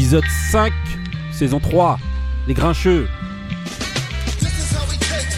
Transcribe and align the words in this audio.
épisode 0.00 0.24
5, 0.50 0.72
saison 1.30 1.60
3, 1.60 1.98
Les 2.48 2.54
Grincheux. 2.54 3.06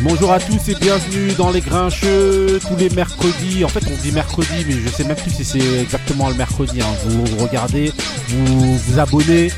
Bonjour 0.02 0.30
à 0.32 0.38
tous 0.38 0.68
et 0.68 0.76
bienvenue 0.76 1.32
dans 1.32 1.50
Les 1.50 1.60
Grincheux 1.60 2.60
tous 2.60 2.76
les 2.76 2.88
mercredis. 2.90 3.64
En 3.64 3.68
fait, 3.68 3.82
on 3.92 4.00
dit 4.00 4.12
mercredi, 4.12 4.64
mais 4.64 4.74
je 4.74 4.88
sais 4.88 5.02
même 5.02 5.16
plus 5.16 5.32
si 5.32 5.44
c'est 5.44 5.80
exactement 5.80 6.28
le 6.28 6.36
mercredi. 6.36 6.80
hein. 6.80 6.86
Vous 7.06 7.24
regardez, 7.38 7.92
vous 8.28 8.78
vous 8.78 8.98
abonnez, 9.00 9.50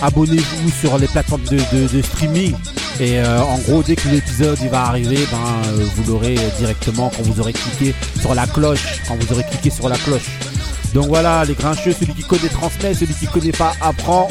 abonnez-vous 0.00 0.70
sur 0.70 0.96
les 0.96 1.08
plateformes 1.08 1.42
de, 1.50 2.00
streaming. 2.00 2.54
Et 3.00 3.18
euh, 3.18 3.42
en 3.42 3.58
gros, 3.58 3.82
dès 3.82 3.96
que 3.96 4.08
l'épisode 4.10 4.58
il 4.62 4.68
va 4.68 4.84
arriver, 4.84 5.26
ben, 5.32 5.70
euh, 5.72 5.84
vous 5.96 6.12
l'aurez 6.12 6.36
directement 6.58 7.10
quand 7.16 7.24
vous 7.24 7.40
aurez 7.40 7.52
cliqué 7.52 7.96
sur 8.20 8.32
la 8.32 8.46
cloche. 8.46 9.02
Quand 9.08 9.16
vous 9.16 9.32
aurez 9.32 9.42
cliqué 9.42 9.70
sur 9.70 9.88
la 9.88 9.96
cloche. 9.96 10.30
Donc 10.94 11.06
voilà, 11.06 11.44
les 11.46 11.54
grincheux, 11.54 11.92
celui 11.92 12.14
qui 12.14 12.22
connaît 12.22 12.48
transmet, 12.48 12.94
celui 12.94 13.14
qui 13.14 13.26
connaît 13.26 13.50
pas 13.50 13.72
apprend. 13.80 14.28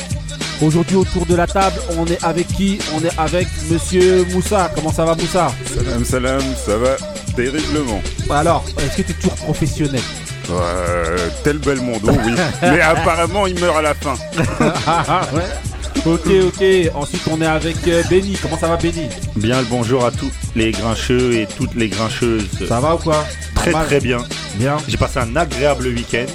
Aujourd'hui 0.61 0.95
autour 0.95 1.25
de 1.25 1.35
la 1.35 1.47
table, 1.47 1.79
on 1.97 2.05
est 2.05 2.23
avec 2.23 2.47
qui? 2.47 2.77
On 2.95 3.03
est 3.03 3.17
avec 3.17 3.47
Monsieur 3.70 4.23
Moussa. 4.31 4.71
Comment 4.75 4.91
ça 4.91 5.05
va 5.05 5.15
Moussa? 5.15 5.51
Salam 5.75 6.05
salam, 6.05 6.41
ça 6.63 6.77
va 6.77 6.95
terriblement. 7.35 8.01
Alors, 8.29 8.63
est-ce 8.77 8.97
que 8.97 9.01
tu 9.01 9.11
es 9.11 9.15
toujours 9.15 9.35
professionnel? 9.37 10.01
Euh, 10.51 11.29
tel 11.43 11.57
Belmondo, 11.57 12.11
oui. 12.11 12.34
Mais 12.61 12.81
apparemment, 12.81 13.47
il 13.47 13.59
meurt 13.59 13.77
à 13.77 13.81
la 13.81 13.93
fin. 13.95 14.13
ouais. 15.35 16.05
Ok, 16.05 16.27
ok. 16.47 16.63
Ensuite, 16.95 17.21
on 17.31 17.41
est 17.41 17.45
avec 17.45 17.77
euh, 17.87 18.03
Benny. 18.09 18.37
Comment 18.41 18.57
ça 18.57 18.67
va 18.67 18.77
Benny? 18.77 19.07
Bien 19.35 19.62
le 19.62 19.67
bonjour 19.67 20.05
à 20.05 20.12
tous 20.12 20.31
les 20.55 20.71
grincheux 20.71 21.34
et 21.34 21.48
toutes 21.57 21.73
les 21.75 21.87
grincheuses. 21.89 22.48
Ça 22.67 22.79
va 22.79 22.95
ou 22.95 22.98
quoi? 22.99 23.25
Très 23.55 23.71
Normal? 23.71 23.87
très 23.87 23.99
bien. 23.99 24.17
Bien. 24.55 24.77
J'ai 24.87 24.98
passé 24.98 25.20
un 25.20 25.35
agréable 25.35 25.87
week-end. 25.87 26.25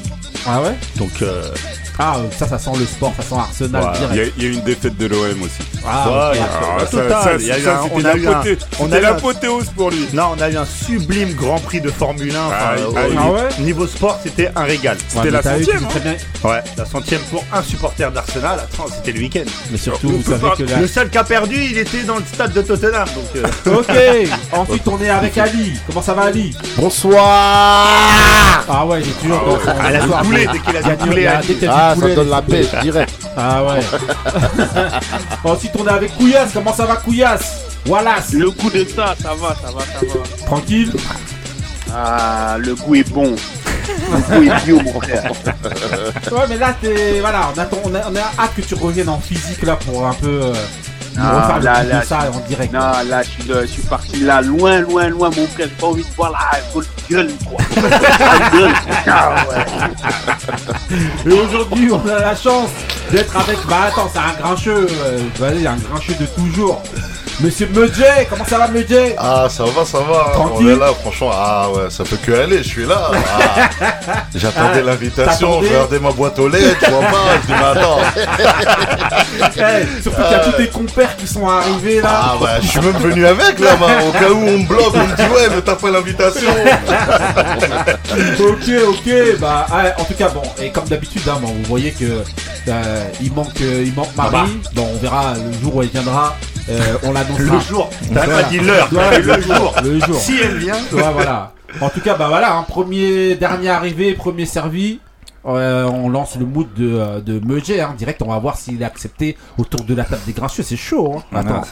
Ah 0.47 0.63
ouais? 0.63 0.75
Donc 0.97 1.11
euh, 1.23 1.51
Ah, 1.99 2.17
ça, 2.39 2.47
ça 2.47 2.59
sent 2.59 2.71
le 2.79 2.85
sport, 2.85 3.13
ça 3.17 3.23
sent 3.23 3.35
Arsenal 3.37 3.81
Voilà. 3.83 3.97
Il 3.99 4.03
y, 4.03 4.05
a, 4.05 4.09
direct. 4.13 4.33
il 4.37 4.43
y 4.43 4.47
a 4.47 4.51
une 4.53 4.61
défaite 4.63 4.97
de 4.99 5.07
l'OM 5.07 5.43
aussi. 5.43 5.53
Ah. 5.87 6.05
Ah, 6.07 6.33
on 7.93 8.05
a 8.05 8.15
eu 8.17 8.27
un- 8.27 8.31
l'apothé- 8.33 8.59
on 8.79 8.85
a 8.85 8.89
c'était 8.89 8.97
eu 8.97 8.99
un- 8.99 9.01
l'apothéose 9.01 9.67
pour 9.77 9.91
lui. 9.91 10.07
non, 10.13 10.35
on 10.37 10.43
a 10.43 10.51
eu 10.51 10.57
un 10.57 10.67
sublime 10.67 11.33
Grand 11.35 11.59
Prix 11.59 11.81
de 11.81 11.91
Formule 11.91 12.35
1. 12.35 12.47
Enfin, 12.47 12.57
Aïe, 12.75 12.83
au- 12.85 12.97
aïe. 12.97 13.17
au 13.17 13.19
Ah 13.19 13.31
ouais 13.31 13.49
niveau 13.61 13.87
sport, 13.87 14.19
c'était 14.23 14.51
un 14.55 14.65
régal. 14.65 14.97
C'était 15.09 15.21
Ouais, 15.27 15.31
la 15.31 15.43
centième, 15.43 15.85
hein. 15.85 16.49
Ouais, 16.49 16.63
la 16.77 16.85
centième 16.85 17.21
pour 17.31 17.45
un 17.53 17.63
supporter 17.63 18.11
d'Arsenal. 18.13 18.61
Attends, 18.61 18.87
c'était 18.95 19.13
le 19.13 19.21
week-end. 19.21 19.45
Mais 19.71 19.79
surtout, 19.79 20.09
On 20.09 20.13
vous 20.13 20.19
peut 20.19 20.33
savez 20.33 20.49
pas- 20.51 20.57
que 20.57 20.63
la... 20.65 20.81
Le 20.81 20.87
seul 20.87 21.09
qui 21.09 21.19
a 21.19 21.25
perdu, 21.25 21.57
il 21.71 21.79
était 21.79 22.03
dans 22.03 22.17
le 22.17 22.25
stade 22.31 22.53
de 22.53 22.63
Tottenham. 22.63 23.09
Donc, 23.15 23.25
euh, 23.37 23.77
Ok, 23.79 24.29
ensuite 24.53 24.89
on 24.89 25.01
est 25.01 25.09
avec 25.11 25.39
Ali. 25.39 25.73
Comment 25.87 26.03
ça 26.03 26.15
va 26.15 26.23
Ali? 26.25 26.55
Bonsoir 26.77 27.87
Ah 28.69 28.85
ouais, 28.87 29.03
j'ai 29.03 29.11
toujours 29.13 29.59
elle 29.89 29.97
a 29.97 30.01
dès 31.43 31.55
qu'il 31.55 31.69
a 31.69 31.86
Ah, 31.91 31.95
poulet, 31.95 32.09
ça 32.09 32.15
donne 32.17 32.31
la 32.31 32.43
pêche 32.43 32.67
direct. 32.83 33.13
Ah 33.37 33.65
ouais. 33.65 33.81
ensuite 35.45 35.73
on 35.79 35.87
est 35.87 35.91
avec 35.91 36.17
Couillasse. 36.17 36.51
Comment 36.53 36.73
ça 36.75 36.87
va 36.87 36.97
Couillasse? 36.97 37.63
Wallace. 37.87 38.33
Le 38.33 38.51
goût 38.51 38.71
de 38.71 38.85
ça, 38.85 39.15
ça 39.23 39.31
va, 39.41 39.55
ça 39.55 39.71
va, 39.73 39.81
ça 39.81 40.01
va. 40.07 40.47
Tranquille 40.47 40.93
Ah, 41.95 42.57
le 42.59 42.75
goût 42.75 42.95
est 42.97 43.09
bon. 43.11 43.35
Le 44.13 44.19
goût 44.19 44.43
est 44.53 44.65
bio, 44.65 44.81
mon 44.83 45.01
frère. 45.01 45.31
Ouais, 46.33 46.39
mais 46.49 46.57
là, 46.59 46.75
t'es. 46.81 47.21
Voilà, 47.21 47.49
on, 47.55 47.59
attend, 47.59 47.79
on, 47.85 47.95
a, 47.95 48.01
on 48.11 48.17
a 48.17 48.43
hâte 48.45 48.55
que 48.57 48.63
tu 48.63 48.75
reviennes 48.75 49.09
en 49.09 49.21
physique 49.21 49.63
là 49.63 49.77
pour 49.77 50.07
un 50.07 50.13
peu. 50.15 50.41
euh, 50.43 50.53
nous 51.17 51.23
Ah, 51.25 51.41
refaire 51.43 51.61
là, 51.61 51.83
le 51.83 51.89
là, 51.89 52.01
de 52.01 52.05
ça 52.07 52.19
en 52.33 52.41
direct. 52.49 52.73
Non, 52.73 52.81
là, 52.81 53.23
je 53.23 53.31
suis, 53.31 53.43
là, 53.45 53.61
je 53.63 53.67
suis 53.67 53.83
parti 53.83 54.21
là, 54.21 54.43
loin, 54.43 54.81
loin, 54.81 55.09
loin, 55.09 55.31
mon 55.31 55.47
frère. 55.47 55.69
J'ai 55.69 55.77
pas 55.81 55.87
envie 55.87 56.03
de 56.05 56.15
voir 56.17 56.33
la 56.33 56.39
faut 56.73 56.81
le 56.81 56.87
gueule, 57.09 57.31
quoi. 57.49 57.59
Et 61.27 61.33
aujourd'hui, 61.33 61.91
on 61.93 62.09
a 62.09 62.19
la 62.21 62.35
chance 62.37 62.71
d'être 63.11 63.37
avec. 63.37 63.59
Bah 63.69 63.85
attends, 63.89 64.11
c'est 64.13 64.19
un 64.19 64.33
grincheux. 64.41 64.87
Euh, 64.91 65.19
vas-y, 65.39 65.67
un 65.67 65.77
grincheux 65.77 66.15
de 66.21 66.27
toujours. 66.27 66.83
Monsieur 67.39 67.67
Mudjay, 67.67 68.27
comment 68.31 68.47
ça 68.47 68.57
va 68.57 68.69
Mudjay 68.69 69.15
Ah, 69.19 69.47
ça 69.51 69.65
va, 69.65 69.85
ça 69.85 69.99
va. 69.99 70.31
Tranquille? 70.33 70.67
On 70.69 70.71
est 70.71 70.79
là, 70.79 70.87
franchement. 71.03 71.31
Ah 71.35 71.69
ouais, 71.71 71.91
ça 71.91 72.03
peut 72.05 72.17
que 72.17 72.33
aller, 72.33 72.59
je 72.59 72.69
suis 72.69 72.87
là. 72.87 73.11
Ah. 73.13 73.69
J'attendais 74.35 74.79
Ah, 74.81 74.83
l'invitation, 74.87 75.61
je 75.63 75.69
regardais 75.69 75.99
ma 75.99 76.13
boîte 76.13 76.39
aux 76.39 76.49
lettres, 76.49 76.79
je 76.83 76.91
vois 76.91 77.01
pas. 77.03 77.37
Je 77.43 77.47
dis, 77.47 77.53
mais 77.53 77.81
attends. 77.81 77.99
Eh, 79.59 80.03
Surtout 80.03 80.23
qu'il 80.23 80.31
y 80.31 80.35
a 80.35 80.39
tous 80.39 80.53
tes 80.53 80.69
compères 80.69 81.17
qui 81.17 81.27
sont 81.27 81.47
arrivés 81.49 82.01
là. 82.01 82.09
Ah 82.13 82.37
ouais, 82.43 82.51
je 82.63 82.69
suis 82.69 82.81
même 82.81 82.97
venu 82.97 83.27
avec 83.27 83.59
là, 83.59 83.75
au 84.07 84.13
cas 84.13 84.31
où 84.31 84.37
on 84.37 84.59
me 84.59 84.67
bloque, 84.67 84.93
on 84.95 85.07
me 85.07 85.15
dit, 85.17 85.23
ouais, 85.35 85.49
mais 85.55 85.61
t'as 85.63 85.77
pas 85.77 85.91
l'invitation. 85.91 86.51
Ok, 88.41 88.71
ok, 88.89 89.39
bah 89.41 89.67
ouais, 89.73 89.93
en 89.99 90.05
tout 90.05 90.15
cas 90.15 90.29
bon, 90.29 90.43
et 90.63 90.71
comme 90.71 90.85
d'habitude, 90.87 91.23
hein, 91.29 91.39
bon, 91.41 91.49
vous 91.49 91.63
voyez 91.65 91.93
que 91.93 92.23
euh, 92.69 93.05
il 93.21 93.33
manque, 93.33 93.61
euh, 93.61 93.83
il 93.85 93.93
manque 93.95 94.15
Marie. 94.17 94.31
bah. 94.33 94.47
Bon, 94.75 94.89
on 94.95 94.99
verra 94.99 95.35
le 95.35 95.53
jour 95.63 95.77
où 95.77 95.83
elle 95.83 95.89
viendra. 95.89 96.37
Euh, 96.69 96.81
on 97.05 97.13
l'annoncera. 97.13 97.55
le 97.55 97.61
jour. 97.61 97.91
T'as 98.13 98.25
Voilà. 98.25 98.43
pas 98.43 98.49
dit 98.49 98.59
l'heure. 98.59 98.89
Ouais, 98.93 99.21
le 99.21 99.41
jour. 99.41 99.75
Le 99.85 100.01
jour. 100.01 100.17
Si 100.17 100.35
elle 100.43 100.57
vient. 100.59 100.75
Ouais, 100.93 101.13
voilà. 101.13 101.53
En 101.81 101.89
tout 101.91 102.01
cas, 102.01 102.15
bah 102.17 102.29
voilà, 102.29 102.57
hein, 102.57 102.65
premier, 102.67 103.35
dernier 103.37 103.69
arrivé, 103.69 104.15
premier 104.15 104.47
servi. 104.47 105.01
Euh, 105.47 105.85
on 105.85 106.09
lance 106.09 106.37
le 106.37 106.45
mood 106.45 106.67
de, 106.75 106.95
euh, 106.95 107.21
de 107.21 107.41
hein, 107.81 107.95
direct. 107.97 108.21
On 108.23 108.31
va 108.31 108.39
voir 108.39 108.57
s'il 108.57 108.83
est 108.83 108.85
accepté 108.85 109.37
autour 109.59 109.85
de 109.85 109.95
la 109.95 110.03
table 110.05 110.23
des 110.27 110.33
gracieux. 110.33 110.65
C'est 110.65 110.77
chaud. 110.77 111.23
Hein. 111.33 111.39
Attends, 111.39 111.63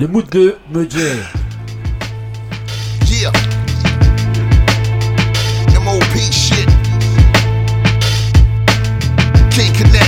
le 0.00 0.06
mood 0.06 0.28
de 0.30 0.56
Meuger. 0.72 1.16
Yeah. 3.06 3.32
MOP 5.84 6.04
shit. 6.30 6.66
Connect. 9.78 10.07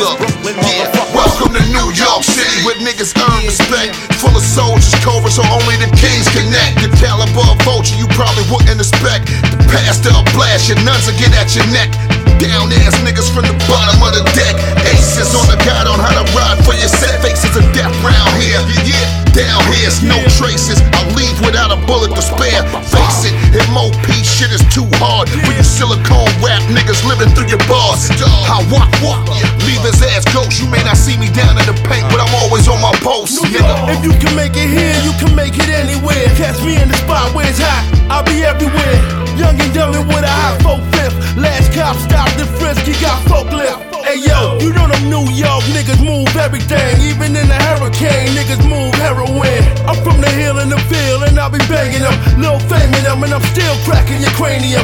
Look, 0.00 0.16
yeah, 0.48 0.88
welcome 1.12 1.52
to 1.52 1.60
New 1.68 1.92
York 1.92 2.24
City 2.24 2.64
where 2.64 2.72
niggas 2.80 3.12
earn 3.20 3.44
respect. 3.44 3.92
Full 4.16 4.32
of 4.32 4.40
soldiers, 4.40 4.96
covert, 5.04 5.28
so 5.28 5.44
only 5.52 5.76
the 5.76 5.92
kings 5.92 6.24
connect. 6.32 6.80
The 6.80 6.88
caliber 6.96 7.44
of 7.44 7.60
vulture 7.68 8.00
you 8.00 8.08
probably 8.16 8.48
wouldn't 8.48 8.80
expect. 8.80 9.28
The 9.28 9.60
pastor 9.68 10.08
will 10.16 10.24
blast 10.32 10.72
your 10.72 10.80
nuns 10.88 11.04
will 11.04 11.20
get 11.20 11.36
at 11.36 11.52
your 11.52 11.68
neck. 11.68 11.92
Down 12.40 12.72
ass 12.80 12.96
niggas 13.04 13.28
from 13.28 13.44
the 13.44 13.52
bottom 13.68 14.00
of 14.00 14.16
the 14.16 14.24
deck. 14.32 14.56
Aces 14.88 15.36
on 15.36 15.44
the 15.52 15.60
guide 15.68 15.84
on 15.84 16.00
how 16.00 16.16
to 16.16 16.24
ride 16.32 16.56
for 16.64 16.72
your 16.72 16.88
set. 16.88 17.20
Faces 17.20 17.52
of 17.52 17.68
death 17.76 17.92
round 18.00 18.32
here. 18.40 18.56
Yeah. 18.88 19.04
Down 19.36 19.60
here's 19.76 20.00
no 20.00 20.16
traces. 20.40 20.80
I 20.96 21.04
leave 21.12 21.36
without 21.44 21.76
a 21.76 21.78
bullet 21.84 22.16
to 22.16 22.24
spare. 22.24 22.64
Face 22.88 23.28
it, 23.28 23.36
MOP 23.68 23.92
shit 24.24 24.48
is 24.48 24.64
too 24.72 24.88
hard 24.96 25.28
for 25.28 25.52
you 25.52 25.60
silicone 25.60 26.19
niggas 26.74 27.02
living 27.06 27.30
through 27.34 27.48
your 27.50 27.62
bars. 27.66 28.10
I 28.48 28.62
walk, 28.70 28.90
walk, 29.02 29.26
leave 29.66 29.82
his 29.82 30.02
ass 30.02 30.24
ghost. 30.32 30.60
You 30.60 30.68
may 30.70 30.82
not 30.82 30.96
see 30.96 31.16
me 31.18 31.28
down 31.30 31.58
in 31.58 31.66
the 31.66 31.76
paint, 31.86 32.06
but 32.10 32.22
I'm 32.22 32.34
always 32.42 32.68
on 32.68 32.80
my 32.80 32.94
post. 33.02 33.42
Nigga. 33.42 33.90
If 33.90 34.04
you 34.04 34.14
can 34.18 34.34
make 34.36 34.54
it 34.54 34.70
here, 34.70 34.96
you 35.02 35.12
can 35.18 35.34
make 35.34 35.58
it 35.58 35.68
anywhere. 35.68 36.26
Catch 36.38 36.62
me 36.62 36.80
in 36.80 36.88
the 36.88 36.96
spot 36.96 37.34
where 37.34 37.48
it's 37.48 37.60
hot, 37.60 37.84
I'll 38.10 38.24
be 38.24 38.42
everywhere. 38.44 38.98
Young 39.36 39.58
and 39.58 39.72
dumb 39.74 39.94
and 39.94 40.06
with 40.08 40.24
a 40.24 40.30
hot 40.30 40.62
folk 40.62 40.82
fifth. 40.94 41.36
Last 41.36 41.72
cop 41.72 41.96
stopped 41.96 42.38
the 42.38 42.46
frisk, 42.58 42.86
he 42.86 42.94
got 43.02 43.18
forklift. 43.26 43.89
Hey 44.10 44.26
yo, 44.26 44.58
you 44.58 44.74
know 44.74 44.90
them 44.90 45.06
New 45.06 45.22
York 45.38 45.62
niggas 45.70 46.02
move 46.02 46.26
everything. 46.34 46.98
Even 46.98 47.30
in 47.30 47.46
the 47.46 47.54
hurricane, 47.70 48.34
niggas 48.34 48.58
move 48.66 48.90
heroin. 48.98 49.62
I'm 49.86 49.94
from 50.02 50.18
the 50.18 50.26
hill 50.34 50.58
in 50.58 50.66
the 50.66 50.82
field, 50.90 51.30
and 51.30 51.38
I'll 51.38 51.46
be 51.46 51.62
banging 51.70 52.02
them. 52.02 52.18
Lil 52.34 52.58
fame 52.66 52.90
in 52.90 53.06
them, 53.06 53.22
and 53.22 53.30
I'm 53.30 53.46
still 53.54 53.70
cracking 53.86 54.18
your 54.18 54.34
cranium. 54.34 54.82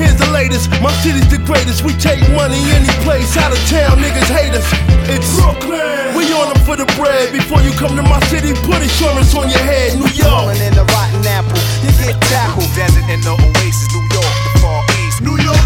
Here's 0.00 0.16
the 0.16 0.24
latest, 0.32 0.72
my 0.80 0.88
city's 1.04 1.28
the 1.28 1.36
greatest. 1.44 1.84
We 1.84 1.92
take 2.00 2.24
money 2.32 2.56
any 2.72 2.88
place, 3.04 3.36
out 3.36 3.52
of 3.52 3.60
town, 3.68 4.00
niggas 4.00 4.32
hate 4.32 4.56
us. 4.56 4.64
It's 5.04 5.28
Brooklyn. 5.36 6.16
We 6.16 6.32
on 6.32 6.56
them 6.56 6.64
for 6.64 6.80
the 6.80 6.88
bread. 6.96 7.28
Before 7.28 7.60
you 7.60 7.76
come 7.76 7.92
to 8.00 8.02
my 8.02 8.24
city, 8.32 8.56
put 8.64 8.80
insurance 8.80 9.36
on 9.36 9.52
your 9.52 9.64
head. 9.68 10.00
New 10.00 10.08
York. 10.16 10.48
Falling 10.48 10.64
in 10.64 10.72
the 10.72 10.88
rotten 10.88 11.20
apple, 11.28 11.60
you 11.84 11.92
get 12.00 12.16
tackled. 12.32 12.72
Desert 12.72 13.04
in 13.12 13.20
the 13.20 13.36
oasis, 13.36 13.92
New 13.92 14.00
York, 14.16 14.32
the 14.32 14.52
far 14.64 14.80
east. 15.04 15.20
New 15.20 15.36
York, 15.44 15.60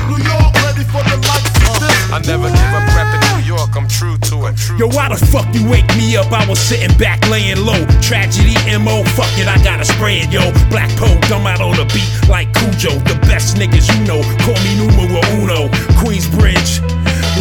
I 2.13 2.23
never 2.23 2.47
give 2.47 2.73
up 2.73 2.87
rapping 2.95 3.23
New 3.35 3.43
York, 3.43 3.75
I'm 3.75 3.89
true 3.89 4.17
to 4.31 4.47
it. 4.47 4.55
Yo, 4.79 4.87
why 4.87 5.09
the 5.09 5.19
fuck 5.19 5.47
you 5.55 5.69
wake 5.69 5.89
me 5.97 6.17
up? 6.17 6.31
I 6.33 6.47
was 6.47 6.59
sitting 6.59 6.97
back 6.99 7.19
laying 7.29 7.67
low. 7.67 7.83
Tragedy 8.01 8.55
MO, 8.79 9.03
fuck 9.19 9.31
it, 9.39 9.49
I 9.49 9.59
gotta 9.63 9.85
spray 9.85 10.23
it, 10.23 10.31
yo. 10.31 10.53
Black 10.71 10.91
Poe, 10.97 11.19
dumb 11.29 11.47
out 11.47 11.61
on 11.61 11.75
the 11.75 11.85
beat 11.91 12.07
like 12.29 12.55
Cujo. 12.55 12.95
The 13.11 13.19
best 13.27 13.57
niggas 13.57 13.91
you 13.91 14.01
know, 14.07 14.23
call 14.47 14.55
me 14.63 14.79
numero 14.79 15.19
uno. 15.43 15.67
Queensbridge, 15.99 16.79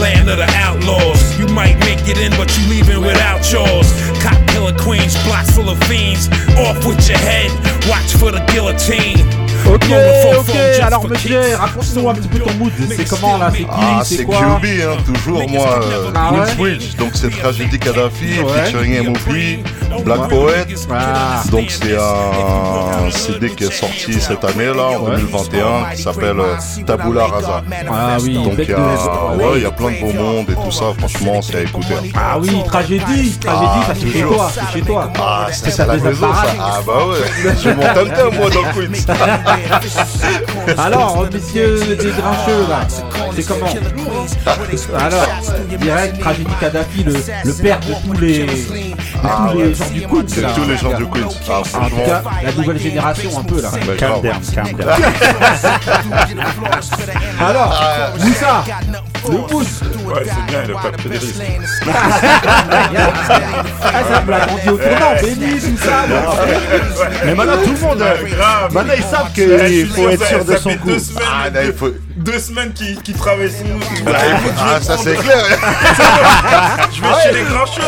land 0.02 0.30
of 0.30 0.38
the 0.38 0.50
outlaws. 0.58 1.22
You 1.38 1.48
might 1.54 1.78
make 1.86 2.02
it 2.10 2.18
in, 2.18 2.32
but 2.34 2.50
you 2.58 2.66
leaving 2.68 3.02
without 3.06 3.46
yours. 3.54 3.94
Cop 4.26 4.38
killer 4.50 4.76
queens, 4.78 5.14
block 5.26 5.46
full 5.46 5.70
of 5.70 5.78
fiends. 5.86 6.28
Off 6.58 6.82
with 6.86 7.08
your 7.08 7.22
head, 7.22 7.54
watch 7.86 8.18
for 8.18 8.32
the 8.34 8.42
guillotine. 8.50 9.45
Ok, 9.68 9.86
ok, 10.40 10.56
alors 10.82 11.08
monsieur, 11.08 11.42
raconte-nous 11.58 12.10
un 12.10 12.14
petit 12.14 12.28
peu 12.28 12.40
ton 12.40 12.54
mood. 12.54 12.72
C'est 12.96 13.08
comment 13.10 13.38
là 13.38 13.50
C'est 13.52 13.58
qui 13.64 13.68
Ah, 13.72 14.02
C'est 14.04 14.26
QB, 14.26 14.32
hein, 14.34 14.98
toujours 15.14 15.50
moi. 15.50 15.80
Euh, 15.84 16.12
Ah 16.16 16.32
ouais 16.60 16.78
donc 16.98 17.12
c'est 17.14 17.30
Tragedy 17.30 17.78
Kadhafi, 17.80 18.42
Ouais. 18.42 18.66
featuring 18.66 19.06
MOP, 19.10 20.04
Black 20.06 20.30
Poet. 20.30 20.66
Ah. 20.92 21.42
Donc 21.52 21.70
c'est 21.70 21.96
un 21.98 23.10
CD 23.12 23.50
qui 23.50 23.64
est 23.66 23.74
sorti 23.74 24.14
cette 24.22 24.44
année 24.44 24.66
là, 24.74 25.00
en 25.00 25.10
2021, 25.10 25.96
qui 25.96 26.02
s'appelle 26.04 26.40
euh, 26.40 26.56
Tabula 26.86 27.26
Rasa. 27.26 27.64
Ah 27.92 28.18
oui, 28.22 28.34
Donc 28.36 28.54
il 28.60 28.70
y, 28.70 28.74
a, 28.74 28.78
ouais, 29.36 29.58
il 29.58 29.64
y 29.64 29.66
a 29.66 29.72
plein 29.72 29.92
de 29.92 30.00
beaux 30.00 30.14
mondes 30.14 30.50
et 30.50 30.54
tout 30.56 30.72
ça, 30.72 30.86
franchement 30.98 31.42
c'est 31.42 31.58
à 31.58 31.62
écouter. 31.62 31.96
Ah 32.16 32.38
oui, 32.40 32.62
tragédie, 32.68 33.38
tragédie, 33.40 33.86
ça 33.88 33.94
c'est 33.96 34.08
chez 34.12 34.22
toujours. 34.22 34.36
toi, 34.36 34.52
c'est 34.54 34.74
chez 34.80 34.86
toi. 34.86 35.12
Ah, 35.20 35.48
c'est 35.52 35.72
ça 35.72 35.84
à 35.84 35.88
la 35.88 35.94
fait 35.98 36.00
maison 36.10 36.34
ça. 36.34 36.46
Ah 36.60 36.80
bah 36.86 36.94
ouais, 37.08 37.52
j'ai 37.62 37.74
mon 37.74 37.82
tam 37.82 38.08
moi 38.38 38.50
dans 38.50 38.62
le 38.82 38.88
Queens. 38.88 39.16
Alors, 40.78 41.26
messieurs 41.32 41.80
des 41.80 41.96
grincheux 41.96 42.68
là, 42.70 42.80
c'est 43.36 43.48
comment 43.48 43.68
Alors, 45.00 45.28
direct, 45.80 46.20
tragédie 46.20 46.52
Kadhafi, 46.60 47.04
le, 47.04 47.14
le 47.14 47.54
père 47.54 47.80
de 47.80 47.94
tous 48.06 48.14
les, 48.22 48.46
de 48.46 48.52
Ah 49.24 49.48
tous 49.52 49.58
ouais. 49.58 49.66
les 49.66 49.74
gens 49.76 49.90
du. 49.90 50.02
De 50.36 50.42
là. 50.42 50.50
tous 50.56 50.66
les 50.66 50.78
gens 50.78 50.94
du 50.98 51.06
Queens. 51.08 51.30
Ah 51.50 51.60
En 51.60 51.64
tout 51.90 51.96
cas, 52.06 52.22
la 52.44 52.52
nouvelle 52.52 52.80
génération 52.80 53.40
un 53.40 53.44
peu 53.44 53.62
là. 53.62 53.70
bah, 53.86 53.94
Calm 53.98 54.22
down, 54.22 54.34
calm 54.54 54.74
down. 54.74 54.90
Alors, 57.40 57.82
Moussa, 58.20 58.64
le 59.32 59.38
pouce. 59.48 59.82
Ouais, 60.06 60.24
c'est 60.26 60.46
bien, 60.52 60.60
il 60.66 60.72
a 60.72 60.80
pas 60.80 60.90
pris 60.92 61.10
de 61.10 61.14
risque. 61.18 61.36
Ah, 63.84 64.04
ça 64.14 64.22
me 64.22 64.32
l'a 64.32 64.40
grandi 64.46 64.70
au 64.70 64.78
tournant, 64.78 65.14
béni, 65.22 65.60
tout 65.60 65.78
ça. 65.84 66.06
Mais 67.26 67.36
maintenant 67.36 67.58
tout 67.64 67.72
le 67.74 67.80
monde, 67.80 68.02
euh, 68.02 68.16
Grave. 68.36 68.74
maintenant 68.74 68.94
ils 68.98 69.04
savent 69.04 69.30
Ouais, 69.38 69.70
qu'il 69.70 69.88
faut 69.90 69.96
sûr, 70.02 70.12
être 70.12 70.20
ça- 70.22 70.28
sûr 70.30 70.46
de 70.46 70.52
ça 70.54 70.58
son 70.60 70.70
fait 70.70 70.76
coup. 70.78 70.88
Deux 70.90 71.00
semaines, 71.00 71.24
Ah, 71.28 71.50
là, 71.50 71.64
il 71.64 71.74
faut- 71.74 71.92
deux 72.18 72.40
semaines 72.40 72.74
qu'il 72.74 73.02
qu'il 73.02 73.16
travaille 73.16 73.50
son 73.50 73.66
Ah 74.60 74.80
ça 74.82 74.98
c'est 74.98 75.16
clair. 75.16 75.44
Je 76.94 77.02
vais 77.02 77.08
chez 77.24 77.32
les 77.34 77.44
grands 77.44 77.66
shows. 77.66 77.82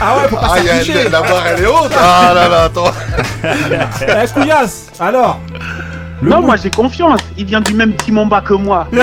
Ah 0.00 0.16
ouais, 0.16 0.28
faut 0.28 0.36
pas 0.36 0.48
Ah, 0.54 0.58
il 0.58 0.64
y 0.64 0.68
a- 0.70 0.72
s'afficher. 0.74 1.04
la 1.08 1.20
barre 1.22 1.44
elle 1.46 1.62
est 1.62 1.66
haute. 1.66 1.92
Ah 1.98 2.32
là 2.34 2.48
là, 2.48 2.62
attends. 2.64 2.92
Eh, 3.44 4.28
Couillasse, 4.32 4.86
alors 5.00 5.40
Le 6.20 6.30
Non, 6.30 6.40
moi 6.42 6.56
j'ai 6.56 6.70
confiance. 6.70 7.20
Il 7.36 7.44
vient 7.46 7.60
du 7.60 7.74
même 7.74 7.92
petit 7.92 8.10
Mamba 8.12 8.40
que 8.40 8.54
moi. 8.54 8.88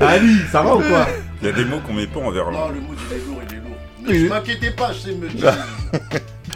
Ali, 0.00 0.36
ça 0.50 0.62
va 0.62 0.76
ou 0.76 0.80
quoi? 0.80 1.06
Il 1.42 1.48
y 1.48 1.50
a 1.50 1.54
des 1.54 1.64
mots 1.64 1.78
qu'on 1.86 1.92
met 1.92 2.06
pas 2.06 2.20
en 2.20 2.30
verlan. 2.30 2.52
Non, 2.52 2.68
le 2.68 2.80
mood 2.80 2.96
il 3.10 3.16
est 3.16 3.20
lourd, 3.26 3.40
il 3.48 3.54
est 3.56 3.60
lourd. 3.60 3.76
Ne 4.06 4.14
je 4.14 4.26
m'inquiétez 4.26 4.70
pas, 4.70 4.92
je 4.92 4.98
sais 5.10 5.14
me 5.14 5.28
dire. 5.28 5.52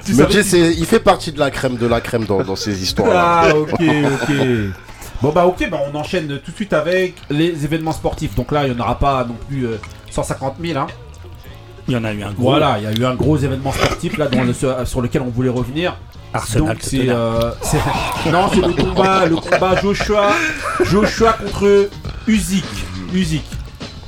Tu 0.04 0.12
il 0.12 0.86
fait 0.86 1.00
partie 1.00 1.32
de 1.32 1.38
la 1.38 1.50
crème 1.50 1.76
de 1.76 1.86
la 1.86 2.00
crème 2.00 2.24
dans, 2.24 2.42
dans 2.42 2.56
ces 2.56 2.82
histoires-là. 2.82 3.42
Ah, 3.50 3.56
ok, 3.56 3.72
ok. 3.80 4.32
Bon, 5.20 5.30
bah, 5.30 5.46
ok, 5.46 5.68
bah, 5.70 5.78
on 5.92 5.96
enchaîne 5.96 6.26
tout 6.44 6.50
de 6.50 6.56
suite 6.56 6.72
avec 6.72 7.14
les 7.30 7.64
événements 7.64 7.92
sportifs. 7.92 8.34
Donc 8.34 8.50
là, 8.50 8.66
il 8.66 8.72
n'y 8.74 8.80
en 8.80 8.82
aura 8.82 8.98
pas 8.98 9.24
non 9.24 9.36
plus 9.48 9.66
euh, 9.66 9.76
150 10.10 10.56
000. 10.60 10.76
Hein. 10.78 10.88
Il 11.86 11.94
y 11.94 11.96
en 11.96 12.02
a 12.04 12.12
eu 12.12 12.22
un 12.24 12.32
gros. 12.32 12.42
Voilà, 12.50 12.78
il 12.78 12.84
y 12.84 12.86
a 12.88 12.92
eu 12.92 13.04
un 13.04 13.14
gros 13.14 13.36
événement 13.36 13.70
sportif 13.70 14.18
là 14.18 14.26
dans 14.26 14.42
le- 14.42 14.52
sur, 14.52 14.86
sur 14.86 15.00
lequel 15.00 15.22
on 15.22 15.30
voulait 15.30 15.48
revenir. 15.48 15.96
Arsenal 16.34 16.68
Donc 16.68 16.78
c'est 16.80 17.08
euh, 17.08 17.50
non 18.32 18.48
c'est 18.52 18.60
le 18.60 18.72
combat 18.72 19.26
le 19.26 19.36
combat 19.36 19.76
Joshua 19.80 20.30
Joshua 20.84 21.32
contre 21.34 21.88
Usyk 22.26 22.64
Usyk. 23.12 23.44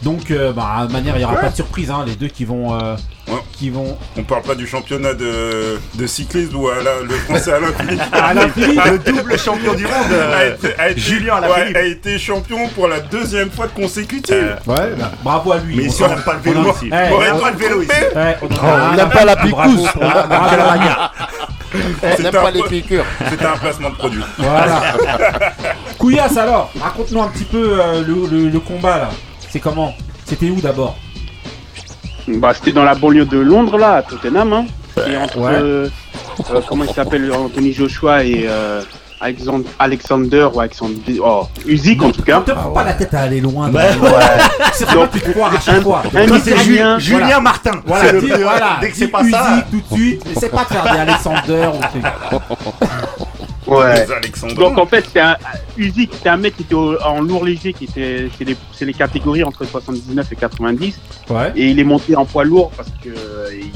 Donc 0.03 0.31
euh, 0.31 0.53
bah 0.53 0.85
de 0.87 0.93
manière 0.93 1.15
il 1.17 1.21
n'y 1.21 1.25
aura 1.25 1.37
pas 1.37 1.49
de 1.49 1.56
surprise 1.56 1.91
hein, 1.91 2.05
les 2.06 2.15
deux 2.15 2.29
qui 2.29 2.44
vont 2.44 2.75
euh, 2.75 2.97
Ouais. 3.26 3.41
qui 3.55 3.71
vont 3.71 3.97
On 4.19 4.23
parle 4.23 4.43
pas 4.43 4.55
du 4.55 4.67
championnat 4.67 5.15
de, 5.15 5.79
de 5.94 6.06
cyclisme 6.06 6.56
ou 6.56 6.69
à 6.69 6.75
la- 6.82 7.00
le 7.00 7.15
français 7.15 7.55
Alain 7.55 7.73
Philippe. 7.73 8.03
Alain 8.12 8.49
Philippe 8.50 8.85
Le 8.85 8.99
double 8.99 9.38
champion 9.38 9.73
du 9.73 9.85
monde. 9.85 9.93
a 10.12 10.15
euh, 10.15 10.55
été, 10.55 10.79
a 10.79 10.91
été- 10.91 11.00
Julien 11.00 11.38
ouais, 11.41 11.44
Alaphilippe. 11.47 11.77
a 11.79 11.82
été 11.85 12.19
champion 12.19 12.69
pour 12.75 12.87
la 12.87 13.00
deuxième 13.00 13.50
fois 13.50 13.67
de 13.67 13.73
consécutive. 13.73 14.59
ouais 14.67 14.93
bravo 15.23 15.53
à 15.53 15.56
lui. 15.59 15.75
Mais 15.75 15.88
On 16.05 16.09
n'aime 16.09 16.20
pas 16.23 16.35
le 16.35 16.41
vélo 16.41 16.70
ici. 16.70 16.91
On 16.93 16.94
On 16.94 16.99
a 16.99 17.25
n'aime 17.25 17.35
on- 17.37 17.38
pas 17.41 17.50
le 17.50 17.56
vélo 17.56 17.82
ici. 17.82 17.91
eh, 17.94 18.35
on- 18.43 18.94
n'aime 18.94 19.09
pas 19.09 19.25
la 19.25 19.37
bravo, 19.37 19.47
picousse. 19.73 19.88
bravo, 19.97 20.29
bravo 20.29 20.69
à 20.70 20.77
lui. 20.77 20.85
On 21.49 21.54
n'aime 22.03 22.17
C'était 22.17 22.31
pas 22.31 22.49
un 22.49 22.50
les 22.50 22.62
piqûres. 22.62 23.05
C'était 23.31 23.44
un 23.47 23.56
placement 23.56 23.91
de 23.91 23.94
produit. 23.97 24.23
Voilà. 24.38 24.82
Couillasse 25.99 26.37
alors, 26.37 26.71
raconte-nous 26.81 27.23
un 27.23 27.29
petit 27.29 27.44
peu 27.44 27.79
euh, 27.81 28.03
le, 28.06 28.26
le- 28.31 28.49
le 28.49 28.61
combat 28.61 28.99
là. 28.99 29.11
C'est 29.50 29.61
comment? 29.61 29.94
C'était 30.25 30.50
où 30.50 30.61
d'abord? 30.61 30.97
Bah, 32.26 32.53
c'était 32.55 32.73
dans 32.73 32.85
la 32.85 32.94
banlieue 32.94 33.26
de 33.26 33.38
Londres, 33.38 33.76
là, 33.79 33.97
à 33.97 34.03
Tottenham. 34.03 34.53
Hein. 34.53 34.67
Et 35.09 35.17
entre. 35.17 35.38
Ouais. 35.38 35.53
euh, 35.55 35.88
euh, 36.53 36.61
comment 36.69 36.85
il 36.85 36.93
s'appelle 36.94 37.31
Anthony 37.32 37.73
Joshua 37.73 38.25
et 38.25 38.47
euh, 38.49 38.82
Alexandre, 39.21 39.65
Alexander 39.79 40.49
ou 40.53 40.61
Alexandre. 40.61 40.95
Oh, 41.23 41.47
Usyk 41.67 42.03
en 42.03 42.11
tout 42.11 42.21
Ne 42.21 42.27
cas. 42.27 42.41
te 42.41 42.51
prends 42.51 42.71
pas 42.71 42.85
la 42.85 42.93
tête 42.95 43.15
à 43.15 43.21
aller 43.23 43.41
loin. 43.41 43.69
Bah, 43.71 43.93
dans- 43.95 44.07
C'est 44.73 44.85
vraiment 44.85 45.07
que 45.07 45.13
tu 45.19 45.21
te 45.21 45.31
crois 45.31 45.49
à 45.55 45.61
chaque 45.61 45.83
fois. 45.83 46.03
Un 46.15 46.27
Toi, 46.27 46.39
c'est 46.43 46.57
Ju- 46.59 46.75
Italien. 46.75 46.99
Julien 46.99 47.41
Martin. 47.41 47.81
Voilà, 47.87 48.05
C'est 48.11 48.13
le 48.21 48.43
voilà, 48.43 48.79
Dès 48.81 48.91
que 48.91 48.97
c'est 48.97 49.09
pas 49.09 49.23
ça. 49.25 49.55
Usyk 49.57 49.71
tout 49.71 49.81
de 49.95 49.95
suite. 50.01 50.27
Essaie 50.37 50.49
pas 50.49 50.65
de 50.65 50.69
faire 50.69 50.83
des 50.83 50.99
Alexander 50.99 51.69
ou 51.75 51.81
Ouais. 53.67 54.07
Donc 54.57 54.77
en 54.77 54.85
fait, 54.87 55.07
c'est 55.11 55.21
un 55.21 55.37
Usyk, 55.79 56.11
c'était 56.13 56.29
un 56.29 56.37
mec 56.37 56.55
qui 56.57 56.65
était 56.65 56.75
au- 56.75 57.01
en 57.03 57.23
lourd 57.23 57.47
léger, 57.47 57.73
qui 57.73 57.85
était, 57.85 58.29
c'est 58.37 58.45
les, 58.45 58.57
c'est 58.73 58.85
les 58.85 58.93
catégories 58.93 59.43
entre 59.43 59.65
79 59.65 60.31
et 60.33 60.37
90, 60.37 61.01
Ouais. 61.31 61.53
et 61.57 61.69
il 61.71 61.81
est 61.81 61.85
monté 61.85 62.15
en 62.15 62.27
poids 62.27 62.45
lourd 62.45 62.71
parce 62.77 62.91
que 63.03 63.09
euh, 63.09 63.49
il, 63.55 63.71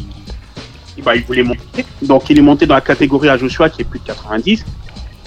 il- 0.98 1.02
bah, 1.02 1.16
il 1.16 1.24
voulait 1.24 1.42
monter. 1.42 1.86
Donc 2.02 2.28
il 2.28 2.38
est 2.38 2.42
monté 2.42 2.66
dans 2.66 2.74
la 2.74 2.82
catégorie 2.82 3.30
à 3.30 3.38
Joshua 3.38 3.70
qui 3.70 3.80
est 3.80 3.84
plus 3.86 3.98
de 4.00 4.04
90. 4.04 4.62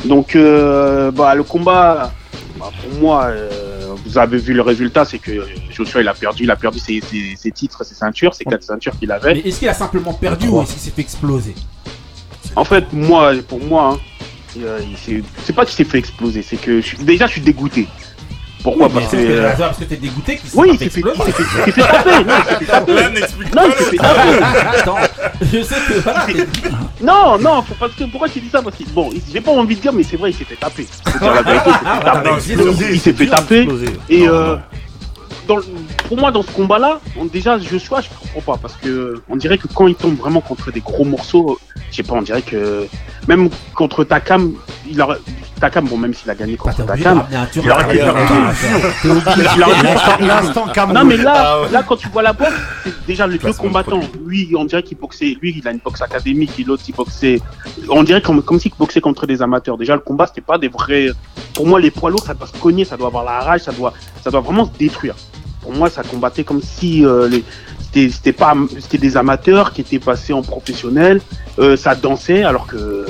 Donc 0.05 0.35
euh, 0.35 1.11
bah 1.11 1.35
le 1.35 1.43
combat, 1.43 2.11
bah, 2.59 2.69
pour 2.81 2.99
moi, 2.99 3.25
euh, 3.25 3.93
vous 4.05 4.17
avez 4.17 4.37
vu 4.37 4.53
le 4.53 4.61
résultat, 4.61 5.05
c'est 5.05 5.19
que 5.19 5.31
Joshua 5.71 6.01
il 6.01 6.07
a 6.07 6.13
perdu, 6.13 6.43
il 6.43 6.51
a 6.51 6.55
perdu 6.55 6.79
ses, 6.79 7.01
ses- 7.01 7.35
ses 7.37 7.51
titres, 7.51 7.83
ses 7.83 7.95
ceintures, 7.95 8.33
ses 8.33 8.45
quatre 8.45 8.63
ceintures 8.63 8.97
qu'il 8.97 9.11
avait. 9.11 9.35
Mais 9.35 9.39
est-ce 9.41 9.59
qu'il 9.59 9.69
a 9.69 9.73
simplement 9.73 10.13
perdu 10.13 10.47
ou 10.47 10.61
est-ce 10.61 10.73
qu'il 10.73 10.81
s'est 10.81 10.91
fait 10.91 11.01
exploser 11.01 11.53
En 12.55 12.65
fait, 12.65 12.91
moi, 12.93 13.33
pour 13.47 13.59
moi, 13.63 13.93
hein, 13.93 13.99
euh, 14.59 14.79
c'est 15.45 15.53
pas 15.53 15.65
qu'il 15.65 15.75
s'est 15.75 15.89
fait 15.89 15.99
exploser, 15.99 16.41
c'est 16.41 16.57
que 16.57 16.81
je 16.81 16.95
déjà 16.97 17.27
je 17.27 17.33
suis 17.33 17.41
dégoûté. 17.41 17.87
Pourquoi 18.63 18.87
Oui, 18.87 18.93
Parce 18.93 19.05
que 19.05 19.11
c'est 19.11 19.17
parce 19.17 19.27
que- 19.27 19.61
euh, 19.61 19.65
parce 19.67 19.77
que 19.79 19.83
t'es 19.85 19.95
dégoûté 19.95 20.37
qu'il 20.37 20.49
s'est 20.49 20.57
oui, 20.57 20.77
fait, 20.77 20.85
il 20.85 20.87
exploser. 20.87 21.17
il 21.27 21.33
s'est 21.33 21.71
fait 21.71 21.81
taper. 21.81 22.23
Non, 22.23 22.33
il 22.37 22.45
s'est 22.45 22.55
fait 22.55 22.65
taper. 22.65 22.93
Non, 23.55 23.61
il 23.65 23.73
s'est 23.73 23.83
fait 23.85 23.97
taper. 23.97 24.77
Attends, 24.77 24.97
je 25.41 25.61
sais 25.63 25.75
que 25.87 25.93
voilà, 26.03 26.25
t'es- 26.27 26.47
Non, 27.03 27.37
non, 27.39 27.63
parce 27.79 27.93
que 27.93 28.03
pourquoi 28.05 28.29
tu 28.29 28.39
dis 28.39 28.49
ça? 28.49 28.61
Parce 28.61 28.75
que 28.77 28.83
bon, 28.89 29.09
il- 29.13 29.21
j'ai 29.31 29.41
pas 29.41 29.51
envie 29.51 29.75
de 29.75 29.81
dire, 29.81 29.93
mais 29.93 30.03
c'est 30.03 30.17
vrai, 30.17 30.29
il 30.31 30.35
s'est 30.35 30.45
fait 30.45 30.55
taper. 30.55 30.87
Faut 31.05 31.19
dire 31.19 31.33
la 31.33 31.41
vérité, 31.41 31.69
il 32.91 32.99
s'est 32.99 33.13
fait 33.13 33.29
Ah, 33.31 33.35
taper. 33.37 33.63
Il 33.69 33.79
s'est 33.79 33.85
fait. 33.85 33.99
Et 34.15 34.27
euh, 34.27 34.55
dans 35.47 35.57
pour 36.07 36.17
moi, 36.17 36.31
dans 36.31 36.43
ce 36.43 36.51
combat-là, 36.51 36.99
on- 37.19 37.25
déjà, 37.25 37.57
Joshua, 37.59 38.01
je 38.01 38.09
comprends 38.33 38.53
pas 38.53 38.59
parce 38.61 38.75
que 38.75 39.21
on 39.29 39.35
dirait 39.35 39.57
que 39.57 39.67
quand 39.67 39.87
il 39.87 39.95
tombe 39.95 40.15
vraiment 40.17 40.41
contre 40.41 40.71
des 40.71 40.81
gros 40.81 41.05
morceaux, 41.05 41.59
je 41.89 41.97
sais 41.97 42.03
pas, 42.03 42.13
on 42.13 42.21
dirait 42.21 42.41
que 42.41 42.87
même 43.27 43.49
contre 43.75 44.03
Takam, 44.03 44.53
il 44.89 45.01
aurait 45.01 45.17
Takam, 45.59 45.87
bon, 45.87 45.95
même 45.97 46.13
s'il 46.13 46.27
a 46.29 46.33
gagné 46.35 46.53
Bah, 46.53 46.63
contre 46.63 46.81
de 46.81 46.87
Takam. 46.87 47.23
Il 47.55 47.71
aurait 47.71 48.01
Ah, 48.03 48.53
ah, 49.95 50.17
L'instant-. 50.19 50.65
Non 50.93 51.05
mais 51.05 51.17
là, 51.17 51.33
Ah 51.35 51.71
là 51.71 51.83
quand 51.87 51.97
tu 51.97 52.07
vois 52.09 52.23
la 52.23 52.33
boxe, 52.33 52.51
c'est 52.83 53.05
déjà 53.05 53.27
les 53.27 53.37
deux 53.37 53.53
combattants. 53.53 54.01
Lui, 54.25 54.49
on 54.57 54.65
dirait 54.65 54.81
qu'il 54.81 54.97
boxait. 54.97 55.37
Lui, 55.39 55.53
il 55.55 55.67
a 55.67 55.71
une 55.71 55.77
boxe 55.77 56.01
académique. 56.01 56.59
Et 56.59 56.63
l'autre, 56.63 56.83
il 56.87 56.95
boxait. 56.95 57.39
On 57.89 58.01
dirait 58.03 58.21
comme 58.21 58.41
comme 58.41 58.59
s'il 58.59 58.71
boxait 58.77 59.01
contre 59.01 59.27
des 59.27 59.41
amateurs. 59.43 59.77
Déjà, 59.77 59.93
le 59.93 60.01
combat, 60.01 60.25
c'était 60.25 60.41
pas 60.41 60.57
des 60.57 60.67
vrais. 60.67 61.09
Pour 61.53 61.67
moi, 61.67 61.79
les 61.79 61.91
poids 61.91 62.09
lourds, 62.09 62.23
ça 62.23 62.33
doit 62.33 62.47
se 62.47 62.57
cogner, 62.57 62.83
ça 62.83 62.97
doit 62.97 63.07
avoir 63.07 63.23
la 63.23 63.39
rage, 63.41 63.61
ça 63.61 63.71
doit, 63.71 63.93
ça 64.23 64.31
doit 64.31 64.41
vraiment 64.41 64.65
se 64.65 64.71
détruire. 64.79 65.15
Pour 65.61 65.73
moi, 65.73 65.91
ça 65.91 66.01
combattait 66.01 66.43
comme 66.43 66.61
si 66.61 67.05
euh, 67.05 67.27
les 67.29 67.43
c'était 67.93 68.09
c'était 68.09 68.33
pas 68.33 68.55
c'était 68.79 68.97
des 68.97 69.17
amateurs 69.17 69.73
qui 69.73 69.81
étaient 69.81 69.99
passés 69.99 70.33
en 70.33 70.41
professionnel. 70.41 71.21
Euh, 71.59 71.75
ça 71.77 71.95
dansait 71.95 72.43
alors 72.43 72.67
que. 72.67 73.05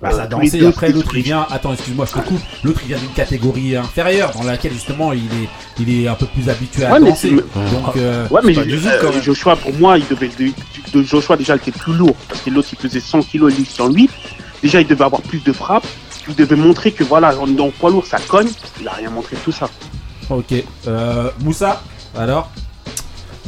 Bah, 0.00 0.08
euh, 0.12 0.16
ça 0.16 0.26
dansait, 0.26 0.66
après 0.66 0.90
l'autre 0.90 1.16
il 1.16 1.22
vient, 1.22 1.46
attends 1.48 1.72
excuse-moi 1.74 2.06
je 2.08 2.20
te 2.20 2.26
coupe, 2.26 2.40
l'autre 2.64 2.80
il 2.82 2.88
vient 2.88 2.98
d'une 2.98 3.10
catégorie 3.12 3.76
inférieure 3.76 4.32
dans 4.32 4.42
laquelle 4.42 4.72
justement 4.72 5.12
il 5.12 5.20
est, 5.26 5.48
il 5.78 5.88
est 6.04 6.08
un 6.08 6.14
peu 6.16 6.26
plus 6.26 6.48
habitué 6.48 6.84
à 6.84 6.92
Ouais, 6.94 6.98
mais 6.98 7.10
danser. 7.10 7.30
Donc 7.30 7.96
euh, 7.96 8.26
Ouais, 8.28 8.40
mais 8.42 8.58
euh, 8.58 8.64
tout, 8.64 8.88
quand 9.00 9.12
même. 9.12 9.22
Joshua, 9.22 9.54
pour 9.54 9.72
moi, 9.74 9.98
il 9.98 10.08
devait. 10.08 10.28
De, 10.36 10.50
de 10.98 11.02
Joshua, 11.04 11.36
déjà, 11.36 11.54
il 11.54 11.58
était 11.58 11.70
plus 11.70 11.92
lourd. 11.94 12.16
Parce 12.28 12.40
que 12.40 12.50
l'autre, 12.50 12.68
il 12.72 12.78
faisait 12.78 12.98
100 12.98 13.22
kilos 13.22 13.52
et 13.52 13.56
lui 13.58 13.64
108. 13.64 14.10
Déjà, 14.60 14.80
il 14.80 14.88
devait 14.88 15.04
avoir 15.04 15.22
plus 15.22 15.38
de 15.44 15.52
frappes. 15.52 15.86
Il 16.28 16.34
devait 16.34 16.56
montrer 16.56 16.90
que, 16.90 17.04
voilà, 17.04 17.38
en- 17.38 17.46
dans 17.46 17.66
le 17.66 17.70
poids 17.72 17.90
lourd, 17.90 18.04
ça 18.04 18.18
cogne. 18.26 18.48
Il 18.80 18.88
a 18.88 18.92
rien 18.94 19.10
montré 19.10 19.36
de 19.36 19.40
tout 19.42 19.52
ça. 19.52 19.68
ok. 20.30 20.52
Euh, 20.88 21.30
Moussa, 21.44 21.80
alors? 22.18 22.50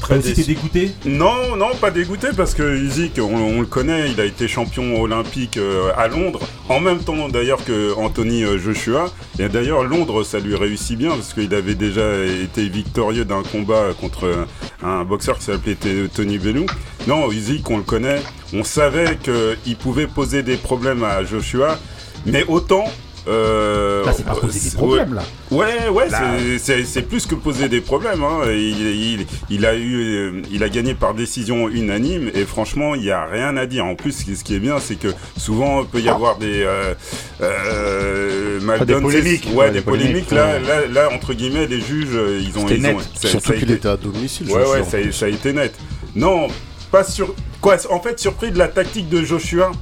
T'es 0.09 0.43
dégoûté 0.43 0.91
Non, 1.07 1.57
non, 1.57 1.75
pas 1.81 1.91
dégoûté 1.91 2.29
parce 2.37 2.55
que 2.55 2.63
Usyk, 2.63 3.19
on, 3.19 3.35
on 3.35 3.61
le 3.61 3.67
connaît, 3.67 4.11
il 4.11 4.21
a 4.21 4.25
été 4.25 4.49
champion 4.49 5.01
olympique 5.01 5.57
euh, 5.57 5.91
à 5.97 6.09
Londres, 6.09 6.41
en 6.69 6.81
même 6.81 6.99
temps 6.99 7.29
d'ailleurs 7.29 7.65
que 7.65 7.95
Anthony 7.97 8.45
euh, 8.45 8.59
Joshua. 8.59 9.07
Et 9.39 9.49
d'ailleurs, 9.49 9.85
Londres, 9.85 10.23
ça 10.25 10.41
lui 10.41 10.55
réussit 10.57 10.99
bien 10.99 11.11
parce 11.11 11.33
qu'il 11.35 11.55
avait 11.55 11.75
déjà 11.75 12.25
été 12.25 12.69
victorieux 12.69 13.25
d'un 13.25 13.43
combat 13.43 13.89
contre 14.01 14.47
un 14.83 15.05
boxeur 15.05 15.39
qui 15.39 15.45
s'appelait 15.45 15.77
Tony 16.15 16.39
Bellew. 16.39 16.67
Non, 17.07 17.31
Usyk, 17.31 17.69
on 17.71 17.79
le 17.79 17.83
connaît, 17.83 18.21
on 18.53 18.65
savait 18.65 19.19
qu'il 19.23 19.77
pouvait 19.77 20.07
poser 20.07 20.43
des 20.43 20.57
problèmes 20.57 21.05
à 21.05 21.25
Joshua. 21.25 21.79
Mais 22.27 22.45
autant. 22.49 22.85
Euh, 23.27 24.05
Là, 24.05 24.13
c'est 24.13 24.25
pas 24.25 24.35
poser 24.35 24.61
des 24.71 24.77
problèmes, 24.77 25.15
là. 25.15 25.23
Ouais, 25.51 25.89
ouais, 25.89 26.09
Là. 26.11 26.21
c'est- 26.39 26.59
c'est 26.59 26.85
c'est 26.85 27.03
plus 27.03 27.27
que 27.27 27.35
poser 27.35 27.69
des 27.69 27.81
problèmes. 27.81 28.23
hein. 28.23 28.41
Il, 28.49 28.81
il- 29.21 29.27
il 29.51 29.65
a 29.67 29.75
eu, 29.75 29.95
euh, 30.05 30.43
il 30.51 30.63
a 30.63 30.69
gagné 30.69 30.95
par 30.95 31.15
décision 31.15 31.69
unanime 31.69 32.31
et 32.35 32.45
franchement, 32.45 32.95
il 32.95 33.03
n'y 33.03 33.11
a 33.11 33.25
rien 33.25 33.57
à 33.57 33.67
dire. 33.67 33.85
En 33.87 33.95
plus, 33.95 34.13
ce 34.13 34.45
qui- 34.45 34.55
est 34.55 34.59
bien, 34.59 34.79
c'est 34.79 34.97
que 34.97 35.09
souvent, 35.39 35.83
il 35.83 35.87
peut 35.89 36.01
y 36.01 36.09
avoir 36.09 36.37
des 36.39 36.63
euh, 36.65 36.95
euh, 37.41 38.61
mal 38.61 38.85
des 38.85 38.95
polémiques. 38.95 39.45
c'est- 39.45 39.51
Ouais, 39.51 39.57
Ouais, 39.57 39.67
des 39.69 39.75
des 39.79 39.81
polémiques. 39.83 40.29
polémiques, 40.29 40.31
Là, 40.33 40.55
ouais. 40.79 40.87
là, 40.93 41.03
là, 41.09 41.15
entre 41.15 41.33
guillemets, 41.35 41.67
les 41.67 41.81
juges, 41.81 42.09
euh, 42.15 42.41
ils 42.43 42.57
ont, 42.59 42.63
C'était 42.69 42.77
ils 42.77 42.83
net. 42.83 42.97
ont- 42.97 43.01
ça- 43.21 43.29
Surtout 43.29 43.53
qu'il 43.55 43.63
été- 43.65 43.73
était 43.75 43.89
à 43.89 43.97
domicile. 43.97 44.47
je 44.49 44.53
Ouais, 44.53 44.59
ouais, 44.67 44.85
ça, 44.85 44.97
a- 44.99 45.13
ça 45.13 45.27
a 45.27 45.29
été 45.29 45.53
net. 45.53 45.75
Non, 46.15 46.49
pas 46.91 47.05
sur. 47.05 47.35
Quoi, 47.61 47.77
en 47.91 48.01
fait, 48.01 48.19
surpris 48.21 48.51
de 48.53 48.59
la 48.59 48.69
tactique 48.69 49.09
de 49.09 49.23
Joshua. 49.25 49.73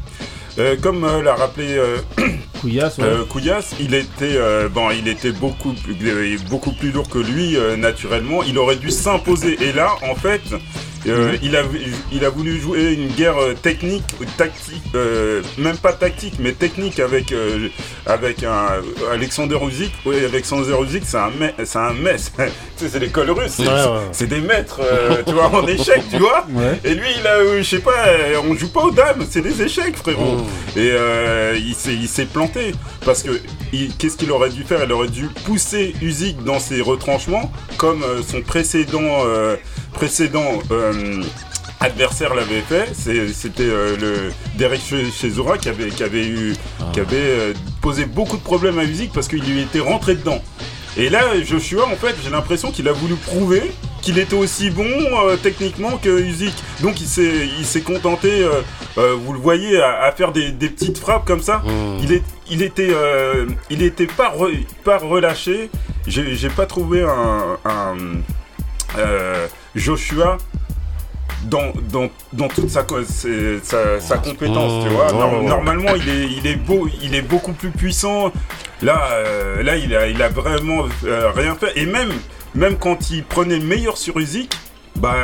Euh, 0.58 0.76
comme 0.80 1.04
euh, 1.04 1.22
l'a 1.22 1.34
rappelé 1.34 1.76
euh, 1.78 1.96
ouais. 2.98 3.04
euh, 3.08 3.24
il 3.80 3.94
était, 3.94 4.36
euh, 4.36 4.68
bon, 4.68 4.90
il 4.90 5.08
était 5.08 5.32
beaucoup, 5.32 5.72
plus- 5.72 6.38
beaucoup 6.50 6.72
plus 6.72 6.90
lourd 6.92 7.08
que 7.08 7.18
lui 7.18 7.56
euh, 7.56 7.76
naturellement. 7.76 8.42
Il 8.42 8.58
aurait 8.58 8.76
dû 8.76 8.90
s'imposer. 8.90 9.56
Et 9.62 9.72
là, 9.72 9.94
en 10.08 10.14
fait, 10.14 10.42
euh, 11.08 11.36
il, 11.42 11.56
a, 11.56 11.62
il 12.12 12.24
a 12.24 12.28
voulu 12.30 12.60
jouer 12.60 12.92
une 12.92 13.08
guerre 13.08 13.34
technique, 13.62 14.04
tactique, 14.36 14.82
euh, 14.94 15.42
même 15.58 15.76
pas 15.78 15.92
tactique, 15.94 16.34
mais 16.38 16.52
technique 16.52 17.00
avec, 17.00 17.32
euh, 17.32 17.68
avec 18.06 18.44
un 18.44 18.68
Alexander 19.12 19.56
Usyk. 19.68 19.92
Oui, 20.06 20.16
Alexander 20.24 20.74
Usyk, 20.80 21.02
c'est 21.04 21.16
un, 21.16 21.30
c'est 21.64 21.78
un 21.78 21.94
mess. 21.94 22.30
c'est 22.76 22.98
l'école 23.00 23.30
russe. 23.32 23.52
C'est 23.54 23.64
Ouais, 23.66 24.26
des 24.28 24.40
maîtres, 24.40 24.80
euh, 24.84 25.22
tu 25.26 25.32
vois, 25.32 25.46
en 25.48 25.66
échec, 25.66 26.02
tu 26.10 26.18
vois. 26.18 26.46
Ouais. 26.50 26.78
Et 26.84 26.94
lui, 26.94 27.08
il 27.18 27.26
a, 27.26 27.58
je 27.58 27.62
sais 27.64 27.78
pas, 27.80 28.04
on 28.48 28.54
joue 28.54 28.68
pas 28.68 28.82
aux 28.82 28.90
dames, 28.92 29.24
c'est 29.28 29.40
des 29.42 29.60
échecs, 29.60 29.96
frérot. 29.96 30.41
Et 30.76 30.90
euh, 30.92 31.58
il 31.58 31.74
s'est, 32.08 32.26
planté 32.26 32.72
parce 33.04 33.22
que 33.22 33.30
qu'est-ce 33.98 34.16
qu'il 34.16 34.30
aurait 34.30 34.50
dû 34.50 34.62
faire? 34.62 34.82
Il 34.84 34.92
aurait 34.92 35.08
dû 35.08 35.28
pousser 35.44 35.94
Usyk 36.00 36.42
dans 36.44 36.58
ses 36.58 36.80
retranchements, 36.80 37.50
comme 37.76 38.02
euh, 38.02 38.22
son 38.22 38.42
précédent, 38.42 39.24
euh, 39.26 39.56
précédent. 39.92 40.60
euh, 40.70 41.22
adversaire 41.82 42.34
l'avait 42.34 42.60
fait, 42.60 42.92
c'était 42.94 43.66
le 43.66 44.32
Derek 44.56 44.80
Chisora 45.12 45.58
qui 45.58 45.68
avait, 45.68 45.88
qui 45.88 46.02
avait 46.04 46.26
eu, 46.26 46.54
qui 46.92 47.00
avait 47.00 47.16
euh, 47.16 47.54
posé 47.80 48.04
beaucoup 48.04 48.36
de 48.36 48.42
problèmes 48.42 48.78
à 48.78 48.84
Usyk 48.84 49.12
parce 49.12 49.28
qu'il 49.28 49.42
lui 49.42 49.62
était 49.62 49.80
rentré 49.80 50.14
dedans. 50.14 50.40
Et 50.96 51.08
là, 51.08 51.40
Joshua, 51.42 51.86
en 51.86 51.96
fait, 51.96 52.14
j'ai 52.22 52.30
l'impression 52.30 52.70
qu'il 52.70 52.86
a 52.88 52.92
voulu 52.92 53.14
prouver 53.14 53.72
qu'il 54.02 54.18
était 54.18 54.34
aussi 54.34 54.68
bon 54.68 54.84
euh, 54.84 55.36
techniquement 55.36 55.96
que 55.96 56.08
Usyk. 56.20 56.54
Donc 56.80 57.00
il 57.00 57.06
s'est, 57.06 57.46
il 57.58 57.64
s'est 57.64 57.80
contenté, 57.82 58.28
euh, 58.42 58.60
euh, 58.98 59.14
vous 59.14 59.32
le 59.32 59.38
voyez, 59.38 59.80
à, 59.80 60.02
à 60.02 60.12
faire 60.12 60.32
des, 60.32 60.50
des 60.50 60.68
petites 60.68 60.98
frappes 60.98 61.24
comme 61.24 61.40
ça. 61.40 61.62
Il, 62.02 62.12
est, 62.12 62.22
il 62.50 62.62
était, 62.62 62.90
il 63.70 63.82
était 63.82 64.06
pas, 64.08 64.34
re- 64.36 64.66
pas 64.84 64.98
relâché. 64.98 65.70
J'ai, 66.06 66.34
j'ai 66.34 66.48
pas 66.50 66.66
trouvé 66.66 67.02
un, 67.02 67.58
un, 67.64 67.94
Joshua 69.74 70.36
dans, 71.44 71.72
dans, 71.90 72.08
dans 72.32 72.48
toute 72.48 72.70
sa, 72.70 72.84
sa, 73.62 74.00
sa 74.00 74.18
compétence, 74.18 74.84
tu 74.84 74.90
vois. 74.90 75.12
Ouais, 75.12 75.38
ouais. 75.40 75.46
Normalement, 75.48 75.90
il 75.96 76.08
est, 76.08 76.26
il, 76.38 76.46
est 76.46 76.56
beau, 76.56 76.88
il 77.02 77.14
est 77.14 77.22
beaucoup 77.22 77.52
plus 77.52 77.70
puissant. 77.70 78.32
Là, 78.80 79.08
euh, 79.12 79.62
là 79.62 79.76
il, 79.76 79.94
a, 79.94 80.08
il 80.08 80.20
a 80.22 80.28
vraiment 80.28 80.84
euh, 81.04 81.30
rien 81.34 81.54
fait. 81.54 81.72
Et 81.76 81.86
même, 81.86 82.10
même 82.54 82.76
quand 82.76 83.10
il 83.10 83.24
prenait 83.24 83.58
le 83.58 83.64
meilleur 83.64 83.96
sur 83.96 84.18
Usyk, 84.18 84.52
bah, 84.96 85.14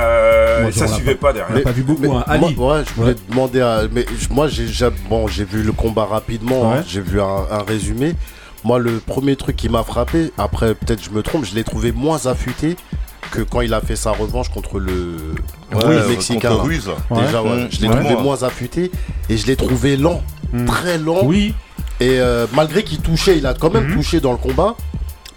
Moi, 0.62 0.72
ça 0.72 0.88
suivait 0.88 1.14
pas 1.14 1.30
On 1.30 1.34
derrière. 1.34 1.56
n'a 1.56 1.60
pas 1.62 1.72
vu 1.72 1.82
beaucoup, 1.82 2.00
Mais 2.02 2.08
hein. 2.10 2.24
Ali. 2.26 2.54
Moi, 2.56 2.78
ouais, 2.78 2.84
je 2.88 2.94
voulais 2.94 3.08
Ouais. 3.12 3.16
demander 3.28 3.60
à. 3.60 3.82
Mais 3.92 4.06
moi, 4.30 4.48
j'ai 4.48 4.66
j'ai- 4.66 4.88
bon, 5.10 5.28
j'ai 5.28 5.44
vu 5.44 5.62
le 5.62 5.72
combat 5.72 6.04
rapidement. 6.06 6.70
Ouais. 6.72 6.78
hein, 6.78 6.84
j'ai 6.86 7.00
vu 7.00 7.20
un, 7.20 7.46
un 7.50 7.62
résumé. 7.62 8.14
Moi, 8.64 8.78
le 8.80 8.92
premier 8.98 9.36
truc 9.36 9.56
qui 9.56 9.68
m'a 9.68 9.84
frappé, 9.84 10.32
après, 10.36 10.74
peut-être 10.74 11.02
je 11.04 11.10
me 11.10 11.22
trompe, 11.22 11.44
je 11.44 11.54
l'ai 11.54 11.64
trouvé 11.64 11.92
moins 11.92 12.26
affûté 12.26 12.76
que 13.30 13.42
quand 13.42 13.60
il 13.60 13.74
a 13.74 13.80
fait 13.80 13.96
sa 13.96 14.10
revanche 14.12 14.48
contre 14.48 14.78
le, 14.78 15.16
Ouais, 15.74 15.96
le 16.02 16.08
Mexicain. 16.08 16.48
contre 16.50 16.62
là. 16.62 16.62
Ruiz. 16.64 16.90
Déjà, 17.10 17.42
ouais, 17.42 17.68
je 17.70 17.80
l'ai 17.80 17.88
trouvé 17.88 18.16
moins 18.16 18.42
affûté 18.42 18.90
et 19.28 19.36
je 19.36 19.46
l'ai 19.46 19.56
trouvé 19.56 19.96
lent, 19.96 20.22
Mm. 20.52 20.64
très 20.64 20.98
lent. 20.98 21.20
Oui. 21.24 21.54
Et 22.00 22.20
euh, 22.20 22.46
malgré 22.54 22.84
qu'il 22.84 23.00
touchait, 23.00 23.36
il 23.38 23.46
a 23.46 23.54
quand 23.54 23.70
même 23.72 23.88
Mhm. 23.88 23.94
touché 23.96 24.20
dans 24.20 24.32
le 24.32 24.38
combat. 24.38 24.76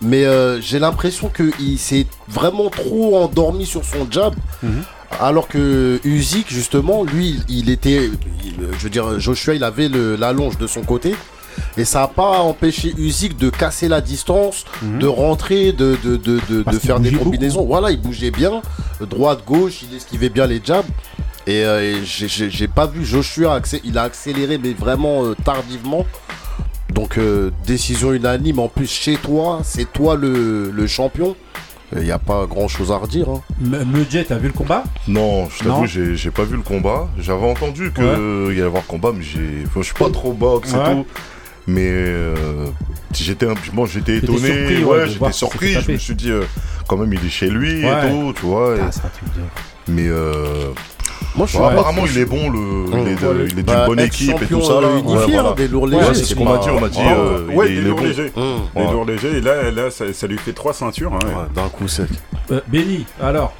Mais 0.04 0.26
euh, 0.26 0.60
j'ai 0.62 0.80
l'impression 0.80 1.30
qu'il 1.30 1.78
s'est 1.78 2.08
vraiment 2.28 2.70
trop 2.70 3.18
endormi 3.18 3.66
sur 3.66 3.84
son 3.86 4.08
jab. 4.10 4.34
Mhm. 4.64 4.82
Alors 5.20 5.48
que 5.48 6.00
Usyk, 6.06 6.48
justement, 6.50 7.04
lui, 7.04 7.40
il 7.50 7.70
était. 7.70 8.10
il- 8.46 8.56
je 8.78 8.84
veux 8.84 8.90
dire, 8.90 9.20
Joshua, 9.20 9.54
il 9.54 9.64
avait 9.64 9.90
la 9.90 10.32
longe 10.34 10.58
de 10.58 10.66
son 10.68 10.82
côté. 10.82 11.14
Et 11.78 11.86
ça 11.86 12.00
n'a 12.02 12.08
pas 12.08 12.40
empêché 12.40 12.94
Usyk 12.98 13.38
de 13.38 13.50
casser 13.50 13.88
la 13.88 14.02
distance, 14.02 14.66
de 14.84 15.08
rentrer, 15.08 15.72
de, 15.72 15.98
de, 16.04 16.18
de, 16.18 16.40
de- 16.50 16.64
Parce 16.64 16.76
de 16.78 16.82
qu'il 16.82 16.88
faire 16.88 17.00
des 17.00 17.12
combinaisons. 17.12 17.66
Voilà, 17.66 17.92
il 17.92 18.02
bougeait 18.02 18.32
bien, 18.32 18.62
droite, 19.02 19.44
gauche, 19.46 19.84
il 19.90 19.96
esquivait 19.96 20.30
bien 20.30 20.48
les 20.48 20.62
jabs. 20.64 20.86
Et, 21.48 21.64
euh, 21.66 21.82
et 21.82 22.06
j'ai- 22.06 22.68
pas 22.68 22.86
vu 22.86 23.04
Joshua, 23.06 23.60
il 23.84 23.98
a 23.98 24.04
accéléré, 24.04 24.58
mais 24.62 24.74
vraiment 24.74 25.24
euh, 25.26 25.36
tardivement. 25.44 26.06
Donc, 26.94 27.18
euh, 27.18 27.52
décision 27.66 28.12
unanime. 28.14 28.60
En 28.60 28.68
plus, 28.68 28.90
chez 28.92 29.16
toi, 29.16 29.62
c'est 29.64 29.92
toi 29.92 30.16
le, 30.16 30.70
le 30.72 30.88
champion. 30.88 31.36
Il 31.96 32.04
n'y 32.04 32.12
a 32.12 32.20
pas 32.20 32.46
grand 32.46 32.68
chose 32.70 32.92
à 32.92 32.98
redire. 32.98 33.28
hein. 33.30 33.42
T'as 34.28 34.36
vu 34.38 34.48
le 34.48 34.54
combat? 34.54 34.84
Non, 35.10 35.50
je 35.50 35.64
t'avoue, 35.64 35.86
j'ai 35.88 36.16
j'ai 36.16 36.32
pas 36.32 36.44
vu 36.46 36.56
le 36.56 36.62
combat. 36.62 37.10
J'avais 37.20 37.50
entendu 37.50 37.92
qu'il 37.94 38.04
y 38.04 38.08
allait 38.08 38.62
avoir 38.62 38.86
combat, 38.86 39.12
mais 39.14 39.24
je 39.24 39.82
suis 39.84 39.94
pas 39.94 40.10
trop 40.10 40.32
boxe 40.34 40.72
Ouais. 40.72 40.80
et 40.80 40.94
tout. 40.96 41.06
Mais 41.68 41.88
euh, 41.90 42.36
j'étais, 43.14 43.46
bon, 43.74 43.86
j'étais 43.86 44.18
étonné. 44.18 44.40
surpris, 44.40 44.84
ouais, 44.84 44.98
ouais, 45.00 45.08
j'étais 45.08 45.32
surpris. 45.32 45.74
Je 45.74 45.92
me 45.92 45.98
suis 45.98 46.16
dit, 46.16 46.32
euh, 46.32 46.44
quand 46.88 46.98
même, 46.98 47.14
il 47.14 47.26
est 47.26 47.30
chez 47.30 47.50
lui 47.50 47.86
Ouais. 47.86 48.08
et 48.08 48.10
tout, 48.12 48.34
tu 48.40 48.46
vois. 48.46 48.76
et- 48.78 48.80
Ah, 48.82 49.08
mais 49.88 50.08
euh, 50.08 50.44
Moi, 51.36 51.46
je 51.48 51.58
bon, 51.58 51.66
apparemment, 51.66 52.04
il 52.06 52.18
est 52.18 52.26
bon, 52.26 52.50
le, 52.50 52.86
il 53.02 53.08
est, 53.10 53.16
de- 53.16 53.46
il 53.46 53.52
est 53.52 53.56
d'une 53.56 53.64
Bah, 53.64 53.86
bonne 53.86 54.00
équipe 54.00 54.42
et 54.42 54.46
tout 54.48 54.62
ça. 54.62 54.82
Là. 54.82 54.88
unifié, 54.98 55.16
Ouais, 55.18 55.26
voilà. 55.42 55.54
des 55.54 55.68
lourds 55.68 55.84
Ouais, 55.84 55.90
légers, 55.92 56.14
c'est 56.16 56.24
ce 56.26 56.36
qu'on 56.36 56.46
m'a 56.46 56.58
dit. 56.58 56.70
On 56.70 56.80
m'a 56.82 56.90
dit, 56.90 57.00
Ah, 57.02 57.14
euh, 57.14 57.48
ouais, 57.54 57.68
il 57.70 57.72
est- 57.72 57.76
des 57.76 57.82
il 57.82 57.86
est 57.86 57.90
lourds 57.90 58.00
bon. 58.00 58.06
légers. 58.06 58.32
Des 58.36 58.82
Ouais. 58.82 58.92
lourds 58.92 59.06
légers. 59.06 59.38
Et 59.38 59.42
là, 59.42 59.72
là 59.72 59.92
ça, 59.92 60.12
ça 60.14 60.28
lui 60.28 60.38
fait 60.38 60.54
trois 60.54 60.74
ceintures. 60.74 61.14
hein, 61.14 61.20
ouais. 61.28 61.34
ouais, 61.34 61.48
D'un 61.56 61.70
coup 61.70 61.88
sec. 61.88 62.08
Euh, 62.52 62.60
Benny, 62.68 63.06
alors 63.22 63.54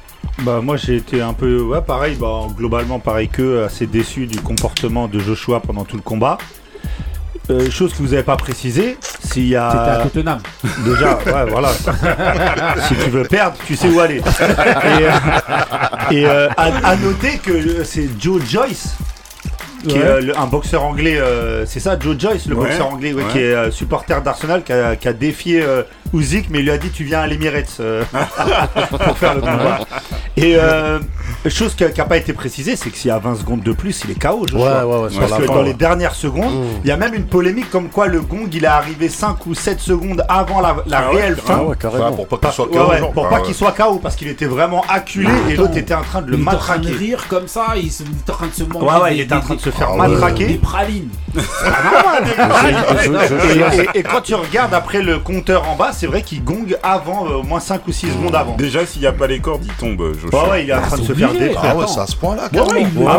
Bah 0.44 0.60
moi 0.62 0.76
j'ai 0.76 0.96
été 0.96 1.20
un 1.20 1.34
peu 1.34 1.60
ouais 1.60 1.82
pareil 1.82 2.16
bah 2.18 2.46
globalement 2.56 2.98
pareil 3.00 3.28
que 3.28 3.64
assez 3.64 3.86
déçu 3.86 4.26
du 4.26 4.38
comportement 4.40 5.06
de 5.06 5.18
Joshua 5.18 5.60
pendant 5.60 5.84
tout 5.84 5.96
le 5.96 6.02
combat. 6.02 6.38
Euh, 7.50 7.68
chose 7.70 7.92
que 7.92 7.98
vous 7.98 8.14
avez 8.14 8.22
pas 8.22 8.36
précisé, 8.36 8.96
s'il 9.24 9.48
y 9.48 9.56
à 9.56 9.68
a 9.68 10.02
Tottenham. 10.04 10.38
déjà 10.84 11.18
ouais 11.26 11.50
voilà 11.50 11.70
si 12.88 12.94
tu 12.94 13.10
veux 13.10 13.24
perdre 13.24 13.56
tu 13.66 13.74
sais 13.74 13.88
où 13.88 13.98
aller. 13.98 14.18
Et, 14.18 14.22
euh, 14.40 15.10
et, 16.12 16.26
euh, 16.26 16.48
à, 16.56 16.66
à 16.90 16.96
noter 16.96 17.38
que 17.38 17.82
c'est 17.82 18.08
Joe 18.20 18.40
Joyce 18.48 18.94
qui 19.88 19.96
est 19.96 20.00
Ouais. 20.00 20.04
euh, 20.06 20.20
le- 20.20 20.38
un 20.38 20.46
boxeur 20.46 20.84
anglais, 20.84 21.18
euh, 21.18 21.64
c'est 21.66 21.80
ça, 21.80 21.96
Joe 21.98 22.16
Joyce, 22.18 22.46
le 22.46 22.56
Ouais, 22.56 22.68
boxeur 22.68 22.88
anglais, 22.92 23.12
ouais, 23.12 23.22
ouais. 23.22 23.28
qui 23.32 23.38
est 23.38 23.52
euh, 23.54 23.70
supporter 23.70 24.20
d'Arsenal, 24.22 24.62
qui 24.62 24.72
a, 24.72 24.96
qui 24.96 25.08
a 25.08 25.12
défié 25.12 25.62
euh, 25.62 25.82
Usyk, 26.14 26.48
mais 26.50 26.58
il 26.60 26.64
lui 26.64 26.70
a 26.70 26.78
dit 26.78 26.90
tu 26.90 27.04
viens 27.04 27.20
à 27.20 27.26
l'Emirates 27.26 27.76
euh, 27.80 28.02
pour 28.90 29.16
faire 29.18 29.34
le 29.34 29.40
combat. 29.40 29.80
Et 30.36 30.56
euh, 30.56 30.98
chose 31.48 31.74
qui 31.74 31.84
n'a 31.84 32.04
pas 32.04 32.16
été 32.16 32.32
précisée, 32.32 32.76
c'est 32.76 32.90
que 32.90 32.96
s'il 32.96 33.08
y 33.08 33.10
a 33.12 33.18
20 33.18 33.36
secondes 33.36 33.62
de 33.62 33.72
plus, 33.72 34.02
il 34.04 34.10
est 34.12 34.20
KO. 34.20 34.40
Ouais, 34.42 34.46
Joshua. 34.48 34.86
ouais, 34.86 35.02
ouais, 35.04 35.10
sur 35.10 35.20
Parce 35.20 35.32
que 35.32 35.42
fin, 35.46 35.52
dans 35.52 35.58
ouais. 35.60 35.64
les 35.66 35.74
dernières 35.74 36.14
secondes, 36.14 36.52
Mm. 36.52 36.80
il 36.84 36.88
y 36.88 36.92
a 36.92 36.96
même 36.96 37.14
une 37.14 37.24
polémique 37.26 37.70
comme 37.70 37.88
quoi 37.88 38.06
le 38.06 38.20
gong 38.20 38.48
il 38.52 38.64
est 38.64 38.66
arrivé 38.66 39.08
5 39.08 39.46
ou 39.46 39.54
7 39.54 39.80
secondes 39.80 40.24
avant 40.28 40.60
la, 40.60 40.76
la 40.86 40.98
Ah 40.98 41.10
ouais, 41.10 41.20
réelle 41.22 41.36
fin. 41.36 41.54
Ah 41.56 41.62
ouais, 41.62 41.76
Enfin, 41.82 41.98
carrément. 41.98 42.12
pour 42.12 42.26
pas 42.38 42.48
qu'il 42.48 42.52
soit 42.56 42.66
KO, 42.66 42.90
ouais, 42.90 42.98
genre, 42.98 43.12
pour 43.12 43.28
pas 43.28 43.36
ouais. 43.36 43.42
qu'il 43.42 43.54
soit 43.54 43.72
KO 43.72 43.98
parce 44.02 44.16
qu'il 44.16 44.28
était 44.28 44.46
vraiment 44.46 44.84
acculé 44.88 45.30
et 45.50 45.56
l'autre 45.56 45.76
était 45.76 45.94
en 45.94 46.02
train 46.02 46.22
de 46.22 46.30
le 46.30 46.36
il 46.36 46.42
était 46.42 46.50
en 46.50 46.56
train 46.58 46.78
de 46.78 46.82
matraquer. 46.84 46.98
rire 47.04 47.24
comme 47.28 47.48
ça, 47.48 47.66
il, 47.76 47.86
était 47.86 48.30
en 48.30 48.34
train 48.34 48.46
de 48.48 48.52
se 48.52 48.64
manger. 48.64 48.86
Ouais, 48.86 49.02
ouais, 49.02 49.10
des- 49.10 49.16
il 49.16 49.20
était 49.22 49.34
en 49.34 49.40
train 49.40 49.54
de 49.54 49.60
se 49.60 49.70
faire 49.72 49.88
Ah 49.92 49.96
ouais. 49.98 50.06
des 50.08 50.12
matraquer. 50.14 50.54
pralines. 50.62 51.08
Et, 53.72 53.80
et- 53.80 53.98
et 54.00 54.02
quand 54.02 54.20
tu 54.20 54.34
regardes 54.34 54.74
après 54.74 55.02
le 55.02 55.18
compteur 55.18 55.68
en 55.68 55.76
bas, 55.76 55.90
c'est 55.92 56.06
vrai 56.06 56.22
qu'il 56.22 56.42
gongue 56.44 56.76
avant, 56.82 57.26
euh, 57.26 57.34
au 57.36 57.42
moins 57.42 57.60
5 57.60 57.86
ou 57.88 57.92
6 57.92 58.10
secondes 58.12 58.34
avant. 58.34 58.54
Déjà, 58.56 58.84
s'il 58.86 59.00
n'y 59.00 59.06
a 59.06 59.12
pas 59.12 59.26
les 59.26 59.40
cordes, 59.40 59.64
il 59.64 59.72
tombe, 59.72 60.12
Joshua. 60.20 60.44
Ouais, 60.44 60.50
ouais, 60.50 60.64
il 60.64 60.70
est 60.70 60.74
en 60.74 60.82
train 60.82 60.98
de 60.98 61.02
se 61.04 61.12
faire 61.14 61.30
détruire. 61.32 61.60
Ah 61.62 61.76
ouais, 61.76 61.86
c'est 61.88 62.00
à 62.00 62.06
ce 62.06 62.16
point-là, 62.16 62.48
Ouais, 62.52 62.82
il 62.82 63.06
Ah, 63.06 63.18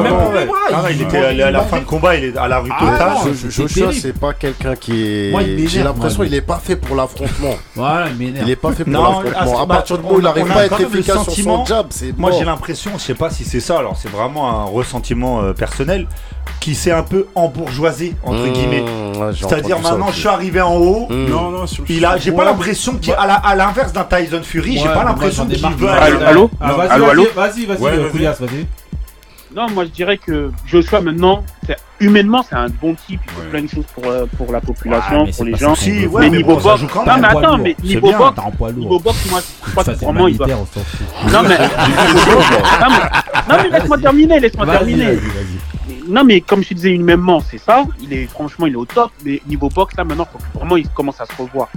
Ah, 0.74 0.92
il 0.92 0.98
il 0.98 1.02
était 1.04 1.18
à 1.18 1.52
la 1.52 1.62
il 1.64 1.68
fin 1.68 1.80
de 1.80 1.84
combat, 1.86 2.16
il 2.16 2.24
est 2.26 2.38
à 2.38 2.48
la 2.48 2.60
rue 2.60 2.70
Ah, 2.72 2.80
totale. 2.80 3.34
Joshua, 3.50 3.92
c'est 3.94 4.18
pas 4.18 4.34
quelqu'un 4.34 4.76
qui 4.76 4.92
est. 5.28 5.32
Moi, 5.32 5.42
il 5.44 5.50
m'énerve, 5.56 5.70
J'ai 5.72 5.84
l'impression 5.84 6.24
qu'il 6.24 6.34
est 6.36 6.42
pas 6.42 6.60
fait 6.64 6.76
pour 6.76 6.96
l'affrontement. 6.96 7.56
Voilà, 7.76 8.08
il 8.10 8.16
m'énerve. 8.18 8.48
Il 8.48 8.52
est 8.52 8.56
pas 8.56 8.72
fait 8.74 8.84
pour 8.84 8.94
l'affrontement. 8.94 9.60
à 9.60 9.64
À 9.64 9.66
partir 9.66 9.98
du 9.98 10.04
bah, 10.04 10.10
moment 10.10 10.18
où 10.18 10.20
il 10.22 10.24
n'arrive 10.24 10.48
pas 10.54 10.60
à 10.62 10.66
être 10.66 10.82
efficace 10.82 11.24
sur 11.30 11.44
son 11.44 11.66
jab, 11.66 11.88
c'est 11.90 12.18
Moi 12.18 12.32
j'ai 12.38 12.46
l'impression, 12.46 12.92
je 12.98 13.02
sais 13.04 13.16
pas 13.16 13.30
si 13.30 13.44
c'est 13.44 13.60
ça, 13.60 13.80
alors 13.80 13.98
c'est 14.02 14.10
vraiment 14.12 14.50
un 14.50 14.66
ressentiment 14.66 15.42
euh, 15.42 15.54
personnel, 15.54 16.08
qui 16.60 16.76
s'est 16.76 16.92
un 16.92 17.04
peu 17.04 17.28
embourgeoisé, 17.36 18.16
entre 18.24 18.46
Mmh, 18.48 18.52
guillemets. 18.54 18.86
j'ai 19.34 19.46
C'est-à-dire 19.48 19.80
maintenant 19.80 20.08
je 20.12 20.20
suis 20.20 20.28
arrivé 20.30 20.62
en 20.62 20.76
haut, 20.76 21.08
Mmh. 21.10 21.26
Non, 21.30 21.50
non, 21.52 21.68
sur 21.68 21.84
il 21.90 22.06
a, 22.06 22.18
j'ai 22.18 22.32
pas 22.32 22.46
l'impression 22.46 22.98
qu'il, 22.98 23.12
à 23.14 23.22
à 23.22 23.56
l'inverse 23.56 23.92
d'un 23.94 24.04
Tyson 24.06 24.42
Fury, 24.44 24.78
j'ai 24.78 24.88
Ouais, 24.88 24.94
pas 24.94 25.02
moi, 25.02 25.04
l'impression 25.12 25.46
qu'il 25.46 25.66
veut 25.68 25.88
pas. 25.88 25.94
aller. 25.96 26.16
Allô, 26.16 26.26
allô 26.26 26.52
Ah, 26.62 26.74
vas-y, 26.74 26.90
allô, 26.90 27.06
vas-y, 27.06 27.12
allô 27.12 27.28
Vas-y, 27.36 27.66
vas-y, 27.66 27.82
Ouais, 27.82 27.92
euh, 27.94 28.34
vas-y. 28.40 28.66
Non, 29.56 29.68
moi 29.70 29.86
je 29.86 29.90
dirais 29.92 30.18
que 30.18 30.50
Joshua 30.66 31.00
maintenant, 31.02 31.44
c'est 31.68 31.76
humainement, 32.00 32.44
c'est 32.48 32.56
un 32.56 32.70
bon 32.82 32.96
type. 32.96 33.22
Il 33.24 33.32
fait 33.34 33.40
Ouais. 33.42 33.50
plein 33.52 33.62
de 33.62 33.68
choses 33.68 33.86
pour, 33.94 34.06
euh, 34.08 34.26
pour 34.36 34.52
la 34.52 34.60
population, 34.60 35.26
Ouais, 35.26 35.32
pour 35.32 35.46
les 35.46 35.52
pas 35.52 35.58
gens. 35.60 35.76
Si, 35.76 36.08
ouais, 36.08 36.22
mais 36.22 36.30
mais 36.32 36.38
niveau 36.38 36.56
bon, 36.56 36.60
ça 36.60 36.70
box, 36.78 36.82
non 36.96 37.04
mais 37.22 37.28
attends, 37.28 37.58
mais 37.60 37.76
bien, 37.80 38.00
box, 38.00 39.04
box, 39.04 39.18
moi, 39.30 39.42
je 39.68 39.72
crois 39.72 39.84
que 39.84 39.92
vraiment 39.92 40.28
il 40.28 40.38
fout. 40.38 40.48
Non 41.32 41.44
mais, 41.44 41.58
non 43.50 43.56
mais, 43.62 43.70
laisse-moi 43.70 43.98
terminer, 44.00 44.40
laisse-moi 44.40 44.66
Vas-y, 44.66 44.78
terminer. 44.78 45.20
Non 46.08 46.24
mais 46.24 46.42
comme 46.42 46.64
je 46.64 46.70
te 46.70 46.74
disais 46.74 46.92
humainement, 46.92 47.40
c'est 47.40 47.58
ça. 47.58 47.86
Il 48.02 48.14
est 48.14 48.28
franchement, 48.28 48.68
il 48.68 48.74
est 48.74 48.78
au 48.78 48.86
top. 48.86 49.12
Mais 49.24 49.42
niveau 49.48 49.70
box 49.70 49.96
là 49.98 50.04
maintenant, 50.04 50.28
faut 50.32 50.38
que 50.40 50.58
vraiment 50.58 50.78
il 50.78 50.88
commence 50.90 51.20
à 51.22 51.26
se 51.26 51.34
revoir. 51.38 51.70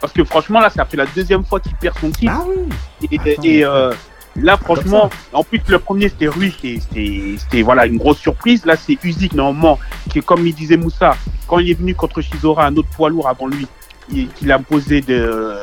Parce 0.00 0.12
que 0.12 0.24
franchement 0.24 0.60
là, 0.60 0.70
ça 0.70 0.84
fait 0.84 0.96
la 0.96 1.06
deuxième 1.06 1.44
fois 1.44 1.60
qu'il 1.60 1.74
perd 1.76 1.98
son 1.98 2.10
titre. 2.10 2.32
Ah 2.34 2.44
oui. 2.46 3.08
Et, 3.10 3.18
Attends, 3.32 3.42
et, 3.42 3.64
euh, 3.64 3.92
là, 4.36 4.56
franchement, 4.56 5.10
en 5.32 5.42
plus, 5.44 5.60
le 5.68 5.78
premier, 5.78 6.08
c'était 6.08 6.28
Ruiz, 6.28 6.52
c'était- 6.60 7.62
voilà, 7.62 7.86
une 7.86 7.98
grosse 7.98 8.18
surprise. 8.18 8.64
Là, 8.66 8.76
c'est 8.76 8.98
Usyk, 9.04 9.32
normalement, 9.34 9.78
qui 10.10 10.20
comme 10.20 10.46
il 10.46 10.54
disait 10.54 10.76
Moussa, 10.76 11.16
quand 11.46 11.58
il 11.58 11.70
est 11.70 11.74
venu 11.74 11.94
contre 11.94 12.20
Shizora, 12.20 12.66
un 12.66 12.76
autre 12.76 12.88
poids 12.90 13.08
lourd 13.10 13.28
avant 13.28 13.46
lui, 13.46 13.66
il- 14.12 14.28
qu'il 14.28 14.50
a 14.52 14.58
posé 14.58 15.00
de, 15.00 15.56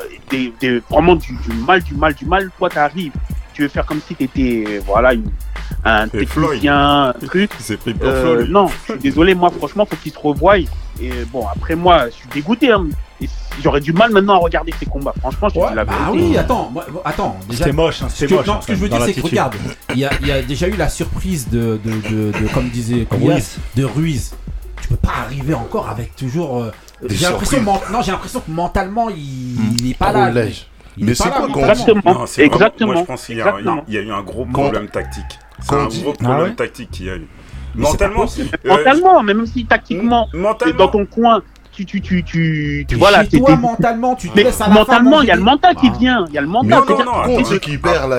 vraiment 0.90 1.14
du, 1.16 1.32
du 1.34 1.52
mal, 1.66 1.82
du 1.82 1.94
mal, 1.94 2.14
du 2.14 2.24
mal. 2.24 2.50
Toi, 2.58 2.68
t'arrives, 2.70 3.12
tu 3.52 3.62
veux 3.62 3.68
faire 3.68 3.86
comme 3.86 4.00
si 4.06 4.14
t'étais, 4.14 4.80
voilà, 4.86 5.14
une, 5.14 5.24
un 5.84 6.06
Et 6.14 6.26
Floyd. 6.26 6.50
technicien, 6.50 7.08
un 7.08 7.26
truc. 7.26 7.50
Il 7.58 7.62
s'est 7.64 7.76
pris 7.76 7.94
pour 7.94 8.08
Euh, 8.08 8.46
non, 8.48 8.68
je 8.86 8.92
suis 8.92 9.00
désolé, 9.02 9.34
moi, 9.34 9.50
franchement, 9.56 9.86
faut 9.86 9.96
qu'il 9.96 10.12
se 10.12 10.18
revoie. 10.18 10.58
Et 10.58 10.66
bon, 11.32 11.46
après, 11.46 11.74
moi, 11.74 12.06
je 12.06 12.14
suis 12.14 12.28
dégoûté. 12.32 12.70
hein. 12.72 12.86
J'aurais 13.62 13.80
du 13.80 13.92
mal 13.92 14.10
maintenant 14.10 14.34
à 14.34 14.38
regarder 14.38 14.72
ces 14.80 14.86
combats. 14.86 15.12
Franchement, 15.20 15.48
je 15.50 15.54
te 15.60 15.68
dis 15.68 15.74
la 15.74 15.84
Bah 15.84 15.92
vérité. 16.10 16.28
oui, 16.30 16.38
attends, 16.38 16.70
moi- 16.72 16.86
attends. 17.04 17.36
Déjà, 17.48 17.64
C'était 17.64 17.72
moche, 17.76 18.02
hein, 18.02 18.08
Ce 18.08 18.16
c'était 18.16 18.32
que, 18.32 18.38
moche. 18.38 18.46
non, 18.46 18.60
ce 18.62 18.66
que 18.66 18.74
je 18.74 18.78
veux 18.80 18.88
dire, 18.88 19.02
c'est 19.04 19.12
que 19.14 19.20
regarde, 19.20 19.54
il 19.90 19.98
y 19.98 20.04
a, 20.04 20.10
il 20.20 20.26
y 20.26 20.32
a 20.32 20.42
déjà 20.42 20.68
eu 20.68 20.76
la 20.76 20.88
surprise 20.88 21.48
de, 21.48 21.78
de, 21.84 22.08
de, 22.10 22.32
de- 22.38 22.48
comme 22.54 22.68
disait 22.70 23.06
comme 23.08 23.22
Ruiz. 23.22 23.58
De 23.76 23.84
Ruiz. 23.84 24.34
Tu 24.80 24.88
peux 24.88 24.96
pas 24.96 25.12
arriver 25.26 25.54
encore 25.54 25.88
avec 25.88 26.16
toujours. 26.16 26.62
euh, 26.62 26.72
j'ai 27.08 27.26
l'impression, 27.26 27.58
j'ai 28.02 28.10
l'impression 28.10 28.40
que 28.40 28.50
mentalement, 28.50 29.08
il, 29.10 29.78
il 29.80 29.90
est 29.90 29.94
pas 29.98 30.10
Trop 30.12 30.18
là. 30.24 30.44
Il 30.98 31.06
Mais 31.06 31.14
c'est 31.14 31.28
quoi 31.30 31.48
quand-. 31.52 31.60
Exactement. 31.60 32.00
Non, 32.04 32.26
c'est 32.26 32.42
vraiment- 32.42 32.54
Exactement. 32.54 32.92
Moi, 32.92 33.00
je 33.02 33.06
pense 33.06 33.26
qu'il 33.26 33.36
y, 33.36 33.40
a- 33.40 33.46
Exactement. 33.48 33.84
il 33.88 33.94
y 33.94 33.98
a 33.98 34.00
eu 34.02 34.10
un 34.12 34.22
gros 34.22 34.44
Quand- 34.44 34.52
problème 34.62 34.88
tactique. 34.88 35.24
C'est 35.60 35.68
quand 35.68 35.80
un 35.80 35.86
gros 35.86 36.12
Ah 36.20 36.22
problème 36.24 36.42
ouais 36.50 36.54
tactique 36.54 36.90
qu'il 36.90 37.06
y 37.06 37.10
a 37.10 37.16
eu. 37.16 37.26
Mentalement, 37.74 38.24
euh, 38.24 38.68
Mentalement, 38.68 39.22
mais 39.22 39.32
même 39.32 39.46
si 39.46 39.64
tactiquement, 39.64 40.28
mentalement, 40.34 40.76
dans 40.76 40.88
ton 40.88 41.06
coin, 41.06 41.42
tu, 41.74 41.86
tu, 41.86 42.00
tu, 42.02 42.22
tu, 42.22 42.84
tu 42.86 42.94
Et 42.94 42.98
voilà, 42.98 43.24
chez 43.24 43.38
toi, 43.40 43.56
mentalement, 43.56 44.14
tu 44.14 44.28
te 44.28 44.36
mais 44.36 44.44
laisses 44.44 44.60
à 44.60 44.68
la 44.68 44.74
mentalement, 44.74 45.22
il 45.22 45.28
y 45.28 45.30
a 45.30 45.36
le 45.36 45.42
mental 45.42 45.74
qui 45.74 45.88
Ah. 45.92 45.96
vient, 45.98 46.24
il 46.28 46.34
y 46.34 46.38
a 46.38 46.42
le 46.42 46.46
Mais 46.46 46.52
mental. 46.52 46.70
non, 46.70 46.84
c'est-à-dire 46.86 47.04
non, 47.06 47.12
que 47.12 47.26
quand 47.26 47.32
on 47.32 47.38
de- 47.40 47.44
dit 47.54 47.60
qu'il 47.60 47.80
perd 47.80 48.10
là, 48.10 48.16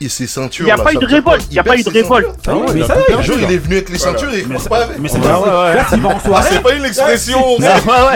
il 0.00 0.10
ses 0.10 0.26
ceintures. 0.26 0.66
Il 0.66 0.68
y 0.68 0.72
a 0.72 0.76
pas 0.76 0.90
eu 0.90 0.94
ça 0.94 1.00
de 1.00 1.06
révolte, 1.06 1.24
quoi 1.38 1.46
il 1.50 1.54
y 1.54 1.58
a 1.58 1.64
pas 1.64 1.76
eu 1.78 1.82
de 1.82 1.90
révolte. 1.90 2.28
Ah 2.46 2.52
oui, 2.54 2.60
mais 2.74 2.80
Il 2.80 3.52
est 3.52 3.56
venu 3.58 3.74
avec 3.76 3.88
les 3.88 3.98
ceintures 3.98 4.32
et 4.34 4.40
il 4.40 4.48
Mais 4.48 4.58
c'est 4.58 4.68
pas 4.68 4.84
avec. 4.84 4.98
mais 4.98 5.08
c'est 5.08 5.16
Ouais, 5.18 5.22
pas 5.22 5.38
en 5.38 6.14
Ah, 6.16 6.20
soirée. 6.26 6.48
c'est 6.52 6.62
pas 6.62 6.74
une 6.74 6.84
expression. 6.84 7.56
Ouais, 7.58 7.66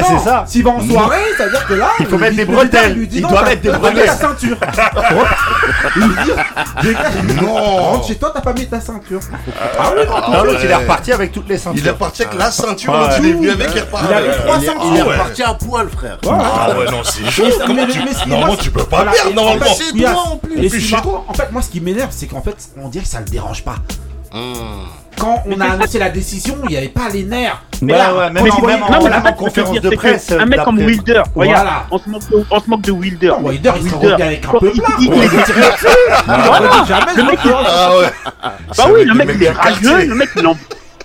c'est 0.07 0.19
ça. 0.25 0.45
S'il 0.47 0.65
va 0.65 0.71
en 0.71 0.81
soirée, 0.87 1.17
c'est-à-dire 1.37 1.67
que 1.67 1.75
là. 1.75 1.89
Il 2.01 2.07
faut 2.07 2.13
le- 2.13 2.19
mettre 2.19 2.37
des 2.37 2.45
le 2.45 2.53
bretelles. 2.53 2.93
lui 2.95 3.07
dit 3.09 3.17
Il 3.19 3.23
non, 3.23 3.29
doit 3.31 3.43
mettre 3.45 3.63
des 3.63 3.71
bretelles. 3.71 4.07
ta 4.07 4.13
ceinture. 4.17 4.57
Il 5.97 6.03
lui 6.03 6.15
dit, 6.25 7.43
Non. 7.43 7.55
rentre 7.55 8.07
chez 8.07 8.17
toi, 8.17 8.31
t'as 8.35 8.41
pas 8.41 8.53
mis 8.53 8.67
ta 8.67 8.81
ceinture. 8.81 9.21
Ah 9.79 9.93
oui, 9.97 10.03
Non, 10.33 10.45
l'autre, 10.45 10.61
il 10.63 10.71
est 10.71 10.75
reparti 10.75 11.13
avec 11.13 11.33
toutes 11.33 11.49
les 11.49 11.59
ceintures. 11.59 11.83
Il 11.83 11.89
est 11.89 11.93
parti 11.93 12.23
avec 12.23 12.39
la 12.39 12.51
ceinture, 12.51 12.95
il 13.19 13.27
est 13.27 13.33
venu 13.33 13.51
avec, 13.51 13.71
il 13.75 13.81
repart 13.81 14.05
Il 14.09 14.15
avait 14.15 14.29
avec. 14.29 14.45
trois 14.45 14.58
Il 14.59 14.65
est, 14.65 14.67
ceintures. 14.67 14.85
il 14.93 14.97
est 14.97 15.01
Ah 15.01 15.05
reparti 15.05 15.43
à 15.43 15.55
poil, 15.55 15.89
frère. 15.89 16.19
Ah 16.31 16.71
ouais, 16.79 16.91
non, 16.91 17.03
c'est 17.05 17.31
chaud. 17.31 17.45
Mais- 17.69 17.75
mais- 17.75 17.87
mais 17.87 17.95
Normalement, 18.27 18.47
moi, 18.47 18.57
tu 18.61 18.71
peux 18.71 18.85
pas 18.85 19.05
perdre, 19.05 19.35
normalement. 19.35 19.67
en 19.67 19.75
fait, 19.75 19.85
Chez 19.85 19.93
toi, 20.03 20.11
ah, 20.15 20.29
en 20.31 20.37
plus. 20.37 20.55
et 20.65 20.95
En 21.29 21.35
fait, 21.35 21.53
moi, 21.53 21.63
ce 21.63 21.69
qui 21.71 21.81
m'énerve, 21.81 22.11
c'est 22.11 22.27
qu'en 22.27 22.43
fait, 22.43 22.57
on 22.83 22.89
dirait 22.89 23.05
que 23.05 23.11
ça 23.11 23.21
le 23.21 23.27
dérange 23.27 23.65
pas. 23.65 23.77
Hum. 24.33 24.55
Quand 25.19 25.43
on 25.51 25.61
a 25.61 25.65
annoncé 25.73 25.99
la 25.99 26.11
décision, 26.11 26.57
il 26.65 26.69
n'y 26.69 26.77
avait 26.77 26.89
pas 26.89 27.09
les 27.13 27.25
nerfs. 27.25 27.61
Ouais, 27.83 27.89
là, 27.93 28.15
ouais, 28.15 28.31
même 28.31 28.45
Mais 28.45 28.51
en- 28.53 28.61
même 28.61 28.81
non, 28.81 28.87
en- 28.87 29.21
mais 29.25 29.35
conférence 29.37 29.73
dire, 29.73 29.83
de 29.91 29.97
presse. 29.97 30.31
Un 30.33 30.45
mec 30.47 30.63
comme 30.63 30.79
Wilder, 30.79 31.23
Voilà. 31.35 31.51
regarde, 31.61 31.69
on 31.91 31.99
se 31.99 32.09
moque 32.09 32.29
de, 32.31 32.45
on 32.51 32.61
se 32.61 32.69
moque 32.71 32.81
de 32.83 32.93
Wilder. 32.93 33.33
Wilder, 33.41 33.73
il 33.81 33.89
se 33.89 33.95
Wilder, 33.95 34.13
revient 34.13 34.23
avec 34.23 34.45
un 34.45 34.59
peu 34.59 34.71
il- 34.75 34.81
plat. 34.81 34.95
Le 37.17 37.23
mec, 37.25 37.39
Ah 37.45 37.91
ouais. 37.99 38.13
Bah 38.77 38.85
oui, 38.93 39.05
le 39.05 39.15
mec 39.15 39.29
il 39.35 39.43
est 39.43 39.47
quartier. 39.53 39.89
rageux, 39.91 40.07
le 40.09 40.15
mec 40.15 40.29
il 40.37 40.47
en... 40.47 40.55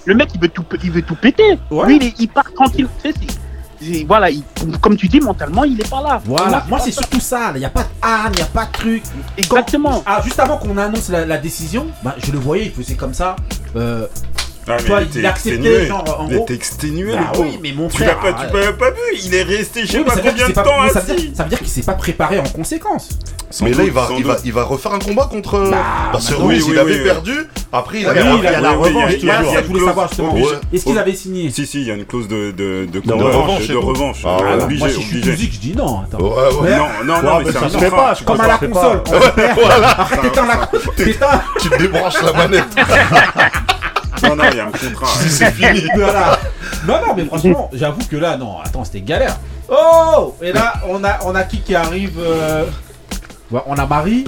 le 0.06 0.16
mec 0.16 0.30
il 0.34 0.40
veut 0.42 0.50
tout, 0.50 0.66
il 0.84 0.92
veut 0.92 1.02
tout 1.02 1.16
péter. 1.16 1.58
Ouais. 1.72 1.88
Lui 1.88 2.14
il, 2.20 2.28
part 2.28 2.52
tranquille. 2.54 2.88
C'est- 3.02 3.14
c'est- 3.82 4.06
voilà, 4.06 4.30
il- 4.30 4.44
comme 4.82 4.96
tu 4.96 5.08
dis 5.08 5.20
mentalement 5.20 5.64
il 5.66 5.80
est 5.80 5.90
pas 5.90 6.02
là. 6.02 6.22
Voilà, 6.26 6.64
moi 6.70 6.80
c'est 6.80 6.92
surtout 6.92 7.20
ça, 7.20 7.52
il 7.56 7.60
n'y 7.60 7.66
a 7.66 7.70
pas 7.70 7.84
de 7.84 7.88
âne, 8.02 8.32
il 8.34 8.38
n'y 8.38 8.42
a 8.42 8.46
pas 8.46 8.66
de 8.66 8.72
truc. 8.72 9.04
Exactement. 9.38 10.02
Ah, 10.06 10.22
juste 10.24 10.40
avant 10.40 10.58
qu'on 10.58 10.78
annonce 10.78 11.10
la, 11.10 11.26
la 11.26 11.38
décision, 11.38 11.88
bah, 12.04 12.16
je 12.24 12.32
le 12.32 12.38
voyais, 12.40 12.66
il 12.66 12.72
faisait 12.72 12.96
comme 12.96 13.14
ça. 13.14 13.36
Euh, 13.76 14.08
Ah, 14.66 14.78
mais 14.80 14.84
Toi, 14.86 15.00
il 15.16 15.26
acceptait, 15.26 15.58
exténué. 15.58 15.86
genre, 15.88 16.04
en 16.20 16.28
Il 16.30 16.36
gros- 16.36 16.44
était 16.46 16.54
exténué, 16.54 17.14
bah 17.14 17.32
oui, 17.40 17.60
mais 17.62 17.74
mon 17.74 17.90
Tu 17.90 17.98
frère. 17.98 18.18
l'as 18.24 18.32
pas, 18.32 18.48
tu 18.50 18.56
euh, 18.56 18.66
l'as 18.66 18.74
pas 18.74 18.92
vu, 18.92 18.98
il 19.26 19.36
est 19.36 19.44
resté 19.44 19.82
je 19.86 19.92
sais 19.92 19.98
oui, 19.98 20.04
mais 20.06 20.10
pas 20.10 20.16
ça 20.16 20.22
veut 20.22 20.22
dire 20.24 20.32
combien 20.32 20.34
qu'il 20.34 20.44
de 20.44 20.48
s'est 20.48 20.54
pas- 20.54 20.64
temps 20.64 20.82
mais 20.84 20.90
ça 20.90 21.00
veut 21.02 21.06
dire- 21.08 21.16
assis. 21.16 21.32
ça 21.36 21.44
veut 21.44 21.50
dire 21.50 21.58
qu'il 21.60 21.68
s'est 21.68 21.82
pas 21.84 21.94
préparé 21.94 22.40
en 22.40 22.44
conséquence. 22.44 23.10
Sans 23.50 23.66
Mais 23.66 23.72
là, 23.72 23.78
doute, 23.78 23.86
il 23.88 23.94
va, 23.94 24.08
il, 24.18 24.24
va, 24.26 24.38
il 24.46 24.54
va 24.54 24.64
refaire 24.64 24.94
un 24.94 25.00
combat 25.00 25.28
contre. 25.30 25.60
Bah, 25.70 25.78
Parce 26.12 26.26
que 26.28 26.32
maintenant, 26.32 26.48
Ruiz, 26.48 26.64
oui, 26.64 26.70
il 26.70 26.74
oui, 26.74 26.80
avait 26.80 26.98
oui. 26.98 27.04
perdu. 27.04 27.34
Après, 27.72 28.00
il 28.00 28.08
avait. 28.08 28.22
il 28.22 28.48
a 28.48 28.62
la 28.62 28.72
revanche 28.72 29.04
a- 29.04 29.16
a- 29.16 29.18
Voilà, 29.20 29.40
a 29.40 29.44
ça, 29.44 29.50
une 29.60 29.64
je 29.64 29.68
voulais 29.68 29.86
savoir 29.86 30.08
justement. 30.08 30.36
Est-ce 30.72 30.86
qu'il 30.86 30.98
avait 30.98 31.14
signé 31.14 31.50
Si, 31.52 31.68
si, 31.68 31.82
il 31.82 31.88
y 31.88 31.92
a 31.92 31.96
une 31.96 32.06
clause 32.06 32.28
de, 32.28 32.54
revanche, 33.14 33.68
de 33.68 33.76
revanche. 33.76 34.18
Ah 34.26 34.38
Moi, 34.58 34.90
si 34.90 34.96
je 34.96 35.00
suis 35.02 35.24
musique, 35.26 35.54
je 35.54 35.60
dis 35.60 35.76
non. 35.76 36.00
Mais- 36.14 36.18
Non, 36.78 36.88
non, 37.06 37.22
non, 37.22 37.38
mais 37.40 37.46
mais 37.46 37.52
ça 37.52 37.70
se 37.70 37.78
fait 37.78 37.90
pas, 37.92 38.14
je 38.18 38.24
Comme 38.24 38.40
à 38.42 38.48
la 38.48 38.58
console. 38.58 39.04
t'éteins. 40.98 41.42
Tu 41.60 41.70
débranches 41.78 42.22
la 42.24 42.34
manette. 42.34 42.64
Non, 44.24 44.36
non, 44.36 44.44
il 44.52 44.58
y 44.58 44.60
a 44.60 44.66
un 44.68 44.72
contrat. 44.72 45.08
C'est 45.28 45.52
fini. 45.54 45.88
Voilà. 45.96 46.38
Non, 46.88 46.96
non, 47.08 47.14
mais 47.16 47.26
franchement, 47.26 47.70
j'avoue 47.74 48.02
que 48.10 48.16
là, 48.18 48.38
non, 48.38 48.58
attends, 48.64 48.84
c'était 48.84 49.02
galère. 49.02 49.38
Oh 49.70 50.36
Et 50.42 50.52
là, 50.52 50.74
on 50.88 51.04
a, 51.04 51.20
on 51.26 51.34
a 51.36 51.44
qui 51.44 51.60
qui 51.62 51.74
arrive 51.76 52.18
euh, 52.20 52.66
ouais, 53.52 53.62
On 53.66 53.76
a 53.76 53.86
Marie. 53.86 54.26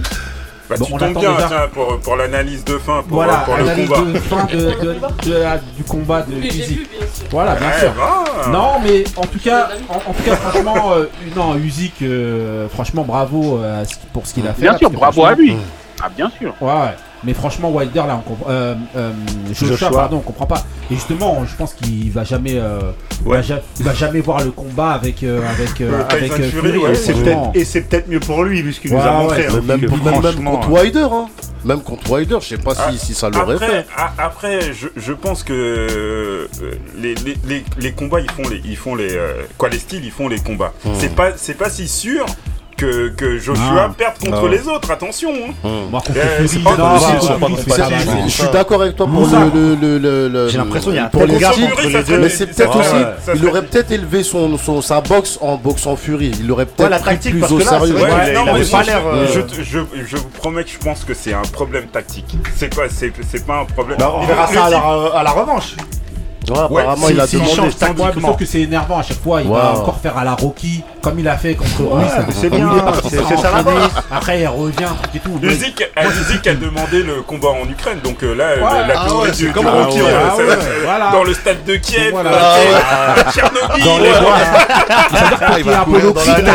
Bah, 0.68 0.78
Bon, 0.80 0.86
tu 0.86 0.94
on 0.94 0.98
tombes 0.98 1.20
bien, 1.20 1.32
déjà. 1.34 1.48
tiens, 1.48 1.68
pour, 1.72 2.00
pour 2.00 2.16
l'analyse 2.16 2.66
de 2.66 2.80
fin, 2.80 3.04
pour, 3.04 3.18
Voilà, 3.18 3.36
pour 3.46 3.56
le 3.56 3.66
combat. 3.66 4.02
de 4.14 4.20
fin 4.20 4.44
de, 4.46 4.56
de- 4.58 5.30
de 5.30 5.34
la- 5.38 5.58
du 5.60 5.84
combat 5.84 6.24
de 6.24 6.42
sûr. 6.50 6.78
Voilà, 7.30 7.54
bien 7.56 7.68
Ouais, 7.68 7.80
sûr. 7.82 7.94
Non, 8.52 8.80
mais 8.84 9.04
en 9.16 9.26
tout 9.28 9.38
cas, 9.38 9.70
en, 9.90 9.98
en 9.98 10.14
tout 10.14 10.24
cas, 10.24 10.36
franchement, 10.38 10.94
euh, 10.94 11.06
non, 11.36 11.56
Usyk, 11.56 12.02
euh, 12.02 12.68
franchement, 12.70 13.04
bravo 13.04 13.60
euh, 13.60 13.84
pour 14.12 14.26
ce 14.26 14.34
qu'il 14.34 14.48
a 14.48 14.54
fait. 14.56 14.62
Bien 14.64 14.72
là, 14.72 14.78
sûr, 14.80 14.90
bravo 14.90 15.24
à 15.26 15.34
lui. 15.34 15.56
Ah 16.02 16.10
bien 16.10 16.32
sûr. 16.40 16.56
Ouais, 16.60 16.68
ouais. 16.74 16.96
Mais 17.26 17.34
franchement, 17.34 17.72
Wilder, 17.72 18.04
là, 18.08 18.22
on 18.24 18.30
comprend. 18.30 18.46
Euh, 18.50 18.76
euh, 18.96 19.12
Joshua, 19.50 19.68
Joshua. 19.70 19.90
pardon, 19.92 20.18
on 20.18 20.22
comprend 20.22 20.46
pas. 20.46 20.64
Et 20.92 20.96
justement, 20.96 21.44
je 21.50 21.56
pense 21.56 21.74
qu'il 21.74 22.12
va 22.12 22.24
jamais, 22.24 22.54
euh, 22.56 22.80
va 23.26 23.32
Ouais. 23.38 23.44
ja- 23.44 23.62
il 23.80 23.86
va 23.86 23.94
jamais 23.96 24.20
voir 24.22 24.44
le 24.44 24.52
combat 24.52 24.92
avec, 24.92 25.24
euh, 25.24 25.42
avec, 25.50 25.82
euh, 25.82 26.04
avec 26.10 26.32
euh, 26.32 26.36
Fury, 26.50 26.52
Fury. 26.52 26.78
ouais, 26.78 26.92
Et 26.92 26.96
c'est 26.96 27.14
peut-être- 27.14 27.40
Et 27.56 27.66
c'est 27.66 27.82
peut-être 27.82 28.08
mieux 28.08 28.20
pour 28.20 28.44
lui, 28.44 28.62
vu 28.62 28.74
ce 28.74 28.80
qu'il 28.80 28.92
nous 28.92 28.98
Ouais, 28.98 29.04
a 29.04 29.12
montré. 29.14 29.48
ouais, 29.48 29.54
hein, 29.56 29.62
Même, 29.66 29.86
contre 29.88 30.70
Wilder, 30.70 31.08
hein. 31.12 31.26
Même 31.64 31.82
contre 31.82 32.12
Wilder, 32.12 32.38
je 32.42 32.46
sais 32.50 32.58
pas 32.60 32.74
Ah, 32.78 32.92
si, 32.92 33.00
si 33.00 33.14
ça 33.16 33.28
l'aurait 33.32 33.58
fait. 33.58 33.88
a- 33.98 34.14
après 34.24 34.60
je, 34.72 34.88
je 34.96 35.14
pense 35.14 35.42
que 35.44 36.48
les, 36.96 37.16
les, 37.16 37.36
les, 37.48 37.64
les 37.80 37.92
combats, 37.92 38.20
ils 38.20 38.30
font 38.30 38.48
les, 38.48 38.62
ils 38.66 38.78
font 38.78 38.94
les, 38.96 39.16
euh, 39.16 39.34
quoi, 39.58 39.70
les 39.70 39.80
styles, 39.80 40.06
ils 40.06 40.12
font 40.12 40.28
les 40.28 40.38
combats. 40.40 40.74
C'est 41.00 41.16
pas, 41.16 41.30
c'est 41.36 41.56
pas 41.58 41.72
si 41.72 41.88
sûr 41.88 42.26
que, 42.78 43.10
que 43.10 43.38
Joshua 43.40 43.88
Ah. 43.90 43.94
perde 43.98 44.18
contre 44.20 44.44
Ah. 44.46 44.52
les 44.52 44.68
autres. 44.68 44.92
Attention. 44.92 45.32
Je, 46.44 48.30
suis 48.30 48.48
d'accord 48.52 48.82
avec 48.82 48.96
toi 48.96 49.06
pour 49.06 49.16
Moussa. 49.22 49.40
le, 49.54 49.76
le, 49.76 49.76
le, 49.76 49.98
le- 49.98 50.28
le- 50.28 50.50
J'ai 50.50 50.58
l'impression 50.58 50.92
qu'il 50.92 51.00
y 51.00 51.02
a 51.02 51.06
un 51.06 51.10
pour 51.10 51.26
les 51.26 51.40
deux. 51.40 52.20
Mais 52.20 52.30
c'est 52.30 52.48
peut-être 52.48 52.76
aussi, 52.78 52.90
il 53.34 53.40
serait- 53.40 53.48
aurait 53.50 53.64
peut-être 53.66 53.92
élevé 53.92 54.24
son, 54.24 54.58
son, 54.58 54.82
sa 54.82 55.02
boxe 55.02 55.38
en 55.42 55.56
boxant 55.58 55.96
Fury. 55.96 56.32
Il 56.40 56.52
aurait 56.52 56.66
peut-être 56.66 56.90
la 56.90 57.00
tactique, 57.00 57.40
plus 57.40 57.52
au 57.52 57.60
sérieux. 57.60 57.96
je, 57.98 58.86
l'air. 58.86 59.02
je, 59.28 59.64
je, 59.64 59.80
je 60.06 60.18
vous 60.18 60.30
promets 60.30 60.64
que 60.64 60.70
je 60.72 60.78
pense 60.78 61.04
que 61.04 61.14
c'est 61.14 61.34
un 61.34 61.42
problème 61.42 61.86
tactique. 61.88 62.38
C'est 62.56 62.74
pas, 62.76 62.84
c'est, 62.90 63.12
c'est 63.30 63.46
pas 63.46 63.62
un 63.62 63.66
problème. 63.66 63.98
Bah, 64.00 64.14
on 64.16 64.26
verra 64.26 64.48
ça 64.48 64.66
à 64.66 64.70
type- 64.70 64.78
la, 65.14 65.20
à 65.20 65.24
la 65.24 65.32
revanche. 65.32 65.76
Ouais, 66.52 66.82
apparemment, 66.82 67.10
il 67.10 67.20
a 67.20 67.28
demandé. 67.28 67.76
tactiquement. 67.78 68.28
sauf 68.30 68.38
que 68.38 68.46
c'est 68.46 68.62
énervant 68.62 69.00
à 69.00 69.04
chaque 69.04 69.22
fois. 69.22 69.42
Il 69.42 69.50
va 69.50 69.74
encore 69.74 70.00
faire 70.00 70.18
à 70.18 70.24
la 70.24 70.34
Rocky, 70.34 70.84
comme 71.02 71.20
il 71.20 71.28
a 71.28 71.38
fait 71.38 71.56
contre 71.56 71.84
Ruiz. 71.84 72.08
c'est 72.32 72.50
bien, 72.50 72.70
il 72.72 72.78
est 72.78 72.82
parti 72.82 73.10
c'est- 73.10 73.38
ça 73.38 73.52
la 73.52 73.64
base. 73.64 73.90
Après, 74.12 74.42
il 74.42 74.48
revient, 74.48 74.86
truc 75.02 75.16
et 75.16 75.20
tout. 75.20 75.40
A, 75.96 76.54
demandé 76.56 77.04
le 77.04 77.22
combat 77.22 77.50
en 77.50 77.68
Ukraine, 77.70 78.00
donc 78.04 78.24
euh, 78.24 78.36
là, 78.36 78.56
la 78.56 78.94
Ah 78.98 79.06
théorie 79.06 79.32
du, 79.32 79.50
Rocky, 79.52 80.00
euh, 80.00 80.86
ah 80.88 81.12
dans 81.12 81.24
le 81.24 81.34
stade 81.34 81.64
de 81.66 81.76
Kiev, 81.76 82.14
Ah 82.16 83.32
Tchernobyl, 83.32 83.84
Dans 83.84 83.98
les 84.00 84.10
bois. 84.10 84.36
Qu'il 85.56 85.66
y 85.66 85.74
a 85.74 85.82
Apollo 85.82 86.14
Creed, 86.14 86.48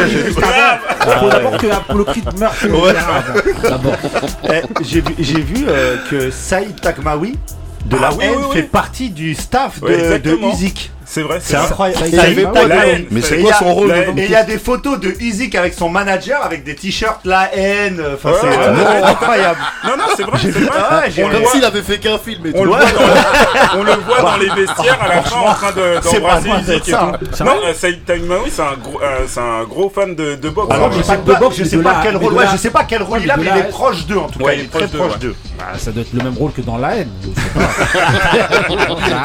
faut 1.21 1.29
d'abord 1.29 1.57
que 1.57 1.67
Apollo 1.67 2.05
Creed 2.05 2.39
meure. 2.39 2.55
D'abord. 3.63 3.97
Eh, 4.45 4.63
J'ai 4.83 5.41
vu, 5.41 5.67
euh, 5.69 5.97
que 6.11 6.31
Saïd 6.31 6.81
Takmaoui 6.81 7.39
de 7.87 7.97
la 7.97 8.09
Ah 8.09 8.13
oui, 8.17 8.25
haine 8.25 8.35
oui, 8.39 8.45
oui. 8.49 8.57
fait 8.57 8.63
partie 8.65 9.11
du 9.11 9.35
staff 9.35 9.81
de, 9.83 9.93
exactement. 9.93 10.53
C'est 11.13 11.23
vrai, 11.23 11.39
C'est 11.43 11.57
vrai. 11.57 11.67
incroyable. 11.67 11.99
ça, 11.99 12.05
Ça, 12.05 12.23
ça, 12.23 12.29
il 12.29 12.41
ça, 12.41 12.49
pas 12.51 12.65
de- 12.67 12.71
haine. 12.71 13.07
Mais 13.11 13.21
c'est 13.21 13.39
quoi 13.41 13.43
il 13.43 13.47
y 13.49 13.51
a- 13.51 13.55
son 13.59 13.75
rôle. 13.75 13.91
Et 14.17 14.25
il 14.27 14.31
y 14.31 14.37
a 14.37 14.45
des 14.45 14.59
photos 14.59 15.01
de 15.01 15.13
Isaac 15.21 15.57
avec 15.57 15.75
son 15.75 15.89
manager 15.89 16.41
avec 16.45 16.63
des 16.63 16.77
t-shirts 16.77 17.23
la 17.25 17.53
haine. 17.53 18.01
Enfin, 18.15 18.31
Ouais, 18.31 18.37
c'est 18.41 18.47
ouais, 18.47 18.55
ouais. 18.57 19.03
incroyable. 19.03 19.59
Non, 19.85 19.97
non, 19.99 20.05
c'est 20.17 20.23
vrai, 20.23 20.39
c'est 20.41 20.51
vrai. 20.53 20.69
Ah 20.79 21.03
Comme 21.17 21.31
voit- 21.43 21.51
s'il 21.51 21.65
avait 21.65 21.83
fait 21.83 21.99
qu'un 21.99 22.17
film 22.17 22.47
et 22.47 22.51
On 22.55 22.59
tout. 22.59 22.65
le, 22.65 22.71
voit 22.71 22.79
dans, 22.79 23.79
on 23.81 23.83
le 23.83 23.93
voit 24.07 24.21
dans 24.23 24.37
les 24.37 24.51
vestiaires 24.51 24.99
à 25.03 25.09
la 25.17 25.23
fin 25.23 25.41
en 25.41 25.53
train 25.53 25.73
d'embrasser 25.73 26.75
et 26.77 26.81
tout. 26.81 27.45
Non, 27.45 27.55
Saïd 27.75 28.05
Taïmaoui, 28.05 28.51
c'est 28.53 28.63
un, 28.63 28.77
gros- 28.81 29.01
euh, 29.03 29.19
c'est 29.27 29.41
un 29.41 29.65
gros 29.65 29.91
fan 29.91 30.15
de, 30.15 30.37
boxe. 30.49 30.73
Alors, 30.73 30.91
Ouais. 30.91 30.95
je 30.99 31.03
sais 31.03 31.17
pas 31.17 31.23
de 31.23 31.33
pas, 31.33 31.39
boxe, 31.41 31.57
je 31.57 31.63
mais 31.65 31.69
sais 31.71 31.77
de 31.77 31.83
pas 31.83 31.93
la- 31.95 32.01
quel 32.05 32.17
rôle, 32.19 32.37
je 32.53 32.57
sais 32.57 32.71
pas 32.71 32.85
quel 32.85 33.03
rôle 33.03 33.21
il 33.25 33.31
a, 33.33 33.37
mais 33.37 33.47
il 33.53 33.59
est 33.59 33.69
proche 33.69 34.07
d'eux 34.07 34.19
en 34.19 34.29
tout 34.29 34.39
cas, 34.39 34.53
il 34.53 34.61
est 34.61 34.71
très 34.71 34.87
proche 34.87 35.19
d'eux. 35.19 35.35
Bah, 35.59 35.65
ça 35.77 35.91
doit 35.91 36.03
être 36.03 36.13
le 36.15 36.23
même 36.23 36.35
rôle 36.39 36.53
que 36.53 36.61
dans 36.61 36.79
la 36.79 36.95
haine. 36.99 37.11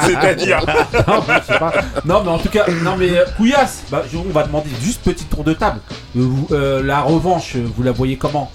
C'est-à-dire. 0.06 0.62
non, 1.08 1.24
je 1.28 1.54
sais 1.54 1.60
pas. 1.60 1.74
Non, 2.06 2.24
mais 2.24 2.30
en 2.30 2.38
tout 2.40 2.50
cas, 2.50 2.66
non, 2.84 2.96
mais 2.98 3.18
euh, 3.18 3.26
bah, 3.92 4.04
on 4.16 4.32
va 4.32 4.44
demander 4.44 4.70
juste 4.82 5.02
petit 5.04 5.26
tour 5.26 5.44
de 5.44 5.54
table. 5.54 5.80
Euh, 6.18 6.28
euh, 6.52 6.84
la 6.84 7.02
revanche, 7.02 7.56
vous 7.56 7.84
la 7.84 7.92
voyez 7.92 8.18
comment? 8.18 8.52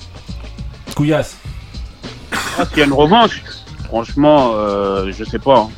Couillasse 0.95 1.37
Ah, 2.59 2.65
y 2.77 2.83
a 2.83 2.85
une 2.85 2.93
revanche, 2.93 3.43
franchement, 3.89 4.53
je 5.11 5.25
sais 5.25 5.39
pas. 5.39 5.59
hein. 5.59 5.69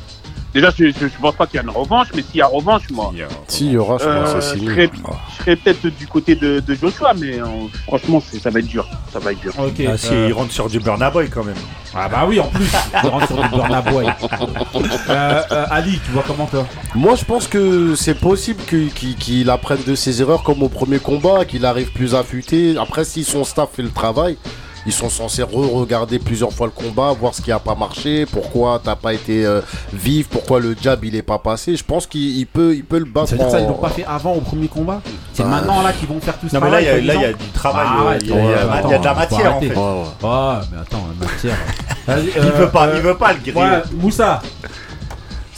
Déjà, 0.53 0.69
je, 0.77 0.85
je, 0.85 1.07
je 1.07 1.19
pense 1.19 1.35
pas 1.35 1.47
qu'il 1.47 1.55
y 1.55 1.59
a 1.59 1.63
une 1.63 1.69
revanche, 1.71 2.07
mais 2.15 2.21
s'il 2.21 2.35
y 2.37 2.41
a 2.41 2.47
revanche, 2.47 2.83
moi, 2.91 3.11
Si, 3.47 3.65
il 3.65 3.71
y 3.73 3.77
aura, 3.77 3.97
je 3.97 4.03
euh, 4.05 4.23
pense, 4.23 4.35
je 4.55 4.59
serais, 4.59 4.89
je 4.93 5.37
serais 5.39 5.55
peut-être 5.55 5.87
du 5.87 6.05
côté 6.07 6.35
de, 6.35 6.59
de 6.59 6.75
Joshua, 6.75 7.13
mais 7.15 7.39
euh, 7.39 7.45
franchement, 7.87 8.21
c'est- 8.25 8.37
ça 8.39 8.49
va 8.51 8.59
être 8.59 8.67
dur. 8.67 8.87
Ça 9.11 9.17
va 9.19 9.31
être 9.31 9.39
dur. 9.41 9.53
Ok. 9.57 9.81
Ah 9.87 9.97
si, 9.97 10.13
euh, 10.13 10.27
il 10.27 10.33
rentre 10.33 10.51
sur 10.51 10.69
du 10.69 10.79
Burna 10.79 11.09
Boy 11.09 11.27
quand 11.29 11.43
même. 11.43 11.55
ah 11.95 12.07
bah 12.07 12.25
oui, 12.27 12.39
en 12.39 12.47
plus, 12.49 12.65
il 13.03 13.09
rentre 13.09 13.27
sur 13.27 13.41
du 13.41 13.49
Burna 13.49 13.81
Boy. 13.81 14.05
Euh, 15.09 15.41
euh, 15.51 15.65
Ali, 15.71 15.99
tu 16.05 16.11
vois 16.11 16.23
comment 16.25 16.45
toi? 16.45 16.65
Moi, 16.95 17.15
je 17.15 17.25
pense 17.25 17.47
que 17.47 17.95
c'est 17.95 18.19
possible 18.19 18.61
qu'il 18.65 19.49
apprenne 19.49 19.79
de 19.87 19.95
ses 19.95 20.21
erreurs 20.21 20.43
comme 20.43 20.61
au 20.63 20.69
premier 20.69 20.99
combat, 20.99 21.45
qu'il 21.45 21.65
arrive 21.65 21.91
plus 21.91 22.15
affûté. 22.15 22.75
Après, 22.77 23.05
si 23.05 23.23
son 23.23 23.43
staff 23.43 23.69
fait 23.73 23.81
le 23.83 23.91
travail, 23.91 24.37
ils 24.85 24.91
sont 24.93 25.09
censés 25.09 25.43
re-regarder 25.43 26.19
plusieurs 26.19 26.51
fois 26.51 26.67
le 26.67 26.71
combat, 26.71 27.11
voir 27.13 27.33
ce 27.33 27.41
qui 27.41 27.51
a 27.51 27.59
pas 27.59 27.75
marché, 27.75 28.25
pourquoi 28.25 28.81
t'as 28.83 28.95
pas 28.95 29.13
été 29.13 29.45
euh, 29.45 29.61
vif, 29.93 30.27
pourquoi 30.29 30.59
le 30.59 30.75
jab 30.81 31.03
il 31.05 31.15
est 31.15 31.21
pas 31.21 31.39
passé. 31.39 31.75
Je 31.75 31.83
pense 31.83 32.05
qu'il 32.07 32.37
il 32.37 32.45
peut, 32.47 32.75
il 32.75 32.83
peut 32.83 32.99
le 32.99 33.05
battre. 33.05 33.27
Ça 33.29 33.35
veut 33.35 33.41
dire 33.43 33.51
ça, 33.51 33.59
ils 33.59 33.67
l'ont 33.67 33.73
pas 33.73 33.89
fait 33.89 34.05
avant 34.05 34.33
au 34.33 34.41
premier 34.41 34.67
combat 34.67 35.01
C'est 35.33 35.43
Bah, 35.43 35.49
maintenant 35.49 35.81
là 35.81 35.93
qu'ils 35.93 36.07
vont 36.07 36.19
faire 36.19 36.37
tout 36.37 36.47
Non 36.51 36.59
mais 36.61 36.69
là 36.71 36.81
il 36.81 36.85
y 36.85 36.89
a, 36.89 37.01
là, 37.01 37.29
y 37.29 37.33
du 37.33 37.49
travail, 37.53 37.87
Ah, 37.89 38.03
euh, 38.05 38.17
il 38.21 38.27
y 38.29 38.31
a, 38.31 38.35
ouais, 38.35 38.95
y 38.95 38.99
de 38.99 39.03
la 39.05 39.13
matière 39.13 39.55
en 39.55 39.59
fait. 39.59 39.67
Ouais, 39.67 39.75
ouais. 39.75 40.03
Ah, 40.23 40.61
mais 40.71 40.77
attends, 40.81 41.07
la 41.19 41.27
matière. 41.27 41.57
Il 42.35 42.51
veut 42.51 42.69
pas, 42.69 42.87
euh, 42.87 42.93
il 42.97 43.01
veut 43.01 43.15
pas 43.15 43.31
le 43.31 43.39
griller. 43.39 43.61
Ouais, 43.61 43.81
Moussa, 43.93 44.41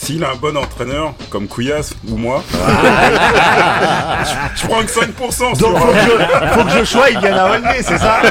S'il 0.06 0.24
a 0.24 0.32
un 0.32 0.36
bon 0.36 0.56
entraîneur, 0.56 1.16
comme 1.32 1.48
Couillasse 1.48 1.96
ou 2.08 2.16
moi, 2.18 2.44
je, 2.52 2.58
je 4.62 4.68
prends 4.68 4.84
que 4.84 4.92
5% 4.92 5.56
sur. 5.58 5.72
Donc 5.72 5.80
faut 5.80 5.88
que, 5.92 6.00
je, 6.00 6.54
faut 6.54 6.64
que 6.66 6.70
Joshua 6.70 7.10
il 7.10 7.20
vienne 7.20 7.34
à 7.34 7.50
Olney, 7.52 7.82
c'est 7.82 7.98
ça 7.98 8.22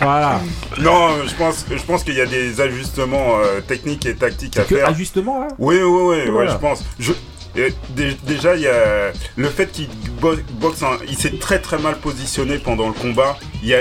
voilà. 0.00 0.40
Non, 0.78 1.08
je 1.26 1.34
pense, 1.34 1.64
je 1.70 1.82
pense 1.82 2.04
qu'il 2.04 2.14
y 2.14 2.20
a 2.20 2.26
des 2.26 2.60
ajustements 2.60 3.38
euh, 3.38 3.60
techniques 3.60 4.06
et 4.06 4.14
tactiques 4.14 4.58
à 4.58 4.64
Que 4.64 4.76
faire. 4.76 4.88
ajustement 4.88 5.40
là 5.40 5.48
Oui, 5.58 5.76
oui, 5.82 6.18
oui, 6.26 6.30
ouais, 6.30 6.48
je 6.48 6.54
pense. 6.56 6.84
Je, 6.98 7.12
euh, 7.58 7.70
déjà, 8.26 8.54
il 8.56 8.62
y 8.62 8.68
a 8.68 9.12
le 9.36 9.48
fait 9.48 9.70
qu'il 9.72 9.88
bo- 10.20 10.36
boxe, 10.52 10.80
il 11.08 11.16
s'est 11.16 11.38
très 11.38 11.60
très 11.60 11.78
mal 11.78 11.96
positionné 11.96 12.58
pendant 12.58 12.88
le 12.88 12.92
combat. 12.92 13.36
Il, 13.62 13.68
y 13.70 13.74
a, 13.74 13.78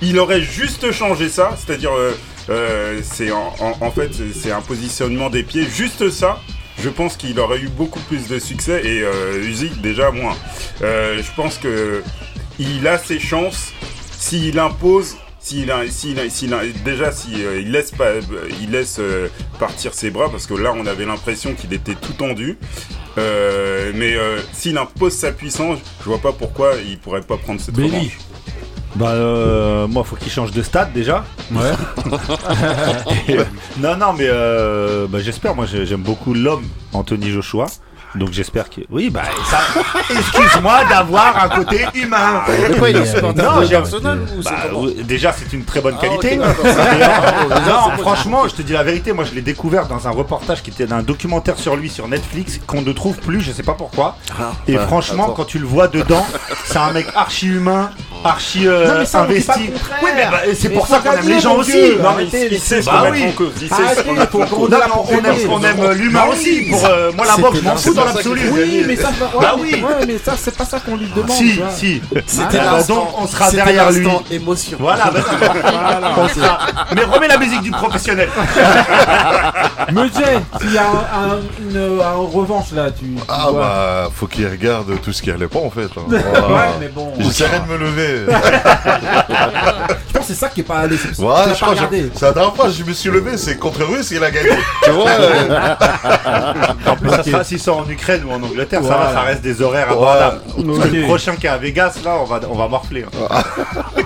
il 0.00 0.18
aurait 0.20 0.42
juste 0.42 0.92
changé 0.92 1.28
ça, 1.28 1.50
c'est-à-dire, 1.56 1.90
euh, 1.92 2.12
euh, 2.50 3.00
c'est 3.02 3.30
en, 3.30 3.54
en- 3.60 3.76
en 3.80 3.90
fait, 3.90 4.10
c'est 4.34 4.50
un 4.52 4.60
positionnement 4.62 5.30
des 5.30 5.42
pieds, 5.42 5.64
juste 5.68 6.10
ça. 6.10 6.40
Je 6.80 6.88
pense 6.88 7.16
qu'il 7.16 7.38
aurait 7.40 7.60
eu 7.60 7.68
beaucoup 7.68 7.98
plus 8.00 8.28
de 8.28 8.38
succès 8.38 8.80
et 8.84 9.02
euh, 9.02 9.42
Usyk 9.42 9.80
déjà 9.80 10.10
moins. 10.12 10.36
Euh, 10.82 11.20
je 11.22 11.30
pense 11.34 11.58
que 11.58 12.02
il 12.60 12.86
a 12.86 12.98
ses 12.98 13.18
chances 13.18 13.72
s'il 14.16 14.58
impose. 14.58 15.16
S'il 15.40 15.70
a, 15.70 15.88
s'il 15.88 16.18
a- 16.20 16.28
s'il 16.28 16.52
a- 16.52 16.66
déjà 16.84 17.10
s'il 17.10 17.38
il 17.38 17.70
laisse 17.72 17.90
pas, 17.92 18.10
il 18.60 18.70
laisse 18.70 18.96
euh, 19.00 19.28
partir 19.58 19.94
ses 19.94 20.10
bras 20.10 20.28
parce 20.30 20.46
que 20.46 20.54
là 20.54 20.72
on 20.76 20.84
avait 20.86 21.06
l'impression 21.06 21.54
qu'il 21.54 21.72
était 21.72 21.94
tout 21.94 22.12
tendu. 22.12 22.58
Euh, 23.16 23.90
mais 23.94 24.14
euh, 24.14 24.38
s'il 24.52 24.76
impose 24.78 25.14
sa 25.14 25.32
puissance, 25.32 25.78
je 26.00 26.04
vois 26.04 26.18
pas 26.18 26.32
pourquoi 26.32 26.72
il 26.86 26.98
pourrait 26.98 27.22
pas 27.22 27.36
prendre 27.38 27.60
cette 27.60 27.74
revanche. 27.86 28.18
Bah 28.98 29.10
euh, 29.12 29.86
moi 29.86 30.02
faut 30.02 30.16
qu'il 30.16 30.30
change 30.32 30.50
de 30.50 30.62
stade 30.62 30.92
déjà. 30.92 31.24
Ouais. 31.52 31.72
Non 33.78 33.96
non 33.96 34.12
mais 34.12 34.26
euh, 34.28 35.06
bah, 35.08 35.18
j'espère, 35.20 35.54
moi 35.54 35.66
j'ai- 35.66 35.86
j'aime 35.86 36.02
beaucoup 36.02 36.34
l'homme 36.34 36.64
Anthony 36.92 37.30
Joshua. 37.30 37.66
Donc 38.14 38.30
j'espère 38.32 38.70
que. 38.70 38.80
Oui 38.90 39.10
bah 39.10 39.22
ça. 39.50 39.58
Excuse-moi 40.10 40.84
d'avoir 40.88 41.44
un 41.44 41.48
côté 41.48 41.86
humain. 41.94 42.42
Il 42.48 42.96
est 42.96 43.22
Non, 43.22 43.60
ou 43.60 44.42
Bah, 44.42 44.52
déjà 45.04 45.32
c'est 45.32 45.52
une 45.54 45.64
très 45.64 45.80
bonne 45.80 45.96
Ah, 45.98 46.06
qualité. 46.06 46.38
euh, 46.38 46.44
non, 47.66 47.96
franchement, 47.98 48.48
je 48.48 48.54
te 48.54 48.62
dis 48.62 48.72
la 48.72 48.82
vérité, 48.82 49.12
moi 49.12 49.24
je 49.24 49.34
l'ai 49.34 49.42
découvert 49.42 49.86
dans 49.86 50.06
un 50.08 50.10
reportage 50.10 50.62
qui 50.62 50.70
était 50.70 50.86
d'un 50.86 51.02
documentaire 51.02 51.58
sur 51.58 51.76
lui 51.76 51.90
sur 51.90 52.08
Netflix 52.08 52.60
qu'on 52.66 52.82
ne 52.82 52.92
trouve 52.92 53.16
plus, 53.18 53.40
je 53.40 53.52
sais 53.52 53.62
pas 53.62 53.74
pourquoi. 53.74 54.16
Et 54.66 54.74
bah, 54.74 54.86
franchement, 54.86 55.24
attends. 55.24 55.32
quand 55.34 55.44
tu 55.44 55.58
le 55.58 55.66
vois 55.66 55.88
dedans, 55.88 56.26
c'est 56.64 56.78
un 56.78 56.92
mec 56.92 57.06
archi 57.14 57.46
humain, 57.48 57.90
archi 58.24 58.66
euh, 58.66 58.88
Non, 58.88 58.94
mais 59.00 59.06
ça, 59.06 59.20
investi. 59.22 59.70
Oui, 60.02 60.10
mais 60.14 60.26
bah, 60.30 60.40
c'est 60.54 60.70
pour 60.70 60.86
ça 60.86 60.98
qu'on 61.00 61.12
aime 61.12 61.28
les 61.28 61.40
gens 61.40 61.56
aussi. 61.56 61.72
Non, 61.96 62.10
mais 62.16 62.24
Arrêtez, 62.28 62.48
Il 62.52 62.60
sait 62.60 62.82
ce 62.82 62.88
qu'on 62.88 64.16
aime, 64.16 65.40
on 65.50 65.62
aime 65.62 65.92
l'humain 65.92 66.20
Bah 66.26 66.32
aussi. 66.32 66.70
euh, 66.84 67.12
moi, 67.16 67.26
la 67.26 67.36
boxe, 67.36 67.58
je 67.58 67.64
m'en 67.64 67.76
fous 67.76 67.94
dans 67.98 68.04
l'absolu. 68.06 68.40
Oui, 68.52 68.84
mais 68.86 68.96
ça, 68.96 69.08
ouais, 69.08 69.14
Bah 69.40 69.54
oui. 69.58 69.82
Ouais, 69.84 70.06
mais 70.06 70.18
ça, 70.18 70.34
c'est 70.36 70.56
pas 70.56 70.64
ça 70.64 70.80
qu'on 70.80 70.96
lui 70.96 71.06
demande. 71.14 71.30
Si, 71.30 71.60
si. 71.76 72.02
C'était 72.26 72.58
Ah, 72.60 72.72
l'instant- 72.76 72.94
donc 72.96 73.08
on 73.18 73.26
sera 73.26 73.50
derrière 73.50 73.90
lui. 73.90 74.06
émotion. 74.30 74.78
Voilà, 74.80 75.04
sera- 76.34 76.58
Mais 76.94 77.04
remets 77.04 77.28
la 77.28 77.38
musique 77.38 77.62
du 77.62 77.70
professionnel. 77.70 78.28
Me 79.92 80.04
Jay, 80.04 80.38
s'il 80.60 80.72
y 80.74 80.78
a 80.78 80.82
un, 80.86 81.30
un- 81.32 81.38
une, 81.60 82.00
un 82.00 82.12
revanche 82.32 82.72
là, 82.72 82.90
tu. 82.90 83.04
tu 83.06 83.20
Ah 83.28 83.46
vois. 83.50 83.60
bah, 83.60 84.10
faut 84.14 84.26
qu'il 84.26 84.46
regarde 84.46 85.00
tout 85.02 85.12
ce 85.12 85.22
qui 85.22 85.30
allait 85.30 85.48
pas 85.48 85.60
en 85.60 85.70
fait. 85.70 85.88
hein. 85.96 86.02
Ouais, 86.10 86.20
mais 86.80 86.88
bon. 86.88 87.12
J'essaierai 87.18 87.60
de 87.60 87.66
me 87.72 87.76
lever. 87.78 88.26
C'est 90.28 90.34
ça 90.34 90.50
qui 90.50 90.60
est 90.60 90.64
pas 90.64 90.80
allé. 90.80 90.96
C'est 90.98 91.08
l'as 91.08 91.14
je 91.14 91.22
pas 91.22 91.54
crois 91.54 91.68
que 91.68 91.74
regardé. 91.76 92.10
je- 92.12 92.18
c'est 92.18 92.24
la 92.26 92.32
dernière 92.32 92.54
fois 92.54 92.66
que 92.66 92.72
je 92.72 92.84
me 92.84 92.92
suis 92.92 93.08
levé, 93.10 93.38
c'est 93.38 93.56
contre 93.56 93.82
Russe 93.84 94.10
il 94.10 94.22
a 94.22 94.30
gagné. 94.30 94.50
tu 94.84 94.90
vois 94.90 95.08
euh, 95.08 96.64
En 96.86 96.96
plus, 96.96 97.08
ça 97.10 97.22
sera 97.24 97.44
s'ils 97.44 97.58
sont 97.58 97.72
en 97.72 97.88
Ukraine 97.88 98.24
ou 98.26 98.32
en 98.32 98.42
Angleterre, 98.42 98.82
ça 98.82 98.90
va, 98.96 99.12
ça 99.14 99.20
reste 99.22 99.40
des 99.40 99.62
horaires 99.62 99.90
abordables. 99.90 100.40
Parce 100.44 100.62
que 100.64 100.84
Ok. 100.88 100.92
le 100.92 101.02
prochain 101.04 101.34
qui 101.36 101.46
est 101.46 101.50
à 101.50 101.56
Vegas, 101.56 101.94
là, 102.04 102.18
on 102.20 102.24
va, 102.24 102.40
on 102.50 102.54
va 102.56 102.68
morfler. 102.68 103.04
hein. 103.30 103.42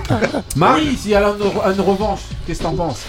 Marie, 0.55 0.95
s'il 0.95 1.11
y 1.11 1.15
a 1.15 1.19
une, 1.21 1.73
une 1.73 1.81
revanche, 1.81 2.21
qu'est-ce 2.47 2.59
que 2.59 2.63
t'en 2.63 2.73
penses? 2.75 3.01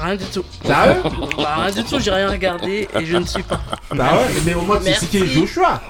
Rien 0.00 0.16
du 0.16 0.24
tout. 0.26 0.44
Sérieux 0.64 1.02
Bah, 1.36 1.56
rien 1.64 1.72
du 1.72 1.84
tout, 1.84 1.98
j'ai 2.00 2.10
rien 2.10 2.30
regardé 2.30 2.88
et 2.98 3.04
je 3.04 3.16
ne 3.16 3.24
suis 3.26 3.42
pas. 3.42 3.60
Bah 3.94 4.04
ouais, 4.14 4.34
mais 4.46 4.54
au 4.54 4.62
moins 4.62 4.78
tu 4.78 4.92
sais 4.92 5.06
qui 5.06 5.18
est 5.18 5.26
Joshua. 5.26 5.80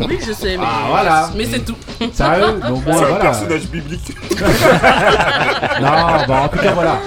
Oui, 0.00 0.18
je 0.26 0.32
sais, 0.32 0.56
mais, 0.56 0.64
Ah, 0.66 0.86
voilà. 0.88 1.30
mais 1.36 1.44
c'est 1.46 1.64
tout. 1.64 1.76
Sérieux 2.12 2.58
moins, 2.58 2.82
C'est 2.84 2.90
un 2.90 3.06
voilà. 3.08 3.16
personnage 3.16 3.62
biblique. 3.68 4.12
Non, 5.80 5.90
bah 6.28 6.42
en 6.44 6.48
tout 6.48 6.58
cas, 6.58 6.72
voilà. 6.72 6.98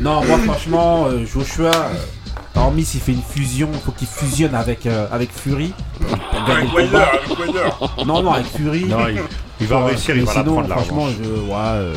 Non, 0.00 0.24
moi 0.24 0.38
franchement, 0.38 1.06
euh, 1.06 1.24
Joshua, 1.26 1.70
euh, 1.70 2.58
hormis 2.60 2.84
s'il 2.84 3.00
fait 3.00 3.12
une 3.12 3.22
fusion, 3.22 3.68
il 3.72 3.80
faut 3.80 3.92
qu'il 3.92 4.08
fusionne 4.08 4.54
avec, 4.54 4.86
euh, 4.86 5.06
avec 5.12 5.30
Fury. 5.32 5.72
pour 6.00 6.44
gagner 6.46 6.52
Avec 6.52 6.68
combat. 6.70 6.80
Wilder, 6.82 6.96
avec 6.98 7.38
Wilder. 7.38 8.04
Non, 8.06 8.22
non, 8.22 8.32
avec 8.32 8.46
Fury. 8.46 8.84
Non, 8.84 9.08
il, 9.08 9.22
il 9.60 9.66
va 9.66 9.84
réussir, 9.84 10.14
il 10.16 10.20
mais 10.22 10.26
va 10.26 10.34
la 10.34 10.40
sinon, 10.42 10.54
prendre 10.54 10.68
franchement, 10.74 11.06
je, 11.08 11.24
ouais, 11.24 11.54
euh, 11.56 11.94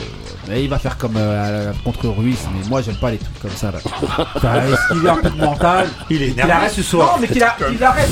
mais 0.47 0.63
il 0.63 0.69
va 0.69 0.77
faire 0.79 0.97
comme 0.97 1.15
euh, 1.17 1.71
contre 1.83 2.07
Ruiz, 2.09 2.37
mais 2.53 2.67
moi 2.69 2.81
j'aime 2.81 2.95
pas 2.95 3.11
les 3.11 3.17
trucs 3.17 3.39
comme 3.41 3.51
ça 3.51 3.71
là. 3.71 3.79
Enfin, 4.35 4.53
Est-ce 4.55 4.93
qu'il 4.99 5.07
a 5.07 5.13
un 5.13 5.15
peu 5.17 5.29
de 5.29 5.37
mental 5.37 5.87
Il 6.09 6.21
est 6.21 6.25
Qu'il 6.25 6.33
énervé 6.33 6.51
arrête 6.51 6.71
ce 6.71 6.83
soir. 6.83 7.13
Non, 7.15 7.21
mais 7.21 7.27
qu'il 7.27 7.43
a- 7.43 7.55
qu'il 7.67 7.83
arrête. 7.83 8.09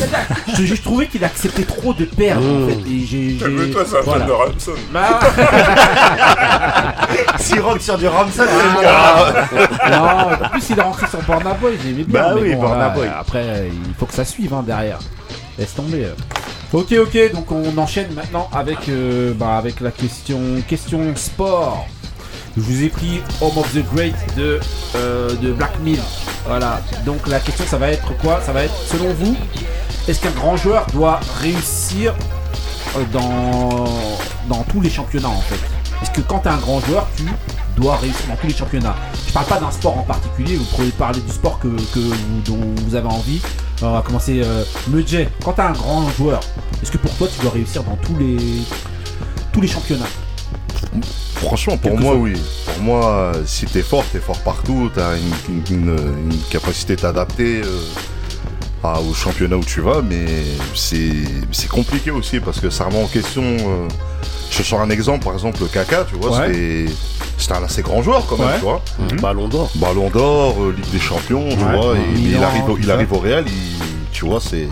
Je, 0.58 0.65
je 0.65 0.82
trouvais 0.82 1.08
qu'il 1.08 1.24
acceptait 1.24 1.63
trop 1.63 1.93
de 1.93 2.06
perdre 2.06 2.41
en 2.43 2.67
fait. 2.69 2.78
Et 2.89 3.06
j'ai, 3.06 3.30
j'ai- 3.32 3.38
Calme-toi, 3.38 3.84
c'est 3.86 3.98
un 3.98 4.02
voilà. 4.02 4.19
fan 4.19 4.28
de 4.28 4.34
Ramson. 4.34 4.72
Bah, 4.91 5.19
S'il 7.39 7.60
rentre 7.62 7.82
sur 7.82 7.98
du 7.98 8.08
Ramsey, 8.08 8.43
Ah, 8.86 9.34
non, 9.91 10.46
en 10.46 10.50
plus 10.50 10.69
il 10.69 10.80
est 10.80 10.82
rentré 10.82 11.08
sur 11.08 11.22
Borna 11.24 11.54
Boy, 11.54 11.78
j'aimais 11.84 12.04
bien. 12.04 12.22
Bah 12.22 12.32
mais 12.36 12.41
oui, 12.41 12.56
bon, 12.56 12.62
Burna 12.62 12.78
là, 12.78 12.89
Boy. 12.89 13.08
Après, 13.19 13.43
euh, 13.43 13.69
il 13.88 13.93
faut 13.96 14.06
que 14.06 14.13
ça 14.13 14.26
suive 14.26 14.54
hein, 14.54 14.63
derrière. 14.65 15.00
Laisse 15.58 15.74
tomber. 15.76 16.06
euh. 16.06 16.13
Ok, 16.72 16.91
ok, 16.93 17.34
donc 17.34 17.52
on 17.52 17.78
enchaîne 17.78 18.12
maintenant 18.15 18.50
avec, 18.52 18.89
euh, 18.89 19.34
bah, 19.36 19.58
avec 19.58 19.80
la 19.80 19.91
question, 19.91 20.39
question 20.67 21.15
sport. 21.15 21.86
Je 22.56 22.62
vous 22.62 22.84
ai 22.84 22.89
pris 22.89 23.22
Home 23.42 23.58
of 23.58 23.74
the 23.74 23.84
Great 23.94 24.16
de, 24.38 24.60
euh, 24.96 25.36
de 25.38 25.52
Black 25.54 25.80
Mill. 25.84 26.00
Voilà, 26.46 26.82
donc 27.06 27.28
la 27.28 27.39
question 27.39 27.66
ça 27.68 27.78
va 27.78 27.89
être 27.89 28.16
quoi? 28.18 28.42
Ça 28.46 28.52
va 28.54 28.63
être, 28.63 28.76
selon 28.92 29.12
vous, 29.13 29.36
est-ce 30.08 30.20
qu'un 30.20 30.32
grand 30.32 30.56
joueur 30.58 30.86
doit 30.94 31.20
réussir 31.39 32.13
euh, 32.96 33.04
dans, 33.12 33.86
dans 34.50 34.63
tous 34.72 34.82
les 34.82 34.89
championnats 34.89 35.30
en 35.30 35.42
fait? 35.42 35.60
Est-ce 36.02 36.12
que 36.12 36.22
quand 36.22 36.39
t'es 36.39 36.50
un 36.50 36.58
grand 36.58 36.80
joueur, 36.82 37.08
tu 37.16 37.24
dois 37.78 37.96
réussir 37.98 38.28
dans 38.28 38.36
tous 38.36 38.48
les 38.48 38.54
championnats? 38.54 38.96
Je 39.28 39.34
parle 39.34 39.46
pas 39.48 39.60
d'un 39.60 39.72
sport 39.72 39.98
en 39.98 40.04
particulier, 40.04 40.58
vous 40.58 40.66
pourriez 40.66 40.92
parler 40.92 41.22
du 41.22 41.32
sport 41.32 41.58
que, 41.60 41.70
que 41.70 42.00
vous- 42.00 42.42
dont 42.46 42.60
vous 42.86 42.94
avez 42.96 43.08
envie. 43.08 43.42
On 43.82 43.92
va 43.94 44.02
commencer. 44.02 44.42
Euh, 44.44 44.63
quand 45.44 45.54
t'es 45.54 45.62
un 45.62 45.72
grand 45.72 46.08
joueur, 46.12 46.39
est-ce 46.84 46.92
que 46.92 46.98
pour 47.00 47.12
toi 47.16 47.28
tu 47.34 47.42
dois 47.42 47.52
réussir 47.52 47.84
dans 47.84 47.96
tous 47.96 48.16
les 48.20 48.38
tous 49.52 49.62
les 49.62 49.68
championnats? 49.68 50.06
Franchement, 51.36 51.78
pour 51.78 51.98
moi, 52.00 52.16
oui. 52.16 52.34
Pour 52.66 52.84
moi, 52.84 53.34
si 53.46 53.66
t'es 53.66 53.82
fort, 53.82 54.04
t'es 54.12 54.20
fort 54.20 54.40
partout. 54.40 54.90
T'as 54.94 55.12
une, 55.18 55.64
une, 55.70 55.96
capacité 56.50 56.96
d'adapter 56.96 57.62
euh, 57.64 58.96
au 59.10 59.14
championnat 59.14 59.58
où 59.58 59.64
tu 59.64 59.82
vas, 59.82 60.02
mais 60.02 60.26
c'est 60.76 61.12
c'est 61.52 61.68
compliqué 61.70 62.12
aussi 62.12 62.40
parce 62.40 62.60
que 62.60 62.70
ça 62.70 62.86
remet 62.86 63.02
en 63.04 63.08
question. 63.08 63.44
euh, 63.44 63.88
je 64.52 64.60
te 64.60 64.64
sors 64.64 64.82
un 64.82 64.90
exemple, 64.92 65.24
par 65.26 65.34
exemple, 65.34 65.60
le 65.62 65.68
Kaka, 65.68 66.06
tu 66.08 66.16
vois, 66.16 66.38
Ouais. 66.40 66.86
c'était 67.40 67.54
un 67.54 67.64
assez 67.64 67.82
grand 67.82 68.04
joueur 68.04 68.24
quand 68.28 68.38
même, 68.38 68.48
Ouais. 68.50 68.54
tu 68.60 68.62
vois. 68.66 68.82
Ballon 69.20 69.48
d'or. 69.48 69.72
Ballon 69.76 70.10
d'or, 70.12 70.56
euh, 70.62 70.74
Ligue 70.78 70.92
des 70.92 71.00
Champions, 71.00 71.50
tu 71.50 71.56
Ouais. 71.58 71.76
vois. 71.76 71.96
Et, 71.98 72.20
mais 72.22 72.30
il 72.30 72.44
arrive, 72.44 72.64
il 72.80 72.92
arrive 72.92 73.12
au 73.14 73.18
Real, 73.20 73.46
il, 73.48 73.54
tu 74.12 74.26
vois, 74.26 74.40
c'est. 74.40 74.68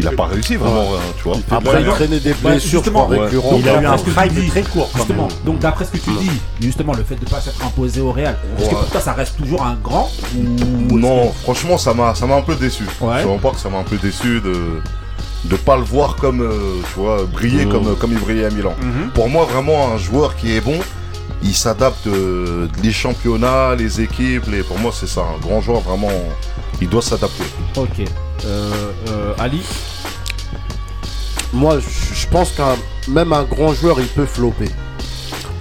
Il 0.00 0.06
a 0.06 0.12
pas 0.12 0.26
réussi 0.26 0.56
vraiment, 0.56 0.94
hein, 0.94 1.00
tu 1.16 1.24
vois. 1.24 1.36
Après, 1.50 1.82
il 1.82 1.88
traînait 1.88 2.20
des 2.20 2.30
Ouais, 2.30 2.36
blessures, 2.52 2.82
récurrentes. 2.82 3.56
Il 3.58 3.68
a 3.68 3.82
eu 3.82 3.86
un 3.86 3.96
prime 3.96 4.48
très 4.48 4.62
court 4.62 4.90
Justement, 4.94 5.26
même. 5.26 5.36
donc 5.44 5.58
d'après 5.58 5.84
ce 5.86 5.90
que 5.90 5.96
tu 5.98 6.10
dis, 6.20 6.30
justement, 6.60 6.92
le 6.94 7.02
fait 7.02 7.16
de 7.16 7.24
ne 7.24 7.30
pas 7.30 7.40
s'être 7.40 7.64
imposé 7.64 8.00
au 8.00 8.12
Real, 8.12 8.36
est-ce 8.58 8.68
que 8.70 8.74
pour 8.74 8.86
toi 8.88 9.00
ça 9.00 9.12
reste 9.12 9.36
toujours 9.36 9.62
un 9.64 9.74
grand 9.82 10.10
ou 10.90 10.98
Non, 10.98 11.32
franchement, 11.42 11.78
ça 11.78 11.94
m'a, 11.94 12.14
ça 12.14 12.26
m'a 12.26 12.36
un 12.36 12.42
peu 12.42 12.54
déçu. 12.54 12.84
Ouais. 13.00 13.22
Je 13.22 13.26
vois 13.26 13.38
pas 13.38 13.50
que 13.50 13.58
ça 13.58 13.68
m'a 13.68 13.78
un 13.78 13.84
peu 13.84 13.96
déçu 13.96 14.40
de 14.40 14.80
de 15.44 15.54
pas 15.56 15.76
le 15.76 15.84
voir 15.84 16.16
comme, 16.16 16.42
euh, 16.42 16.80
tu 16.92 16.98
vois, 17.00 17.24
briller 17.24 17.64
Mhm. 17.64 17.70
comme 17.72 17.96
comme 17.96 18.12
il 18.12 18.18
brillait 18.18 18.44
à 18.46 18.50
Milan. 18.50 18.74
Mhm. 18.80 19.10
Pour 19.14 19.28
moi, 19.28 19.44
vraiment, 19.46 19.92
un 19.94 19.96
joueur 19.98 20.34
qui 20.36 20.52
est 20.56 20.60
bon, 20.60 20.78
il 21.42 21.54
s'adapte 21.54 22.06
euh, 22.08 22.66
les 22.82 22.90
championnats, 22.92 23.74
les 23.76 24.00
équipes. 24.00 24.44
Les... 24.50 24.62
Pour 24.64 24.78
moi, 24.80 24.90
c'est 24.92 25.06
ça. 25.08 25.22
Un 25.22 25.38
grand 25.40 25.60
joueur, 25.60 25.80
vraiment, 25.80 26.10
il 26.80 26.88
doit 26.88 27.02
s'adapter. 27.02 27.44
Ok. 27.76 28.04
Euh, 28.44 28.92
euh, 29.08 29.34
Ali 29.38 29.60
Moi, 31.52 31.78
je 31.80 32.26
pense 32.28 32.50
qu'un 32.52 32.76
même 33.08 33.32
un 33.32 33.44
grand 33.44 33.72
joueur, 33.74 34.00
il 34.00 34.06
peut 34.06 34.26
flopper. 34.26 34.68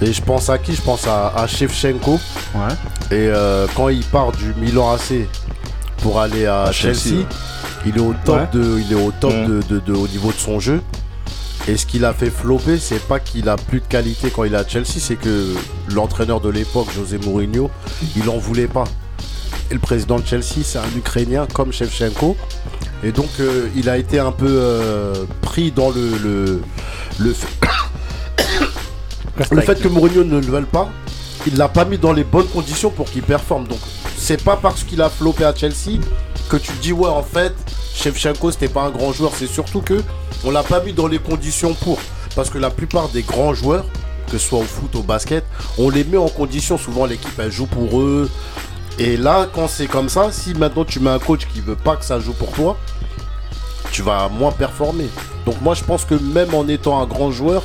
Et 0.01 0.13
je 0.13 0.21
pense 0.21 0.49
à 0.49 0.57
qui? 0.57 0.75
Je 0.75 0.81
pense 0.81 1.07
à, 1.07 1.29
à 1.35 1.47
Shevchenko. 1.47 2.19
Ouais. 2.53 2.73
Et 3.09 3.13
euh, 3.29 3.65
quand 3.75 3.89
il 3.89 4.03
part 4.03 4.31
du 4.31 4.53
Milan 4.59 4.91
AC 4.93 5.27
pour 6.03 6.19
aller 6.19 6.45
à, 6.45 6.63
À 6.63 6.71
Chelsea, 6.71 6.93
Chelsea, 6.99 7.15
ouais. 7.19 7.25
il 7.87 7.97
est 7.97 8.01
au 8.01 8.13
top, 8.25 8.35
Ouais. 8.37 8.47
de, 8.53 8.79
il 8.79 8.91
est 8.91 9.01
au, 9.01 9.11
top 9.11 9.33
de, 9.33 9.61
de- 9.67 9.79
de- 9.79 9.93
au 9.93 10.07
niveau 10.07 10.31
de 10.31 10.37
son 10.37 10.59
jeu. 10.59 10.81
Et 11.67 11.75
ce 11.77 11.85
qu'il 11.85 12.05
a 12.05 12.13
fait 12.13 12.29
flopper, 12.29 12.77
c'est 12.77 13.01
pas 13.07 13.19
qu'il 13.19 13.49
a 13.49 13.55
plus 13.57 13.79
de 13.81 13.85
qualité 13.87 14.29
quand 14.29 14.43
il 14.43 14.53
est 14.53 14.57
à 14.57 14.65
Chelsea, 14.67 14.99
c'est 14.99 15.15
que 15.17 15.53
l'entraîneur 15.93 16.39
de 16.41 16.49
l'époque, 16.49 16.87
José 16.95 17.17
Mourinho, 17.17 17.69
il 18.15 18.29
en 18.29 18.37
voulait 18.37 18.67
pas. 18.67 18.85
Et 19.69 19.73
le 19.73 19.79
président 19.79 20.17
de 20.19 20.25
Chelsea, 20.25 20.63
c'est 20.63 20.77
un 20.77 20.87
Ukrainien 20.95 21.45
comme 21.53 21.73
Shevchenko. 21.73 22.37
Et 23.03 23.11
donc, 23.11 23.27
euh, 23.39 23.67
il 23.75 23.89
a 23.89 23.97
été 23.97 24.17
un 24.19 24.31
peu 24.31 24.47
euh, 24.49 25.25
pris 25.41 25.71
dans 25.71 25.89
le, 25.91 26.17
le, 26.23 26.61
le, 27.19 27.33
fait- 27.33 27.47
que 29.81 29.87
Mourinho 29.87 30.23
ne 30.23 30.39
le 30.39 30.47
veuille 30.47 30.63
pas. 30.65 30.89
Il 31.45 31.57
l'a 31.57 31.67
pas 31.67 31.85
mis 31.85 31.97
dans 31.97 32.13
les 32.13 32.23
bonnes 32.23 32.47
conditions 32.47 32.89
pour 32.89 33.09
qu'il 33.11 33.21
performe. 33.23 33.67
Donc, 33.67 33.79
c'est 34.17 34.41
pas 34.43 34.57
parce 34.57 34.83
qu'il 34.83 35.01
a 35.01 35.09
floppé 35.09 35.43
à 35.43 35.53
Chelsea 35.53 35.99
que 36.49 36.57
tu 36.57 36.71
dis, 36.81 36.93
ouais, 36.93 37.09
en 37.09 37.23
fait, 37.23 37.53
Shevchenko, 37.93 38.51
c'était 38.51 38.67
pas 38.69 38.83
un 38.83 38.89
grand 38.89 39.11
joueur. 39.13 39.31
C'est 39.37 39.47
surtout 39.47 39.81
que 39.81 40.01
on 40.43 40.51
l'a 40.51 40.63
pas 40.63 40.81
mis 40.81 40.93
dans 40.93 41.07
les 41.07 41.19
conditions 41.19 41.73
pour. 41.73 41.99
Parce 42.35 42.49
que 42.49 42.57
la 42.57 42.69
plupart 42.69 43.09
des 43.09 43.21
grands 43.23 43.53
joueurs, 43.53 43.85
que 44.31 44.37
ce 44.37 44.47
soit 44.47 44.59
au 44.59 44.63
foot, 44.63 44.95
au 44.95 45.03
basket, 45.03 45.43
on 45.77 45.89
les 45.89 46.03
met 46.03 46.17
en 46.17 46.29
condition. 46.29 46.77
Souvent, 46.77 47.05
l'équipe, 47.05 47.37
elle 47.39 47.51
joue 47.51 47.65
pour 47.67 47.99
eux. 48.01 48.29
Et 48.99 49.15
là, 49.17 49.47
quand 49.53 49.67
c'est 49.67 49.87
comme 49.87 50.09
ça, 50.09 50.31
si 50.31 50.53
maintenant 50.53 50.85
tu 50.85 50.99
mets 50.99 51.09
un 51.11 51.19
coach 51.19 51.45
qui 51.53 51.61
veut 51.61 51.75
pas 51.75 51.95
que 51.95 52.03
ça 52.05 52.19
joue 52.19 52.33
pour 52.33 52.51
toi, 52.51 52.77
tu 53.91 54.01
vas 54.01 54.27
moins 54.29 54.51
performer. 54.51 55.07
Donc 55.45 55.61
moi, 55.61 55.73
je 55.75 55.83
pense 55.83 56.03
que 56.05 56.15
même 56.15 56.53
en 56.55 56.67
étant 56.67 56.99
un 57.01 57.05
grand 57.05 57.31
joueur, 57.31 57.63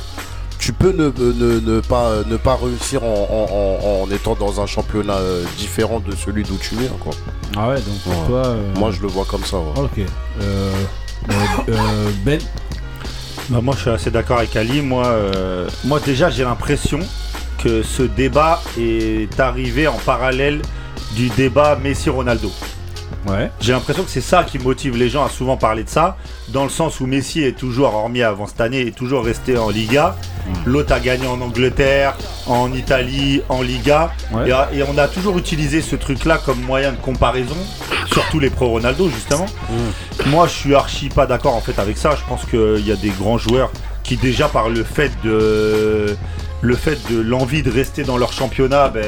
tu 0.59 0.71
peux 0.71 0.91
ne, 0.91 1.09
ne- 1.17 1.59
ne 1.59 1.79
pas, 1.81 2.23
ne 2.25 2.37
pas 2.37 2.55
réussir 2.55 3.03
en, 3.03 3.07
en- 3.07 3.99
en- 3.99 4.03
en 4.03 4.11
étant 4.11 4.35
dans 4.35 4.61
un 4.61 4.65
championnat 4.65 5.15
euh, 5.17 5.43
différent 5.57 5.99
de 5.99 6.15
celui 6.15 6.43
d'où 6.43 6.55
tu 6.57 6.75
viens. 6.75 6.91
Quoi. 7.01 7.11
Ah 7.57 7.69
ouais, 7.69 7.75
donc 7.81 7.97
pour 8.03 8.13
Ouais. 8.13 8.27
toi. 8.27 8.45
euh, 8.45 8.73
Moi, 8.77 8.91
je 8.91 9.01
le 9.01 9.07
vois 9.07 9.25
comme 9.25 9.43
ça. 9.43 9.57
ouais. 9.57 9.73
Ok. 9.77 9.99
Euh, 10.41 10.71
euh, 11.29 11.33
euh, 11.69 12.09
ben 12.23 12.39
Bah, 13.49 13.59
moi, 13.61 13.73
je 13.75 13.81
suis 13.81 13.89
assez 13.89 14.11
d'accord 14.11 14.37
avec 14.37 14.55
Ali. 14.55 14.81
Moi, 14.81 15.05
euh, 15.05 15.67
moi 15.83 15.99
déjà, 15.99 16.29
j'ai 16.29 16.43
l'impression 16.45 16.99
que 17.61 17.83
ce 17.83 18.03
débat 18.03 18.61
est 18.79 19.37
arrivé 19.39 19.87
en 19.87 19.97
parallèle 20.05 20.61
du 21.15 21.29
débat 21.29 21.77
Messi-Ronaldo. 21.81 22.51
Ouais. 23.27 23.49
J'ai 23.61 23.71
l'impression 23.71 24.03
que 24.03 24.09
c'est 24.09 24.21
ça 24.21 24.43
qui 24.43 24.59
motive 24.59 24.97
les 24.97 25.07
gens 25.07 25.23
à 25.23 25.29
souvent 25.29 25.55
parler 25.55 25.83
de 25.85 25.89
ça, 25.89 26.17
dans 26.49 26.63
le 26.63 26.69
sens 26.69 26.99
où 26.99 27.05
Messi 27.05 27.41
est 27.41 27.57
toujours, 27.57 27.93
hormis 27.93 28.21
avant 28.21 28.47
cette 28.47 28.59
année, 28.59 28.81
est 28.81 28.95
toujours 28.95 29.23
resté 29.23 29.57
en 29.57 29.69
Liga. 29.69 30.17
L'autre 30.65 30.91
a 30.91 30.99
gagné 30.99 31.25
en 31.25 31.39
Angleterre, 31.39 32.17
en 32.47 32.73
Italie, 32.73 33.41
en 33.47 33.61
Liga. 33.61 34.11
Ouais. 34.33 34.49
Et, 34.73 34.79
et 34.79 34.83
on 34.83 34.97
a 34.97 35.07
toujours 35.07 35.37
utilisé 35.37 35.81
ce 35.81 35.95
truc-là 35.95 36.37
comme 36.37 36.59
moyen 36.61 36.91
de 36.91 36.97
comparaison, 36.97 37.55
surtout 38.11 38.39
les 38.39 38.49
pro-Ronaldo 38.49 39.09
justement. 39.09 39.45
Moi, 40.25 40.47
je 40.47 40.53
suis 40.53 40.75
archi 40.75 41.07
pas 41.07 41.25
d'accord 41.25 41.55
en 41.55 41.61
fait 41.61 41.79
avec 41.79 41.97
ça. 41.97 42.15
Je 42.15 42.27
pense 42.27 42.43
qu'il 42.45 42.85
y 42.85 42.91
a 42.91 42.97
des 42.97 43.11
grands 43.11 43.37
joueurs 43.37 43.71
qui 44.03 44.17
déjà 44.17 44.47
par 44.47 44.69
le 44.69 44.83
fait 44.83 45.11
de 45.23 46.15
le 46.61 46.75
fait 46.77 46.97
de 47.11 47.19
l'envie 47.19 47.61
de 47.61 47.69
rester 47.69 48.03
dans 48.03 48.15
leur 48.15 48.31
championnat, 48.31 48.87
ben, 48.87 49.03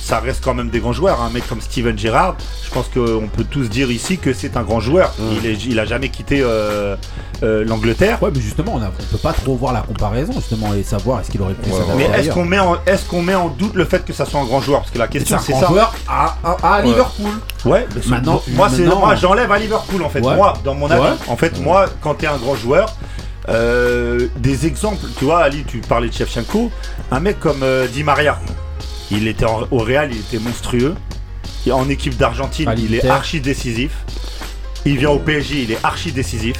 ça 0.00 0.20
reste 0.20 0.40
quand 0.44 0.54
même 0.54 0.68
des 0.70 0.78
grands 0.78 0.92
joueurs. 0.92 1.20
Un 1.20 1.30
mec 1.30 1.44
comme 1.48 1.60
Steven 1.60 1.98
Gerrard, 1.98 2.36
je 2.64 2.70
pense 2.70 2.86
qu'on 2.86 3.26
peut 3.26 3.42
tous 3.42 3.68
dire 3.68 3.90
ici 3.90 4.18
que 4.18 4.32
c'est 4.32 4.56
un 4.56 4.62
grand 4.62 4.78
joueur. 4.78 5.12
Il, 5.32 5.44
est, 5.44 5.64
il 5.64 5.80
a 5.80 5.84
jamais 5.84 6.10
quitté 6.10 6.42
euh, 6.42 6.94
euh, 7.42 7.64
l'Angleterre. 7.66 8.22
Ouais, 8.22 8.30
mais 8.32 8.40
justement, 8.40 8.74
on, 8.76 8.78
on 8.86 8.90
peut 9.10 9.18
pas 9.20 9.32
trop 9.32 9.56
voir 9.56 9.72
la 9.72 9.80
comparaison 9.80 10.32
justement 10.34 10.72
et 10.74 10.84
savoir 10.84 11.18
est-ce 11.18 11.30
qu'il 11.32 11.42
aurait 11.42 11.54
pu 11.54 11.70
Ouais, 11.70 11.78
Mais 11.96 12.04
est-ce 12.20 12.30
qu'on 12.30 12.44
met, 12.44 12.60
en, 12.60 12.76
est-ce 12.86 13.04
qu'on 13.08 13.22
met 13.22 13.34
en 13.34 13.48
doute 13.48 13.74
le 13.74 13.84
fait 13.84 14.04
que 14.04 14.12
ça 14.12 14.24
soit 14.24 14.38
un 14.38 14.44
grand 14.44 14.60
joueur? 14.60 14.82
Parce 14.82 14.92
que 14.92 14.98
la 15.00 15.06
c'est 15.06 15.10
question 15.10 15.36
un 15.38 15.40
c'est 15.40 15.52
grand 15.54 15.60
ça. 15.62 15.66
joueur 15.66 15.94
à, 16.08 16.36
à- 16.44 16.74
à 16.76 16.82
Liverpool 16.82 17.32
Ouais, 17.64 17.84
mais 17.96 18.00
Maintenant- 18.06 18.40
moi, 18.52 18.68
maintenant- 18.68 19.00
moi 19.00 19.16
j'enlève 19.16 19.50
à 19.50 19.58
Liverpool 19.58 20.04
en 20.04 20.08
fait. 20.08 20.20
Moi, 20.20 20.52
dans 20.62 20.76
mon 20.76 20.88
avis, 20.88 21.16
en 21.26 21.36
fait, 21.36 21.58
moi, 21.60 21.86
quand 22.00 22.14
t'es 22.14 22.28
un 22.28 22.36
grand 22.36 22.54
joueur, 22.54 22.94
euh, 23.48 24.28
des 24.36 24.66
exemples, 24.66 25.04
tu 25.18 25.24
vois, 25.24 25.42
Ali, 25.42 25.64
tu 25.66 25.78
parlais 25.78 26.08
de 26.08 26.12
Shevchenko, 26.14 26.70
un 27.10 27.20
mec 27.20 27.40
comme 27.40 27.62
euh, 27.62 27.86
Di 27.88 28.04
Maria, 28.04 28.38
il 29.10 29.26
était 29.28 29.44
en- 29.44 29.66
au 29.70 29.78
Real, 29.78 30.10
il 30.12 30.18
était 30.20 30.38
monstrueux. 30.38 30.94
Et 31.66 31.70
en 31.72 31.88
équipe 31.88 32.16
d'Argentine, 32.16 32.68
il 32.76 32.94
est 32.94 32.96
l'Inter. 32.98 33.10
archi 33.10 33.40
décisif. 33.40 33.92
Il 34.84 34.98
vient 34.98 35.10
au 35.10 35.18
PSG, 35.20 35.62
il 35.62 35.70
est 35.70 35.78
archi 35.84 36.10
décisif. 36.10 36.56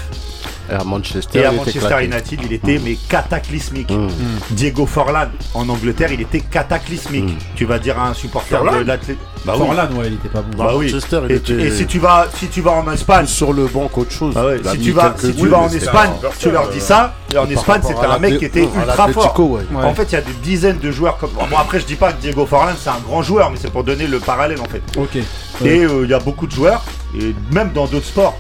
Et 0.71 0.75
à 0.75 0.85
Manchester, 0.85 1.39
Et 1.41 1.45
à 1.45 1.49
il 1.51 1.55
était 1.55 1.57
Manchester 1.59 1.89
claqué. 1.89 2.05
United, 2.07 2.41
il 2.45 2.53
était 2.53 2.81
mais 2.85 2.97
cataclysmique. 3.09 3.91
Mm. 3.91 4.09
Diego 4.51 4.87
Forlan 4.87 5.27
en 5.55 5.69
Angleterre, 5.69 6.13
il 6.13 6.21
était 6.21 6.41
cataclysmique. 6.41 7.25
Mm. 7.35 7.39
Tu 7.57 7.65
vas 7.65 7.79
dire 7.79 7.99
à 7.99 8.09
un 8.09 8.15
supporter 8.15 8.57
Forlan 8.59 8.79
de 8.79 8.85
l'athlète. 8.85 9.19
Bah 9.45 9.55
oui. 9.57 9.67
Forlan, 9.67 9.89
ouais, 9.97 10.07
il 10.07 10.15
était 10.15 10.29
pas 10.29 10.41
bon. 10.43 10.57
Bah 10.57 10.73
oui. 10.77 10.87
Manchester, 10.87 11.21
il 11.25 11.33
Et, 11.33 11.35
était 11.37 11.45
tu- 11.45 11.61
et 11.61 11.71
si 11.73 11.87
tu 11.87 11.99
vas, 11.99 12.29
si 12.33 12.47
tu 12.47 12.61
vas 12.61 12.71
en 12.73 12.91
Espagne, 12.93 13.27
sur 13.27 13.53
le 13.53 13.67
banc 13.67 13.89
qu'autre 13.93 14.13
chose. 14.13 14.35
ah 14.37 14.47
ouais, 14.47 14.61
a 14.67 14.71
si 14.73 14.79
tu 14.79 14.93
vas, 14.93 15.15
si 15.19 15.35
tu 15.35 15.49
vas 15.49 15.59
en 15.59 15.69
Espagne, 15.69 16.11
un- 16.25 16.29
tu 16.39 16.51
leur 16.51 16.69
dis 16.69 16.81
ça. 16.81 17.15
Et 17.35 17.39
en 17.39 17.49
Espagne, 17.51 17.81
c'était 17.85 18.07
un 18.07 18.19
mec 18.19 18.39
qui 18.39 18.45
était 18.45 18.63
ultra 18.65 19.09
fort. 19.09 19.39
ouais. 19.41 19.63
Ouais. 19.73 19.85
En 19.85 19.95
fait, 19.95 20.05
il 20.05 20.13
y 20.13 20.17
a 20.19 20.21
des 20.21 20.33
dizaines 20.45 20.79
de 20.79 20.91
joueurs 20.93 21.19
comme. 21.19 21.31
Bon, 21.33 21.57
après, 21.59 21.81
je 21.81 21.87
dis 21.87 21.97
pas 21.97 22.13
que 22.13 22.21
Diego 22.21 22.47
Forlan 22.47 22.73
c'est 22.79 22.91
un 22.91 23.01
grand 23.05 23.23
joueur, 23.23 23.51
mais 23.51 23.57
c'est 23.61 23.71
pour 23.73 23.83
donner 23.85 24.07
le 24.07 24.21
parallèle 24.21 24.61
en 24.61 24.67
fait. 24.67 24.83
Ok. 24.97 25.17
Et 25.65 25.85
euh, 25.85 26.05
il 26.05 26.11
y 26.11 26.15
a 26.15 26.19
beaucoup 26.21 26.47
de 26.47 26.53
joueurs, 26.53 26.85
et 27.19 27.35
même 27.53 27.73
dans 27.73 27.87
d'autres 27.87 28.07
sports. 28.07 28.39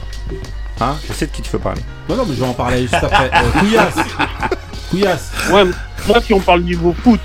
Hein, 0.82 0.96
je 1.06 1.12
sais 1.12 1.26
de 1.26 1.30
qui 1.32 1.42
tu 1.42 1.50
veux 1.50 1.58
parler. 1.58 1.80
Non, 2.08 2.16
non, 2.16 2.24
mais 2.26 2.34
je 2.34 2.40
vais 2.40 2.46
en 2.46 2.52
parler 2.54 2.82
juste 2.82 2.94
après. 2.94 3.30
Euh, 3.34 3.60
Couillasse. 3.60 3.94
Couillasse. 4.90 5.32
Ouais, 5.50 5.64
moi, 6.08 6.20
si 6.20 6.32
on 6.34 6.40
parle 6.40 6.62
niveau 6.62 6.92
foot, 7.04 7.20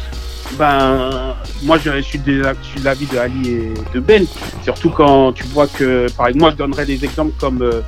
ben, 0.57 1.33
moi, 1.63 1.77
je, 1.83 1.91
je 1.97 2.01
suis 2.01 2.19
de, 2.19 2.43
l'avis 2.83 3.05
de 3.07 3.17
Ali 3.17 3.49
et 3.49 3.73
de 3.93 3.99
Ben. 3.99 4.25
Surtout 4.63 4.89
quand 4.91 5.33
tu 5.33 5.43
vois 5.45 5.67
que, 5.67 6.07
par 6.15 6.27
exemple, 6.27 6.39
moi, 6.41 6.51
je 6.51 6.55
donnerais 6.55 6.85
des 6.85 7.03
exemples 7.03 7.33
comme 7.39 7.61
euh, 7.61 7.81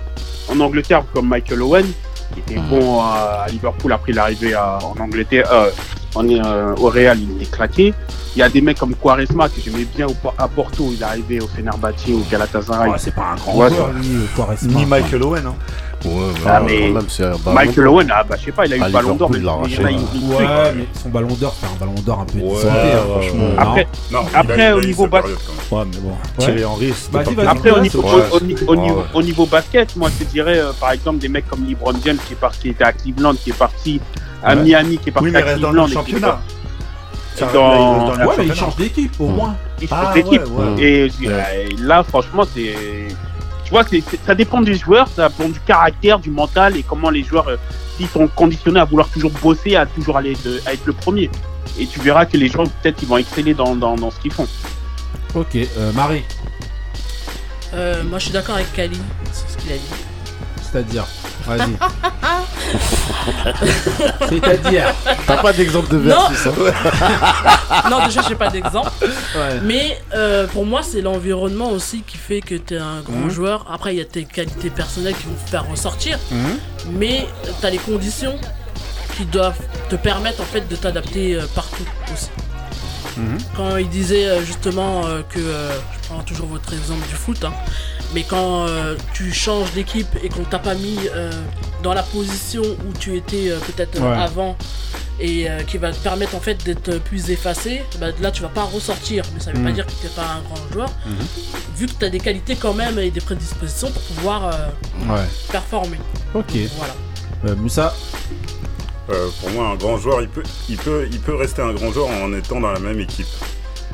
en 0.50 0.60
Angleterre, 0.60 1.04
comme 1.14 1.28
Michael 1.30 1.62
Owen, 1.62 1.86
qui 2.34 2.40
était 2.40 2.60
bon 2.62 3.02
à, 3.02 3.44
à 3.46 3.48
Liverpool. 3.50 3.94
Après, 3.94 4.12
il 4.12 4.18
est 4.18 4.22
arrivé 4.22 4.54
à- 4.54 4.80
en 4.84 5.00
Angleterre, 5.02 5.48
euh, 5.52 5.70
on 6.16 6.28
est 6.28 6.44
euh, 6.44 6.76
au 6.78 6.90
Real, 6.90 7.18
il 7.20 7.42
était 7.42 7.46
claqué. 7.52 7.94
Il 8.36 8.40
y 8.40 8.44
a 8.44 8.50
des 8.50 8.62
mecs 8.62 8.78
comme 8.78 8.94
Quaresma 8.96 9.50
que 9.50 9.60
j'aimais 9.64 9.86
bien 9.96 10.08
à 10.38 10.48
Porto. 10.48 10.90
Il 10.94 11.02
est 11.02 11.04
arrivé 11.06 11.40
au 11.42 11.48
Fenerbahçe, 11.48 12.10
au 12.10 12.24
Galatasaray. 12.32 12.92
Ouais, 12.92 12.98
c'est 13.00 13.14
pas 13.14 13.32
un 13.34 13.36
grand 13.36 13.56
Ouais, 13.58 13.70
joueur, 13.70 13.90
Quaresma. 14.36 14.74
Ni 14.80 14.86
Michael 14.86 15.24
Owen. 15.24 15.46
Hein. 15.48 15.56
Ouais, 16.06 16.12
ouais. 16.12 16.32
Ah, 16.46 16.62
mais 16.66 16.90
même, 16.92 17.04
c'est 17.10 17.26
Michael. 17.54 17.88
Owen, 17.88 18.12
ah, 18.14 18.24
bah, 18.24 18.36
je 18.40 18.46
sais 18.46 18.52
pas, 18.52 18.66
il 18.66 18.74
a 18.74 18.78
eu 18.78 18.80
le 18.84 18.90
ballon 18.92 19.16
d'or, 19.16 19.30
mais 19.32 19.40
il 19.40 19.48
a 19.50 19.92
eu 19.92 19.96
Ouais, 19.96 20.74
mais 20.76 20.88
son 20.94 21.10
ballon 21.10 21.34
d'or, 21.34 21.54
c'était 21.60 21.74
un 21.74 21.80
ballon 21.80 22.02
d'or 22.06 22.20
un 22.22 22.26
peu 22.26 22.40
Ouais, 22.40 22.62
hein, 22.64 23.00
franchement. 23.10 23.50
Après, 23.58 23.88
Non, 24.12 24.20
Après, 24.34 24.72
au 24.74 24.82
niveau. 24.82 25.04
Ouais, 25.08 25.22
mais 25.72 25.98
bon. 26.00 26.12
Thierry 26.38 26.64
Henry, 26.66 26.94
pas-. 27.12 27.24
Après, 27.48 27.72
au, 27.72 27.76
au- 28.68 29.20
au 29.20 29.44
au 29.44 29.46
basket, 29.46 29.96
moi 29.96 30.10
je 30.18 30.24
te 30.24 30.30
dirais, 30.32 30.60
euh, 30.60 30.72
par 30.80 30.92
exemple, 30.92 31.18
des 31.20 31.28
mecs 31.30 31.48
comme 31.50 31.66
LeBron 31.68 31.94
James 32.06 32.18
qui 32.28 32.34
est 32.34 32.38
parti, 32.38 32.60
qui 32.60 32.70
était 32.70 32.84
à 32.84 32.94
Cleveland, 32.94 33.34
qui 33.36 33.50
est 33.50 33.54
parti 33.54 34.00
à 34.44 34.56
Ouais. 34.56 34.64
Miami, 34.64 34.98
qui 34.98 35.10
est 35.10 35.12
parti 35.12 35.26
Oui, 35.26 35.32
mais 35.32 35.42
à 35.42 35.46
reste 35.46 35.62
dans 35.62 35.72
le 35.72 35.88
championnat. 35.88 36.40
Ça, 37.36 37.46
dans- 37.54 38.10
Ouais, 38.26 38.36
mais 38.38 38.46
il 38.48 38.56
change 38.56 38.76
d'équipe 38.76 39.14
au 39.20 39.28
moins. 39.28 39.56
il 39.82 39.88
Ah, 39.92 40.04
change 40.06 40.14
d'équipe. 40.16 40.46
ouais, 40.48 40.66
ouais. 40.76 40.82
Et 40.84 41.12
euh, 41.28 41.42
là, 41.80 42.04
franchement, 42.04 42.44
c'est. 42.54 42.76
Tu 43.64 43.70
vois, 43.72 43.84
c'est- 43.90 44.04
ça 44.26 44.34
dépend 44.36 44.62
des 44.62 44.74
joueurs, 44.76 45.08
ça 45.16 45.30
dépend 45.30 45.48
du 45.48 45.60
caractère, 45.62 46.20
du 46.20 46.32
mental 46.32 46.76
et 46.76 46.84
comment 46.84 47.10
les 47.10 47.24
joueurs, 47.24 47.48
euh, 47.48 47.56
s'ils 47.98 48.08
sont 48.10 48.28
conditionnés 48.28 48.80
à 48.80 48.86
vouloir 48.86 49.08
toujours 49.10 49.32
bosser, 49.42 49.76
à 49.76 49.86
toujours 49.86 50.18
aller 50.18 50.36
de- 50.44 50.60
à 50.66 50.74
être 50.74 50.86
le 50.86 50.94
premier. 50.94 51.30
Et 51.80 51.86
tu 51.86 52.00
verras 52.00 52.26
que 52.26 52.36
les 52.36 52.50
joueurs, 52.50 52.68
peut-être, 52.82 53.02
ils 53.04 53.08
vont 53.08 53.18
exceller 53.18 53.54
dans, 53.54 53.76
dans, 53.76 53.96
dans 53.96 54.10
ce 54.12 54.20
qu'ils 54.20 54.34
font. 54.34 54.48
Ok, 55.36 55.56
euh, 55.56 55.92
Marie, 55.94 56.24
Euh, 57.74 58.04
moi, 58.04 58.18
je 58.18 58.24
suis 58.26 58.34
d'accord 58.34 58.56
avec 58.56 58.74
Kali 58.74 59.00
sur 59.32 59.48
ce 59.50 59.58
qu'il 59.58 59.72
a 59.72 59.76
dit. 59.76 59.82
c'est-à-dire. 60.62 61.06
Vas-y. 61.58 61.78
c'est-à-dire. 64.30 64.94
T'as 65.28 65.38
pas 65.38 65.54
d'exemple 65.54 65.90
de 65.90 65.98
Non. 65.98 66.30
versus, 66.30 66.48
hein 66.48 67.90
non, 67.90 68.06
déjà, 68.06 68.22
j'ai 68.28 68.36
pas 68.36 68.50
d'exemple. 68.50 68.90
Ouais. 69.02 69.60
Mais 69.64 70.00
euh, 70.14 70.48
pour 70.48 70.66
moi, 70.66 70.82
c'est 70.84 71.02
l'environnement 71.02 71.70
aussi 71.72 72.02
qui 72.06 72.18
fait 72.18 72.42
que 72.42 72.56
tu 72.56 72.76
es 72.76 72.78
un 72.78 73.02
grand 73.02 73.18
Mhm. 73.26 73.30
joueur. 73.32 73.66
Après, 73.72 73.94
il 73.94 73.98
y 73.98 74.02
a 74.02 74.06
tes 74.06 74.24
qualités 74.26 74.70
personnelles 74.70 75.16
qui 75.16 75.26
vont 75.26 75.36
te 75.46 75.50
faire 75.50 75.68
ressortir. 75.68 76.18
Mhm. 76.32 76.58
Mais 76.94 77.28
tu 77.60 77.66
as 77.66 77.70
les 77.70 77.78
conditions 77.78 78.36
qui 79.18 79.26
doivent 79.26 79.60
te 79.90 79.96
permettre 79.96 80.42
en 80.42 80.46
fait 80.46 80.68
de 80.68 80.76
t'adapter 80.76 81.36
euh, 81.36 81.42
partout 81.56 81.84
aussi. 82.14 82.30
Mhm. 83.20 83.38
Quand 83.56 83.78
il 83.78 83.90
disait 83.90 84.26
euh, 84.28 84.44
justement 84.46 85.06
euh, 85.06 85.22
que, 85.28 85.40
euh, 85.40 85.72
je 85.94 86.08
prends 86.08 86.22
toujours 86.24 86.48
votre 86.48 86.74
exemple 86.74 87.08
du 87.08 87.16
foot, 87.16 87.44
hein, 87.44 87.54
mais 88.14 88.24
quand 88.24 88.66
tu 89.14 89.32
changes 89.34 89.72
d'équipe 89.74 90.08
et 90.24 90.30
qu'on 90.30 90.44
t'a 90.44 90.58
pas 90.60 90.74
mis 90.74 90.98
dans 91.84 91.94
la 91.94 92.02
position 92.04 92.62
où 92.64 92.98
tu 92.98 93.16
étais 93.16 93.52
peut-être 93.68 94.02
Ouais. 94.02 94.18
avant 94.18 94.58
et 95.20 95.50
euh, 95.50 95.62
qui 95.64 95.78
va 95.78 95.92
te 95.92 95.98
permettre 95.98 96.34
en 96.36 96.40
fait 96.40 96.64
d'être 96.66 96.98
plus 97.04 97.30
effacé, 97.30 97.84
bah, 98.00 98.08
là 98.22 98.32
tu 98.32 98.42
vas 98.42 98.48
pas 98.48 98.64
ressortir, 98.64 99.24
mais 99.34 99.40
ça 99.42 99.52
veut 99.52 99.62
pas 99.62 99.70
Mhm. 99.70 99.76
dire 99.76 99.86
que 99.86 99.92
tu 99.92 100.04
n'es 100.08 100.10
pas 100.14 100.26
un 100.38 100.42
grand 100.42 100.72
joueur, 100.74 100.90
Mhm. 101.06 101.16
vu 101.76 101.86
que 101.88 101.92
tu 102.00 102.06
as 102.06 102.10
des 102.10 102.20
qualités 102.20 102.56
quand 102.56 102.74
même 102.74 102.98
et 103.00 103.12
des 103.12 103.22
prédispositions 103.22 103.92
pour 103.92 104.02
pouvoir 104.02 104.48
euh, 104.48 105.14
Ouais. 105.14 105.28
performer. 105.52 106.00
Ok. 106.34 106.54
Voilà. 106.78 106.94
Euh, 107.48 107.56
Moussa, 107.56 107.94
Euh, 109.10 109.28
pour 109.40 109.50
moi, 109.52 109.68
un 109.70 109.76
grand 109.76 109.98
joueur, 109.98 110.22
il 110.22 110.30
peut, 110.30 110.44
il, 110.70 110.78
peut, 110.78 111.08
il 111.12 111.20
peut 111.20 111.36
rester 111.36 111.62
un 111.62 111.74
grand 111.74 111.92
joueur 111.92 112.10
en 112.10 112.32
étant 112.34 112.60
dans 112.60 112.72
la 112.72 112.80
même 112.80 113.00
équipe. 113.00 113.28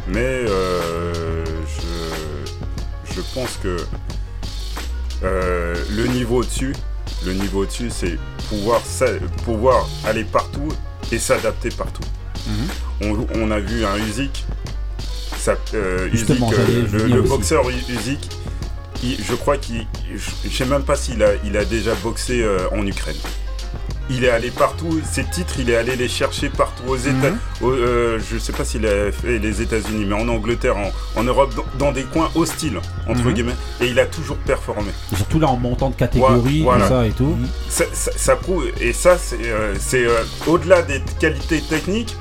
Mais 0.08 0.20
euh, 0.20 1.44
je, 1.66 3.14
je 3.16 3.22
pense 3.34 3.58
que 3.64 3.78
euh, 5.24 5.76
le 5.92 6.08
niveau 6.08 6.38
au-dessus, 6.42 6.74
le 7.26 7.34
niveau 7.34 7.62
au-dessus, 7.64 7.90
c'est 7.90 8.18
pouvoir, 8.50 8.82
pouvoir 9.46 9.88
aller 10.06 10.24
partout 10.26 10.68
et 11.12 11.18
s'adapter 11.20 11.70
partout. 11.70 12.04
on, 13.02 13.26
on 13.36 13.52
a 13.52 13.60
vu 13.60 13.86
un 13.86 13.96
Usyk, 13.98 14.46
ça, 15.38 15.56
Usyk, 16.14 16.28
le, 16.92 17.08
boxeur 17.22 17.70
Usyk, 17.70 18.20
il- 19.04 19.24
je 19.24 19.34
crois 19.36 19.58
qu'il, 19.58 19.88
je, 20.14 20.50
je 20.50 20.56
sais 20.56 20.66
même 20.66 20.84
pas 20.84 20.96
s'il 20.96 21.24
a, 21.24 21.30
il 21.46 21.56
a 21.58 21.64
déjà 21.66 21.96
boxé 21.96 22.44
en 22.72 22.86
Ukraine. 22.86 23.16
Il 24.10 24.24
est 24.24 24.30
allé 24.30 24.52
partout, 24.52 25.02
ses 25.04 25.24
titres, 25.24 25.56
il 25.60 25.70
est 25.72 25.76
allé 25.76 25.96
les 25.96 26.08
chercher 26.08 26.50
partout 26.50 26.84
aux 26.88 26.96
États. 26.98 27.32
Mhm. 27.32 27.38
au- 27.62 27.72
euh, 27.72 28.20
je 28.32 28.38
sais 28.38 28.52
pas 28.54 28.64
s'il 28.64 28.86
a 28.86 29.12
fait 29.12 29.40
les 29.40 29.62
États-Unis, 29.64 30.06
mais 30.06 30.14
en 30.14 30.28
Angleterre, 30.28 30.76
en, 30.78 30.92
en 31.20 31.24
Europe, 31.24 31.56
dans, 31.56 31.66
dans 31.88 31.92
des 31.92 32.04
coins 32.04 32.30
hostiles 32.36 32.80
entre 33.08 33.24
Mhm. 33.26 33.34
guillemets, 33.34 33.56
et 33.82 33.88
il 33.88 34.00
a 34.00 34.06
toujours 34.06 34.38
performé. 34.38 34.92
et 35.12 35.16
surtout 35.16 35.40
là 35.40 35.48
en 35.48 35.58
montant 35.58 35.90
de 35.90 35.96
catégorie, 35.96 36.62
Voilà. 36.62 36.86
tout 36.88 36.94
ça 36.94 37.06
et 37.08 37.12
tout. 37.12 37.36
Ça, 37.68 37.86
ça- 37.94 38.12
ça 38.16 38.36
prouve, 38.36 38.66
et 38.80 38.94
ça, 38.94 39.18
c'est 39.18 39.38
euh, 39.44 39.74
euh, 39.96 40.24
au-delà 40.46 40.84
des 40.84 41.02
qualités 41.20 41.62
techniques, 41.62 42.16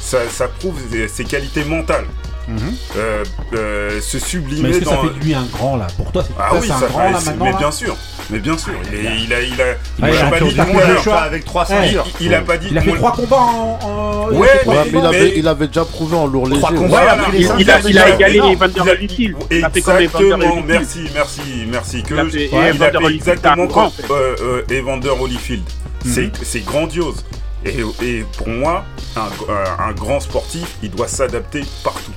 ça, 0.00 0.18
ça 0.30 0.46
prouve 0.46 0.76
ses 1.08 1.24
qualités 1.24 1.64
mentales. 1.64 2.06
Mhm. 2.48 2.58
Euh, 2.96 3.24
euh, 3.54 4.00
se 4.00 4.16
Mais 4.16 4.22
sublimer 4.22 4.68
est-ce 4.70 4.78
que 4.80 4.84
ça 4.84 4.98
fait 4.98 5.18
de 5.18 5.24
lui 5.24 5.34
un 5.34 5.44
grand 5.52 5.76
là? 5.76 5.86
Pour 5.96 6.12
toi, 6.12 6.22
c'est 6.26 6.32
Ah 6.38 6.50
oui, 6.54 6.60
c'est 6.64 6.72
un 6.72 6.78
ça 6.78 6.86
grand 6.86 7.10
là 7.10 7.20
maintenant 7.24 7.44
mais 7.44 7.52
bien 7.58 7.70
sûr, 7.72 7.96
mais 8.30 8.38
bien 8.38 8.56
sûr, 8.58 8.72
il, 8.92 8.94
est- 8.98 9.00
il 9.24 9.32
a, 9.34 9.40
il 9.42 9.60
a, 9.60 9.64
il 9.98 10.04
il 10.04 10.04
a 10.04 10.26
a 10.26 10.30
pas 10.30 10.40
dit 10.40 10.56
choix. 11.02 11.20
avec 11.22 11.44
trois 11.44 11.64
Eh, 11.68 11.72
ceintures. 11.72 12.06
il, 12.20 12.26
il 12.26 12.34
a 12.34 12.40
pas 12.42 12.56
dit. 12.56 12.68
Il 12.70 12.78
a 12.78 12.80
fait 12.82 12.92
trois 12.92 13.12
combats 13.12 13.36
en. 13.36 14.28
Ouais, 14.30 14.38
Ouais, 14.38 14.48
mais- 14.66 14.74
mais 14.92 14.98
il 15.00 15.06
avait, 15.06 15.38
il 15.38 15.48
avait 15.48 15.66
déjà 15.68 15.84
prouvé 15.84 16.16
en 16.16 16.26
lourd 16.26 16.46
léger. 16.48 16.60
Trois 16.60 16.70
ouais. 16.72 16.76
combats, 16.78 17.02
il 17.04 17.08
a 17.08 17.38
il, 17.58 17.70
a, 17.70 17.74
ceintures. 17.74 17.90
il 17.90 17.98
a 17.98 18.14
égalé 18.14 18.34
il 18.34 18.40
a- 18.40 18.92
Holyfield. 18.92 19.36
Exactement, 19.50 20.62
merci, 20.66 21.00
merci, 21.14 21.40
merci. 21.68 22.02
Que 22.02 22.14
Il 22.14 22.20
a 22.20 22.24
fait- 22.26 23.14
exactement 23.14 23.62
un 23.62 23.66
grand, 23.66 23.90
comme 24.06 24.16
euh, 24.16 24.36
euh, 24.40 24.62
Evander 24.74 25.10
Holyfield. 25.10 25.62
C'est 26.04 26.30
c'est 26.42 26.60
grandiose. 26.64 27.24
Et, 27.64 27.78
et 28.04 28.24
pour 28.36 28.48
moi, 28.48 28.84
un, 29.16 29.20
un- 29.22 29.88
un 29.88 29.92
grand 29.92 30.20
sportif, 30.20 30.76
il 30.82 30.90
doit 30.90 31.08
s'adapter 31.08 31.64
partout. 31.82 32.12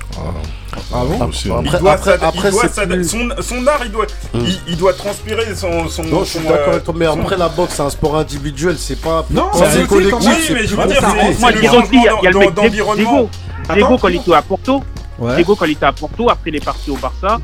Ah 0.94 1.04
bon 1.06 1.26
Aussi, 1.28 1.50
Après- 1.52 1.64
il 1.66 1.80
doit 1.80 1.92
après- 1.94 2.12
s'adapter- 2.12 2.38
après, 2.38 2.50
il 2.50 2.52
doit 2.52 2.62
c'est 2.64 2.74
s'adapter- 2.74 2.98
plus- 2.98 3.10
son, 3.10 3.42
son 3.58 3.68
art, 3.68 3.80
il 3.84 3.92
doit, 3.92 4.06
il, 4.36 4.60
il 4.68 4.78
doit 4.78 4.94
transpirer 4.94 5.56
son. 5.56 5.88
son 5.88 6.04
Non, 6.04 6.20
je 6.24 6.30
suis 6.30 6.40
d'accord 6.40 6.58
euh, 6.68 6.72
avec 6.74 6.84
toi, 6.84 6.94
mais 6.96 7.06
son- 7.06 7.20
après 7.22 7.38
la 7.38 7.50
boxe, 7.50 7.74
c'est 7.76 7.82
un 7.82 7.90
sport 7.90 8.18
individuel, 8.18 8.76
c'est 8.78 9.00
pas. 9.02 9.26
Non, 9.32 9.50
c'est 9.54 9.88
collectif. 9.88 10.30
Oui, 10.50 10.54
mais 10.54 10.68
je 10.68 10.76
veux 10.76 10.86
dire, 10.88 11.02
ça 11.02 11.16
c'est 11.18 11.52
le 11.56 11.62
changement 11.68 12.52
d'environnement. 12.52 13.30
Diego, 13.74 13.98
quand 13.98 14.08
il 14.10 14.16
était 14.18 14.34
à 14.34 14.42
Porto, 14.42 14.84
Ouais. 15.20 15.36
Diego, 15.36 15.56
quand 15.56 15.66
il 15.66 15.72
était 15.72 15.86
à 15.86 15.92
Porto, 15.94 16.30
après 16.30 16.50
il 16.52 16.56
est 16.58 16.64
parti 16.66 16.92
au 16.92 16.98
Barça. 16.98 17.40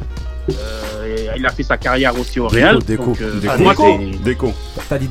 euh, 0.49 1.33
il 1.37 1.45
a 1.45 1.49
fait 1.49 1.63
sa 1.63 1.75
carrière 1.77 2.17
aussi 2.19 2.39
au 2.39 2.47
Real. 2.47 2.79
Déco, 2.83 3.13
euh, 3.19 3.39
Déco. 3.39 3.99
Déco. 4.23 4.53
T'as 4.87 4.97
dit. 4.99 5.09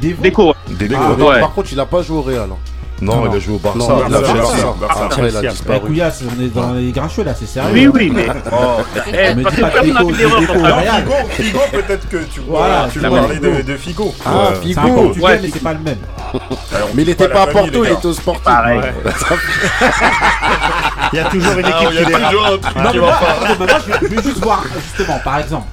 Ah, 0.97 1.13
ouais. 1.13 1.41
Par 1.41 1.53
contre, 1.55 1.73
il 1.73 1.81
a 1.81 1.87
pas 1.87 2.03
joué 2.03 2.19
au 2.19 2.23
Real. 2.23 2.49
hein. 2.53 2.57
Non, 3.03 3.17
Non. 3.17 3.31
il 3.31 3.37
a 3.37 3.39
joué 3.41 3.55
au 3.55 3.59
Barça. 3.59 3.79
Non, 3.79 4.03
il 4.09 4.15
a 4.15 4.19
Barça, 4.21 4.33
fait 4.35 4.39
Barça, 4.39 4.57
ça. 4.57 4.75
Barça. 4.81 5.05
Après, 5.05 5.29
il 5.29 5.37
a 5.37 5.77
Eh. 5.77 5.81
Couillasse, 5.81 6.23
on 6.39 6.43
est 6.43 6.47
dans 6.55 6.73
les 6.73 6.93
grincheux 6.93 7.25
là, 7.25 7.35
c'est 7.39 7.47
sérieux. 7.47 7.91
Oui, 7.93 8.09
oui, 8.09 8.13
mais. 8.15 8.27
Oh. 8.53 8.83
Eh, 9.09 9.35
Mais 9.35 9.43
parce 9.43 9.55
dis 9.57 9.61
que 9.63 9.67
pas. 9.67 10.75
Real. 10.77 11.05
Figo, 11.05 11.15
Figo, 11.31 11.59
peut-être 11.73 12.09
que 12.09 12.17
tu, 12.19 12.41
Voilà, 12.47 12.89
tu 12.93 13.01
parlais 13.01 13.35
Figo. 13.35 13.47
de, 13.57 13.63
de 13.63 13.77
Figo. 13.77 14.15
Ah, 14.25 14.31
un 14.51 14.55
Figo. 14.55 14.81
portugais, 14.81 15.25
Ouais, 15.25 15.39
mais 15.43 15.49
c'est 15.53 15.63
pas 15.63 15.73
le 15.73 15.79
même. 15.81 15.99
Mais 16.95 17.03
il 17.03 17.09
était 17.11 17.29
pas 17.29 17.43
à 17.43 17.47
Porto, 17.49 17.85
il 17.85 17.91
était 17.91 18.07
au 18.07 18.13
sportif. 18.13 18.45
Pareil. 18.45 18.81
Il 21.13 21.17
y 21.17 21.21
a 21.21 21.25
toujours 21.27 21.53
une 21.53 21.67
équipe 21.67 21.89
il 21.91 21.95
y 21.97 21.99
a 21.99 22.05
qui 22.05 22.07
dérape. 22.13 22.31
toujours 22.31 22.47
un 22.47 22.59
truc 22.59 22.77
Non, 22.77 22.91
qui 22.91 22.99
mais 22.99 23.01
va 23.01 23.07
moi, 23.07 23.17
pas. 23.19 23.31
attendez, 23.33 23.55
mais 23.61 23.67
moi, 23.67 23.79
je, 23.87 24.07
je 24.09 24.15
veux 24.15 24.23
juste 24.23 24.43
voir, 24.43 24.63
justement, 24.97 25.19
par 25.25 25.39
exemple. 25.39 25.67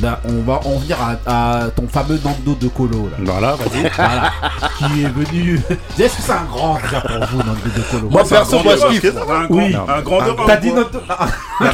Ben, 0.00 0.16
on 0.24 0.42
va 0.48 0.60
en 0.64 0.78
venir 0.78 0.96
à, 1.26 1.58
à 1.64 1.70
ton 1.70 1.88
fameux 1.88 2.20
Nando 2.24 2.54
de 2.54 2.68
Colo 2.68 3.08
là. 3.10 3.16
Voilà, 3.24 3.56
vas-y. 3.56 3.90
Voilà. 3.96 4.30
qui 4.78 5.02
est 5.02 5.08
venu. 5.08 5.60
Est-ce 5.98 6.16
que 6.16 6.22
c'est 6.22 6.32
un 6.32 6.44
grand 6.44 6.74
déjà 6.80 7.00
pour 7.00 7.26
vous, 7.26 7.38
Nando 7.38 7.60
de 7.76 7.82
Colo? 7.90 8.08
Moi, 8.10 8.22
perso, 8.24 8.62
moi, 8.62 8.74
je 8.76 8.86
kiffe. 9.00 9.12
Oui. 9.50 9.72
grand, 9.72 9.88
un 9.88 10.00
grand 10.02 10.22
Europe, 10.22 10.40
T'as 10.46 10.56
dit 10.58 10.70
mais, 11.60 11.66
euh, 11.66 11.72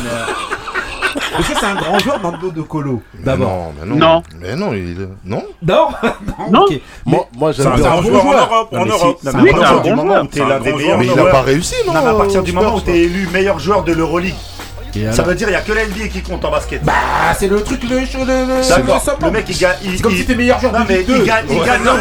Est-ce 1.38 1.48
que 1.52 1.58
c'est 1.60 1.66
un 1.66 1.74
grand 1.74 1.98
joueur 1.98 2.20
Nando 2.22 2.50
de 2.50 2.62
Colo 2.62 3.02
D'abord? 3.22 3.48
Non, 3.48 3.72
mais 3.78 3.86
non. 3.86 3.96
Non. 3.96 4.22
Mais 4.40 4.56
non, 4.56 4.72
il. 4.72 5.08
Non 5.24 5.42
Non? 5.62 5.88
Non. 6.50 6.62
ok. 6.62 6.80
Moi, 7.04 7.28
moi 7.36 7.52
C'est 7.52 7.62
j'aime 7.62 7.72
un 7.72 7.76
bien. 7.76 7.84
grand 7.90 8.02
bon 8.02 8.08
joueur 8.20 8.24
en. 8.24 8.54
Europe. 8.54 8.68
Non, 8.72 8.80
En 8.80 8.84
mais 8.84 8.90
Europe. 8.90 9.18
si- 9.20 9.26
non, 9.26 9.32
Oui, 9.34 9.42
mais 9.44 9.50
c'est 9.50 9.64
à 9.64 9.68
un 9.68 9.72
partir 9.74 9.82
du 9.82 9.90
bon 9.90 9.96
moment 9.96 10.12
joueur. 10.12 10.22
où 10.24 10.26
t'es 10.28 10.36
C'est 10.38 10.42
un 10.42 10.48
l'un 10.48 10.54
grand 10.58 10.64
des 10.64 10.70
joueur. 10.70 10.78
meilleurs 10.80 10.98
Mais 10.98 11.04
il 11.06 11.10
a 11.10 11.14
joueurs. 11.14 11.30
pas 11.32 11.42
réussi, 11.42 11.74
non 11.86 11.92
Non, 11.92 12.00
mais 12.02 12.08
à 12.10 12.14
partir 12.14 12.42
du 12.42 12.52
moment 12.52 12.74
où 12.76 12.80
t'es 12.80 12.98
élu 13.00 13.28
meilleur 13.32 13.58
joueur 13.58 13.84
de 13.84 13.92
l'Euroleague, 13.92 14.34
ça 15.02 15.10
alors 15.22 15.26
veut 15.26 15.34
dire 15.34 15.48
il 15.48 15.52
y 15.52 15.56
a 15.56 15.60
que 15.60 15.72
la 15.72 15.86
NBA 15.86 16.08
qui 16.12 16.22
compte 16.22 16.44
en 16.44 16.50
basket. 16.50 16.82
Bah, 16.84 16.92
c'est 17.38 17.48
le 17.48 17.62
truc, 17.62 17.82
le. 17.84 17.96
le, 17.96 18.00
le 18.00 18.68
D'accord. 18.68 18.94
le 18.96 19.00
summum. 19.00 19.16
Le 19.24 19.30
mec 19.30 19.44
il 19.48 19.58
gagne. 19.58 19.76
il- 19.84 20.02
comme 20.02 20.12
il- 20.12 20.18
si 20.18 20.26
t'es 20.26 20.34
meilleur 20.34 20.60
joueur 20.60 20.72
Non 20.72 20.80
de 20.80 20.84
mais 20.88 20.98
Ligue 20.98 21.06
il 21.08 21.18
2. 21.18 21.24
gagne, 21.24 21.46
l'euro. 21.84 21.98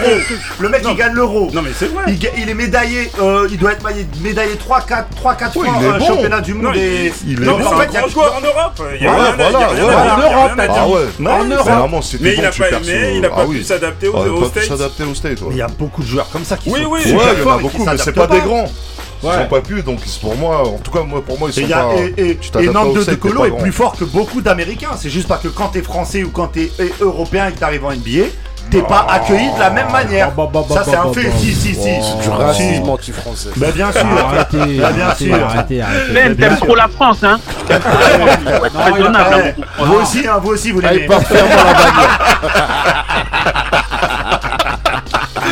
Le 0.60 0.69
mec 0.69 0.84
Non. 0.84 0.89
il 0.91 0.95
gagne 0.97 1.13
l'euro. 1.13 1.49
Non, 1.53 1.62
mais 1.62 1.69
c'est 1.77 1.88
vrai. 1.88 2.03
Il, 2.08 2.19
ga- 2.19 2.29
il 2.38 2.49
est 2.49 2.53
médaillé, 2.53 3.12
euh, 3.21 3.47
il 3.51 3.58
doit 3.58 3.71
être 3.73 3.84
médaillé 4.21 4.56
3, 4.58 4.82
4, 4.82 5.10
3, 5.15 5.36
4 5.36 5.58
Oui, 5.58 5.67
fois 5.67 5.82
euh, 5.84 5.97
bon. 5.99 6.06
championnat 6.06 6.41
du 6.41 6.53
monde. 6.53 6.73
il- 6.75 6.82
est 6.82 7.10
en 7.10 7.77
fait, 7.77 7.88
il 7.89 7.93
y 7.93 7.97
a 7.97 7.99
grand 7.99 8.08
que- 8.08 8.13
joueur 8.13 8.36
en 8.36 8.41
Europe. 8.41 8.82
En 8.82 8.84
Europe. 8.84 10.51
Ah. 10.60 11.34
En 11.34 11.43
Mais 11.45 11.56
Europe. 11.56 11.67
vraiment, 11.67 12.01
c'était 12.01 12.23
Mais 12.23 12.36
bon, 12.36 12.41
il 12.41 12.45
a 12.45 12.49
tu 12.51 12.62
pas- 12.62 12.67
perds 12.69 12.79
mais 12.86 12.86
sur- 12.86 13.10
il 13.15 13.25
a 13.25 13.29
pas 13.29 13.36
Ah 13.39 13.43
pu 13.43 13.49
oui. 13.49 13.63
s'adapter 13.63 14.08
aux- 14.08 14.13
il 14.13 14.17
a 14.19 14.34
pas 14.34 14.39
pu 14.39 14.45
States. 14.60 14.63
s'adapter 14.77 15.03
aux 15.03 15.08
ouais. 15.08 15.51
il 15.51 15.58
y 15.58 15.62
a 15.62 15.67
beaucoup 15.67 16.01
de 16.01 16.08
joueurs 16.08 16.29
comme 16.29 16.43
ça 16.45 16.58
qui 16.58 16.69
Oui, 16.69 16.82
sont 16.84 16.89
oui. 16.89 16.99
Ouais, 16.99 17.06
il 17.06 17.12
y 17.12 17.15
en 17.15 17.49
a 17.51 17.58
beaucoup, 17.58 17.86
mais 17.86 17.97
c'est 17.97 18.13
pas 18.13 18.27
des 18.27 18.39
grands. 18.41 18.65
Ils 19.23 19.27
Ouais. 19.29 19.43
ont 19.43 19.47
pas 19.47 19.62
pu, 19.62 19.81
donc 19.83 19.99
pour 20.21 20.36
moi, 20.36 20.67
en 20.67 20.77
tout 20.79 20.91
cas, 20.91 21.01
moi, 21.03 21.23
pour 21.25 21.39
moi, 21.39 21.47
ils 21.49 21.57
Et, 21.57 21.62
sont 21.62 21.67
il 21.67 21.69
y 21.69 21.73
a- 21.73 21.83
pas. 21.83 21.93
et, 21.95 22.13
et, 22.31 22.38
tu 22.38 22.49
et 22.62 22.67
Nando 22.67 22.99
de 22.99 23.03
t'es 23.05 23.15
Colo 23.15 23.45
est 23.45 23.49
grand. 23.51 23.59
plus 23.59 23.71
fort 23.71 23.95
que 23.95 24.03
beaucoup 24.03 24.41
d'Américains. 24.41 24.89
C'est 24.97 25.09
juste 25.09 25.29
pas 25.29 25.38
que 25.38 25.47
quand 25.47 25.69
t'es 25.69 25.81
français 25.81 26.23
ou 26.23 26.29
quand 26.29 26.47
t'es 26.47 26.69
européen 26.99 27.47
et 27.47 27.53
que 27.53 27.59
t'arrives 27.59 27.86
en 27.86 27.91
NBA, 27.93 28.25
t'es 28.69 28.81
pas 28.81 29.07
accueilli 29.09 29.49
de 29.53 29.59
la 29.59 29.69
même 29.69 29.89
manière. 29.91 30.31
Bah, 30.31 30.49
bah, 30.51 30.65
bah, 30.67 30.75
Ça 30.75 30.83
c'est 30.83 30.91
bah, 30.91 31.05
un 31.07 31.13
fait. 31.13 31.23
bah. 31.29 31.36
Si, 31.38 31.53
si, 31.53 31.73
si. 31.73 31.81
C'est 31.81 32.19
du 32.21 32.29
racisme 32.29 32.89
anti-français. 32.89 33.49
Bah 33.55 33.67
bien 33.73 33.91
sûr. 33.93 34.01
Arrêtez, 34.05 34.57
Bah, 34.81 34.91
bien 34.91 35.05
arrêtez, 35.07 35.25
sûr. 35.25 35.36
arrêtez, 35.45 35.81
arrêtez. 35.81 36.12
Même, 36.13 36.36
t'aimes 36.36 36.57
trop 36.57 36.75
la 36.75 36.88
France, 36.89 37.23
hein. 37.23 37.39
Raisonnable, 38.75 39.36
hein, 39.57 39.63
mon 39.79 39.86
Vous 39.86 39.93
aussi, 40.01 40.27
hein, 40.27 40.38
vous 40.41 40.49
aussi, 40.51 40.71
vous 40.71 40.81
Ah, 40.83 40.93
il 40.93 40.99
l'aimez. 40.99 41.07
la. 41.07 41.19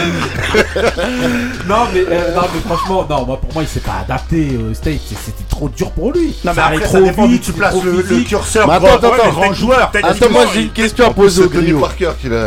Non 1.68 1.88
mais, 1.94 2.04
euh, 2.10 2.36
non 2.36 2.42
mais 2.54 2.60
franchement, 2.66 3.06
non, 3.10 3.26
moi 3.26 3.38
pour 3.40 3.54
moi 3.54 3.64
il 3.64 3.68
s'est 3.68 3.80
pas 3.80 4.00
adapté 4.04 4.58
c'est- 4.74 5.00
c'était 5.08 5.44
trop 5.50 5.70
dur 5.70 5.92
pour 5.92 6.12
lui. 6.12 6.36
Non 6.44 6.52
mais 6.56 6.62
après 6.62 6.80
trop 6.82 6.92
ça 6.98 7.02
dépend 7.02 7.26
d'où 7.26 7.32
vite, 7.32 7.44
tu 7.44 7.54
places 7.54 7.76
le, 7.84 8.22
curseur. 8.24 8.68
Mais 8.68 8.74
attends, 8.74 8.86
grand- 8.98 9.14
attends, 9.14 9.30
grand 9.32 9.54
joueur. 9.54 9.92
Attends, 10.04 10.30
moi 10.32 10.44
j'ai 10.54 10.62
une 10.64 10.70
question 10.72 11.08
à 11.08 11.14
poser 11.14 11.44
au 11.44 11.50
griot. 11.50 11.80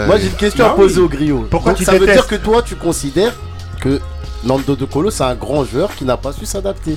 Moi 0.06 0.18
j'ai 0.18 0.26
une 0.26 0.32
question 0.34 0.66
à 0.66 0.70
poser 0.70 1.00
au 1.00 1.08
griot. 1.08 1.46
Pourquoi 1.50 1.74
tu 1.74 1.84
ça 1.84 1.92
veut 1.92 2.06
dire 2.06 2.26
que 2.26 2.36
toi 2.36 2.62
tu 2.62 2.76
considères 2.76 3.32
que 3.80 4.00
Nando 4.44 4.76
De 4.76 4.84
Colo 4.84 5.10
c'est 5.10 5.24
un 5.24 5.34
grand 5.34 5.64
joueur 5.64 5.94
qui 5.94 6.04
n'a 6.04 6.16
pas 6.16 6.32
su 6.32 6.44
s'adapter? 6.46 6.96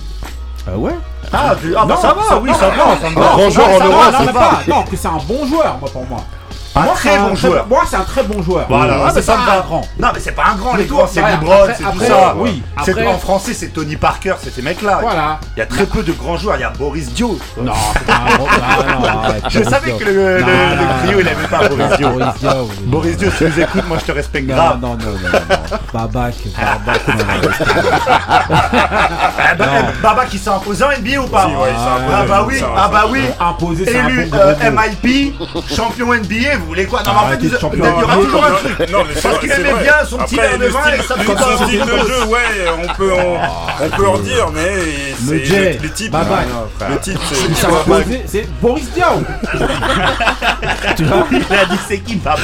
Euh, 0.68 0.76
ouais. 0.76 0.92
Ah, 1.32 1.56
tu- 1.62 1.74
ah, 1.78 1.86
bah 1.86 1.96
Non, 1.96 2.02
ça 2.02 2.14
va, 2.14 2.40
oui, 2.42 2.50
ça 2.60 2.70
va, 2.70 2.98
ça 3.02 3.10
me 3.10 3.16
va. 3.16 3.22
non, 3.22 3.28
Un 3.28 3.36
grand 3.38 3.50
joueur 3.50 3.68
en 3.70 3.86
Europe, 3.86 4.04
ça 4.26 4.32
va. 4.34 4.60
Non, 4.68 4.84
que 4.84 4.98
c'est 4.98 5.08
un 5.08 5.18
bon 5.28 5.46
joueur, 5.48 5.78
moi, 5.80 5.90
pour 5.92 6.06
moi. 6.08 6.20
Un 6.78 6.84
Moi, 6.84 6.94
très 6.94 7.10
c'est 7.10 7.18
bon 7.18 7.36
joueur. 7.36 7.68
Moi, 7.68 7.84
c'est 7.90 7.96
un 7.96 8.04
très 8.04 8.24
bon 8.24 8.42
joueur. 8.44 8.66
Voilà, 8.70 8.98
ah, 9.08 9.12
c'est 9.14 9.26
pas 9.26 9.34
un 9.34 9.62
grand. 9.62 9.82
Non, 10.00 10.08
mais 10.14 10.20
c'est 10.20 10.32
pas 10.32 10.44
un 10.52 10.56
grand, 10.56 10.76
les 10.76 10.86
grands, 10.86 11.08
c'est 11.08 11.22
Libron, 11.22 11.56
c'est 11.76 11.84
tout 11.84 12.00
ça. 12.00 12.36
oui, 12.38 12.62
après- 12.76 13.08
en 13.08 13.18
français, 13.18 13.54
c'est 13.54 13.70
Tony 13.70 13.96
Parker, 13.96 14.36
c'est 14.42 14.54
ces 14.54 14.62
mecs-là. 14.62 15.00
Voilà. 15.02 15.40
Il 15.56 15.60
y 15.60 15.64
a 15.64 15.66
très 15.66 15.86
peu 15.86 16.04
de 16.04 16.12
grands 16.12 16.38
joueurs. 16.38 16.58
Il 16.58 16.62
y 16.62 16.64
a 16.64 16.70
Boris 16.70 17.12
Dio. 17.14 17.40
Non, 17.62 17.74
c'est 17.94 18.06
pas 18.06 18.14
un. 18.14 18.18
Ah, 19.08 19.28
Je 19.50 19.64
savais 19.64 19.92
que 19.94 20.04
le, 20.04 20.44
trio, 21.06 21.20
il 21.20 21.28
aimait 21.28 21.48
pas 21.50 21.68
Boris 21.68 21.98
Dio. 21.98 22.10
Boris 22.86 23.18
Dio, 23.18 23.32
si 23.32 23.38
tu 23.38 23.44
nous 23.46 23.60
écoutes, 23.60 23.88
moi 23.88 23.98
je 24.00 24.06
te 24.06 24.12
respecte 24.12 24.48
grave. 24.48 24.80
non, 24.82 24.90
non, 24.90 24.98
non, 24.98 25.12
non. 25.12 25.78
Babac, 25.94 26.36
Babac, 26.58 27.08
non, 27.08 27.16
non. 27.16 27.50
Ah 28.50 29.56
bah, 29.58 29.66
eh, 29.80 30.02
Baba 30.02 30.26
qui 30.26 30.38
s'est 30.38 30.50
imposé 30.50 30.84
en 30.84 30.90
NBA 30.90 31.22
ou 31.22 31.28
pas 31.28 31.48
il 31.48 31.56
s'est 31.56 31.90
imposé, 31.90 32.14
Ah 32.16 32.26
bah 32.28 32.44
oui, 32.48 32.56
il 32.58 32.66
ah 32.76 32.90
bah 32.92 33.04
oui. 33.10 33.22
Imposé, 33.40 33.86
c'est 33.86 33.98
Élu 33.98 34.30
euh. 34.34 34.56
MIP, 34.72 35.36
champion 35.76 36.14
NBA, 36.14 36.58
voulez 36.68 36.86
quoi 36.86 37.02
Non, 37.04 37.12
mais 37.14 37.20
en 37.20 37.28
fait, 37.30 37.38
vous- 37.38 37.46
il 37.74 37.80
y 37.80 38.04
aura 38.04 38.16
toujours 38.16 38.44
un 38.46 38.50
Non, 38.50 38.56
truc. 38.58 38.90
non, 38.92 39.00
Parce 39.24 39.40
qu'il 39.40 39.52
aimait 39.52 39.74
bien 39.82 39.94
son 40.08 40.18
petit 40.18 40.36
verre 40.36 40.58
de 40.58 40.64
le 40.64 40.70
vin 40.70 40.82
style- 40.84 40.96
et 40.96 41.02
ça 41.04 41.16
le 41.18 41.24
pas 41.26 41.58
style 41.66 41.80
de 41.82 41.98
jeu, 42.08 42.24
ouais, 42.28 42.68
on 42.84 42.88
peut 42.94 43.14
en, 43.14 43.86
on 43.86 43.90
peut 43.90 44.08
en 44.08 44.18
dire, 44.20 44.48
mais 44.54 44.76
Le 45.32 45.46
c'est 45.46 45.94
types. 45.94 46.12
Babac. 46.12 46.46
Le 46.90 46.98
type, 47.00 47.20
Ça 47.24 47.36
c'est. 47.56 47.68
va 47.68 47.78
poser, 47.80 48.24
c'est 48.28 48.48
Boris 48.62 48.90
Diaw. 48.94 49.24
tu 50.96 51.04
vois 51.06 51.26
Il 51.32 51.38
a 51.56 51.66
dit 51.66 51.80
c'est 51.88 52.00
qui 52.00 52.16
Baba 52.16 52.40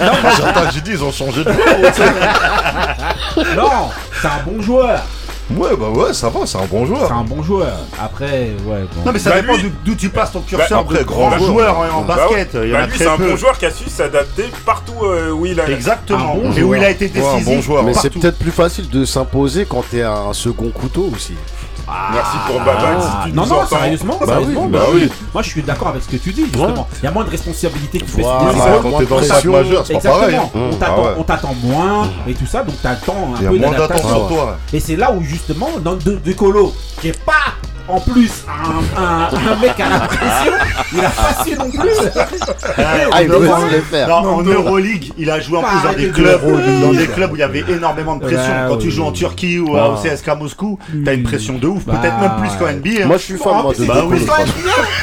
Attends, 0.00 0.70
j'ai 0.74 0.80
dit, 0.80 0.92
ils 0.92 1.02
ont 1.02 1.12
changé 1.12 1.44
de 1.44 1.50
Non, 3.56 3.90
c'est 4.20 4.28
un 4.28 4.40
bon 4.46 4.62
joueur. 4.62 5.00
Ouais, 5.56 5.76
bah 5.76 5.88
ouais, 5.90 6.12
ça 6.14 6.28
va, 6.28 6.40
c'est 6.46 6.58
un 6.58 6.64
bon 6.66 6.80
C'est 6.86 6.94
joueur. 6.94 7.12
un 7.12 7.24
bon 7.24 7.42
joueur. 7.42 7.76
Après, 8.00 8.50
ouais. 8.66 8.84
Bon. 8.94 9.02
Non 9.06 9.12
mais 9.12 9.18
ça 9.18 9.30
Bah, 9.30 9.40
dépend 9.40 9.56
lui- 9.56 9.72
d'où- 9.84 9.94
tu 9.94 10.08
passes 10.08 10.32
ton 10.32 10.40
curseur 10.40 10.80
après, 10.80 10.98
de 10.98 11.04
grand 11.04 11.28
grand 11.28 11.38
joueur. 11.38 11.74
joueur 11.74 11.94
en, 11.96 12.02
Bah 12.02 12.16
basket. 12.16 12.54
ouais. 12.54 12.60
Il 12.64 12.70
y 12.70 12.72
en 12.72 12.78
Bah 12.78 12.84
a 12.84 12.86
lui, 12.86 12.98
c'est 12.98 13.06
un 13.06 13.16
peu. 13.16 13.30
bon 13.30 13.36
joueur 13.36 13.58
qui 13.58 13.66
a 13.66 13.70
su 13.70 13.88
s'adapter 13.88 14.44
partout 14.64 15.04
euh, 15.04 15.30
où 15.30 15.46
il 15.46 15.60
allait. 15.60 15.74
Exactement. 15.74 16.34
Bon 16.36 16.52
Et 16.52 16.62
où 16.62 16.74
il 16.74 16.82
a 16.84 16.90
été 16.90 17.06
Ouais, 17.06 17.18
un 17.26 17.32
décisif. 17.34 17.44
bon 17.44 17.60
joueur. 17.62 17.82
Mais 17.84 17.94
c'est 17.94 18.10
peut-être 18.10 18.38
plus 18.38 18.50
facile 18.50 18.88
de 18.88 19.04
s'imposer 19.04 19.66
quand 19.68 19.84
t'es 19.90 20.02
un 20.02 20.32
second 20.32 20.70
couteau 20.70 21.10
aussi. 21.14 21.34
Merci 22.12 22.36
pour 22.46 22.58
Babac, 22.60 22.76
Ah, 23.00 23.24
si 23.26 23.32
non, 23.32 23.46
non, 23.46 23.56
entends. 23.56 23.66
sérieusement, 23.66 24.16
Bah 24.20 24.26
sérieusement, 24.26 24.62
oui, 24.64 24.70
bah 24.70 24.78
bah 24.80 24.84
oui. 24.94 25.00
oui. 25.04 25.12
Moi, 25.34 25.42
je 25.42 25.48
suis 25.48 25.62
d'accord 25.62 25.88
avec 25.88 26.02
ce 26.02 26.08
que 26.08 26.16
tu 26.16 26.32
dis, 26.32 26.44
justement. 26.44 26.88
Il 27.02 27.04
y 27.04 27.08
a 27.08 27.10
moins 27.10 27.24
de 27.24 27.30
responsabilités 27.30 27.98
qui 27.98 28.06
fait 28.06 28.22
Voilà, 28.22 28.38
rôle. 28.38 28.92
quand 28.92 28.98
t'es 28.98 29.06
dans 29.06 29.18
le 29.20 29.50
majeur, 29.50 29.86
c'est 29.86 29.94
pas 29.94 30.00
pareil. 30.00 30.34
Exactement. 30.34 30.50
On 30.54 30.76
t'attend, 30.76 30.94
Ah 30.96 31.00
ouais. 31.02 31.14
on 31.18 31.22
t'attend 31.24 31.54
moins 31.62 32.08
et 32.28 32.34
tout 32.34 32.46
ça, 32.46 32.62
donc 32.62 32.80
t'attends 32.80 33.32
un 33.34 33.38
Il 33.38 33.42
y 33.42 33.46
a 33.46 33.50
peu 33.50 33.56
moins 33.58 33.70
d'attention 33.70 33.94
d'adaptation. 34.08 34.28
sur 34.28 34.28
toi. 34.28 34.56
Et 34.72 34.80
c'est 34.80 34.96
là 34.96 35.12
où 35.12 35.22
justement, 35.22 35.68
dans 35.80 35.94
de, 35.96 36.12
de 36.16 36.32
Colo, 36.32 36.72
qui 37.00 37.08
est 37.08 37.24
pas 37.24 37.32
en 37.88 38.00
plus 38.00 38.44
un, 38.48 39.00
un, 39.02 39.52
un 39.52 39.56
mec 39.60 39.78
à 39.80 39.88
la 39.88 39.98
pression, 40.06 40.52
il 40.92 41.00
a 41.00 41.08
pas 41.10 41.44
su 41.44 41.56
non 41.56 41.70
plus. 41.70 41.90
Ah, 43.12 43.22
il 43.22 43.28
veut 43.28 43.48
les 43.70 43.80
faire. 43.80 44.08
non, 44.08 44.36
en 44.36 44.42
Euroleague, 44.42 45.12
il 45.18 45.30
a 45.30 45.40
joué 45.40 45.58
en 45.58 45.62
plus 45.62 45.82
dans 45.82 45.92
des 45.92 46.06
de 46.08 46.12
clubs, 46.12 46.80
dans 46.82 46.92
des 46.92 47.06
clubs 47.08 47.32
où 47.32 47.36
il 47.36 47.40
y 47.40 47.42
avait 47.42 47.64
énormément 47.68 48.16
de 48.16 48.20
pression. 48.22 48.38
Ouais, 48.52 48.68
Quand 48.68 48.76
tu 48.78 48.90
joues 48.90 49.04
en 49.04 49.12
Turquie 49.12 49.58
ou 49.58 49.76
Ah. 49.76 49.88
au 49.90 49.96
CSK 49.96 50.28
Moscou, 50.38 50.78
t'as 51.04 51.14
une 51.14 51.22
pression 51.24 51.54
de 51.54 51.66
ouf, 51.66 51.84
Bah, 51.84 51.94
peut-être 52.00 52.18
même 52.18 52.32
plus 52.40 52.50
qu'en 52.58 52.70
NBA. 52.72 53.06
Moi, 53.06 53.16
je 53.18 53.22
suis 53.22 53.36
fan, 53.38 53.52
moi, 53.62 53.72
de 53.78 53.84
Bah 53.84 54.02
oui. 54.06 54.26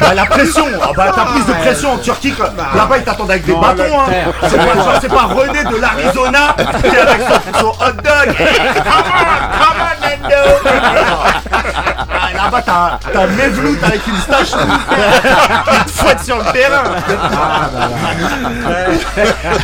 Bah, 0.01 0.13
la 0.13 0.25
pression, 0.25 0.65
ah 0.81 0.89
bah 0.95 1.11
t'as 1.15 1.25
plus 1.33 1.45
de 1.45 1.51
pression 1.59 1.91
en 1.93 1.97
Turquie 1.97 2.31
que 2.33 2.41
là-bas 2.41 2.97
ils 2.97 3.03
t'attendent 3.03 3.31
avec 3.31 3.45
des 3.45 3.51
Non, 3.53 3.59
bâtons. 3.61 3.83
Hein. 3.83 4.31
C'est 4.47 4.57
pas, 4.57 4.73
genre, 4.75 4.93
c'est 5.01 5.09
pas 5.09 5.23
René 5.23 5.63
de 5.63 5.75
l'Arizona 5.81 6.55
qui 6.81 6.95
est 6.95 6.99
avec 6.99 7.21
son, 7.53 7.59
son 7.59 7.67
hot 7.67 7.93
dog. 8.03 8.35
Come 8.79 8.93
on, 8.95 9.49
come 9.59 9.81
on 9.81 9.99
Nando. 10.01 10.43
Là-bas 12.51 12.63
t'as 12.65 13.11
t'as 13.11 13.23
un 13.25 13.27
Mevlout 13.27 13.77
avec 13.83 14.01
une 14.07 14.17
stache 14.17 14.51
qui 14.51 15.85
te 15.85 15.91
fouette 15.91 16.19
sur 16.21 16.37
le 16.37 16.51
terrain. 16.51 16.83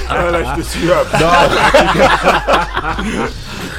Ah, 0.09 0.31
là, 0.31 0.39
je 0.55 0.61
te 0.61 0.67
suis 0.67 0.86
là. 0.86 0.97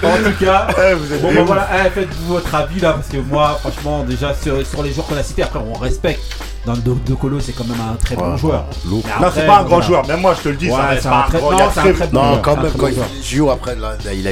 En 0.03 0.17
tout 0.25 0.45
cas, 0.45 0.67
Eh, 0.79 0.95
vous 0.95 1.13
êtes 1.13 1.23
bon, 1.23 1.33
bah 1.35 1.43
voilà, 1.47 1.69
eh, 1.87 1.91
faites-vous 1.91 2.35
votre 2.35 2.55
avis 2.55 2.81
là, 2.81 2.95
parce 2.95 3.09
que 3.09 3.17
moi, 3.19 3.59
franchement, 3.61 4.03
déjà 4.03 4.35
sur, 4.35 4.67
sur 4.67 4.83
les 4.83 4.93
joueurs 4.93 5.07
qu'on 5.07 5.17
a 5.17 5.23
cités, 5.23 5.45
après 5.45 5.61
on 5.61 5.73
respecte. 5.79 6.23
Dans 6.67 6.73
le 6.73 6.81
De, 6.81 6.95
de 7.07 7.15
Colo, 7.15 7.39
c'est 7.39 7.53
quand 7.53 7.65
même 7.65 7.77
un 7.81 7.95
très 7.95 8.17
bon 8.17 8.37
joueur. 8.37 8.65
lourd. 8.91 9.03
Mais 9.05 9.11
Non, 9.21 9.27
après, 9.29 9.41
c'est 9.41 9.47
pas 9.47 9.53
un 9.59 9.63
grand 9.63 9.69
voilà. 9.69 9.87
joueur, 9.87 10.07
même 10.09 10.21
moi 10.21 10.35
je 10.37 10.43
te 10.43 10.49
le 10.49 10.57
dis, 10.57 10.69
Ouais, 10.69 10.77
c'est 11.01 11.09
pas 11.09 11.15
un 11.15 11.19
un 11.21 11.23
très- 11.29 11.39
grand 11.39 11.51
non, 11.53 11.59
c'est 11.73 11.79
un 11.81 11.93
très- 11.93 12.07
bon 12.09 12.21
Non, 12.21 12.29
joueur, 12.29 12.43
quand 12.43 12.57
même, 12.57 12.73
quand 12.77 12.87
il 12.89 13.37
joue 13.37 13.51
après, 13.53 13.77
là, 13.77 13.93
il 14.05 14.09
a, 14.09 14.13
il 14.13 14.27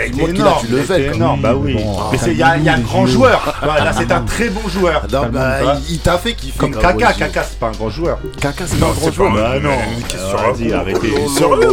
a 0.00 0.04
été 0.04 0.22
énorme, 0.28 0.60
quand 0.86 0.94
énorme, 0.94 1.40
même. 1.40 1.52
bah 1.52 1.54
oui. 1.56 1.78
Mais 2.12 2.18
c'est- 2.18 2.32
il 2.32 2.36
y 2.36 2.42
a, 2.42 2.56
il 2.58 2.64
y 2.64 2.68
a 2.68 2.74
un 2.74 2.80
grand 2.80 3.06
JO. 3.06 3.12
joueur. 3.12 3.54
Voilà, 3.62 3.92
c'est 3.94 4.12
un 4.12 4.20
très 4.22 4.48
bon 4.50 4.68
joueur. 4.68 5.02
Bah, 5.10 5.22
bah, 5.32 5.56
il, 5.88 5.94
il 5.94 5.98
t'a 6.00 6.18
fait 6.18 6.34
kiffer. 6.34 6.58
Comme 6.58 6.72
Kaka. 6.74 7.12
Kaka 7.14 7.42
c'est 7.48 7.58
pas 7.58 7.68
un 7.68 7.72
grand 7.72 7.88
joueur. 7.90 8.18
Kaka, 8.40 8.64
c'est 8.66 8.78
pas 8.78 8.86
un 8.86 8.92
grand 8.92 9.10
joueur. 9.12 9.32
Bah 9.32 9.58
non, 9.62 9.70
qu'est-ce 10.08 10.22
que 10.22 10.66
tu 10.66 10.74
arrêtez. 10.74 11.14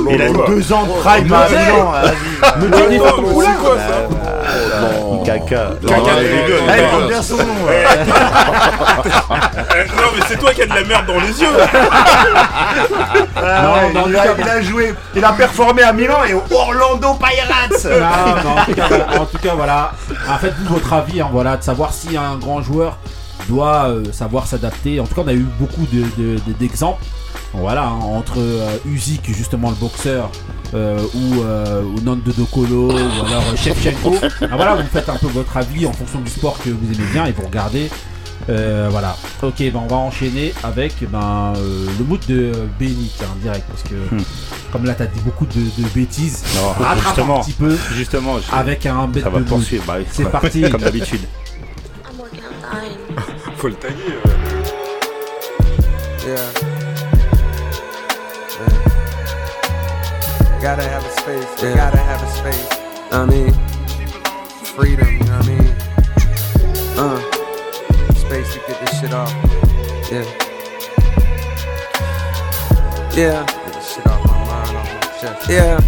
Il 0.09 0.21
a 0.21 0.29
eu 0.29 0.33
deux 0.47 0.73
ans 0.73 0.83
de 0.83 1.01
prime 1.01 1.33
à 1.33 1.49
Milan. 1.49 1.91
Me 2.59 2.67
des 2.69 2.97
c'est 2.97 3.03
là. 3.43 3.55
quoi 3.61 3.77
ça. 3.77 4.07
Kaka. 5.25 5.71
Tu. 5.85 5.93
Eh, 5.93 6.81
il 6.81 6.87
prend 6.87 7.07
bien 7.07 7.21
son 7.21 7.35
nom. 7.37 7.43
Non, 9.97 10.03
mais 10.15 10.21
c'est 10.27 10.37
toi 10.37 10.53
qui 10.53 10.61
as 10.61 10.65
de 10.67 10.73
la 10.73 10.83
merde 10.83 11.05
dans 11.07 11.19
les 11.19 11.41
yeux. 11.41 11.47
Ah 13.35 13.61
Non, 13.63 13.73
ouais, 13.73 13.93
non, 13.93 14.03
il, 14.07 14.15
a, 14.15 14.59
il 14.59 14.65
joué, 14.65 14.93
il 15.15 15.23
a 15.23 15.31
performé 15.33 15.83
à 15.83 15.93
Milan 15.93 16.23
et 16.27 16.33
au 16.33 16.43
Orlando 16.51 17.13
Pirates. 17.15 17.85
Non, 17.85 18.43
non, 18.43 18.57
en, 18.61 18.65
tout 18.65 18.73
cas, 18.73 18.87
voilà, 18.87 19.21
en 19.21 19.25
tout 19.25 19.37
cas, 19.37 19.53
voilà. 19.55 19.91
Ah, 20.27 20.37
Faites-vous 20.39 20.73
votre 20.73 20.93
avis, 20.93 21.21
hein, 21.21 21.29
voilà, 21.31 21.57
de 21.57 21.63
savoir 21.63 21.93
si 21.93 22.17
un 22.17 22.35
grand 22.37 22.61
joueur 22.61 22.97
doit 23.47 23.85
euh, 23.89 24.03
savoir 24.11 24.47
s'adapter. 24.47 24.99
En 24.99 25.05
tout 25.05 25.15
cas, 25.15 25.21
on 25.25 25.27
a 25.27 25.33
eu 25.33 25.45
beaucoup 25.59 25.85
de- 25.91 26.03
de- 26.21 26.39
de- 26.39 26.53
d'exemples. 26.59 27.03
Voilà, 27.53 27.83
hein, 27.83 27.99
entre 28.03 28.39
euh, 28.39 28.77
Usyk, 28.85 29.21
justement 29.33 29.69
le 29.69 29.75
boxeur, 29.75 30.29
euh, 30.73 30.99
ou, 31.15 31.41
euh, 31.43 31.81
ou 31.83 32.01
Nando 32.01 32.31
de 32.31 32.43
Colo, 32.43 32.91
ou 32.91 33.25
alors 33.25 33.43
euh, 33.53 33.55
Shevchenko. 33.55 34.15
Ah, 34.41 34.55
voilà, 34.55 34.75
vous 34.75 34.83
faites 34.91 35.07
un 35.09 35.15
peu 35.15 35.27
votre 35.27 35.55
avis 35.55 35.85
en 35.85 35.93
fonction 35.93 36.19
du 36.19 36.29
sport 36.29 36.57
que 36.63 36.69
vous 36.69 36.85
aimez 36.93 37.07
bien 37.13 37.25
et 37.25 37.31
vous 37.31 37.43
regardez. 37.45 37.89
Euh, 38.49 38.87
voilà. 38.89 39.17
Ok, 39.43 39.55
ben 39.59 39.75
on 39.75 39.87
va 39.87 39.97
enchaîner 39.97 40.53
avec 40.63 40.93
ben, 41.09 41.51
euh, 41.57 41.85
le 41.99 42.03
mood 42.05 42.19
de 42.27 42.53
Benny, 42.79 43.11
tiens, 43.17 43.27
direct, 43.41 43.65
parce 43.67 43.83
que 43.83 43.95
comme 44.71 44.85
là 44.85 44.93
t'as 44.93 45.05
dit 45.07 45.19
beaucoup 45.21 45.45
de, 45.45 45.59
de 45.81 45.87
bêtises, 45.93 46.43
Non, 46.55 46.73
justement. 47.03 47.39
un 47.39 47.43
petit 47.43 47.51
peu 47.53 47.75
Justement, 47.93 48.39
je- 48.39 48.49
avec 48.55 48.85
un 48.85 49.07
bête 49.07 49.23
ça 49.23 49.29
va 49.29 49.39
de 49.39 49.43
poursuivre. 49.45 49.83
bah 49.85 49.95
oui. 49.99 50.05
C'est 50.11 50.29
parti. 50.31 50.61
Comme 50.71 50.81
d'habitude. 50.81 51.21
Faut 53.57 53.67
le 53.67 53.73
taguer. 53.75 53.95
euh. 54.25 54.29
Yeah. 56.27 56.35
yeah. 58.59 58.73
Gotta 60.61 60.83
have 60.83 61.05
a 61.05 61.09
space. 61.21 61.63
Yeah. 61.63 61.75
Gotta 61.75 61.97
have 61.97 62.23
a 62.23 62.27
space. 62.31 62.69
I 63.11 63.25
mean, 63.25 63.53
freedom. 64.63 65.07
You 65.07 65.19
know 65.25 65.37
what 65.37 65.45
I 65.45 65.47
mean? 65.47 65.75
Uh, 66.97 67.19
space 68.27 68.53
to 68.53 68.59
get 68.67 68.79
this 68.81 68.99
shit 68.99 69.13
off. 69.13 69.31
Yeah. 70.11 70.25
Yeah. 73.15 73.45
Get 73.45 73.73
this 73.73 73.95
shit 73.95 74.07
off 74.07 74.25
my 74.25 74.37
mind, 74.45 74.77
off 74.77 74.93
my 74.93 74.99
chest. 75.21 75.49
Yeah. 75.49 75.79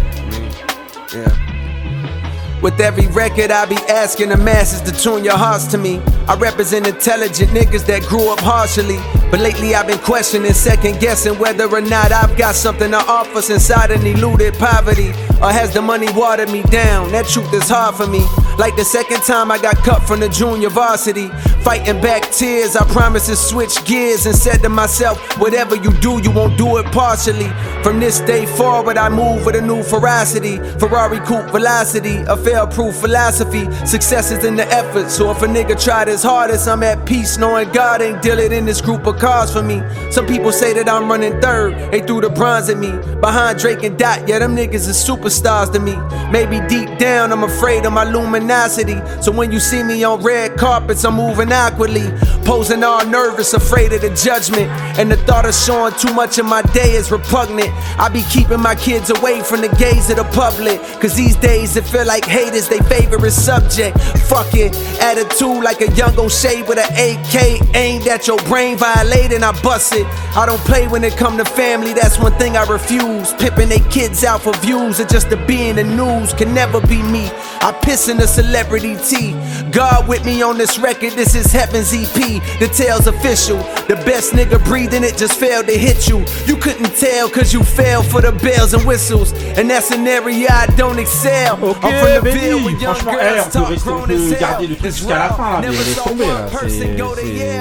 Yeah. 1.14 2.60
With 2.62 2.80
every 2.80 3.08
record, 3.08 3.50
I 3.50 3.66
be 3.66 3.76
asking 3.88 4.30
the 4.30 4.38
masses 4.38 4.80
to 4.82 4.92
tune 4.92 5.22
your 5.22 5.36
hearts 5.36 5.66
to 5.68 5.78
me. 5.78 6.00
I 6.30 6.36
represent 6.36 6.86
intelligent 6.86 7.50
niggas 7.50 7.86
that 7.86 8.04
grew 8.04 8.32
up 8.32 8.38
harshly. 8.38 8.98
But 9.32 9.40
lately, 9.40 9.74
I've 9.74 9.88
been 9.88 9.98
questioning, 9.98 10.52
second 10.52 11.00
guessing 11.00 11.36
whether 11.40 11.66
or 11.66 11.80
not 11.80 12.12
I've 12.12 12.36
got 12.38 12.54
something 12.54 12.92
to 12.92 12.98
offer 12.98 13.42
since 13.42 13.68
I 13.68 13.88
done 13.88 14.06
eluded 14.06 14.54
poverty. 14.54 15.10
Or 15.42 15.50
has 15.50 15.74
the 15.74 15.82
money 15.82 16.06
watered 16.14 16.50
me 16.50 16.62
down? 16.62 17.10
That 17.10 17.26
truth 17.26 17.52
is 17.52 17.68
hard 17.68 17.96
for 17.96 18.06
me. 18.06 18.24
Like 18.58 18.76
the 18.76 18.84
second 18.84 19.22
time 19.22 19.50
I 19.50 19.58
got 19.58 19.76
cut 19.78 20.02
from 20.02 20.20
the 20.20 20.28
junior 20.28 20.68
varsity. 20.68 21.28
Fighting 21.64 22.00
back 22.00 22.30
tears, 22.30 22.76
I 22.76 22.84
promised 22.92 23.26
to 23.26 23.36
switch 23.36 23.84
gears 23.84 24.26
and 24.26 24.36
said 24.36 24.62
to 24.62 24.68
myself, 24.68 25.18
whatever 25.38 25.76
you 25.76 25.92
do, 25.94 26.20
you 26.22 26.30
won't 26.30 26.58
do 26.58 26.76
it 26.76 26.86
partially. 26.86 27.48
From 27.82 28.00
this 28.00 28.20
day 28.20 28.44
forward, 28.44 28.98
I 28.98 29.08
move 29.08 29.46
with 29.46 29.56
a 29.56 29.62
new 29.62 29.82
ferocity. 29.82 30.58
Ferrari 30.78 31.20
coupe 31.20 31.50
velocity, 31.50 32.16
a 32.28 32.36
fail 32.36 32.66
proof 32.66 32.96
philosophy. 32.96 33.70
Success 33.86 34.30
is 34.30 34.44
in 34.44 34.56
the 34.56 34.66
effort, 34.68 35.10
so 35.10 35.30
if 35.30 35.42
a 35.42 35.46
nigga 35.46 35.82
tried 35.82 36.08
hardest, 36.22 36.68
I'm 36.68 36.82
at 36.82 37.06
peace 37.06 37.38
knowing 37.38 37.70
God 37.70 38.02
ain't 38.02 38.22
dealing 38.22 38.52
in 38.52 38.64
this 38.64 38.80
group 38.80 39.06
of 39.06 39.18
cars 39.18 39.52
for 39.52 39.62
me. 39.62 39.82
Some 40.10 40.26
people 40.26 40.52
say 40.52 40.72
that 40.74 40.88
I'm 40.88 41.08
running 41.08 41.40
third, 41.40 41.92
they 41.92 42.00
threw 42.00 42.20
the 42.20 42.30
bronze 42.30 42.68
at 42.68 42.78
me. 42.78 42.90
Behind 43.20 43.58
Drake 43.58 43.82
and 43.82 43.98
Dot, 43.98 44.26
yeah, 44.28 44.38
them 44.38 44.56
niggas 44.56 44.88
is 44.88 44.96
superstars 44.96 45.72
to 45.72 45.78
me. 45.80 45.96
Maybe 46.30 46.66
deep 46.68 46.98
down, 46.98 47.32
I'm 47.32 47.44
afraid 47.44 47.86
of 47.86 47.92
my 47.92 48.04
luminosity. 48.04 49.00
So 49.22 49.32
when 49.32 49.52
you 49.52 49.60
see 49.60 49.82
me 49.82 50.04
on 50.04 50.22
red 50.22 50.56
carpets, 50.56 51.04
I'm 51.04 51.14
moving 51.14 51.52
awkwardly. 51.52 52.10
Posing 52.44 52.82
all 52.82 53.04
nervous, 53.06 53.52
afraid 53.52 53.92
of 53.92 54.00
the 54.00 54.10
judgment. 54.10 54.70
And 54.98 55.10
the 55.10 55.16
thought 55.18 55.46
of 55.46 55.54
showing 55.54 55.92
too 55.94 56.12
much 56.14 56.38
of 56.38 56.46
my 56.46 56.62
day 56.62 56.92
is 56.92 57.10
repugnant. 57.10 57.70
I 57.98 58.08
be 58.08 58.22
keeping 58.30 58.60
my 58.60 58.74
kids 58.74 59.10
away 59.10 59.42
from 59.42 59.60
the 59.60 59.68
gaze 59.78 60.10
of 60.10 60.16
the 60.16 60.24
public. 60.24 60.80
Cause 61.00 61.14
these 61.14 61.36
days 61.36 61.76
it 61.76 61.84
feel 61.84 62.06
like 62.06 62.24
hate 62.24 62.54
is 62.54 62.68
their 62.68 62.82
favorite 62.84 63.30
subject. 63.32 63.96
Fuck 64.30 64.54
it, 64.54 64.72
attitude 65.02 65.64
like 65.64 65.80
a 65.80 65.90
young 65.94 66.16
O'Shea 66.16 66.62
with 66.62 66.78
an 66.78 66.86
AK 66.94 67.74
aimed 67.74 68.06
at 68.06 68.28
your 68.28 68.38
brain, 68.44 68.76
violating, 68.76 69.42
I 69.42 69.50
bust 69.60 69.92
it. 69.92 70.06
I 70.36 70.46
don't 70.46 70.60
play 70.60 70.86
when 70.86 71.02
it 71.02 71.16
come 71.16 71.36
to 71.38 71.44
family, 71.44 71.94
that's 71.94 72.16
one 72.16 72.34
thing 72.34 72.56
I 72.56 72.64
refuse. 72.66 73.32
Pipping 73.34 73.68
they 73.68 73.80
kids 73.90 74.22
out 74.22 74.42
for 74.42 74.54
views 74.58 75.00
or 75.00 75.06
just 75.06 75.30
to 75.30 75.36
be 75.46 75.68
in 75.70 75.74
the 75.74 75.82
news 75.82 76.32
can 76.32 76.54
never 76.54 76.80
be 76.80 77.02
me. 77.02 77.28
I 77.60 77.76
piss 77.82 78.08
in 78.08 78.18
the 78.18 78.28
celebrity 78.28 78.96
tea. 78.98 79.32
God 79.72 80.08
with 80.08 80.24
me 80.24 80.42
on 80.42 80.58
this 80.58 80.78
record, 80.78 81.12
this 81.12 81.34
is 81.34 81.52
Heaven's 81.52 81.92
EP. 81.92 82.40
The 82.58 82.68
tale's 82.68 83.06
official. 83.06 83.58
The 83.88 83.96
best 84.06 84.32
nigga 84.32 84.62
breathing 84.64 85.04
it 85.04 85.16
just 85.16 85.38
failed 85.38 85.66
to 85.66 85.76
hit 85.78 86.08
you. 86.08 86.24
You 86.46 86.56
couldn't 86.56 86.94
tell 86.96 87.28
cause 87.28 87.52
you 87.52 87.62
fell 87.62 88.02
for 88.02 88.20
the 88.20 88.32
bells 88.32 88.74
and 88.74 88.84
whistles. 88.84 89.32
And 89.56 89.68
that's 89.70 89.90
an 89.90 90.06
area 90.06 90.48
I 90.50 90.66
don't 90.76 90.98
excel. 90.98 91.58
Ok, 91.64 91.84
I'm 91.84 91.92
from 92.00 92.14
the 92.14 92.20
Benny, 92.22 92.40
Ville 92.40 92.64
with 92.64 92.80
young 92.82 92.94
franchement, 92.94 93.20
girls 93.20 93.46
on 93.46 93.50
peut, 93.50 93.58
talk 93.60 93.68
rester, 93.70 93.90
on 93.90 93.94
grown 93.96 94.06
peut 94.08 94.14
as 94.14 94.30
hell. 94.32 94.40
garder 94.40 94.66
le 94.66 94.76
truc 94.76 94.92
jusqu'à 94.92 95.18
la 95.18 95.28
fin, 95.30 95.60
là, 95.60 95.60
mais 95.62 95.68
laisse 95.68 95.96
tomber, 96.02 96.26
là. 96.26 96.48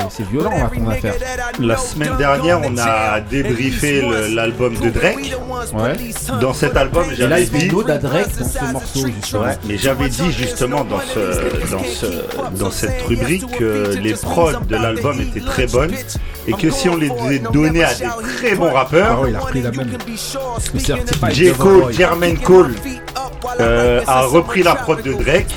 C'est- 0.10 0.24
violent, 0.24 0.50
là, 0.50 0.72
ton 0.74 0.90
affaire. 0.90 1.14
La 1.60 1.78
semaine 1.78 2.18
dernière, 2.18 2.62
on 2.64 2.78
a 2.78 3.20
débriefé 3.22 4.04
l'album 4.34 4.76
de 4.76 4.90
Drake. 4.90 5.18
Ouais. 5.74 5.96
Dans 6.42 6.54
cet 6.54 6.76
album, 6.78 7.10
là, 7.10 7.16
j'avais 7.16 7.44
il 7.44 7.50
dit. 7.50 7.66
une 7.68 7.76
ode 7.76 7.90
à 7.90 7.98
Drake 7.98 8.38
dans 8.38 8.48
ce 8.48 8.72
morceau, 8.72 9.08
justement. 9.08 9.44
Ouais, 9.44 9.58
mais 9.66 9.78
j'avais 9.78 10.10
dit 10.10 10.32
justement 10.32 10.84
dans, 10.84 11.00
ce, 11.02 11.72
dans, 11.72 11.84
ce, 11.84 11.99
dans 12.58 12.72
cette 12.72 13.02
rubrique 13.04 13.46
que 13.58 13.96
les 14.02 14.14
prods 14.14 14.60
de 14.68 14.76
l'album 14.76 15.20
étaient 15.22 15.46
très 15.46 15.68
bonnes 15.68 15.94
et 16.48 16.54
que 16.54 16.70
si 16.70 16.90
on 16.90 16.98
les 16.98 17.10
donnait 17.54 17.84
à 17.84 17.94
des 17.94 18.06
très 18.38 18.56
bons 18.56 18.72
rappeurs, 18.74 19.18
Ah 19.20 19.22
ouais, 19.22 19.30
il 19.32 19.36
a 19.36 19.40
repris 19.40 19.62
la 19.62 19.72
même. 19.72 19.90
J. 21.32 21.52
Cole. 21.58 21.94
Jermaine 21.94 22.38
Cole 22.38 22.74
euh, 23.60 24.02
a 24.08 24.22
repris 24.22 24.64
la 24.64 24.76
prod 24.76 25.02
de 25.02 25.14
Drake 25.14 25.48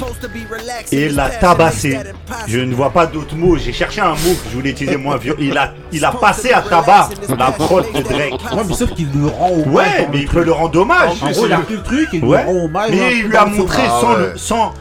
et 0.93 1.09
l'a 1.09 1.28
tabassé. 1.30 1.99
Je 2.47 2.59
ne 2.61 2.74
vois 2.74 2.90
pas 2.90 3.07
d'autres 3.07 3.34
mots. 3.36 3.57
J'ai 3.57 3.72
cherché 3.72 4.01
un 4.01 4.11
mot 4.11 4.16
que 4.45 4.51
je 4.51 4.57
voulais 4.57 4.70
utiliser 4.70 4.97
moins 4.97 5.16
vieux. 5.16 5.36
Il 5.38 5.57
a, 5.59 5.72
il 5.93 6.05
a 6.05 6.12
passé 6.12 6.53
à 6.53 6.62
tabac 6.62 7.11
la 7.36 7.51
prod 7.53 7.84
de 7.93 8.03
Drake. 8.03 8.32
Ouais, 8.55 8.62
mais 8.68 8.74
sauf 8.74 8.93
qu'il 8.95 9.09
le 9.14 9.26
rend 9.28 9.51
hommage. 9.51 9.66
Ouais, 9.74 10.09
mais 10.12 10.18
il 10.20 10.28
peut 10.28 10.45
le 10.45 10.53
rendre 10.53 10.80
hommage. 10.80 11.22
En 11.22 11.30
gros, 11.30 11.47
il 11.47 11.53
a 11.53 11.59
repris 11.59 11.74
le 11.74 11.82
truc 11.82 12.09
et 12.14 12.16
il 12.18 12.24
Ouais. 12.24 12.43
lui 12.45 12.53
rend 12.53 12.64
hommage. 12.64 12.90
un 12.90 12.95
Mais 12.95 13.14
il 13.16 13.22
peu 13.24 13.28
lui 13.28 13.36
a 13.36 13.45
montré 13.47 13.82
son. 13.88 14.01
sans, 14.01 14.16
sans. 14.36 14.74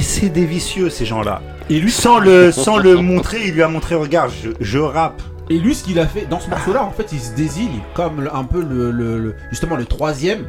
C'est 0.00 0.28
des 0.30 0.44
vicieux 0.46 0.90
ces 0.90 1.04
gens-là. 1.04 1.42
Et 1.70 1.78
lui, 1.80 1.90
sans 1.90 2.18
le, 2.18 2.50
sans 2.52 2.76
le 2.78 2.96
montrer, 3.02 3.46
il 3.46 3.52
lui 3.54 3.62
a 3.62 3.68
montré 3.68 3.94
regarde, 3.94 4.30
je, 4.42 4.50
je 4.60 4.78
rappe. 4.78 5.22
Et 5.50 5.58
lui, 5.58 5.74
ce 5.74 5.84
qu'il 5.84 5.98
a 5.98 6.06
fait 6.06 6.26
dans 6.28 6.40
ce 6.40 6.48
morceau-là, 6.50 6.84
en 6.84 6.90
fait, 6.92 7.08
il 7.12 7.20
se 7.20 7.32
désigne 7.34 7.80
comme 7.94 8.28
un 8.32 8.44
peu 8.44 8.62
le, 8.62 8.90
le- 8.90 9.18
le- 9.18 9.34
justement 9.50 9.76
le 9.76 9.84
troisième 9.84 10.44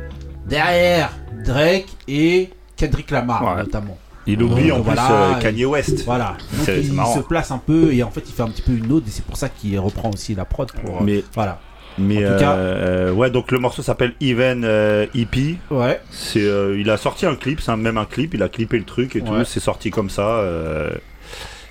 derrière 0.48 1.12
Drake 1.46 1.88
et 2.08 2.50
Kendrick 2.78 3.12
Lamar 3.12 3.44
Ouais. 3.44 3.64
notamment. 3.64 3.98
Il 4.26 4.41
oublie 4.41 4.70
Donc, 4.70 4.80
en 4.80 4.84
plus 4.84 4.94
voilà, 4.94 5.12
euh, 5.38 5.41
Kanye 5.41 5.66
West. 5.66 6.06
Voilà. 6.06 6.38
Donc 6.58 6.70
il 6.82 6.94
marrant. 6.94 7.14
se 7.14 7.20
place 7.20 7.52
un 7.52 7.58
peu 7.58 7.94
et 7.94 8.04
en 8.04 8.10
fait 8.12 8.24
il 8.26 8.32
fait 8.32 8.44
un 8.44 8.48
petit 8.48 8.62
peu 8.62 8.72
une 8.72 8.89
ode 8.89 9.06
et 9.06 9.12
c'est 9.12 9.26
pour 9.26 9.36
ça 9.36 9.50
qu'il 9.50 9.78
reprend 9.80 10.12
aussi 10.12 10.34
la 10.34 10.46
prod 10.46 10.72
pour. 10.72 10.98
euh, 10.98 11.04
Mais- 11.04 11.24
voilà. 11.36 11.60
Mais 11.98 12.26
En 12.28 12.34
tout 12.34 12.39
cas- 12.39 12.54
euh, 12.56 13.12
ouais, 13.12 13.30
donc 13.30 13.52
le 13.52 13.60
morceau 13.60 13.82
s'appelle 13.82 14.14
Even 14.22 14.64
euh, 14.66 15.06
EP. 15.16 15.58
Ouais. 15.70 16.02
C'est, 16.10 16.41
euh, 16.44 16.78
il 16.80 16.89
a 16.89 16.98
sorti 16.98 17.26
un 17.26 17.36
clip, 17.36 17.62
c'est 17.62 17.72
un- 17.72 17.78
même 17.78 17.98
un 17.98 18.06
clip, 18.06 18.34
il 18.34 18.41
a 18.44 18.50
clippé 18.50 18.78
le 18.78 18.84
truc 18.86 19.16
et 19.16 19.22
tout, 19.22 19.44
c'est 19.46 19.60
sorti 19.60 19.91
comme 19.91 20.10
ça. 20.10 20.28
euh, 20.39 20.89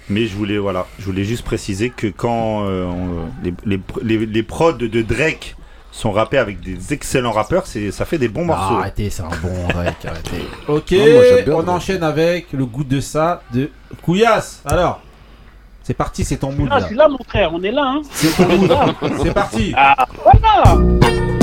mais 0.09 0.27
je 0.27 0.35
voulais, 0.37 0.59
voilà, 0.59 0.87
je 0.99 1.05
voulais 1.05 1.25
juste 1.25 1.45
préciser 1.45 1.91
que 1.91 2.07
quand 2.09 2.64
euh, 2.66 2.85
on- 2.85 3.29
les, 3.45 3.53
les, 3.64 3.81
les, 4.03 4.27
les 4.27 4.43
prods 4.43 4.73
de 4.73 5.03
Drake 5.03 5.57
sont 5.91 6.11
rappés 6.12 6.39
avec 6.39 6.61
des 6.61 6.93
excellents 6.93 7.33
rappeurs, 7.33 7.66
c'est, 7.66 7.91
ça 7.91 8.05
fait 8.05 8.18
des 8.18 8.29
bons 8.29 8.45
morceaux. 8.45 8.77
Ah, 8.77 8.81
arrêtez, 8.81 9.11
c'est 9.11 9.23
un 9.23 9.29
bon 9.43 9.68
Drake, 9.68 10.05
arrêtez. 10.07 10.45
Ok, 10.68 10.91
Non, 10.93 11.53
moi, 11.53 11.64
on 11.64 11.68
enchaîne 11.68 12.03
avec 12.03 12.53
le 12.53 12.64
goût 12.64 12.85
de 12.85 13.01
ça 13.01 13.43
de 13.53 13.70
Couillasse. 14.03 14.62
Alors, 14.64 15.03
c'est 15.85 15.95
parti, 15.95 16.24
c'est 16.24 16.37
ton 16.39 16.53
mood 16.53 16.68
Ah, 16.70 16.76
là. 16.76 16.80
je 16.80 16.87
suis 16.87 16.97
là, 16.97 17.09
mon 17.09 17.18
frère, 17.26 17.51
on 17.53 17.62
est 17.62 17.72
là. 17.72 17.85
Hein. 17.97 18.03
C'est 18.12 18.37
ton 18.37 18.57
mood. 18.57 18.72
C'est 19.22 19.35
parti. 19.35 19.72
Ah, 19.76 20.07
voilà 20.22 21.41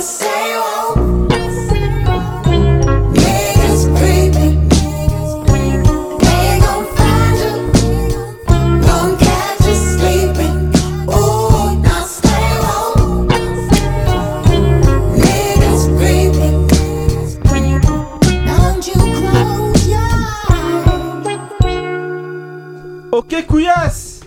it, 0.00 0.29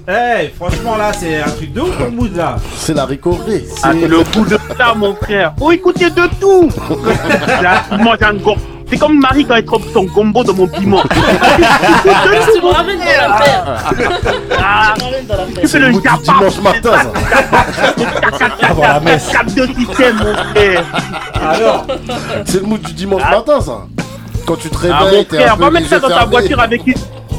Eh, 0.07 0.49
franchement 0.57 0.97
là, 0.97 1.11
c'est 1.17 1.41
un 1.41 1.49
truc 1.49 1.71
de 1.71 1.79
ouf 1.79 1.97
ton 1.97 2.11
mood 2.11 2.35
là. 2.35 2.57
C'est 2.75 2.93
la 2.93 3.05
ricorée. 3.05 3.63
Ah, 3.83 3.91
c'est 3.93 4.07
le 4.07 4.17
coup 4.25 4.43
de 4.45 4.57
ça, 4.77 4.93
mon 4.93 5.15
frère. 5.15 5.53
Oh, 5.61 5.71
écoutez 5.71 6.09
de 6.09 6.23
tout. 6.41 6.69
Là, 7.61 7.83
moi, 7.99 8.17
j'ai 8.19 8.25
un 8.25 8.33
gombo. 8.33 8.59
C'est 8.89 8.97
comme 8.99 9.17
Marie 9.17 9.45
quand 9.45 9.55
elle 9.55 9.63
trompe 9.65 9.83
son 9.93 10.03
gombo 10.03 10.43
dans 10.43 10.53
mon 10.53 10.67
piment. 10.67 11.01
Tu 12.53 12.61
me 12.61 12.71
ramènes 12.73 12.99
dans 12.99 13.05
l'affaire. 13.05 13.63
Ah, 14.61 14.93
Tu 14.97 15.03
me 15.03 15.07
ramènes 15.07 15.25
dans 15.25 15.35
tu 15.35 15.53
l'affaire. 15.55 15.69
fais 15.69 15.79
le 15.79 15.89
Mood 15.91 16.01
du 16.01 16.09
japa. 16.09 16.21
dimanche 16.23 16.59
matin, 16.61 16.91
ça. 18.61 18.67
Avant 18.69 18.83
la 18.83 18.99
messe. 18.99 19.29
Cap 19.31 19.45
de 19.53 19.65
système, 19.67 20.15
mon 20.17 20.33
frère. 20.53 20.83
Alors, 21.41 21.85
C'est 22.45 22.59
le 22.59 22.67
mood 22.67 22.81
du 22.81 22.93
dimanche 22.93 23.23
matin, 23.31 23.61
ça. 23.61 23.85
Quand 24.45 24.57
tu 24.57 24.69
te 24.69 24.75
Ah, 24.83 24.99
mon 24.99 25.05
réveilles, 25.05 25.25
t'es 25.25 25.37
un 25.37 25.41
frère, 25.41 25.55
peu 25.57 25.63
va 25.63 25.71
mettre 25.71 25.87
ça 25.87 25.99
dans 25.99 26.09
ta 26.09 26.25
voiture 26.25 26.59
avec 26.59 26.85
une. 26.85 26.93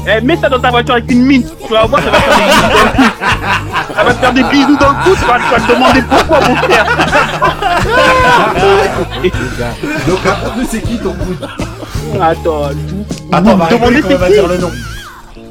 Eh, 0.07 0.21
mets 0.21 0.37
ça 0.37 0.49
dans 0.49 0.59
ta 0.59 0.69
voiture 0.69 0.93
avec 0.95 1.09
une 1.11 1.23
mine. 1.23 1.43
Tu 1.65 1.73
vas 1.73 1.85
voir, 1.85 2.01
ça 2.03 2.11
va 2.11 2.19
faire 2.19 2.33
des 2.33 2.43
bisous 2.43 2.77
dans 2.77 2.89
le 2.89 3.83
cou. 3.83 3.89
Ça 3.95 4.03
va 4.03 4.13
te 4.13 4.19
faire 4.19 4.33
des 4.33 4.43
bisous 4.43 4.77
dans 4.77 4.89
le 4.89 4.95
cou. 5.03 5.15
Tu 5.15 5.25
vas, 5.25 5.39
tu 5.39 5.49
vas 5.51 5.59
te 5.59 5.71
demander 5.73 6.01
pourquoi, 6.09 6.39
mon 6.41 6.55
frère. 6.57 6.85
donc 10.07 10.19
raconte-nous 10.23 10.67
c'est 10.69 10.81
qui 10.81 10.97
ton 10.97 11.13
mood 11.13 11.49
Attends, 12.21 12.69
tout. 12.87 13.05
Attends, 13.31 13.51
on 13.51 13.55
va 13.55 13.67
Demandez 13.67 13.95
rigoler 13.95 14.01
quand 14.01 14.07
c'est 14.09 14.15
on 14.15 14.19
va 14.19 14.27
qui 14.27 14.33
dire 14.33 14.47
le 14.47 14.57
nom. 14.57 14.71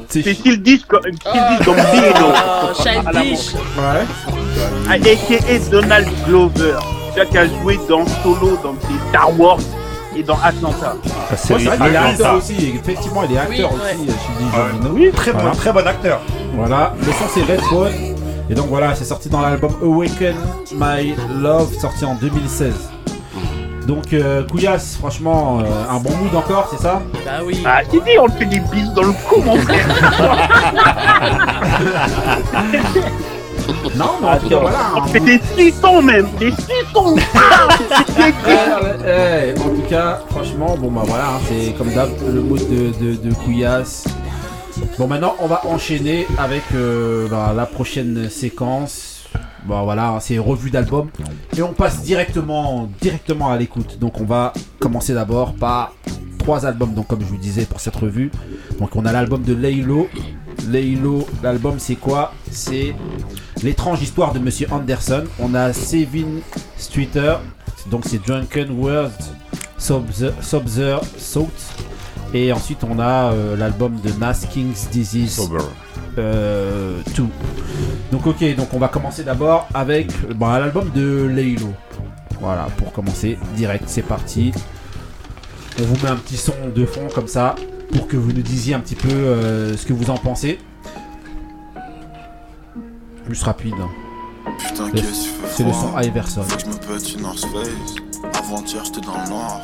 C'est 0.09 0.23
disque, 0.23 0.37
style 0.37 0.63
disque 0.63 0.87
comme 0.87 1.03
Dino. 1.75 2.33
Ah, 2.37 2.71
à 2.87 3.13
la 3.13 3.23
Childish. 3.23 3.53
banque. 3.53 4.09
A.K.A. 4.91 5.71
Donald 5.71 6.09
Glover. 6.27 6.77
Celui 7.15 7.29
qui 7.29 7.39
a 7.39 7.47
joué 7.47 7.81
dans 7.89 8.07
Solo, 8.23 8.59
dans 8.63 8.73
les 8.73 9.09
Star 9.09 9.39
Wars 9.39 9.59
et 10.17 10.23
dans 10.23 10.39
Atlanta. 10.43 10.95
La 11.31 11.37
série 11.37 11.65
Ouais, 11.67 11.71
c'est 11.71 11.77
vrai 11.77 11.87
qu'il 11.89 11.95
est 11.95 11.99
acteur 11.99 12.35
aussi. 12.37 12.75
Effectivement, 12.83 13.23
il 13.25 13.33
est 13.35 13.39
acteur 13.39 13.71
Oui, 13.73 13.81
aussi, 13.81 13.85
ouais. 13.85 13.95
Shinji 14.07 14.57
Ouais. 14.57 14.91
Oui, 14.93 15.11
très 15.15 15.33
bon, 15.33 15.39
Voilà. 15.41 15.57
très 15.57 15.73
bon 15.73 15.87
acteur. 15.87 16.21
Voilà, 16.57 16.95
le 17.01 17.13
son 17.13 17.25
c'est 17.33 17.43
Redbone. 17.43 17.93
Et 18.51 18.55
donc 18.55 18.67
voilà, 18.69 18.95
c'est 18.95 19.05
sorti 19.05 19.29
dans 19.29 19.41
l'album 19.41 19.73
Awaken 19.83 20.37
My 20.75 21.15
Love, 21.41 21.73
sorti 21.81 22.05
en 22.05 22.15
2016. 22.15 22.73
Donc 23.87 24.13
euh, 24.15 24.43
Couillasse, 24.47 24.97
franchement, 24.97 25.61
euh, 25.61 25.65
un 25.95 25.99
bon 25.99 26.11
mood 26.17 26.35
encore, 26.35 26.69
c'est 26.71 26.81
ça? 26.83 27.03
Bah 27.25 27.43
oui. 27.45 27.63
Ah, 27.67 27.83
il 27.93 28.01
dit, 28.03 28.19
on 28.19 28.29
fait 28.29 28.47
des 28.47 28.61
bisous 28.61 28.93
dans 28.95 29.03
le 29.03 29.13
cou, 29.29 29.43
mon 29.43 29.57
frère. 29.59 29.87
Non, 33.97 34.11
mais 34.21 34.29
en 34.29 34.39
tout 34.39 34.49
cas, 34.49 34.59
voilà. 34.59 35.07
Fait 35.09 35.21
mood- 35.21 35.41
des 35.57 35.71
suçons 35.73 36.03
même, 36.03 36.29
des. 36.39 36.53
Eh, 39.07 39.59
en 39.61 39.69
tout 39.69 39.83
cas, 39.89 40.21
franchement, 40.31 40.77
bon 40.79 40.91
bah 40.91 41.03
voilà, 41.07 41.35
hein, 41.35 41.41
c'est 41.49 41.73
comme 41.77 41.91
d'hab 41.93 42.09
le 42.27 42.41
de, 42.43 42.99
de, 43.05 43.15
de 43.29 43.35
Couillasse. 43.35 44.05
Bon, 44.99 45.07
maintenant, 45.07 45.35
on 45.41 45.47
va 45.47 45.63
enchaîner 45.67 46.27
avec 46.39 46.63
euh, 46.75 47.29
bah, 47.29 47.53
la 47.55 47.67
prochaine 47.67 48.29
séquence. 48.31 49.25
Bon 49.67 49.83
voilà, 49.85 50.09
hein, 50.11 50.21
c'est 50.21 50.39
revue 50.39 50.71
d'album. 50.71 51.09
Et 51.57 51.63
on 51.63 51.73
passe 51.73 52.03
directement, 52.03 52.89
directement 53.01 53.51
à 53.51 53.57
l'écoute. 53.57 53.99
Donc 53.99 54.21
on 54.21 54.25
va 54.25 54.53
commencer 54.79 55.15
d'abord 55.15 55.55
par 55.55 55.93
trois 56.39 56.67
albums, 56.67 56.93
donc 56.95 57.07
comme 57.09 57.21
je 57.21 57.27
vous 57.27 57.37
disais 57.39 57.65
pour 57.65 57.81
cette 57.81 57.97
revue. 57.97 58.31
Donc 58.79 58.95
on 58.97 59.05
a 59.07 59.13
l'album 59.13 59.43
de 59.43 59.55
Laylo. 59.55 60.09
Laylo, 60.69 61.27
l'album 61.43 61.75
c'est 61.79 61.97
quoi? 61.97 62.33
C'est 62.51 62.95
l'étrange 63.65 64.03
histoire 64.03 64.33
de 64.33 64.39
Monsieur 64.39 64.69
Anderson. 64.71 65.25
On 65.41 65.55
a 65.55 65.73
Sevin 65.73 66.41
Streeter, 66.77 67.37
donc 67.91 68.03
c'est 68.07 68.25
Drunken 68.25 68.71
World, 68.79 69.13
Sobzer, 69.79 71.01
Salt. 71.17 71.49
Et 72.35 72.53
ensuite 72.53 72.85
on 72.85 72.99
a 72.99 73.33
euh, 73.33 73.57
l'album 73.57 73.99
de 74.05 74.11
Nas 74.19 74.47
King's 74.53 74.89
Disease 74.91 75.41
euh, 76.19 77.01
2. 77.17 77.25
Donc 78.13 78.27
ok, 78.27 78.55
donc 78.57 78.69
on 78.75 78.79
va 78.79 78.89
commencer 78.89 79.25
d'abord 79.25 79.67
avec 79.73 80.13
bon, 80.37 80.51
l'album 80.51 80.91
de 80.95 81.27
Laylo. 81.27 81.73
Voilà, 82.41 82.67
pour 82.77 82.93
commencer, 82.93 83.39
direct, 83.57 83.85
c'est 83.87 84.03
parti. 84.03 84.53
On 85.81 85.85
vous 85.85 86.05
met 86.05 86.11
un 86.11 86.17
petit 86.17 86.37
son 86.37 86.55
de 86.75 86.85
fond 86.85 87.09
comme 87.15 87.29
ça, 87.29 87.55
pour 87.93 88.07
que 88.09 88.17
vous 88.17 88.33
nous 88.33 88.43
disiez 88.43 88.75
un 88.75 88.81
petit 88.81 88.97
peu 88.97 89.09
euh, 89.09 89.77
ce 89.77 89.87
que 89.87 89.93
vous 89.93 90.11
en 90.11 90.17
pensez. 90.19 90.59
Juste 93.29 93.45
rapide. 93.45 93.75
Putain, 94.59 94.91
qu'est-ce 94.91 95.29
C'est 95.51 95.65
le 95.65 95.73
son 95.73 95.99
Iverson. 95.99 96.43
Faut 96.43 96.57
que 96.57 96.63
je 96.63 96.67
me 96.67 96.77
pète 96.77 97.15
une 97.15 97.23
North 97.23 97.41
Face. 97.41 98.39
Avant-hier, 98.39 98.85
j'étais 98.85 99.01
dans 99.01 99.23
le 99.23 99.29
noir. 99.29 99.61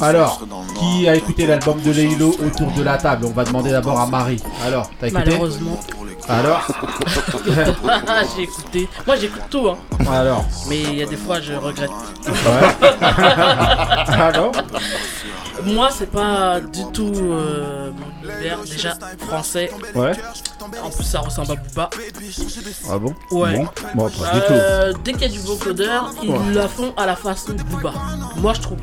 Alors, 0.00 0.42
qui 0.78 1.08
a 1.08 1.14
écouté 1.14 1.46
l'album 1.46 1.80
de 1.80 1.90
Laylo 1.92 2.34
autour 2.44 2.70
de 2.72 2.82
la 2.82 2.98
table? 2.98 3.24
On 3.26 3.30
va 3.30 3.44
demander 3.44 3.70
d'abord 3.70 3.98
à 4.00 4.06
Marie. 4.06 4.42
Alors, 4.66 4.90
t'as 5.00 5.08
écouté? 5.08 5.24
Malheureusement. 5.24 5.80
Alors? 6.28 6.66
J'ai 8.36 8.42
écouté. 8.42 8.88
Moi 9.06 9.16
j'écoute 9.16 9.42
tout, 9.50 9.68
hein. 9.68 9.76
Alors? 10.10 10.44
Mais 10.68 10.80
il 10.82 10.94
y 10.94 11.02
a 11.02 11.06
des 11.06 11.16
fois 11.16 11.40
je 11.40 11.54
regrette. 11.54 11.90
Ouais. 12.26 12.88
Alors? 14.06 14.52
Moi 15.64 15.88
c'est 15.90 16.10
pas 16.10 16.60
du 16.60 16.84
tout 16.92 17.12
euh, 17.16 17.90
mon 17.90 18.11
univers. 18.24 18.58
Déjà 18.64 18.94
français. 19.26 19.70
Ouais. 19.94 20.12
En 20.82 20.90
plus 20.90 21.04
ça 21.04 21.20
ressemble 21.20 21.52
à 21.52 21.56
Booba. 21.56 21.90
Ah 22.90 22.98
bon 22.98 23.14
Ouais. 23.30 23.56
Bon, 23.56 23.68
bon 23.94 24.10
pas 24.10 24.34
du 24.34 24.40
tout. 24.40 24.52
Euh, 24.52 24.92
dès 25.04 25.12
qu'il 25.12 25.22
y 25.22 25.24
a 25.24 25.28
du 25.28 25.38
vocodeur, 25.40 26.12
ils 26.22 26.30
Ouais. 26.30 26.38
la 26.54 26.68
font 26.68 26.92
à 26.96 27.06
la 27.06 27.16
façon 27.16 27.52
de 27.52 27.62
Booba. 27.62 27.92
Moi 28.36 28.52
je 28.54 28.60
trouve. 28.60 28.78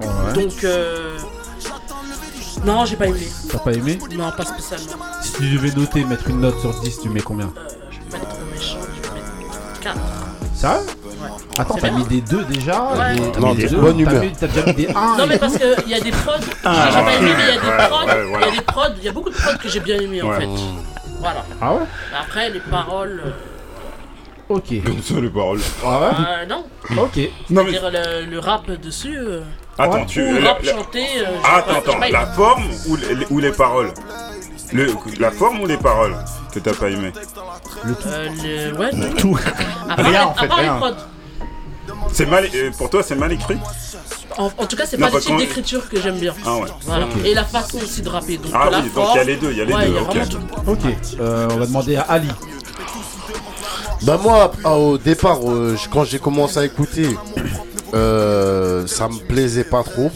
Ouais. 0.00 0.32
Donc 0.42 0.64
euh... 0.64 1.16
Non 2.64 2.84
j'ai 2.84 2.96
pas 2.96 3.06
aimé. 3.06 3.26
T'as 3.50 3.58
pas 3.58 3.72
aimé 3.72 3.98
Non 4.12 4.30
pas 4.32 4.44
spécialement. 4.44 4.86
Si 5.22 5.32
tu 5.32 5.50
devais 5.50 5.70
noter, 5.72 6.04
mettre 6.04 6.28
une 6.28 6.40
note 6.40 6.58
sur 6.60 6.78
10, 6.80 7.00
tu 7.00 7.08
mets 7.08 7.20
combien 7.20 7.52
Je 7.90 7.98
vais 8.16 8.24
trop 8.24 8.38
méchant, 8.52 8.78
je 9.02 9.08
vais 9.08 9.14
mettre 9.14 9.80
4. 9.80 9.96
Ça. 10.54 10.80
Attends, 11.58 11.74
t'as 11.80 11.90
mis 11.90 12.04
des 12.04 12.20
2 12.20 12.44
déjà 12.44 12.82
Ouais. 12.92 13.14
Non, 13.40 13.50
mis 13.50 13.56
des 13.56 13.68
deux, 13.68 13.76
bonnes 13.76 14.04
t'as 14.04 14.10
humeurs. 14.10 14.22
mis- 14.22 14.32
T'as 14.32 14.46
déjà 14.46 14.66
mis 14.66 14.72
des 14.74 14.88
1 14.88 15.16
Non 15.18 15.26
mais 15.26 15.38
parce 15.38 15.56
qu'il 15.58 15.88
y 15.88 15.94
a 15.94 16.00
des 16.00 16.10
prods, 16.10 16.32
Ah, 16.64 16.88
j'ai 16.90 16.98
pas 16.98 17.04
ouais. 17.04 17.14
aimé 17.18 17.30
mais 17.36 17.42
il 17.42 17.54
y 17.54 17.58
a 17.58 17.60
des 17.60 17.66
Ouais, 17.68 17.88
prods, 17.88 18.06
ouais, 18.06 18.24
voilà. 18.28 18.46
il 18.46 18.50
y 18.50 18.56
a 18.56 18.60
des 18.60 18.64
prods, 18.66 18.82
il 18.98 19.04
y 19.04 19.08
a 19.08 19.12
beaucoup 19.12 19.30
de 19.30 19.34
prods 19.34 19.58
que 19.62 19.68
j'ai 19.68 19.80
bien 19.80 20.00
aimé 20.00 20.22
en 20.22 20.28
Ouais. 20.30 20.40
fait. 20.40 20.48
Voilà. 21.20 21.44
Ah 21.60 21.72
ouais 21.74 21.80
Après 22.20 22.50
les 22.50 22.60
paroles, 22.60 23.22
euh, 23.26 23.30
Ok. 24.48 24.82
Comme 24.84 25.00
ça, 25.02 25.14
les 25.20 25.30
paroles. 25.30 25.60
Ah 25.84 26.00
ouais 26.00 26.06
euh, 26.06 26.46
non. 26.46 26.64
Ok. 27.02 27.18
Non, 27.48 27.64
mais- 27.64 27.72
C'est-à-dire 27.72 27.90
le, 28.20 28.26
le 28.30 28.38
rap 28.38 28.70
dessus. 28.70 29.16
euh, 29.16 29.40
Attends, 29.78 30.04
tu. 30.04 30.20
ou 30.22 30.40
la- 30.40 30.50
rap 30.50 30.62
la- 30.62 30.72
chanté. 30.72 31.06
euh, 31.20 31.24
Ah, 31.44 31.56
attends, 31.58 31.78
attends. 31.78 31.98
pas. 32.00 32.10
La 32.10 32.26
forme 32.26 32.64
ou 32.88 32.96
les, 32.96 33.26
ou 33.30 33.38
les 33.38 33.52
paroles 33.52 33.92
le, 34.72 34.88
La 35.20 35.30
forme 35.30 35.60
ou 35.60 35.66
les 35.66 35.76
paroles 35.78 36.16
que 36.52 36.58
t'as 36.58 36.74
pas 36.74 36.88
aimé 36.90 37.12
Euh, 38.06 38.28
le- 38.72 38.78
ouais. 38.78 38.90
Le 38.92 39.14
tout. 39.14 39.38
À 39.88 39.94
part, 39.96 40.04
Rien, 40.06 40.24
en 40.26 40.30
à 40.32 40.34
fait, 40.34 40.48
part 40.48 40.56
les 40.58 40.62
rien. 40.64 40.76
prods. 40.76 40.94
C'est 42.12 42.26
mal. 42.26 42.48
euh, 42.54 42.70
Pour 42.76 42.90
toi, 42.90 43.02
c'est 43.02 43.14
mal 43.16 43.32
écrit 43.32 43.56
En, 44.38 44.46
en 44.58 44.66
tout 44.66 44.76
cas, 44.76 44.84
c'est 44.86 44.98
pas 44.98 45.10
le 45.10 45.20
type 45.20 45.36
d'écriture 45.36 45.88
que 45.88 46.00
j'aime 46.00 46.18
bien. 46.18 46.34
Ah 46.44 46.56
ouais. 46.56 46.68
Voilà. 46.82 47.06
Et 47.24 47.34
la 47.34 47.44
façon 47.44 47.78
aussi 47.78 48.02
de 48.02 48.08
rapper. 48.08 48.36
Donc, 48.38 48.52
Ah 48.54 48.68
la 48.70 48.80
oui, 48.80 48.90
donc 48.94 49.06
il 49.12 49.16
y 49.16 49.20
a 49.20 49.24
les 49.24 49.36
deux, 49.36 49.50
il 49.52 49.58
y 49.58 49.60
a 49.60 49.64
les 49.64 49.72
ouais, 49.74 49.86
deux, 49.86 49.92
il 49.92 49.94
y 49.94 49.98
a 49.98 50.02
ok. 50.02 50.28
tout. 50.28 51.20
Euh, 51.20 51.48
on 51.52 51.56
va 51.56 51.66
demander 51.66 51.96
à 51.96 52.02
Ali. 52.02 52.28
Bah 54.02 54.18
moi, 54.20 54.50
ah, 54.64 54.76
au 54.76 54.98
départ, 54.98 55.38
euh, 55.48 55.76
quand 55.92 56.04
j'ai 56.04 56.18
commencé 56.18 56.58
à 56.58 56.64
écouter, 56.64 57.16
euh, 57.94 58.86
ça 58.86 59.08
me 59.08 59.18
plaisait 59.18 59.64
pas 59.64 59.82
trop. 59.84 60.10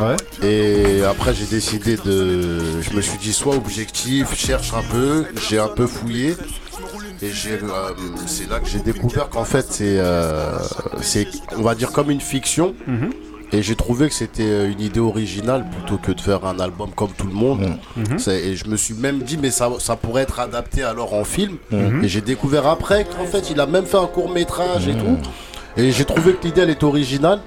Ouais. 0.00 0.16
Et 0.48 1.04
après, 1.04 1.34
j'ai 1.34 1.44
décidé 1.44 1.96
de. 1.96 2.80
Je 2.80 2.90
me 2.96 3.02
suis 3.02 3.18
dit, 3.18 3.34
soit 3.34 3.54
objectif, 3.54 4.34
cherche 4.34 4.72
un 4.72 4.82
peu. 4.90 5.26
J'ai 5.48 5.58
un 5.58 5.68
peu 5.68 5.86
fouillé. 5.86 6.36
Et 7.22 7.26
euh, 7.52 7.58
c'est 8.26 8.50
là 8.50 8.58
que 8.58 8.66
j'ai 8.68 8.80
découvert 8.80 9.28
qu'en 9.28 9.44
fait, 9.44 9.66
c'est, 9.70 9.98
euh, 9.98 10.58
c'est, 11.00 11.28
on 11.56 11.62
va 11.62 11.74
dire, 11.74 11.92
comme 11.92 12.10
une 12.10 12.20
fiction. 12.20 12.74
Et 13.54 13.62
j'ai 13.62 13.76
trouvé 13.76 14.08
que 14.08 14.14
c'était 14.14 14.44
euh, 14.46 14.70
une 14.72 14.80
idée 14.80 14.98
originale 14.98 15.66
plutôt 15.70 15.98
que 15.98 16.10
de 16.10 16.20
faire 16.20 16.46
un 16.46 16.58
album 16.58 16.88
comme 16.96 17.10
tout 17.10 17.26
le 17.26 17.34
monde. 17.34 17.60
Mhm. 17.96 18.18
C'est- 18.18 18.40
Et 18.46 18.56
je 18.56 18.66
me 18.66 18.76
suis 18.76 18.94
même 18.94 19.18
dit, 19.20 19.36
mais 19.36 19.50
ça, 19.50 19.68
ça 19.78 19.94
pourrait 19.94 20.22
être 20.22 20.40
adapté 20.40 20.82
alors 20.82 21.12
en 21.12 21.22
film. 21.24 21.58
Mhm. 21.70 22.02
Et 22.02 22.08
j'ai 22.08 22.22
découvert 22.22 22.66
après 22.66 23.04
qu'en 23.04 23.26
fait, 23.26 23.50
il 23.50 23.60
a 23.60 23.66
même 23.66 23.84
fait 23.84 23.98
un 23.98 24.06
court 24.06 24.30
métrage 24.30 24.88
et 24.88 24.94
tout. 24.94 25.18
Et 25.76 25.92
j'ai 25.92 26.04
trouvé 26.06 26.32
que 26.32 26.44
l'idée, 26.46 26.62
elle 26.62 26.70
est 26.70 26.82
originale. 26.82 27.40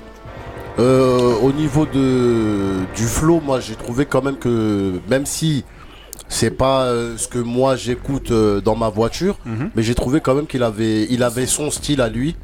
Euh, 0.78 1.34
au 1.42 1.52
niveau 1.52 1.86
de, 1.88 2.86
du 2.96 3.04
flow, 3.08 3.42
moi, 3.44 3.60
j'ai 3.60 3.76
trouvé 3.76 4.06
quand 4.06 4.22
même 4.24 4.38
que, 4.38 5.00
même 5.10 5.26
si 5.26 5.64
c'est 6.28 6.52
pas 6.52 6.84
euh, 6.86 7.18
ce 7.18 7.28
que 7.28 7.40
moi 7.40 7.76
j'écoute 7.76 8.32
euh, 8.32 8.62
dans 8.62 8.76
ma 8.76 8.90
voiture, 8.90 9.38
Mhm. 9.46 9.72
mais 9.76 9.84
j'ai 9.84 9.96
trouvé 9.96 10.22
quand 10.22 10.34
même 10.36 10.48
qu'il 10.48 10.64
avait, 10.64 11.04
il 11.10 11.24
avait 11.24 11.46
son 11.46 11.70
style 11.72 12.02
à 12.02 12.10
lui, 12.10 12.36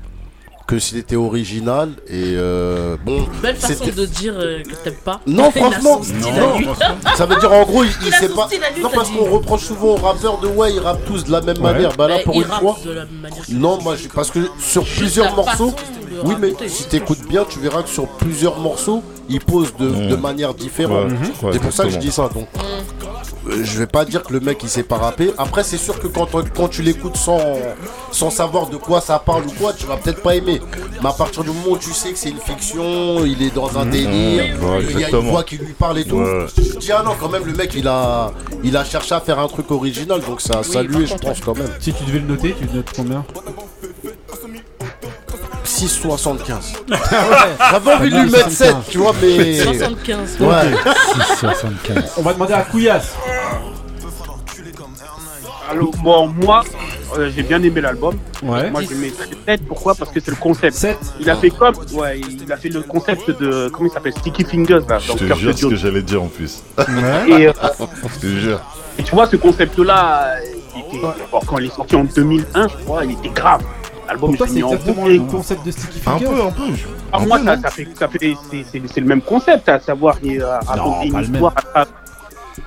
que 0.68 0.80
c'était 0.80 1.18
original 1.18 1.90
et 2.08 2.36
euh, 2.38 2.96
bon. 3.06 3.26
Belle 3.42 3.58
façon 3.58 3.74
c'était- 3.84 3.92
de 3.92 4.06
dire 4.06 4.36
euh, 4.38 4.62
que 4.64 4.74
t'aimes 4.76 4.94
pas. 5.04 5.20
non, 5.28 5.52
franchement, 5.52 6.00
non. 6.22 6.76
ça 7.16 7.26
veut 7.26 7.36
dire 7.38 7.52
en 7.52 7.64
gros, 7.64 7.84
il, 7.84 7.90
il 8.04 8.08
Il 8.08 8.14
a 8.14 8.18
sait 8.20 8.30
pas. 8.30 8.48
lui, 8.76 8.82
non, 8.84 8.90
parce 8.94 9.10
dit. 9.12 9.18
qu'on 9.18 9.26
reproche 9.26 9.64
souvent 9.64 9.88
aux 9.90 9.96
rappeurs 9.98 10.40
de 10.40 10.48
ouais, 10.48 10.72
ils 10.74 10.80
rappent 10.80 11.04
tous 11.06 11.26
de 11.26 11.32
la 11.32 11.42
même 11.42 11.58
Ouais. 11.58 11.74
manière. 11.74 11.96
Bah 11.98 12.08
là, 12.08 12.18
Mais 12.18 12.24
pour 12.24 12.36
une 12.36 12.44
fois. 12.48 12.78
de 12.86 12.92
la 12.92 13.06
même 13.06 13.20
manière. 13.22 13.44
Non, 13.50 13.82
moi, 13.82 13.96
j'ai- 13.98 14.08
parce 14.08 14.32
que 14.32 14.40
sur 14.60 14.86
plusieurs 14.86 15.36
morceaux, 15.36 15.74
oui, 16.24 16.36
mais 16.40 16.54
si 16.70 16.86
t'écoutes 16.88 17.28
bien, 17.28 17.44
tu 17.50 17.60
verras 17.60 17.84
que 17.84 17.90
sur 17.90 18.08
plusieurs 18.08 18.58
morceaux, 18.60 19.04
il 19.32 19.40
pose 19.40 19.74
de, 19.78 20.10
de 20.10 20.16
manière 20.16 20.54
différente. 20.54 21.12
Ouais, 21.42 21.52
c'est 21.54 21.60
pour 21.60 21.74
ça 21.74 21.84
que 21.86 21.90
je 21.90 21.98
dis 21.98 22.12
ça. 22.12 22.30
Donc, 22.34 22.48
euh, 23.48 23.64
je 23.64 23.80
vais 23.80 23.88
pas 23.88 24.06
dire 24.06 24.22
que 24.24 24.34
le 24.34 24.40
mec 24.40 24.60
il 24.62 24.70
sait 24.70 24.84
pas 24.84 24.98
rapper. 24.98 25.32
Après, 25.38 25.64
c'est 25.64 25.78
sûr 25.78 26.00
que 26.00 26.08
quand, 26.08 26.28
quand 26.56 26.68
tu 26.68 26.82
l'écoutes 26.84 27.18
sans, 27.18 27.40
sans 28.12 28.30
savoir 28.30 28.68
de 28.70 28.78
quoi 28.78 29.02
ça 29.02 29.18
parle 29.20 29.46
ou 29.48 29.52
quoi, 29.60 29.74
tu 29.74 29.86
vas 29.86 29.98
peut-être 29.98 30.22
pas 30.22 30.36
aimer. 30.36 30.62
Mais 31.02 31.10
à 31.10 31.14
partir 31.14 31.44
du 31.44 31.50
moment 31.50 31.72
où 31.72 31.78
tu 31.78 31.92
sais 31.92 32.12
que 32.12 32.20
c'est 32.20 32.30
une 32.30 32.38
fiction, 32.38 33.26
il 33.26 33.42
est 33.42 33.54
dans 33.56 33.78
un 33.78 33.86
délire, 33.88 34.54
ouais, 34.62 34.86
il 34.92 35.00
y 35.00 35.04
a 35.04 35.10
une 35.10 35.30
voix 35.32 35.44
qui 35.44 35.58
lui 35.58 35.74
parle 35.74 35.98
et 36.00 36.06
tout. 36.06 36.18
Ouais. 36.18 36.46
Tu 36.54 36.62
te 36.62 36.78
dis, 36.78 36.92
ah 36.92 37.02
non, 37.04 37.14
quand 37.20 37.30
même, 37.30 37.46
le 37.46 37.54
mec 37.54 37.72
il 37.76 37.88
a, 37.88 38.32
il 38.64 38.78
a 38.78 38.84
cherché 38.84 39.16
à 39.16 39.20
faire 39.20 39.40
un 39.40 39.48
truc 39.48 39.72
original, 39.72 40.22
donc 40.22 40.42
ça 40.42 40.56
a 40.56 40.60
Oui, 40.60 40.66
salué, 40.66 41.06
je 41.08 41.16
pense 41.16 41.40
quand 41.42 41.58
même. 41.58 41.72
Si 41.80 41.94
tu 41.94 42.04
devais 42.04 42.20
le 42.20 42.26
noter, 42.28 42.56
tu 42.58 42.66
notes 42.76 42.92
combien? 42.96 43.26
6,75. 45.72 46.76
J'avais 47.72 47.94
envie 47.94 48.10
de 48.10 48.20
lui 48.22 48.30
mettre 48.32 48.50
7, 48.52 48.76
tu 48.90 48.98
vois, 48.98 49.14
mais. 49.22 49.58
75. 49.60 50.38
Ouais. 50.42 50.48
6,75. 51.42 52.04
On 52.18 52.22
va 52.22 52.34
demander 52.34 52.54
à 52.54 52.62
Couillasse. 52.64 53.16
Alors, 55.70 55.92
bon, 56.04 56.28
moi, 56.28 56.64
euh, 57.18 57.30
j'ai 57.34 57.44
bien 57.44 57.64
aimé 57.64 57.80
l'album. 57.80 58.16
Ouais. 58.44 58.70
Moi, 58.70 58.82
je 58.82 58.94
mets 58.96 59.12
7. 59.48 59.66
Pourquoi? 59.68 59.96
Parce 59.96 60.12
que 60.12 60.20
c'est 60.20 60.32
le 60.32 60.38
concept. 60.38 60.76
7 60.76 60.98
Il 61.22 61.30
a 61.30 61.38
fait 61.38 61.50
comme, 61.50 61.76
ouais, 61.94 62.20
il 62.20 62.52
a 62.52 62.58
fait 62.58 62.68
le 62.70 62.82
concept 62.82 63.30
de, 63.40 63.70
comment 63.70 63.88
il 63.90 63.94
s'appelle, 63.94 64.14
Sticky 64.14 64.44
Fingers 64.44 64.82
là. 64.90 65.00
Je 65.00 65.08
dans 65.10 65.16
te 65.16 65.34
jure 65.36 65.58
ce 65.58 65.66
que 65.68 65.76
j'allais 65.76 66.02
dire 66.02 66.22
en 66.24 66.28
plus. 66.28 66.62
Et, 66.78 67.48
euh, 67.48 67.54
Je 68.14 68.20
te 68.20 68.26
jure. 68.28 68.60
et 69.00 69.04
tu 69.04 69.16
vois, 69.16 69.28
ce 69.28 69.38
concept-là, 69.38 70.36
il 70.76 70.80
était- 70.82 71.06
bon, 71.32 71.40
quand 71.48 71.58
il 71.60 71.68
est 71.68 71.74
sorti 71.76 71.96
en 71.96 72.04
2001, 72.04 72.68
je 72.68 72.76
crois, 72.84 73.06
il 73.06 73.12
était 73.14 73.30
grave. 73.30 73.62
L'album, 74.12 74.32
je 74.34 74.38
c'est 74.40 74.46
l'ai 74.48 74.54
mis 74.56 74.64
en 74.64 74.68
exactement 74.72 75.02
boucle. 75.04 75.14
le 75.14 75.20
concept 75.22 75.66
de 75.66 75.72
Sticky 75.72 76.00
Un 76.06 76.12
Fingers 76.12 76.26
peu, 76.26 76.42
un 76.44 76.52
peu. 76.52 76.64
Ah, 77.14 77.18
Un 77.18 77.26
moi, 77.26 77.38
peu, 77.40 77.46
ça, 77.46 77.56
non 77.56 77.62
ça 77.62 77.70
fait, 77.70 77.88
ça 77.98 78.08
fait, 78.08 78.20
c'est- 78.20 78.66
c'est 78.72 78.82
c'est 78.94 79.02
le 79.02 79.08
même 79.08 79.22
concept, 79.22 79.70
à 79.70 79.80
savoir 79.80 80.18
euh, 80.26 80.60
raconter 80.66 81.06
une 81.08 81.12
pas 81.14 81.22
le 81.22 81.28
même. 81.28 81.34
histoire. 81.36 81.54
à- 81.76 81.86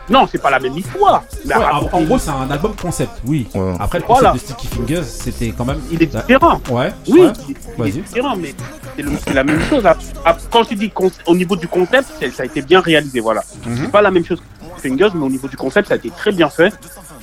Non, 0.09 0.27
c'est 0.31 0.39
pas 0.41 0.51
la 0.51 0.59
même 0.61 0.77
histoire. 0.77 1.23
Mais 1.47 1.55
Ouais, 1.55 1.63
en, 1.63 1.67
raconter 1.67 1.95
en 1.95 2.01
une- 2.01 2.07
gros, 2.07 2.19
c'est 2.19 2.31
un 2.31 2.51
album 2.51 2.73
concept, 2.81 3.13
oui. 3.27 3.47
Ouais. 3.55 3.75
Après, 3.79 3.99
le 3.99 4.05
concept 4.05 4.23
Voilà. 4.23 4.35
de 4.35 4.39
Sticky 4.39 4.67
Fingers, 4.69 5.03
c'était 5.05 5.51
quand 5.57 5.65
même. 5.65 5.81
il 5.91 6.03
est 6.03 6.07
différent. 6.07 6.61
Ouais. 6.71 6.93
Oui, 7.09 7.21
ouais. 7.21 7.33
il- 7.49 7.53
est 7.55 7.79
Vas-y. 7.79 7.93
différent, 8.03 8.37
mais 8.37 8.55
c'est 9.25 9.35
la 9.35 9.45
même 9.45 9.61
chose. 9.69 9.83
Quand 10.51 10.63
je 10.71 10.75
dis 10.75 10.93
au 11.27 11.35
niveau 11.35 11.57
du 11.57 11.69
concept, 11.69 12.09
ça 12.33 12.43
a 12.43 12.47
été 12.47 12.63
bien 12.63 12.81
réalisé, 12.81 13.21
voilà. 13.21 13.43
Mhm. 13.67 13.77
C'est 13.83 13.91
pas 13.91 14.03
la 14.03 14.11
même 14.11 14.25
chose 14.25 14.41
que 14.41 14.81
Fingers, 14.89 15.11
mais 15.15 15.25
au 15.25 15.31
niveau 15.31 15.49
du 15.49 15.57
concept, 15.57 15.89
ça 15.89 15.95
a 15.95 15.97
été 15.99 16.11
très 16.11 16.33
bien 16.33 16.49
fait. 16.51 16.73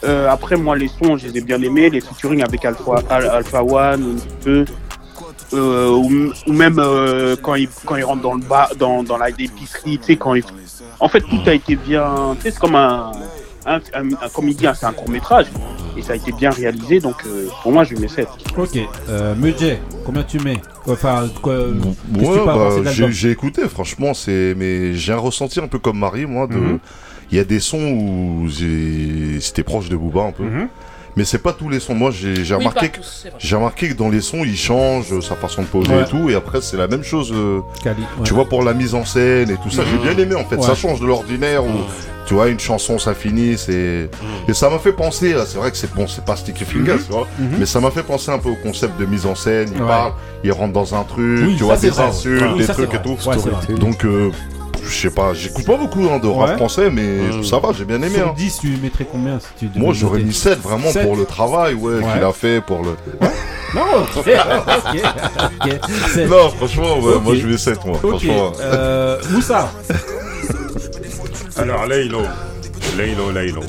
Euh, 0.04 0.30
après, 0.30 0.56
moi, 0.58 0.76
les 0.76 0.88
sons, 0.88 1.18
je 1.18 1.28
les 1.28 1.38
ai 1.38 1.42
bien 1.42 1.62
aimés. 1.62 1.90
Les 1.90 2.02
featuring 2.02 2.42
avec 2.44 2.64
Alpha, 2.66 3.02
Al- 3.10 3.28
Alpha 3.30 3.64
One, 3.64 4.04
un 4.04 4.16
petit 4.16 4.36
peu. 4.44 4.66
Euh, 5.54 5.90
ou, 5.90 6.32
ou 6.48 6.54
même 6.54 6.80
euh, 6.80 7.36
quand 7.42 7.56
il 7.56 7.68
quand 7.86 7.98
il 7.98 8.04
rentre 8.06 8.22
dans 8.22 8.36
le 8.36 8.40
bar, 8.42 8.70
dans 8.80 9.04
dans 9.04 9.18
la 9.18 9.32
tu 9.34 9.48
sais 10.02 10.16
quand 10.16 10.34
il. 10.36 10.44
En 11.00 11.10
fait, 11.10 11.20
tout 11.22 11.42
a 11.46 11.54
été 11.54 11.76
bien. 11.76 12.36
Tu 12.38 12.44
sais, 12.44 12.52
c'est 12.52 12.60
comme 12.60 12.76
un 12.76 13.12
un, 13.66 13.76
un, 13.94 14.08
un 14.22 14.30
comédien, 14.34 14.74
c'est 14.74 14.86
un 14.86 14.94
court 14.94 15.10
métrage 15.10 15.46
et 15.98 16.02
ça 16.02 16.14
a 16.14 16.16
été 16.16 16.32
bien 16.32 16.50
réalisé. 16.52 17.00
Donc, 17.00 17.18
euh, 17.28 17.48
pour 17.62 17.72
moi, 17.72 17.84
je 17.84 17.96
mets 17.96 18.08
7. 18.08 18.28
Ok. 18.58 18.80
Euh, 19.10 19.36
Mudjay, 19.36 19.80
combien 20.06 20.24
tu 20.24 20.40
mets? 20.40 20.60
Enfin, 20.88 21.28
quoi, 21.42 21.54
Ouais, 21.68 22.46
bah, 22.46 22.70
j'ai 23.10 23.30
écouté, 23.30 23.68
franchement, 23.68 24.14
c'est 24.14 24.56
mais 24.58 24.94
j'ai 24.96 25.14
un 25.14 25.18
ressenti 25.18 25.60
un 25.60 25.68
peu 25.68 25.78
comme 25.80 26.00
Marie, 26.00 26.26
moi. 26.26 26.48
De, 26.48 26.80
il 27.32 27.36
Mhm. 27.36 27.38
y 27.38 27.40
a 27.40 27.44
des 27.46 27.60
sons 27.60 27.78
où 27.80 28.48
c'était 29.40 29.64
proche 29.64 29.90
de 29.90 29.96
Booba 29.96 30.22
un 30.24 30.32
peu, 30.32 30.44
Mhm. 30.44 30.68
mais 31.16 31.26
c'est 31.26 31.40
pas 31.40 31.54
tous 31.54 31.70
les 31.70 31.80
sons. 31.80 31.96
Moi, 31.96 32.12
j'ai 32.12 32.34
Oui, 32.34 32.52
remarqué, 32.54 32.90
que- 32.90 33.00
j'ai 33.40 33.56
remarqué 33.56 33.90
que 33.90 33.94
dans 33.94 34.10
les 34.10 34.22
sons, 34.22 34.44
il 34.46 34.56
change 34.58 35.20
sa 35.22 35.36
façon 35.36 35.62
de 35.64 35.68
poser 35.68 35.94
Ouais. 35.94 36.04
et 36.04 36.06
tout, 36.06 36.30
et 36.30 36.36
après 36.36 36.62
c'est 36.62 36.78
la 36.78 36.88
même 36.88 37.04
chose. 37.04 37.32
euh, 37.34 37.60
Cali, 37.84 38.02
ouais. 38.02 38.24
Tu 38.24 38.34
vois, 38.34 38.48
pour 38.48 38.64
la 38.64 38.74
mise 38.74 38.94
en 38.96 39.06
scène 39.06 39.50
et 39.50 39.58
tout 39.58 39.70
ça, 39.70 39.84
j'ai 39.90 39.98
bien 39.98 40.18
aimé 40.22 40.36
en 40.36 40.46
fait. 40.46 40.56
Ouais. 40.58 40.62
Ça 40.64 40.76
change 40.76 41.00
de 41.00 41.06
l'ordinaire 41.06 41.64
où 41.66 41.70
tu 42.28 42.36
vois 42.36 42.48
une 42.50 42.60
chanson, 42.60 42.98
ça 43.00 43.14
finit, 43.14 43.58
c'est 43.58 44.10
et 44.48 44.54
ça 44.54 44.70
m'a 44.70 44.78
fait 44.80 44.94
penser. 44.94 45.36
C'est 45.48 45.58
vrai 45.58 45.72
que 45.72 45.78
c'est 45.78 45.94
bon, 45.94 46.08
c'est 46.08 46.24
pas 46.24 46.36
Sticky 46.36 46.64
Fingers, 46.66 47.00
tu 47.06 47.12
vois, 47.12 47.28
Mhm. 47.40 47.58
mais 47.60 47.66
ça 47.66 47.80
m'a 47.82 47.92
fait 47.92 48.04
penser 48.04 48.32
un 48.32 48.38
peu 48.40 48.50
au 48.50 48.56
concept 48.56 48.98
de 49.00 49.06
mise 49.06 49.26
en 49.26 49.36
scène. 49.36 49.70
Il 49.76 49.82
Ouais. 49.82 49.88
parle, 49.88 50.14
il 50.44 50.52
rentre 50.52 50.72
dans 50.74 50.96
un 50.96 51.04
truc, 51.04 51.42
Oui, 51.46 51.56
tu 51.58 51.64
vois, 51.64 51.76
des 51.78 51.90
vrai. 51.90 52.04
insultes, 52.06 52.58
des 52.58 52.68
trucs 52.68 52.94
et 52.94 53.02
tout. 53.02 53.18
Donc, 53.78 54.06
euh, 54.06 54.32
je 54.84 54.94
sais 54.94 55.10
pas, 55.10 55.34
j'écoute 55.34 55.66
pas 55.66 55.78
beaucoup 55.78 56.08
hein, 56.12 56.20
de 56.20 56.28
Ouais. 56.28 56.46
rap 56.46 56.58
français, 56.58 56.90
mais 56.90 57.44
ça 57.44 57.60
va, 57.60 57.72
j'ai 57.74 57.86
bien 57.86 57.98
aimé. 58.02 58.16
Sur 58.16 58.28
hein. 58.30 58.34
10, 58.36 58.60
tu 58.62 58.78
mettrais 58.82 59.06
combien 59.10 59.40
si 59.40 59.68
tu 59.70 59.80
Moi, 59.80 59.94
j'aurais 59.94 60.22
mis 60.22 60.34
7 60.34 60.60
vraiment 60.60 60.92
Sept 60.92 61.04
pour 61.06 61.16
le 61.16 61.26
travail 61.26 61.74
ouais, 61.76 61.96
Ouais. 61.96 62.04
qu'il 62.14 62.24
a 62.24 62.32
fait, 62.32 62.62
pour 62.62 62.84
le. 62.84 62.96
Non, 63.74 63.82
ok, 64.18 64.28
ok, 64.28 65.02
ok. 65.66 65.72
Sept. 66.14 66.30
Non, 66.30 66.50
franchement, 66.50 67.00
ouais, 67.00 67.20
moi 67.24 67.36
je 67.36 67.48
mets 67.48 67.58
7, 67.58 67.86
moi. 67.86 67.98
Franchement. 68.00 68.52
Euh, 68.60 69.18
Moussa. 69.32 69.72
Alors, 71.58 71.86
Laylo. 71.86 72.22
Laylo, 72.98 73.32
Laylo. 73.32 73.62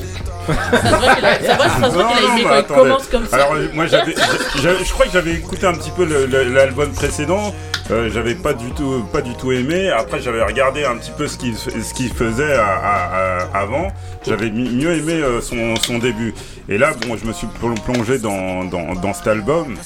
Qu'il 0.46 1.24
a- 1.24 1.38
ça 1.40 1.88
se 1.90 1.94
voit 1.94 2.04
qu'il 2.04 2.16
a 2.16 2.20
Non, 2.28 2.34
aimé 2.36 2.42
mais 2.44 2.44
quand 2.44 2.58
il 2.58 2.74
commence 2.74 3.06
comme 3.08 3.26
ça. 3.26 3.36
Alors, 3.36 3.54
moi, 3.74 3.86
j'avais, 3.86 4.14
j'avais- 4.60 4.84
je 4.84 4.92
crois 4.92 5.06
que 5.06 5.12
j'avais 5.12 5.32
écouté 5.34 5.66
un 5.66 5.74
petit 5.74 5.90
peu 5.90 6.04
le- 6.04 6.26
le- 6.26 6.44
l'album 6.52 6.90
précédent. 6.92 7.54
Euh, 7.90 8.08
j'avais 8.12 8.34
pas 8.36 8.54
du 8.54 8.70
tout, 8.70 9.04
pas 9.12 9.20
du 9.22 9.34
tout 9.34 9.50
aimé. 9.52 9.90
Après, 9.90 10.20
j'avais 10.22 10.42
regardé 10.42 10.84
un 10.84 10.96
petit 10.96 11.10
peu 11.16 11.26
ce 11.26 11.36
qu'il, 11.36 11.56
ce 11.56 11.92
qu'il 11.94 12.10
faisait 12.12 12.54
à- 12.54 12.64
à- 12.64 13.38
à- 13.54 13.58
avant. 13.60 13.88
J'avais 14.26 14.50
mi- 14.50 14.70
mieux 14.70 14.92
aimé 14.96 15.14
euh, 15.14 15.40
son, 15.40 15.74
son 15.76 15.98
début. 15.98 16.32
Et 16.68 16.78
là, 16.78 16.92
bon, 17.06 17.16
je 17.16 17.26
me 17.26 17.32
suis 17.32 17.48
plon- 17.60 17.74
plongé 17.74 18.18
dans, 18.18 18.64
dans, 18.64 18.94
dans 18.94 19.12
cet 19.12 19.26
album. 19.26 19.76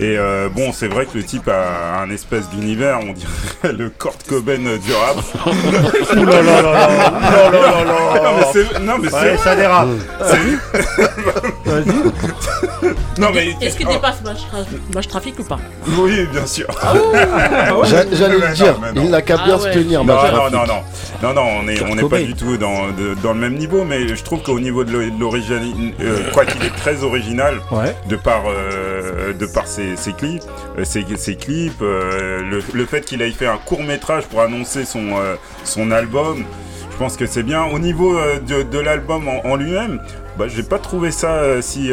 Et 0.00 0.16
euh, 0.18 0.48
bon, 0.48 0.72
c'est 0.72 0.88
vrai 0.88 1.06
que 1.06 1.16
le 1.18 1.24
type 1.24 1.48
a 1.48 2.00
un 2.00 2.10
espèce 2.10 2.48
d'univers, 2.50 2.98
on 3.00 3.12
dirait 3.12 3.72
le 3.76 3.88
Kurt 3.90 4.26
Cobain 4.28 4.56
du 4.58 4.92
rap. 4.92 5.16
Là 6.14 6.42
là 6.42 6.62
là 6.62 6.72
là. 6.72 8.22
Non 8.22 8.30
mais 8.38 8.44
c'est, 8.52 8.80
non 8.80 8.94
mais 9.00 9.12
Ouais, 9.12 9.20
c'est, 9.22 9.36
ça 9.38 9.54
dérape. 9.56 9.88
non 13.18 13.28
mais 13.34 13.54
Est-ce 13.60 13.76
qu'il 13.76 13.86
dépasse 13.86 14.22
Match 14.24 14.38
Tra- 14.52 14.94
Match 14.94 15.08
Trafic 15.08 15.38
ou 15.38 15.44
pas 15.44 15.58
oui, 15.98 16.26
bien 16.32 16.46
sûr. 16.46 16.66
J'a- 17.84 18.04
J'allais 18.12 18.38
le 18.38 18.54
dire, 18.54 18.78
non. 18.94 19.02
il 19.04 19.10
n'a 19.10 19.22
qu'à 19.22 19.36
Ah 19.40 19.44
bien 19.44 19.58
se 19.58 19.68
tenir, 19.68 20.04
Non, 20.04 20.14
non, 20.14 20.50
non, 20.50 20.66
non, 20.66 20.82
non, 21.22 21.34
non, 21.34 21.42
on 21.62 21.68
est, 21.68 21.74
Kurt 21.74 21.90
on 21.90 21.94
n'est 21.94 22.08
pas 22.08 22.20
du 22.20 22.34
tout 22.34 22.56
dans, 22.56 22.86
de- 22.88 23.14
dans 23.22 23.32
le 23.32 23.38
même 23.40 23.54
niveau, 23.56 23.84
mais 23.84 24.08
je 24.14 24.22
trouve 24.22 24.42
qu'au 24.42 24.58
niveau 24.60 24.84
de 24.84 24.92
l'original, 25.18 25.62
quoi 26.32 26.44
qu'il 26.44 26.62
est 26.64 26.74
très 26.76 27.02
original, 27.04 27.56
Ouais. 27.70 27.94
de 28.08 28.16
par, 28.16 28.42
euh, 28.48 29.32
de 29.32 29.46
par 29.46 29.66
ses, 29.66 29.81
ses 29.96 30.12
clips, 30.12 30.42
euh, 30.78 31.34
clips, 31.34 31.82
euh, 31.82 32.60
le, 32.72 32.86
fait 32.86 33.04
qu'il 33.04 33.22
ait 33.22 33.30
fait 33.30 33.46
un 33.46 33.58
court 33.58 33.82
métrage 33.82 34.26
pour 34.26 34.40
annoncer 34.40 34.84
son, 34.84 35.16
euh, 35.16 35.36
son 35.64 35.90
album, 35.90 36.44
je 36.90 36.96
pense 36.96 37.16
que 37.16 37.26
c'est 37.26 37.42
bien. 37.42 37.64
Au 37.64 37.78
niveau 37.78 38.16
de, 38.46 38.78
l'album 38.78 39.28
en, 39.28 39.46
en 39.46 39.56
lui-même, 39.56 40.00
bah, 40.38 40.46
j'ai 40.48 40.62
pas 40.62 40.78
trouvé 40.78 41.10
ça 41.10 41.60
si, 41.62 41.90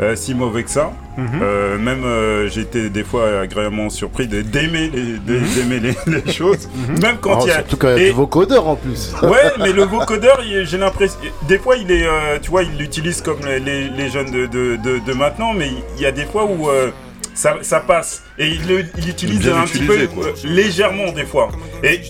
euh, 0.00 0.14
si 0.16 0.34
mauvais 0.34 0.62
que 0.64 0.70
ça. 0.70 0.92
Mhm. 1.16 1.26
Euh, 1.42 1.78
même 1.78 2.04
euh, 2.04 2.48
j'ai 2.48 2.60
été 2.60 2.90
des 2.90 3.02
fois 3.04 3.40
agréablement 3.40 3.88
surpris 3.88 4.26
de- 4.28 4.42
d'aimer 4.42 4.90
les, 4.92 5.16
de- 5.18 5.38
d'aimer 5.54 5.80
les, 5.80 5.94
les 6.24 6.32
choses, 6.32 6.68
même 7.00 7.16
quand 7.20 7.38
Oh, 7.40 7.44
il 7.44 7.48
y 7.48 7.50
a. 7.52 7.54
Surtout 7.56 7.76
quand 7.78 7.88
il 7.96 8.02
y 8.02 8.04
a 8.04 8.06
et- 8.08 8.10
du 8.10 8.16
vocodeur 8.16 8.66
en 8.68 8.76
plus. 8.76 9.14
Ouais, 9.22 9.50
mais 9.58 9.72
le 9.72 9.84
vocodeur, 9.84 10.40
j'ai 10.42 10.76
l'impression. 10.78 11.18
Des 11.48 11.58
fois, 11.58 11.76
il 11.76 11.90
est, 11.90 12.06
euh, 12.06 12.38
tu 12.42 12.50
vois, 12.50 12.62
il 12.64 12.76
l'utilise 12.76 13.22
comme 13.22 13.38
les, 13.46 13.58
les- 13.60 13.88
les 13.88 14.08
jeunes 14.10 14.30
de, 14.30 14.44
de, 14.46 14.76
de, 14.76 14.98
de 14.98 15.12
maintenant, 15.14 15.54
mais 15.54 15.70
il 15.96 16.02
y 16.02 16.06
a 16.06 16.12
des 16.12 16.26
fois 16.26 16.44
où 16.44 16.68
euh, 16.68 16.90
ça, 17.34 17.56
ça 17.62 17.80
passe. 17.80 18.22
Et 18.38 18.48
il 18.48 18.66
le- 18.68 18.84
il 18.98 19.06
l'utilise 19.06 19.40
Bien 19.40 19.56
un 19.56 19.64
petit 19.64 19.78
peu 19.86 20.06
quoi. 20.08 20.26
légèrement, 20.44 21.12
des 21.12 21.24
fois. 21.24 21.48
Et, 21.82 22.00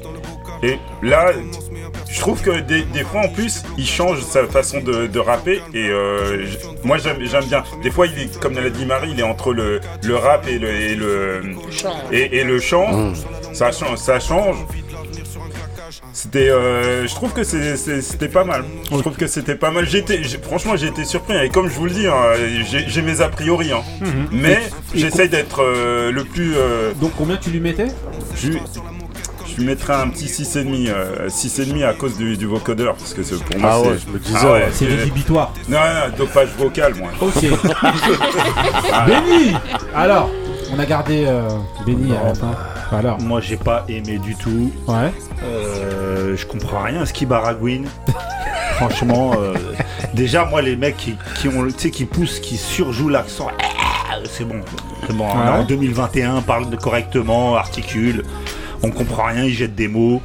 et 0.64 0.78
là, 1.02 1.30
je 2.10 2.20
trouve 2.20 2.40
que 2.42 2.60
des, 2.60 2.82
des 2.82 3.02
fois, 3.04 3.20
en 3.22 3.28
plus, 3.28 3.62
il 3.78 3.86
change 3.86 4.20
sa 4.22 4.44
façon 4.46 4.80
de, 4.80 5.06
de 5.06 5.18
rapper. 5.18 5.60
Et 5.74 5.88
euh, 5.90 6.44
moi, 6.84 6.98
j'aime 6.98 7.18
j'aime 7.22 7.44
bien. 7.44 7.64
Des 7.82 7.90
fois, 7.90 8.06
il 8.06 8.18
est, 8.18 8.38
comme 8.40 8.54
l'a 8.54 8.70
dit 8.70 8.86
Marie, 8.86 9.10
il 9.12 9.20
est 9.20 9.24
entre 9.24 9.52
le, 9.52 9.80
le 10.02 10.16
rap 10.16 10.46
et 10.48 10.58
le, 10.58 10.68
et 10.70 10.94
le, 10.94 11.42
Chant. 11.70 11.94
et, 12.12 12.38
et 12.38 12.44
le 12.44 12.58
chant. 12.60 13.12
Ça, 13.52 13.72
change, 13.72 13.98
ça 13.98 14.20
change. 14.20 14.56
C'était, 16.12 16.48
euh, 16.48 17.06
je 17.06 17.14
trouve 17.14 17.32
que 17.32 17.44
c'était 17.44 18.28
pas 18.28 18.44
mal. 18.44 18.64
Je 18.90 18.96
trouve 18.98 19.16
que 19.16 19.26
c'était 19.26 19.54
pas 19.54 19.70
mal. 19.70 19.86
J'étais, 19.88 20.22
franchement, 20.42 20.76
j'ai 20.76 20.88
été 20.88 21.04
surpris. 21.04 21.36
Et 21.44 21.48
comme 21.50 21.68
je 21.68 21.74
vous 21.74 21.84
le 21.86 21.90
dis, 21.90 22.06
hein, 22.06 22.32
j'ai 22.88 23.02
mes 23.02 23.20
a 23.20 23.28
priori. 23.28 23.72
hein. 23.72 23.82
Mhm. 24.00 24.28
Mais 24.32 24.58
j'essaye 24.94 25.28
d'être 25.28 25.62
euh, 25.62 26.10
le 26.10 26.24
plus. 26.24 26.54
euh, 26.56 26.92
Donc, 27.00 27.12
combien 27.16 27.36
tu 27.36 27.50
lui 27.50 27.60
mettais? 27.60 27.86
Je, 28.36 28.52
je 29.48 29.56
lui 29.56 29.64
mettrais 29.66 29.94
un 29.94 30.08
petit 30.08 30.26
6,5 30.26 30.88
euh, 30.88 31.28
6,5 31.28 31.84
à 31.84 31.92
cause 31.94 32.16
du, 32.16 32.36
du 32.36 32.46
vocodeur. 32.46 32.94
Parce 32.96 33.14
que 33.14 33.22
c'est- 33.22 33.42
pour 33.42 33.58
moi, 33.58 33.70
Ah 33.72 33.78
c'est. 33.82 33.88
ouais, 33.90 33.96
je 34.06 34.12
me 34.12 34.18
disais, 34.18 34.38
Ah 34.40 34.52
ouais. 34.52 34.68
C'est 34.72 34.86
rédhibitoire. 34.86 35.52
Non, 35.68 35.78
non, 35.78 36.16
dopage 36.16 36.48
vocal, 36.58 36.94
moi. 36.94 37.10
Ok. 37.20 37.32
Benny 39.06 39.52
Alors, 39.94 40.30
on 40.74 40.78
a 40.78 40.86
gardé 40.86 41.24
euh, 41.26 41.48
Benny 41.86 42.14
à 42.16 42.24
la 42.28 42.34
fin. 42.34 42.52
Alors, 42.92 43.20
Moi, 43.20 43.40
j'ai 43.40 43.56
pas 43.56 43.84
aimé 43.88 44.18
du 44.18 44.34
tout. 44.36 44.72
ouais. 44.86 45.12
Euh, 45.42 46.36
je 46.36 46.46
comprends 46.46 46.82
rien 46.84 47.02
à 47.02 47.06
ce 47.06 47.12
qui 47.12 47.26
baragouine. 47.26 47.86
Franchement, 48.76 49.32
euh, 49.38 49.54
déjà, 50.14 50.44
moi, 50.44 50.62
les 50.62 50.76
mecs 50.76 50.96
qui, 50.96 51.16
qui 51.40 51.48
ont, 51.48 51.64
tu 51.66 51.72
sais, 51.78 51.90
qui 51.90 52.04
poussent, 52.04 52.38
qui 52.40 52.56
surjouent 52.56 53.08
l'accent, 53.08 53.48
ah, 53.58 54.16
c'est 54.30 54.44
bon. 54.44 54.60
C'est 55.06 55.16
bon. 55.16 55.24
on 55.26 55.46
est 55.46 55.50
Ouais. 55.50 55.58
En 55.58 55.64
2021, 55.64 56.42
parle 56.42 56.68
de 56.70 56.76
correctement, 56.76 57.56
articule. 57.56 58.22
On 58.82 58.90
comprend 58.90 59.24
rien, 59.24 59.44
ils 59.44 59.54
jettent 59.54 59.74
des 59.74 59.88
mots. 59.88 60.20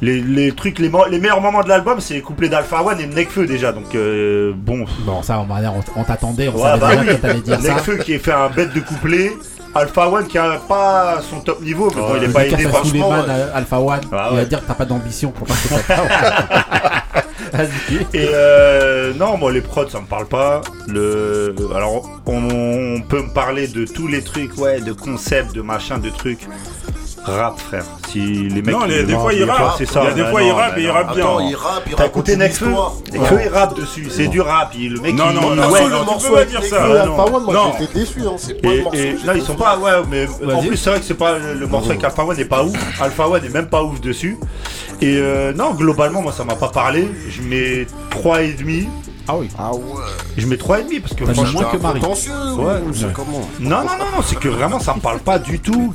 Les, 0.00 0.20
les 0.20 0.52
trucs, 0.52 0.78
les, 0.78 0.88
meilleurs 0.90 1.40
moments 1.40 1.62
de 1.62 1.68
l'album, 1.68 1.98
c'est 2.00 2.14
les 2.14 2.20
couplets 2.20 2.48
d'Alpha 2.48 2.82
One 2.84 3.00
et 3.00 3.06
de 3.06 3.14
Nekfeu 3.14 3.46
déjà. 3.46 3.72
Donc, 3.72 3.94
euh, 3.96 4.52
bon. 4.56 4.84
Bon, 5.00 5.22
ça, 5.22 5.40
on, 5.40 5.52
va 5.52 5.60
dire, 5.60 5.72
on, 5.74 6.00
on 6.00 6.04
t'attendait, 6.04 6.48
on 6.48 6.54
Ouais, 6.54 6.62
savait 6.62 6.80
bah 6.80 6.88
déjà 6.90 7.00
oui. 7.02 7.06
que 7.08 7.20
t'allais 7.22 7.40
dire 7.40 7.60
ça. 7.60 7.74
Nekfeu 7.74 7.96
qui 7.96 8.12
est 8.12 8.18
fait 8.18 8.32
un 8.32 8.48
bête 8.48 8.72
de 8.72 8.80
couplet. 8.80 9.32
Alpha 9.74 10.08
One 10.08 10.26
qui 10.26 10.38
a 10.38 10.58
pas 10.66 11.20
son 11.28 11.40
top 11.40 11.60
niveau, 11.62 11.90
mais 11.94 12.00
bon, 12.00 12.14
il 12.16 12.24
est 12.24 12.32
pas 12.32 12.46
aidé 12.46 12.62
franchement. 12.64 13.12
Alpha 13.54 13.78
One, 13.80 14.00
Ah 14.12 14.28
il 14.32 14.36
va 14.38 14.44
dire 14.44 14.60
que 14.62 14.66
t'as 14.66 14.74
pas 14.74 14.86
d'ambition 14.86 15.30
pour 15.30 15.46
passer. 15.48 15.74
Et 18.14 18.28
euh, 18.32 19.12
non, 19.14 19.36
moi 19.36 19.52
les 19.52 19.60
prods 19.60 19.88
ça 19.88 20.00
me 20.00 20.06
parle 20.06 20.26
pas. 20.26 20.62
Le, 20.86 21.54
alors 21.74 22.08
on, 22.26 22.96
on 22.96 23.00
peut 23.02 23.22
me 23.22 23.32
parler 23.32 23.68
de 23.68 23.84
tous 23.84 24.06
les 24.06 24.22
trucs, 24.22 24.56
ouais, 24.58 24.80
de 24.80 24.92
concepts, 24.92 25.54
de 25.54 25.60
machin, 25.62 25.98
de 25.98 26.08
trucs 26.10 26.46
rap, 27.24 27.58
frère. 27.58 27.84
Si 28.08 28.48
les 28.48 28.62
mecs. 28.62 28.74
Non, 28.74 28.84
les, 28.84 29.02
ils. 29.02 29.52
C'est 29.76 29.86
ça. 29.86 30.02
Il 30.02 30.08
y 30.08 30.08
a 30.08 30.24
des 30.24 30.30
fois 30.30 30.42
ils 30.42 30.52
rap 30.52 30.76
et 30.78 30.82
ils 30.82 30.90
rappent 30.90 31.14
bien. 31.14 31.26
il 31.40 31.54
rappe, 31.54 31.84
il 31.86 31.94
T'as 31.94 32.06
écouté 32.06 32.36
dessus. 32.36 34.10
C'est 34.10 34.28
du 34.28 34.40
rap. 34.40 34.74
Le 34.74 35.00
mec. 35.00 35.14
Non, 35.14 35.32
non, 35.32 35.54
non. 35.54 35.68
Le 35.68 36.04
morceau 36.04 36.34
va 36.34 36.44
dire 36.44 36.62
ça. 36.62 37.06
non 37.06 37.72
j'étais 37.78 38.00
déçu. 38.00 38.20
Hein. 38.26 38.34
C'est 38.36 38.60
pas 38.60 38.68
le 38.68 38.82
morceau. 38.82 39.26
Là 39.26 39.34
ils 39.34 39.42
sont 39.42 39.54
pas. 39.54 39.78
Ouais, 39.78 39.92
mais 40.10 40.26
en 40.52 40.62
plus 40.62 40.76
c'est 40.76 40.90
vrai 40.90 40.98
que 41.00 41.04
c'est 41.04 41.14
pas 41.14 41.38
le 41.38 41.66
morceau 41.66 41.90
avec 41.90 42.04
Alpha 42.04 42.24
One 42.24 42.36
n'est 42.36 42.44
pas 42.44 42.64
ouf. 42.64 42.76
Alpha 43.00 43.28
One 43.28 43.42
n'est 43.42 43.48
même 43.48 43.68
pas 43.68 43.82
ouf 43.82 44.00
dessus. 44.00 44.38
Et 45.00 45.16
euh, 45.18 45.52
non, 45.52 45.74
globalement 45.74 46.22
moi 46.22 46.32
ça 46.32 46.44
m'a 46.44 46.56
pas 46.56 46.68
parlé. 46.68 47.08
Je 47.28 47.42
mets 47.42 47.86
3,5 48.10 48.86
ah 49.30 49.36
oui. 49.36 49.48
Ah 49.58 49.74
ouais. 49.74 49.80
Je 50.38 50.46
mets 50.46 50.56
3,5 50.56 51.00
parce 51.02 51.14
que 51.14 51.24
T'as 51.24 51.34
franchement. 51.34 51.60
moins 51.60 51.70
que 51.70 51.76
Marie. 51.76 52.00
Ouais, 52.00 52.80
Non, 53.60 53.76
non, 53.80 53.82
non, 53.84 54.04
non, 54.16 54.22
c'est 54.24 54.38
que 54.38 54.48
vraiment 54.48 54.80
ça 54.80 54.94
me 54.94 55.00
parle 55.00 55.18
pas 55.18 55.38
du 55.38 55.60
tout. 55.60 55.92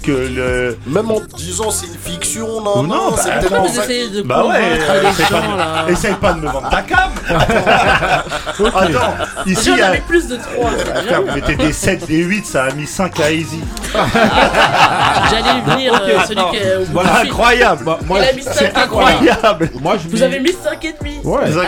Même 0.86 1.10
en 1.10 1.20
disant 1.36 1.72
c'est 1.72 1.88
une 1.88 1.98
fiction, 1.98 2.62
non, 2.62 2.84
non, 2.84 3.12
bah, 3.12 3.18
c'est 3.18 3.32
peut-être 3.40 3.62
vous 3.62 3.80
essayez 3.80 4.10
de 4.10 4.22
Bah 4.22 4.46
ouais, 4.46 4.56
euh, 4.60 5.02
les 5.02 5.10
essaye 5.10 5.26
pas, 5.26 5.86
de... 5.88 5.92
essaye 5.92 6.14
pas 6.16 6.34
de 6.34 6.40
me 6.42 6.48
vendre 6.48 6.70
ta 6.70 6.82
cam 6.84 7.12
Attends, 7.28 8.78
Attends, 8.78 9.14
ici, 9.48 9.72
J'en 9.78 9.84
avais 9.84 10.02
plus 10.02 10.28
de 10.28 10.36
3. 10.36 10.72
vous 11.22 11.34
mettez 11.34 11.56
des 11.56 11.74
7, 11.74 12.06
des 12.06 12.24
8, 12.24 12.46
ça 12.46 12.66
a 12.66 12.72
mis 12.74 12.86
5 12.86 13.20
à 13.20 13.32
Easy. 13.32 13.62
J'allais 15.30 15.62
venir 15.66 15.94
euh, 15.94 16.20
celui 16.28 16.44
qui 16.52 16.58
est 16.58 16.76
au 16.76 16.80
bout 16.86 16.92
Voilà, 16.94 17.22
incroyable 17.22 17.84
Bah, 17.86 18.00
a 18.00 18.34
mis 18.34 18.44
5 18.44 18.78
incroyable. 18.78 19.72
Vous 20.10 20.22
avez 20.22 20.40
mis 20.40 20.52
5 20.52 20.86
et 20.86 20.96
demi. 21.00 21.18
Ouais. 21.24 21.50
Vous 21.50 21.60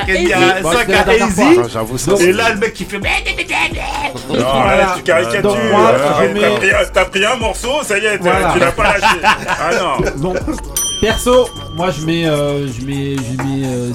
5 0.73 0.89
à 0.89 1.15
Easy 1.15 1.54
compris. 1.55 2.23
Et 2.23 2.31
là, 2.33 2.49
le 2.51 2.57
mec 2.57 2.73
qui 2.73 2.85
fait. 2.85 2.99
Non, 2.99 3.05
ah, 4.39 4.61
voilà. 4.63 4.93
tu 4.97 5.03
caricatures. 5.03 5.57
T'as 6.93 7.05
pris, 7.05 7.25
un 7.25 7.35
morceau, 7.35 7.83
ça 7.83 7.97
y 7.97 8.05
est, 8.05 8.19
tu 8.19 8.25
l'as 8.25 8.71
pas 8.71 8.83
lâché. 8.83 9.17
ah 9.23 9.71
non. 9.75 9.97
Bon, 10.17 10.33
perso, 11.01 11.49
moi 11.75 11.89
je 11.91 12.05
mets, 12.05 12.25
euh, 12.27 12.67
6,5. 12.67 13.65
Euh, 13.65 13.91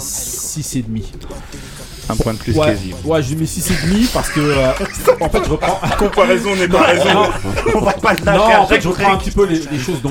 un 2.11 2.17
point 2.17 2.33
de 2.35 2.39
plus 2.39 2.57
ouais, 2.57 2.67
quasi. 2.67 2.95
Ouais, 3.05 3.23
j'ai 3.23 3.35
mis 3.35 3.45
6,5 3.45 4.13
parce 4.13 4.31
que. 4.31 4.41
Euh, 4.41 4.73
en 5.21 5.29
fait, 5.29 5.45
je 5.45 5.51
reprends. 5.51 5.81
comparaison 5.99 6.57
n'est 6.57 6.69
pas 6.69 6.83
raison. 6.83 7.15
Non, 7.15 7.29
on 7.75 7.81
va 7.81 7.93
pas 7.93 8.15
non 8.15 8.61
en 8.61 8.67
fait, 8.67 8.81
je 8.81 8.89
reprends 8.89 9.13
un 9.13 9.17
petit 9.17 9.31
peu 9.31 9.47
les, 9.47 9.79
choses 9.79 10.03
dont, 10.03 10.11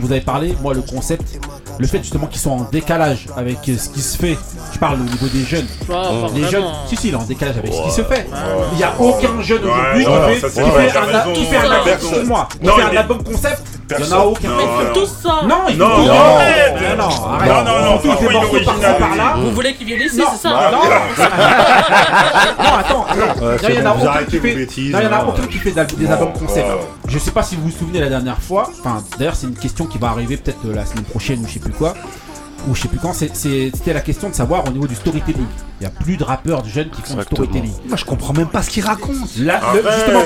vous 0.00 0.10
avez 0.10 0.20
parlé. 0.20 0.56
Moi, 0.60 0.74
le 0.74 0.82
concept, 0.82 1.38
le 1.78 1.86
fait 1.86 1.98
justement 1.98 2.26
qu'ils 2.26 2.40
sont 2.40 2.50
en 2.50 2.68
décalage 2.70 3.26
avec 3.36 3.58
ce 3.64 3.88
qui 3.88 4.00
se 4.00 4.16
fait. 4.16 4.36
Je 4.72 4.78
parle 4.78 5.00
au 5.00 5.04
niveau 5.04 5.26
des 5.28 5.44
jeunes. 5.44 5.66
Oh, 5.88 6.26
les 6.34 6.44
jeunes. 6.44 6.64
Si, 6.88 6.96
si, 6.96 7.08
il 7.08 7.14
est 7.14 7.16
en 7.16 7.24
décalage 7.24 7.58
avec 7.58 7.72
ce 7.72 7.82
qui 7.82 7.90
se 7.90 8.02
fait. 8.02 8.26
Il 8.72 8.78
n'y 8.78 8.84
a 8.84 8.94
aucun 8.98 9.40
jeune 9.40 9.62
aujourd'hui 9.64 10.04
qui 10.04 10.40
fait, 10.40 10.48
qui 10.50 10.70
fait 10.70 10.98
un, 10.98 11.32
qui 11.32 11.56
album. 11.56 12.26
moi, 12.26 12.48
Qui 12.60 12.68
fait 12.68 12.82
un 12.82 12.96
album 12.96 13.22
concept 13.22 13.77
il 13.90 14.04
n'y 14.04 14.12
en 14.12 14.16
a 14.16 14.20
aucun. 14.24 14.48
Non, 14.48 14.56
ils 14.80 14.92
tous 14.92 15.06
ça. 15.22 15.40
Non, 15.46 15.56
ils 15.68 15.78
non, 15.78 15.88
non, 15.88 15.98
non, 15.98 16.06
non, 16.06 16.12
arrête. 16.12 16.74
Non, 16.98 17.64
non, 17.64 17.84
non, 17.84 17.98
tous 17.98 18.28
les 18.28 18.32
morceaux 18.32 18.58
par 18.98 19.16
là. 19.16 19.34
Vous 19.38 19.50
voulez 19.52 19.74
qu'ils 19.74 19.86
viennent 19.86 20.02
ici, 20.02 20.20
c'est 20.32 20.48
ça 20.48 20.70
Non, 20.70 20.78
non, 20.78 20.82
attends, 22.78 23.06
attends. 23.06 23.06
Il 23.68 23.74
y 23.74 23.80
en 23.80 23.86
a 23.86 23.94
aucun 23.94 24.24
qui 24.24 24.38
fait. 24.38 24.66
qui 24.66 25.58
fait 25.58 25.72
des 25.96 26.10
albums 26.10 26.32
concept. 26.32 26.68
Je 27.08 27.18
sais 27.18 27.30
pas 27.30 27.42
si 27.42 27.56
vous 27.56 27.62
vous 27.62 27.70
souvenez 27.70 28.00
la 28.00 28.08
dernière 28.08 28.40
fois. 28.40 28.70
Enfin, 28.80 29.02
d'ailleurs, 29.18 29.34
c'est 29.34 29.46
une 29.46 29.54
question 29.56 29.86
qui 29.86 29.96
va 29.98 30.08
arriver 30.08 30.36
peut-être 30.36 30.58
euh, 30.66 30.74
la 30.74 30.84
semaine 30.84 31.04
prochaine 31.04 31.40
ou 31.42 31.46
je 31.46 31.54
sais 31.54 31.58
plus 31.58 31.72
quoi 31.72 31.94
ou 32.66 32.74
je 32.74 32.82
sais 32.82 32.88
plus 32.88 32.98
quand, 32.98 33.12
c'était 33.12 33.92
la 33.92 34.00
question 34.00 34.28
de 34.28 34.34
savoir 34.34 34.66
au 34.66 34.70
niveau 34.70 34.86
du 34.86 34.94
storytelling. 34.94 35.46
Il 35.80 35.86
n'y 35.86 35.86
a 35.86 35.90
plus 35.90 36.16
de 36.16 36.24
rappeurs 36.24 36.62
de 36.62 36.68
jeunes 36.68 36.90
qui 36.90 37.02
font 37.02 37.14
du 37.14 37.22
storytelling. 37.22 37.72
Moi, 37.86 37.96
je 37.96 38.04
comprends 38.04 38.32
même 38.32 38.48
pas 38.48 38.62
ce 38.62 38.70
qu'il 38.70 38.84
raconte. 38.84 39.28
Ah 39.48 39.72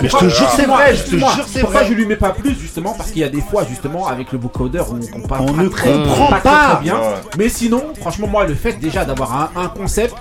je 0.03 0.17
te 0.17 0.29
jure, 0.29 0.51
c'est 0.57 0.67
vrai. 0.67 0.95
Je 0.97 1.03
te. 1.03 1.85
Je 1.85 1.93
lui 1.95 2.07
mets 2.07 2.17
pas 2.17 2.31
plus, 2.31 2.55
justement, 2.59 2.95
parce 2.95 3.11
qu'il 3.11 3.21
y 3.21 3.25
a 3.25 3.29
des 3.29 3.41
fois, 3.41 3.67
justement, 3.69 4.07
avec 4.07 4.33
le 4.33 4.39
vocodeur, 4.39 4.89
on, 4.91 5.01
on, 5.19 5.49
on, 5.49 5.53
ne 5.53 5.69
comprend 5.69 6.29
pas. 6.41 6.75
Très 6.75 6.83
bien. 6.83 7.01
Mais 7.37 7.49
sinon, 7.49 7.83
franchement, 8.01 8.29
moi, 8.29 8.47
le 8.47 8.55
fait 8.55 8.75
déjà 8.75 9.05
d'avoir 9.05 9.51
un 9.57 9.69
concept, 9.69 10.15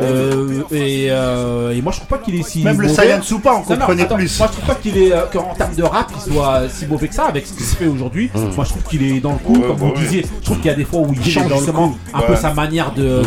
euh, 0.00 0.62
euh, 0.72 1.10
euh, 1.10 1.70
et, 1.70 1.82
moi 1.82 1.92
je 1.92 1.98
trouve 1.98 2.08
pas 2.08 2.18
qu'il 2.18 2.34
est 2.34 2.42
si. 2.42 2.62
Même 2.62 2.76
mauvais. 2.76 2.88
le 2.88 2.94
Saiyan 2.94 3.22
Soupa, 3.22 3.52
on 3.54 3.62
comprenait 3.62 4.06
plus. 4.06 4.38
Moi 4.38 4.48
je 4.48 4.52
trouve 4.52 4.66
pas 4.66 4.74
qu'il 4.74 4.98
est. 4.98 5.12
qu'en 5.32 5.54
termes 5.54 5.74
de 5.74 5.82
rap, 5.82 6.10
il 6.14 6.32
soit 6.32 6.68
si 6.68 6.86
mauvais 6.86 7.08
que 7.08 7.14
ça 7.14 7.24
avec 7.26 7.46
ce 7.46 7.52
qui 7.52 7.62
se 7.62 7.76
fait 7.76 7.86
aujourd'hui. 7.86 8.30
Hmm. 8.34 8.54
Moi 8.54 8.64
je 8.64 8.70
trouve 8.70 8.82
qu'il 8.84 9.02
est 9.02 9.20
dans 9.20 9.32
le 9.32 9.38
coup, 9.38 9.58
comme 9.60 9.76
vous 9.76 9.88
bah 9.88 9.94
ouais. 9.94 10.00
disiez. 10.00 10.26
Je 10.40 10.44
trouve 10.44 10.58
qu'il 10.58 10.66
y 10.66 10.70
a 10.70 10.74
des 10.74 10.84
fois 10.84 11.00
où 11.00 11.12
il 11.12 11.30
change 11.30 11.52
justement 11.52 11.94
un 12.14 12.20
peu 12.22 12.36
sa 12.36 12.54
manière 12.54 12.92
de, 12.94 13.22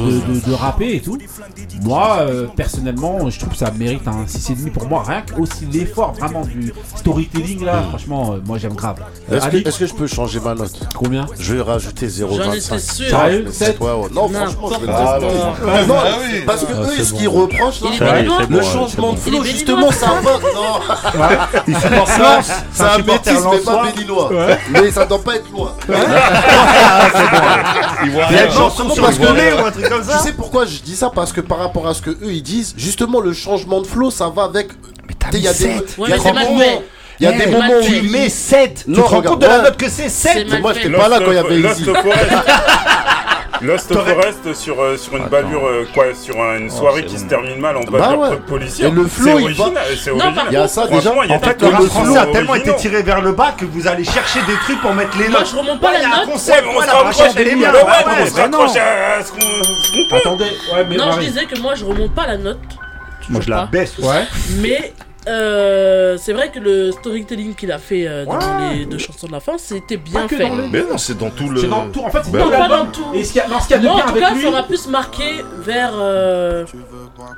de, 0.46 0.54
rapper 0.54 0.96
et 0.96 1.02
tout. 1.02 1.18
Moi 1.82 2.26
personnellement, 2.56 3.30
je 3.30 3.40
trouve 3.40 3.52
que 3.52 3.58
ça 3.58 3.72
mérite 3.72 4.08
un 4.08 4.26
6,5 4.26 4.72
pour 4.72 4.88
moi. 4.88 5.04
Rien 5.06 5.22
qu'aussi 5.22 5.66
l'effort 5.72 6.14
vraiment 6.14 6.46
du 6.46 6.74
storytelling 6.96 7.64
là, 7.64 7.82
hmm. 7.82 7.90
franchement, 7.90 8.36
moi 8.46 8.58
j'aime 8.58 8.74
grave. 8.76 8.98
Est-ce 9.32 9.48
que, 9.48 9.58
est 9.58 9.78
que, 9.78 9.86
je 9.88 9.94
peux 9.94 10.08
changer 10.08 10.40
ma 10.40 10.56
note? 10.56 10.88
Combien? 10.96 11.26
Je 11.40 11.56
vais 11.56 11.62
rajouter 11.62 12.08
0,25. 12.08 12.80
Sérieux 12.80 13.46
Non, 14.14 14.30
franchement, 14.30 14.70
je 14.74 14.86
vais 14.86 14.88
le 14.88 16.46
parce 16.56 16.66
que 16.66 16.74
ah, 16.74 16.90
eux, 16.90 17.04
ce 17.04 17.14
qu'ils 17.14 17.28
reprochent, 17.28 17.82
hein, 17.84 18.24
le 18.50 18.62
changement 18.62 19.14
de 19.14 19.20
flot, 19.20 19.44
justement, 19.44 19.92
ça 19.92 20.12
invoque. 20.12 20.44
Non, 20.56 20.80
c'est 22.72 22.84
un 22.84 23.00
bêtise, 23.00 23.46
mais 23.52 23.60
pas 23.60 23.84
béninois. 23.84 24.30
Mais 24.70 24.92
ça 24.92 25.06
doit 25.06 25.22
pas 25.22 25.36
être 25.36 25.52
loin. 25.52 25.74
Il 28.06 28.14
y 28.14 28.20
a 28.20 28.48
parce 28.48 29.18
que 29.18 29.26
ou 29.26 29.66
un 29.66 29.72
truc 29.72 29.90
comme 29.90 30.04
ça. 30.04 30.18
Tu 30.18 30.24
sais 30.24 30.34
pourquoi 30.34 30.66
je 30.66 30.80
dis 30.80 30.96
ça? 30.96 31.10
Parce 31.14 31.34
que 31.34 31.42
par 31.42 31.58
rapport 31.58 31.88
à 31.88 31.94
ce 31.94 32.02
que 32.02 32.12
eux 32.12 32.34
ils 32.34 32.44
disent, 32.44 32.74
justement, 32.78 33.20
le 33.20 33.34
changement 33.34 33.82
de 33.82 33.88
flot, 33.88 34.12
ça 34.12 34.30
va 34.30 34.44
avec. 34.44 34.70
Mais 35.08 35.16
t'as 35.18 35.30
il 35.34 35.44
y 35.44 35.48
a 35.48 35.54
des. 35.54 35.84
Ouais. 35.98 36.10
Il 37.20 37.24
y 37.24 37.28
a 37.28 37.32
eh, 37.34 37.38
des 37.38 37.46
moments 37.48 37.80
où 37.80 37.82
tu 37.82 38.02
mets 38.04 38.30
7. 38.30 38.86
Tu 38.88 38.94
te 38.94 39.00
rends 39.00 39.22
compte 39.22 39.42
de 39.42 39.48
la 39.48 39.62
note 39.62 39.78
que 39.78 39.90
c'est 39.90 40.10
7 40.10 40.62
Moi, 40.62 40.74
j'étais 40.74 40.90
pas 40.90 41.08
là 41.08 41.20
quand 41.20 41.32
il 41.32 41.36
y 41.36 41.38
avait 41.38 41.60
ici. 41.60 41.86
Lost 43.62 43.94
Forest 43.94 44.54
sur, 44.54 44.82
euh, 44.82 44.98
sur 44.98 45.16
une 45.16 45.22
Attends. 45.24 45.32
bavure, 45.32 45.66
euh, 45.66 45.88
quoi, 45.94 46.08
sur 46.14 46.36
une 46.36 46.68
ah, 46.70 46.76
soirée 46.76 47.06
qui 47.06 47.18
se 47.18 47.24
termine 47.24 47.58
mal 47.58 47.78
en 47.78 47.84
ah 47.88 47.92
bavure 47.92 48.20
bah 48.20 48.32
ouais. 48.32 48.36
policière. 48.46 48.90
Et 48.90 48.92
le 48.92 49.08
flow, 49.08 49.40
il. 49.40 49.56
Il 50.50 50.54
y 50.54 50.58
a 50.58 50.68
ça 50.68 50.88
déjà. 50.88 51.14
En 51.14 51.40
fait, 51.40 51.62
le 51.62 51.88
français 51.88 52.18
a 52.18 52.26
tellement 52.28 52.56
été 52.56 52.76
tiré 52.76 53.02
vers 53.02 53.22
le 53.22 53.32
bas 53.32 53.54
que 53.58 53.64
vous 53.64 53.88
allez 53.88 54.04
chercher 54.04 54.42
des 54.42 54.56
trucs 54.56 54.82
pour 54.82 54.94
mettre 54.94 55.18
les 55.18 55.30
notes. 55.30 55.40
Moi, 55.40 55.48
je 55.52 55.56
remonte 55.58 55.80
pas 55.80 55.94
la 55.94 56.02
note. 56.02 56.26
On, 56.26 56.28
des 56.32 56.34
on 56.36 56.38
se 56.38 56.52
rapproche 58.42 58.76
à 58.76 59.24
ce 59.24 59.32
qu'on 59.32 59.40
peut. 60.10 60.16
Attendez. 60.16 60.52
Non, 60.98 61.14
je 61.14 61.20
disais 61.20 61.46
que 61.46 61.58
moi, 61.60 61.76
je 61.76 61.86
remonte 61.86 62.14
pas 62.14 62.28
la 62.28 62.36
note. 62.38 62.60
Moi, 63.30 63.40
je 63.44 63.50
la 63.50 63.66
baisse, 63.66 63.98
ouais. 64.00 64.28
Mais 64.58 64.94
euh, 65.28 66.18
c'est 66.18 66.34
vrai 66.34 66.52
que 66.52 66.60
le 66.60 66.92
storytelling 66.92 67.56
qu'il 67.56 67.72
a 67.72 67.80
fait 67.80 68.08
euh, 68.08 68.26
dans 68.26 68.72
les 68.72 68.86
deux 68.86 68.98
chansons 68.98 69.28
de 69.28 69.32
la 69.32 69.40
fin, 69.40 69.58
c'était 69.58 69.98
bien 69.98 70.28
fait. 70.28 70.50
Mais 70.72 70.82
non, 70.82 70.98
c'est 70.98 71.18
dans 71.18 71.30
tout 71.30 71.50
le. 71.50 71.62
C'est 71.62 71.68
dans 71.68 71.90
tout. 71.90 72.02
En 72.02 72.10
fait, 72.10 72.22
c'est 72.24 72.32
ben... 72.32 72.50
pas 72.50 72.68
dans 72.68 72.86
tout. 72.88 73.06
Et 73.14 73.24
ce 73.24 73.40
a, 73.40 73.48
y 73.48 73.74
a 73.74 73.78
de 73.78 73.88
en 73.88 74.00
tout 74.00 74.14
cas, 74.14 74.36
ça 74.36 74.52
m'a 74.52 74.64
plus 74.64 74.88
marqué 74.88 75.44
vers 75.58 75.94
euh, 75.96 76.66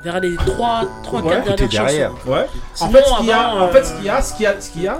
vers 0.03 0.19
les 0.19 0.35
3 0.35 0.81
3 1.03 1.21
ouais. 1.21 1.43
4 1.45 1.69
dernières 1.69 2.11
Ouais. 2.25 2.45
En 2.81 2.89
fait, 2.89 3.03
ce 3.03 3.17
qu'il 3.17 3.27
y 3.27 3.31
a, 3.31 3.55
en 3.55 3.67
fait, 3.69 3.83
ce 3.83 3.93
qu'il 3.93 4.05
y 4.05 4.09
a, 4.09 4.21
ce 4.21 4.33
qu'il 4.33 4.43
y 4.43 4.47
a, 4.47 4.61
ce 4.61 4.69
qu'il 4.69 4.81
y 4.83 4.87
a, 4.87 4.97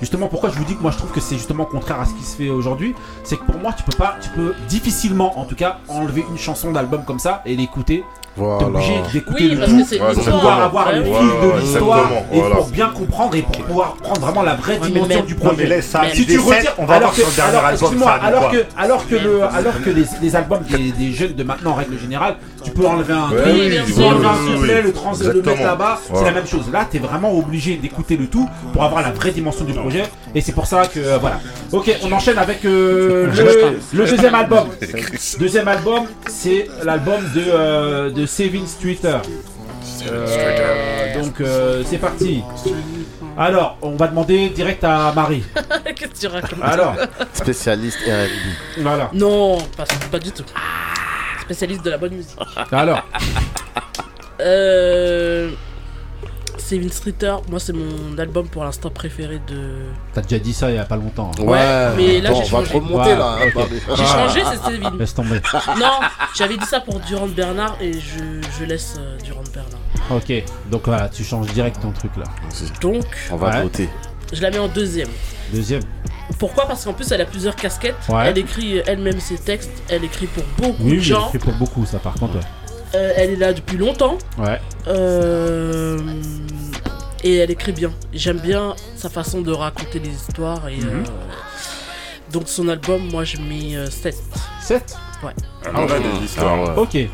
justement, 0.00 0.28
pourquoi 0.28 0.50
je 0.50 0.58
vous 0.58 0.64
dis 0.64 0.76
que 0.76 0.82
moi 0.82 0.90
je 0.90 0.98
trouve 0.98 1.12
que 1.12 1.20
c'est 1.20 1.36
justement 1.36 1.64
contraire 1.64 2.00
à 2.00 2.04
ce 2.04 2.14
qui 2.14 2.22
se 2.22 2.36
fait 2.36 2.50
aujourd'hui, 2.50 2.94
c'est 3.24 3.36
que 3.36 3.44
pour 3.44 3.56
moi, 3.56 3.72
tu 3.72 3.82
peux 3.82 3.96
pas, 3.96 4.16
tu 4.20 4.28
peux 4.30 4.54
difficilement, 4.68 5.38
en 5.38 5.44
tout 5.44 5.56
cas, 5.56 5.78
enlever 5.88 6.24
une 6.28 6.38
chanson 6.38 6.70
d'album 6.72 7.04
comme 7.04 7.18
ça 7.18 7.42
et 7.46 7.56
l'écouter 7.56 8.04
T'es 8.36 8.64
obligé 8.64 8.94
d'écouter 9.12 9.48
oui, 9.50 9.56
parce 9.56 10.14
pour 10.14 10.24
pouvoir 10.24 10.62
avoir 10.62 10.92
le 10.92 11.04
fil 11.04 11.12
de 11.12 11.58
l'histoire 11.60 12.10
et 12.32 12.40
pour 12.40 12.66
bien 12.68 12.88
comprendre 12.88 13.34
et 13.34 13.42
pour 13.42 13.64
pouvoir 13.64 13.94
prendre 13.94 14.20
vraiment 14.20 14.42
la 14.42 14.54
vraie 14.54 14.78
dimension 14.78 15.22
du 15.22 15.34
projet. 15.34 15.66
mais 15.66 15.80
ça, 15.80 16.02
si 16.12 16.26
tu 16.26 16.38
retires, 16.38 16.74
on 16.76 16.84
va 16.84 16.98
voir 16.98 17.14
sur 17.14 17.26
dernier 17.30 17.56
album. 17.56 18.04
Alors 18.22 18.50
que, 18.50 18.64
alors 18.76 19.08
que, 19.08 19.14
le, 19.14 19.42
alors 19.42 19.80
que 19.82 19.90
les, 19.90 20.36
albums 20.36 20.62
des, 20.68 21.12
jeunes 21.12 21.32
de 21.32 21.42
maintenant, 21.42 21.70
en 21.70 21.74
règle 21.76 21.98
générale, 21.98 22.36
tu 22.62 22.70
peux 22.72 22.86
enlever 22.86 23.14
un 23.14 23.28
truc, 23.28 23.86
tu 23.86 23.92
peux 23.94 24.04
enlever 24.04 24.26
un 24.26 24.56
soufflet, 24.56 24.82
le 24.82 24.92
transit, 24.92 25.32
le 25.32 25.42
mettre 25.42 25.62
là-bas, 25.62 25.98
c'est 26.14 26.24
la 26.24 26.32
même 26.32 26.46
chose. 26.46 26.70
Là, 26.70 26.86
t'es 26.90 26.98
vraiment 26.98 27.32
obligé 27.32 27.76
d'écouter 27.76 28.16
le 28.16 28.26
tout 28.26 28.48
pour 28.72 28.84
avoir 28.84 29.02
la 29.02 29.12
vraie 29.12 29.30
dimension 29.30 29.64
du 29.64 29.72
projet. 29.72 30.04
Et 30.36 30.42
c'est 30.42 30.52
pour 30.52 30.66
ça 30.66 30.86
que 30.86 31.00
euh, 31.00 31.16
voilà. 31.16 31.40
Ok, 31.72 31.90
on 32.02 32.12
enchaîne 32.12 32.36
avec 32.36 32.62
euh, 32.66 33.26
le, 33.94 34.04
deuxième 34.04 34.34
album. 34.34 34.68
Deuxième 35.40 35.66
album, 35.66 36.04
c'est 36.28 36.68
l'album 36.84 37.22
de, 37.34 37.42
euh, 37.46 38.10
de 38.10 38.26
Savings 38.26 38.68
Twitter. 38.78 39.16
Euh, 40.12 41.14
donc 41.14 41.42
c'est 41.86 41.96
parti. 41.96 42.42
Alors, 43.38 43.78
on 43.80 43.96
va 43.96 44.08
demander 44.08 44.50
direct 44.50 44.84
à 44.84 45.10
Marie. 45.16 45.42
Qu'est-ce 45.96 46.10
que 46.10 46.18
tu 46.18 46.26
racontes 46.26 46.60
Alors, 46.62 46.96
spécialiste 47.32 48.00
R&B. 48.06 48.82
Voilà. 48.82 49.10
Non, 49.14 49.56
pas, 49.74 49.84
pas 50.12 50.18
du 50.18 50.32
tout. 50.32 50.44
Spécialiste 51.40 51.82
de 51.82 51.90
la 51.90 51.96
bonne 51.96 52.14
musique. 52.14 52.36
Alors. 52.70 53.02
Euh, 54.40 55.50
Seven 56.66 56.90
Streeter, 56.90 57.36
moi 57.48 57.60
c'est 57.60 57.72
mon 57.72 58.18
album 58.18 58.48
pour 58.48 58.64
l'instant 58.64 58.90
préféré 58.90 59.40
de. 59.46 59.84
T'as 60.12 60.22
déjà 60.22 60.40
dit 60.40 60.52
ça 60.52 60.68
il 60.68 60.74
y 60.74 60.78
a 60.78 60.84
pas 60.84 60.96
longtemps. 60.96 61.30
Hein. 61.38 61.42
Ouais, 61.44 61.96
mais 61.96 62.20
là 62.20 62.32
j'ai 62.34 62.44
changé. 62.44 62.74
Là. 62.74 63.38
J'ai 63.94 64.04
changé, 64.04 64.40
c'est 64.50 64.72
Seven. 64.72 64.98
Laisse 64.98 65.14
tomber. 65.14 65.40
Non, 65.78 66.00
j'avais 66.34 66.56
dit 66.56 66.64
ça 66.64 66.80
pour 66.80 66.98
Durand 66.98 67.28
Bernard 67.28 67.76
et 67.80 67.92
je, 67.92 68.64
laisse 68.64 68.96
euh, 68.98 69.16
Durand 69.22 69.44
Bernard. 69.54 69.78
Ok, 70.10 70.44
donc 70.68 70.82
voilà, 70.86 71.08
tu 71.08 71.22
changes 71.22 71.46
direct 71.52 71.80
ton 71.80 71.92
truc 71.92 72.16
là. 72.16 72.24
Donc. 72.80 73.04
On 73.30 73.36
va 73.36 73.62
ouais. 73.64 73.88
Je 74.32 74.42
la 74.42 74.50
mets 74.50 74.58
en 74.58 74.66
deuxième. 74.66 75.08
Deuxième. 75.52 75.82
Pourquoi? 76.40 76.66
Parce 76.66 76.84
qu'en 76.84 76.94
plus, 76.94 77.12
elle 77.12 77.20
a 77.20 77.26
plusieurs 77.26 77.54
casquettes. 77.54 77.94
Elle 78.24 78.38
écrit 78.38 78.78
euh, 78.78 78.82
elle-même 78.86 79.20
ses 79.20 79.38
textes. 79.38 79.70
Elle 79.88 80.02
écrit 80.02 80.26
pour 80.26 80.42
beaucoup 80.58 80.82
oui, 80.82 80.96
de 80.96 81.00
gens. 81.00 81.28
Elle 81.30 81.36
écrit 81.36 81.50
pour 81.50 81.58
beaucoup, 81.58 81.86
ça, 81.86 82.00
par 82.00 82.14
contre. 82.14 82.34
Ouais. 82.34 82.65
Euh, 82.94 83.12
elle 83.16 83.30
est 83.30 83.36
là 83.36 83.52
depuis 83.52 83.76
longtemps. 83.76 84.16
Ouais. 84.38 84.60
Euh, 84.88 85.98
et 87.24 87.36
elle 87.36 87.50
écrit 87.50 87.72
bien. 87.72 87.92
J'aime 88.12 88.38
bien 88.38 88.74
sa 88.96 89.08
façon 89.10 89.40
de 89.40 89.50
raconter 89.52 89.98
les 89.98 90.10
histoires. 90.10 90.68
Et, 90.68 90.76
Mhm. 90.76 90.88
euh, 90.88 91.02
donc 92.32 92.44
son 92.46 92.68
album, 92.68 93.08
moi 93.10 93.24
je 93.24 93.36
mets 93.38 93.76
euh, 93.76 93.90
7. 93.90 94.16
7 94.60 94.96
Ouais. 95.24 95.32
Ah, 95.64 95.70
on 95.74 95.84
a 95.90 95.98
des 95.98 96.24
histoires. 96.24 96.76
Ok. 96.78 96.90
J'aime 96.92 97.08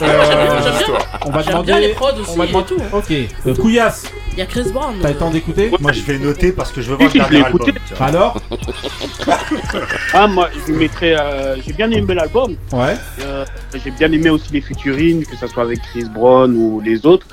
bien, 0.00 0.08
Euh, 0.08 0.60
j'aime 0.60 0.72
bien. 0.86 0.98
on 1.24 1.30
va 1.30 1.42
J'aime 1.42 1.52
demander. 1.52 1.66
bien 1.72 1.78
les 1.80 1.88
prods 1.90 2.08
aussi 2.20 2.30
on 2.30 2.36
va 2.36 2.44
et 2.44 2.48
demander- 2.48 2.66
tout. 2.66 2.82
Ok. 2.92 3.12
Euh, 3.46 3.54
Couillasse, 3.54 4.06
Il 4.32 4.38
y 4.38 4.42
a 4.42 4.46
Chris 4.46 4.72
Brown. 4.72 4.96
t'as 5.00 5.10
le 5.10 5.14
temps 5.16 5.30
d'écouter 5.30 5.70
Moi, 5.80 5.92
je 5.92 6.00
vais 6.02 6.18
noter 6.18 6.50
parce 6.50 6.72
que 6.72 6.80
je 6.82 6.90
veux 6.90 6.96
voir 6.96 7.10
si, 7.12 7.18
le 7.18 7.24
je 7.24 7.30
l'ai 7.30 7.38
dernier 7.38 7.46
album. 7.46 7.68
écouté. 7.68 7.80
tiens. 7.86 8.06
Alors 8.06 8.40
Ah, 10.12 10.26
moi, 10.26 10.48
je 10.52 10.72
lui 10.72 10.78
mettrais. 10.80 11.14
euh, 11.18 11.56
j'ai 11.64 11.72
bien 11.72 11.90
aimé 11.90 12.14
l'album. 12.14 12.56
Ouais. 12.72 12.96
Euh, 13.20 13.44
j'ai 13.82 13.90
bien 13.92 14.10
aimé 14.10 14.28
aussi 14.30 14.52
les 14.52 14.60
featuring, 14.60 15.24
que 15.24 15.36
ce 15.36 15.46
soit 15.46 15.62
avec 15.62 15.80
Chris 15.82 16.04
Brown 16.12 16.54
ou 16.56 16.80
les 16.80 17.06
autres. 17.06 17.26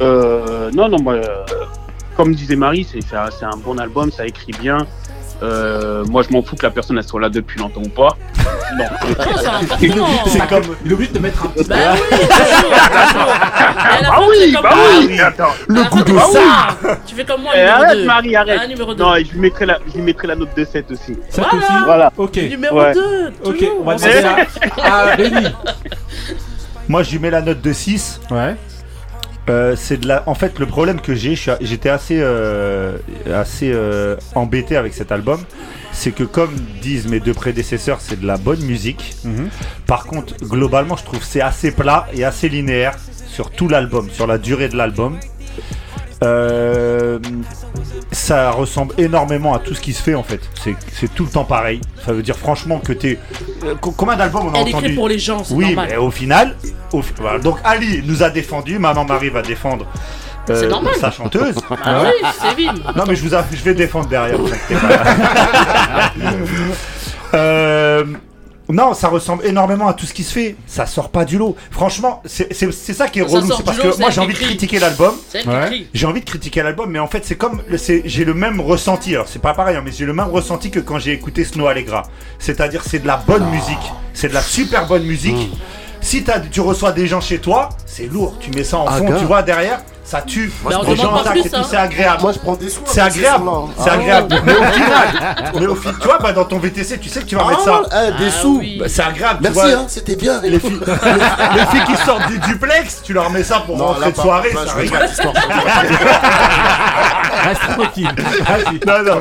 Euh, 0.00 0.70
non, 0.72 0.88
non, 0.88 1.00
moi, 1.02 1.14
euh, 1.14 1.44
comme 2.16 2.34
disait 2.34 2.56
Marie, 2.56 2.86
c'est 2.90 3.00
c'est 3.02 3.16
un, 3.16 3.28
c'est 3.30 3.44
un 3.44 3.56
bon 3.56 3.78
album, 3.78 4.10
ça 4.12 4.24
écrit 4.26 4.52
bien. 4.60 4.78
Euh, 5.42 6.04
moi, 6.04 6.22
je 6.22 6.32
m'en 6.32 6.42
fous 6.42 6.54
que 6.56 6.64
la 6.64 6.70
personne 6.70 6.96
elle 6.98 7.04
soit 7.04 7.20
là 7.20 7.28
depuis 7.28 7.58
longtemps 7.58 7.82
ou 7.84 7.88
pas. 7.88 8.10
Non. 8.78 8.84
c'est 10.26 10.46
comme. 10.48 10.62
Il 10.84 10.90
est 10.90 10.94
obligé 10.94 11.10
de 11.12 11.16
te 11.18 11.22
mettre 11.22 11.44
un 11.44 11.48
petit 11.48 11.68
Bah 11.68 11.76
oui. 11.94 12.16
Et 12.20 12.26
Ah 14.04 14.18
tu 14.18 14.30
oui, 14.30 14.56
bah 14.62 14.70
oui, 15.08 15.20
attends. 15.20 15.44
À 15.44 15.72
la 15.72 15.84
fin, 15.84 16.02
tu 16.02 16.04
fais 16.04 16.14
Bah 16.14 16.22
comme 16.22 16.32
moi. 16.32 16.98
Tu 17.06 17.14
fais 17.14 17.24
comme 17.24 17.42
moi, 17.42 17.52
Eh, 17.54 17.60
arrête, 17.62 17.98
2. 17.98 18.04
Marie, 18.06 18.36
arrête. 18.36 18.60
Ah, 18.62 18.66
numéro 18.66 18.94
2. 18.94 19.02
Non, 19.02 19.14
et 19.16 19.24
je 19.24 19.32
lui 19.32 19.40
mettrai 19.40 19.66
la, 19.66 19.78
je 19.86 19.92
lui 19.94 20.02
mettrai 20.02 20.26
la 20.28 20.36
note 20.36 20.56
de 20.56 20.64
7 20.64 20.90
aussi. 20.90 21.16
Ça 21.28 21.42
Voilà. 21.42 21.56
aussi 21.64 21.84
Voilà. 21.84 22.12
Ok. 22.16 22.36
Numéro 22.36 22.78
Ouais. 22.80 22.94
2. 22.94 23.32
Ok, 23.44 23.64
on 23.80 23.84
va 23.84 23.94
demander 23.96 24.24
à, 24.82 25.02
à 25.12 25.16
Benny. 25.16 25.46
Moi, 26.88 27.02
je 27.02 27.10
lui 27.12 27.18
mets 27.18 27.30
la 27.30 27.42
note 27.42 27.60
de 27.60 27.72
6. 27.72 28.20
Ouais. 28.30 28.56
Euh, 29.50 29.74
c'est 29.76 29.98
de 29.98 30.06
la. 30.06 30.22
En 30.28 30.34
fait, 30.34 30.58
le 30.58 30.66
problème 30.66 31.00
que 31.00 31.14
j'ai, 31.14 31.34
j'étais 31.60 31.88
assez, 31.88 32.18
euh, 32.20 32.96
assez 33.32 33.72
euh, 33.72 34.16
embêté 34.34 34.76
avec 34.76 34.94
cet 34.94 35.10
album, 35.10 35.40
c'est 35.90 36.12
que 36.12 36.22
comme 36.22 36.54
disent 36.80 37.08
mes 37.08 37.18
deux 37.18 37.34
prédécesseurs, 37.34 38.00
c'est 38.00 38.20
de 38.20 38.26
la 38.26 38.36
bonne 38.36 38.62
musique. 38.62 39.16
Mhm. 39.24 39.48
Par 39.86 40.06
contre, 40.06 40.36
globalement, 40.42 40.96
je 40.96 41.04
trouve 41.04 41.24
c'est 41.24 41.40
assez 41.40 41.72
plat 41.72 42.06
et 42.14 42.24
assez 42.24 42.48
linéaire 42.48 42.96
sur 43.26 43.50
tout 43.50 43.68
l'album, 43.68 44.10
sur 44.10 44.26
la 44.26 44.38
durée 44.38 44.68
de 44.68 44.76
l'album. 44.76 45.18
Euh, 46.22 47.18
ça 48.12 48.50
ressemble 48.50 48.94
énormément 48.98 49.54
à 49.54 49.58
tout 49.58 49.74
ce 49.74 49.80
qui 49.80 49.92
se 49.92 50.02
fait 50.02 50.14
en 50.14 50.22
fait. 50.22 50.40
C'est- 50.62 51.08
tout 51.14 51.24
le 51.24 51.30
temps 51.30 51.44
pareil. 51.44 51.80
Ça 52.04 52.12
veut 52.12 52.22
dire 52.22 52.36
franchement 52.36 52.78
que 52.78 52.92
t'es. 52.92 53.18
Euh, 53.64 53.74
co- 53.80 53.90
combien 53.96 54.16
d'albums 54.16 54.46
on 54.46 54.54
a 54.54 54.58
Elle 54.60 54.68
écrit 54.68 54.74
entendu 54.78 54.94
pour 54.94 55.08
les 55.08 55.18
gens, 55.18 55.42
c'est 55.44 55.54
Oui, 55.54 55.66
normal. 55.66 55.88
mais 55.90 55.96
au 55.96 56.10
final, 56.10 56.56
au 56.92 57.02
fi- 57.02 57.12
voilà. 57.18 57.38
donc 57.38 57.58
Ali 57.64 58.02
nous 58.06 58.22
a 58.22 58.30
défendu, 58.30 58.78
Maman 58.78 59.04
Marie 59.04 59.30
va 59.30 59.42
défendre 59.42 59.86
euh, 60.50 60.56
C'est 60.60 60.68
normal. 60.68 60.92
sa 61.00 61.10
chanteuse. 61.10 61.54
Ah 61.84 62.02
oui, 62.04 62.28
c'est 62.40 62.54
vide. 62.56 62.82
Non 62.96 63.04
mais 63.08 63.14
je 63.16 63.22
vous 63.22 63.34
a- 63.34 63.44
je 63.50 63.62
vais 63.62 63.74
défendre 63.74 64.08
derrière. 64.08 64.38
vous 64.38 64.46
inquiétez 64.46 64.74
pas. 64.80 65.04
Euh, 67.34 68.04
non, 68.72 68.94
ça 68.94 69.08
ressemble 69.08 69.44
énormément 69.46 69.86
à 69.86 69.94
tout 69.94 70.06
ce 70.06 70.14
qui 70.14 70.24
se 70.24 70.32
fait. 70.32 70.56
Ça 70.66 70.86
sort 70.86 71.10
pas 71.10 71.24
du 71.24 71.36
lot. 71.38 71.56
Franchement, 71.70 72.22
c'est 72.24 72.54
ça 72.54 73.08
qui 73.08 73.20
est 73.20 73.28
Ça 73.28 73.36
relou. 73.36 73.52
C'est 73.56 73.64
parce 73.64 73.78
que 73.78 73.98
moi 73.98 74.10
j'ai 74.10 74.20
envie 74.20 74.34
de 74.34 74.38
critiquer 74.38 74.78
l'album. 74.78 75.14
J'ai 75.92 76.06
envie 76.06 76.20
de 76.20 76.24
critiquer 76.24 76.62
l'album, 76.62 76.90
mais 76.90 76.98
en 76.98 77.06
fait 77.06 77.24
c'est 77.24 77.36
comme 77.36 77.62
j'ai 77.68 78.24
le 78.24 78.34
même 78.34 78.60
ressenti. 78.60 79.14
Alors 79.14 79.28
c'est 79.28 79.42
pas 79.42 79.54
pareil, 79.54 79.76
hein, 79.76 79.82
mais 79.84 79.92
j'ai 79.92 80.06
le 80.06 80.14
même 80.14 80.28
ressenti 80.28 80.70
que 80.70 80.80
quand 80.80 80.98
j'ai 80.98 81.12
écouté 81.12 81.44
Snow 81.44 81.66
Allegra. 81.66 82.04
C'est-à-dire 82.38 82.82
c'est 82.84 83.00
de 83.00 83.06
la 83.06 83.18
bonne 83.18 83.48
musique, 83.50 83.92
c'est 84.14 84.28
de 84.28 84.34
la 84.34 84.40
super 84.42 84.86
bonne 84.86 85.04
musique. 85.04 85.50
Si 86.02 86.24
t'as- 86.24 86.40
tu 86.40 86.60
reçois 86.60 86.92
des 86.92 87.06
gens 87.06 87.20
chez 87.20 87.38
toi, 87.38 87.68
c'est 87.86 88.06
lourd. 88.12 88.34
Tu 88.40 88.50
mets 88.50 88.64
ça 88.64 88.78
en 88.78 88.86
Ah, 88.88 88.92
fond, 88.98 89.04
gars. 89.08 89.16
tu 89.18 89.24
vois 89.24 89.42
derrière, 89.42 89.80
ça 90.04 90.20
tue. 90.20 90.52
Les 90.68 90.72
gens 90.96 91.22
plus, 91.22 91.40
et 91.40 91.48
tout, 91.48 91.56
hein. 91.56 91.62
c'est 91.70 91.76
agréable. 91.76 92.22
Moi, 92.22 92.32
je 92.32 92.38
prends 92.40 92.54
des 92.56 92.68
soins. 92.68 92.82
C'est 92.86 93.00
agréable, 93.00 93.44
c'est 93.78 93.88
Ah, 93.90 93.92
agréable. 93.94 94.34
Mais 94.44 94.52
au 94.56 94.64
final, 94.64 95.08
mais 95.60 95.66
au 95.66 95.74
final, 95.76 95.94
tu 96.00 96.06
vois, 96.08 96.18
bah, 96.18 96.32
dans 96.32 96.44
ton 96.44 96.58
VTC, 96.58 96.98
tu 96.98 97.08
sais 97.08 97.20
que 97.20 97.26
tu 97.26 97.36
vas 97.36 97.44
Ah, 97.46 97.50
mettre 97.50 97.64
ça. 97.64 97.82
eh, 97.86 98.18
des 98.22 98.28
Ah 98.28 98.30
sous. 98.32 98.58
oui. 98.58 98.78
Bah, 98.80 98.86
c'est 98.88 99.02
agréable. 99.02 99.36
tu 99.38 99.42
Merci, 99.52 99.60
vois. 99.72 99.80
hein, 99.80 99.86
c'était 99.88 100.16
bien. 100.16 100.40
Les 100.42 100.58
filles, 100.58 100.80
les, 100.80 101.60
les 101.60 101.66
filles 101.66 101.84
qui 101.86 101.96
sortent 102.04 102.26
du 102.28 102.38
duplex, 102.40 103.02
tu 103.04 103.12
leur 103.12 103.30
mets 103.30 103.44
ça 103.44 103.60
pour 103.60 103.76
Non, 103.78 103.86
rentrer 103.86 104.06
là, 104.06 104.10
de 104.10 104.16
soirée, 104.16 104.50
ça 104.52 104.66
je 104.66 104.80
rigole. 104.80 104.98
Reste 107.44 107.62
tranquille. 107.76 108.10
Non, 108.86 109.02
non. 109.04 109.20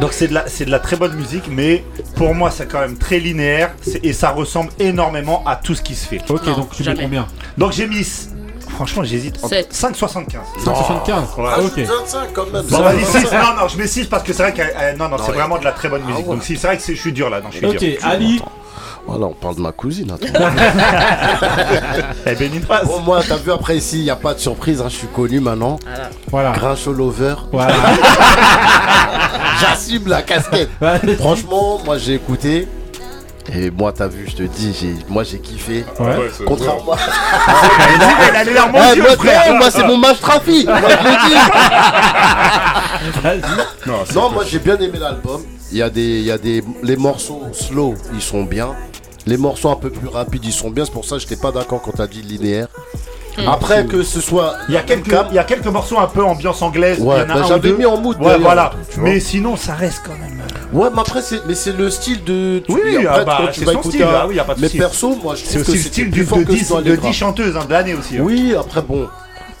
Donc 0.00 0.12
c'est 0.12 0.28
de 0.28 0.34
la, 0.34 0.48
c'est 0.48 0.64
de 0.64 0.70
la 0.70 0.78
très 0.78 0.96
bonne 0.96 1.14
musique, 1.14 1.44
mais 1.50 1.84
pour 2.16 2.34
moi 2.34 2.50
c'est 2.50 2.66
quand 2.66 2.80
même 2.80 2.96
très 2.96 3.18
linéaire 3.18 3.72
c'est- 3.82 4.04
et 4.04 4.12
ça 4.12 4.30
ressemble 4.30 4.70
énormément 4.78 5.42
à 5.46 5.56
tout 5.56 5.74
ce 5.74 5.82
qui 5.82 5.94
se 5.94 6.06
fait. 6.06 6.20
Ok, 6.30 6.46
Non, 6.46 6.56
donc 6.56 6.70
tu 6.70 6.82
mets 6.82 6.84
jamais. 6.86 7.02
combien 7.02 7.26
Donc 7.58 7.72
j'ai 7.72 7.86
mis, 7.86 8.06
franchement 8.70 9.04
j'hésite, 9.04 9.36
entre 9.42 9.48
Sept. 9.50 9.72
5,75. 9.74 10.40
575. 10.64 11.24
Ah, 11.38 11.60
Ok. 11.60 11.78
25 11.78 12.32
quand 12.32 12.46
même. 12.50 12.64
Bon, 12.66 12.80
vas-y, 12.80 13.04
6. 13.04 13.24
Non, 13.32 13.60
non, 13.60 13.68
je 13.68 13.76
mets 13.76 13.86
6 13.86 14.06
parce 14.06 14.22
que 14.22 14.32
c'est 14.32 14.42
vrai 14.42 14.54
que 14.54 14.62
euh, 14.62 14.92
non, 14.96 15.08
non, 15.08 15.16
c'est 15.18 15.30
ouais. 15.32 15.36
vraiment 15.36 15.58
de 15.58 15.64
la 15.64 15.72
très 15.72 15.88
bonne 15.90 16.02
musique. 16.04 16.26
ouais. 16.26 16.34
Donc 16.34 16.44
si, 16.44 16.56
c'est 16.56 16.66
vrai 16.66 16.76
que 16.78 16.82
c'est- 16.82 16.94
je 16.94 17.00
suis 17.00 17.12
dur 17.12 17.28
là, 17.28 17.40
non, 17.40 17.50
je 17.50 17.58
suis 17.58 17.66
Ok, 17.66 17.76
dur. 17.76 17.98
Ali. 18.02 18.40
Voilà, 19.10 19.26
on 19.26 19.32
parle 19.34 19.56
de 19.56 19.60
ma 19.60 19.72
cousine. 19.72 20.12
attends. 20.12 20.26
Eh 22.26 22.34
ben, 22.36 22.54
une 22.54 22.62
phrase. 22.62 22.86
Bon, 22.86 23.00
moi, 23.00 23.20
t'as 23.26 23.36
vu 23.36 23.50
après 23.50 23.76
ici, 23.76 23.98
il 23.98 24.04
n'y 24.04 24.10
a 24.10 24.14
pas 24.16 24.34
de 24.34 24.38
surprise, 24.38 24.80
hein, 24.80 24.86
je 24.88 24.94
suis 24.94 25.08
connu 25.08 25.40
maintenant. 25.40 25.80
Voilà. 26.30 26.52
Grinchot 26.52 26.92
Lover. 26.92 27.34
Voilà. 27.50 27.74
J'assume 29.60 30.06
la 30.06 30.22
casquette. 30.22 30.70
Ouais. 30.80 31.16
Franchement, 31.18 31.80
moi 31.84 31.98
j'ai 31.98 32.14
écouté. 32.14 32.68
Et 33.52 33.70
moi, 33.72 33.92
t'as 33.92 34.06
vu, 34.06 34.26
je 34.30 34.36
te 34.36 34.42
dis, 34.44 34.72
j'ai, 34.80 34.94
moi 35.08 35.24
j'ai 35.24 35.40
kiffé. 35.40 35.84
Ouais. 35.98 36.30
Contrairement 36.46 36.92
à. 36.92 36.98
Elle 38.28 38.36
a 38.36 38.44
l'air 38.44 38.66
Eh, 38.68 39.00
moi, 39.00 39.16
frère. 39.16 39.54
moi, 39.56 39.70
c'est 39.72 39.82
mon 39.86 39.96
match 39.96 40.20
trafic. 40.20 40.66
Moi, 40.68 40.78
je 40.88 41.04
le 41.08 41.28
dis. 41.28 41.34
Vas-y. 43.22 43.40
Non, 43.40 44.04
Non, 44.14 44.28
pas- 44.28 44.34
moi 44.34 44.44
j'ai 44.46 44.60
bien 44.60 44.76
aimé 44.76 44.98
l'album. 45.00 45.42
Il 45.72 45.78
y 45.78 45.82
a 45.82 45.90
des, 45.90 46.00
il 46.20 46.24
y 46.24 46.30
a 46.30 46.38
des, 46.38 46.62
les 46.82 46.96
morceaux 46.96 47.42
slow, 47.52 47.94
ils 48.14 48.20
sont 48.22 48.42
bien. 48.44 48.68
Les 49.26 49.36
morceaux 49.36 49.70
un 49.70 49.76
peu 49.76 49.90
plus 49.90 50.08
rapides, 50.08 50.44
ils 50.44 50.52
sont 50.52 50.70
bien. 50.70 50.84
C'est 50.84 50.92
pour 50.92 51.04
ça 51.04 51.16
que 51.16 51.22
j'étais 51.22 51.36
pas 51.36 51.52
d'accord 51.52 51.80
quand 51.82 51.92
t'as 51.92 52.06
dit 52.06 52.22
linéaire. 52.22 52.68
Après 53.46 53.86
que 53.86 54.02
ce 54.02 54.20
soit, 54.20 54.54
Il 54.68 54.74
y 54.74 54.76
a 54.76 54.82
quelques, 54.82 55.14
il 55.30 55.34
y 55.34 55.38
a 55.38 55.44
quelques 55.44 55.66
morceaux 55.66 55.98
un 55.98 56.06
peu 56.08 56.22
ambiance 56.22 56.60
anglaise. 56.62 56.98
Ouais, 57.00 57.16
il 57.16 57.20
y 57.20 57.22
en 57.22 57.30
a 57.30 57.34
bah, 57.38 57.44
un 57.44 57.48
j'avais 57.48 57.72
mis 57.72 57.86
en 57.86 57.96
mood 57.96 58.20
Ouais, 58.20 58.36
voilà. 58.38 58.72
Mais 58.98 59.18
sinon, 59.20 59.56
ça 59.56 59.74
reste 59.74 60.02
quand 60.04 60.12
même. 60.18 60.42
euh, 60.42 60.76
ouais, 60.76 60.88
mais 60.92 61.00
après 61.00 61.22
c'est, 61.22 61.40
mais 61.46 61.54
c'est 61.54 61.72
le 61.76 61.88
style 61.90 62.22
de. 62.24 62.58
tu- 62.66 62.72
Oui, 62.72 62.96
après, 62.96 63.06
ah 63.20 63.24
bah, 63.24 63.36
quand 63.38 63.46
c'est 63.46 63.60
tu 63.60 63.64
vas 63.64 63.72
son 63.72 63.78
écouter 63.78 63.98
style, 63.98 64.02
un- 64.06 64.18
ah 64.20 64.26
oui, 64.28 64.34
y 64.34 64.40
a 64.40 64.44
pas 64.44 64.54
de 64.56 64.60
Mais 64.60 64.68
perso, 64.68 65.16
moi 65.22 65.34
je 65.36 65.44
C'est 65.44 65.62
trouve 65.62 65.62
aussi 65.62 65.70
que 65.70 65.72
le 65.76 65.78
c'était 65.78 65.88
style 65.94 66.10
plus 66.10 66.24
de 66.26 66.44
que 66.44 66.52
10 66.52 66.64
Snow 66.66 66.80
de 66.82 66.88
Allegra. 66.90 67.08
10 67.08 67.14
chanteuses 67.14 67.56
hein, 67.56 67.64
de 67.66 67.72
l'année 67.72 67.94
aussi. 67.94 68.18
hein. 68.18 68.22
Oui, 68.24 68.54
après 68.58 68.82
bon. 68.82 69.08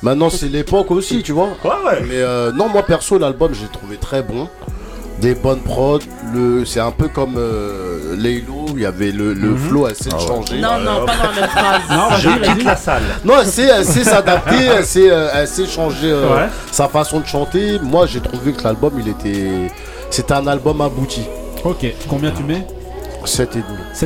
Maintenant 0.02 0.30
c'est 0.30 0.48
l'époque 0.48 0.90
aussi, 0.90 1.22
tu 1.22 1.32
vois. 1.32 1.48
Ouais, 1.64 1.70
ouais. 1.86 2.00
Mais 2.08 2.16
euh, 2.16 2.52
non, 2.52 2.68
moi 2.68 2.82
perso, 2.82 3.18
l'album 3.18 3.52
j'ai 3.54 3.68
trouvé 3.68 3.96
très 3.98 4.22
bon. 4.22 4.48
Des 5.20 5.34
bonnes 5.34 5.60
prods. 5.60 5.98
Le, 6.32 6.64
c'est 6.64 6.80
un 6.80 6.92
peu 6.92 7.08
comme 7.08 7.34
euh, 7.36 8.14
Laylo, 8.16 8.66
il 8.74 8.80
y 8.82 8.86
avait 8.86 9.10
le, 9.10 9.32
le 9.34 9.54
flow 9.56 9.86
assez 9.86 10.08
changé. 10.10 10.58
Non, 10.60 10.78
non, 10.78 11.04
pas 11.04 11.16
dans 11.16 11.30
la 11.34 11.40
même 11.40 11.50
phrase. 11.50 11.80
Non, 11.90 12.16
Je 12.18 12.52
quitte 12.52 12.64
la 12.64 12.76
salle. 12.76 13.02
Non, 13.24 13.34
elle 13.40 13.46
sait, 13.46 13.64
elle 13.68 13.84
sait 13.84 14.04
s'adapter, 14.04 14.64
elle 14.76 14.84
sait, 14.86 15.10
euh, 15.10 15.44
sait 15.46 15.66
changer 15.66 16.10
euh, 16.10 16.34
Ouais. 16.36 16.48
sa 16.70 16.88
façon 16.88 17.20
de 17.20 17.26
chanter. 17.26 17.78
Moi, 17.82 18.06
j'ai 18.06 18.20
trouvé 18.20 18.52
que 18.52 18.62
l'album, 18.62 18.92
il 18.98 19.08
était, 19.08 19.70
c'était 20.10 20.34
un 20.34 20.46
album 20.46 20.80
abouti. 20.80 21.22
Ok, 21.64 21.84
combien 22.08 22.30
tu 22.30 22.42
mets? 22.42 22.66
7 23.26 23.56
et 23.56 23.58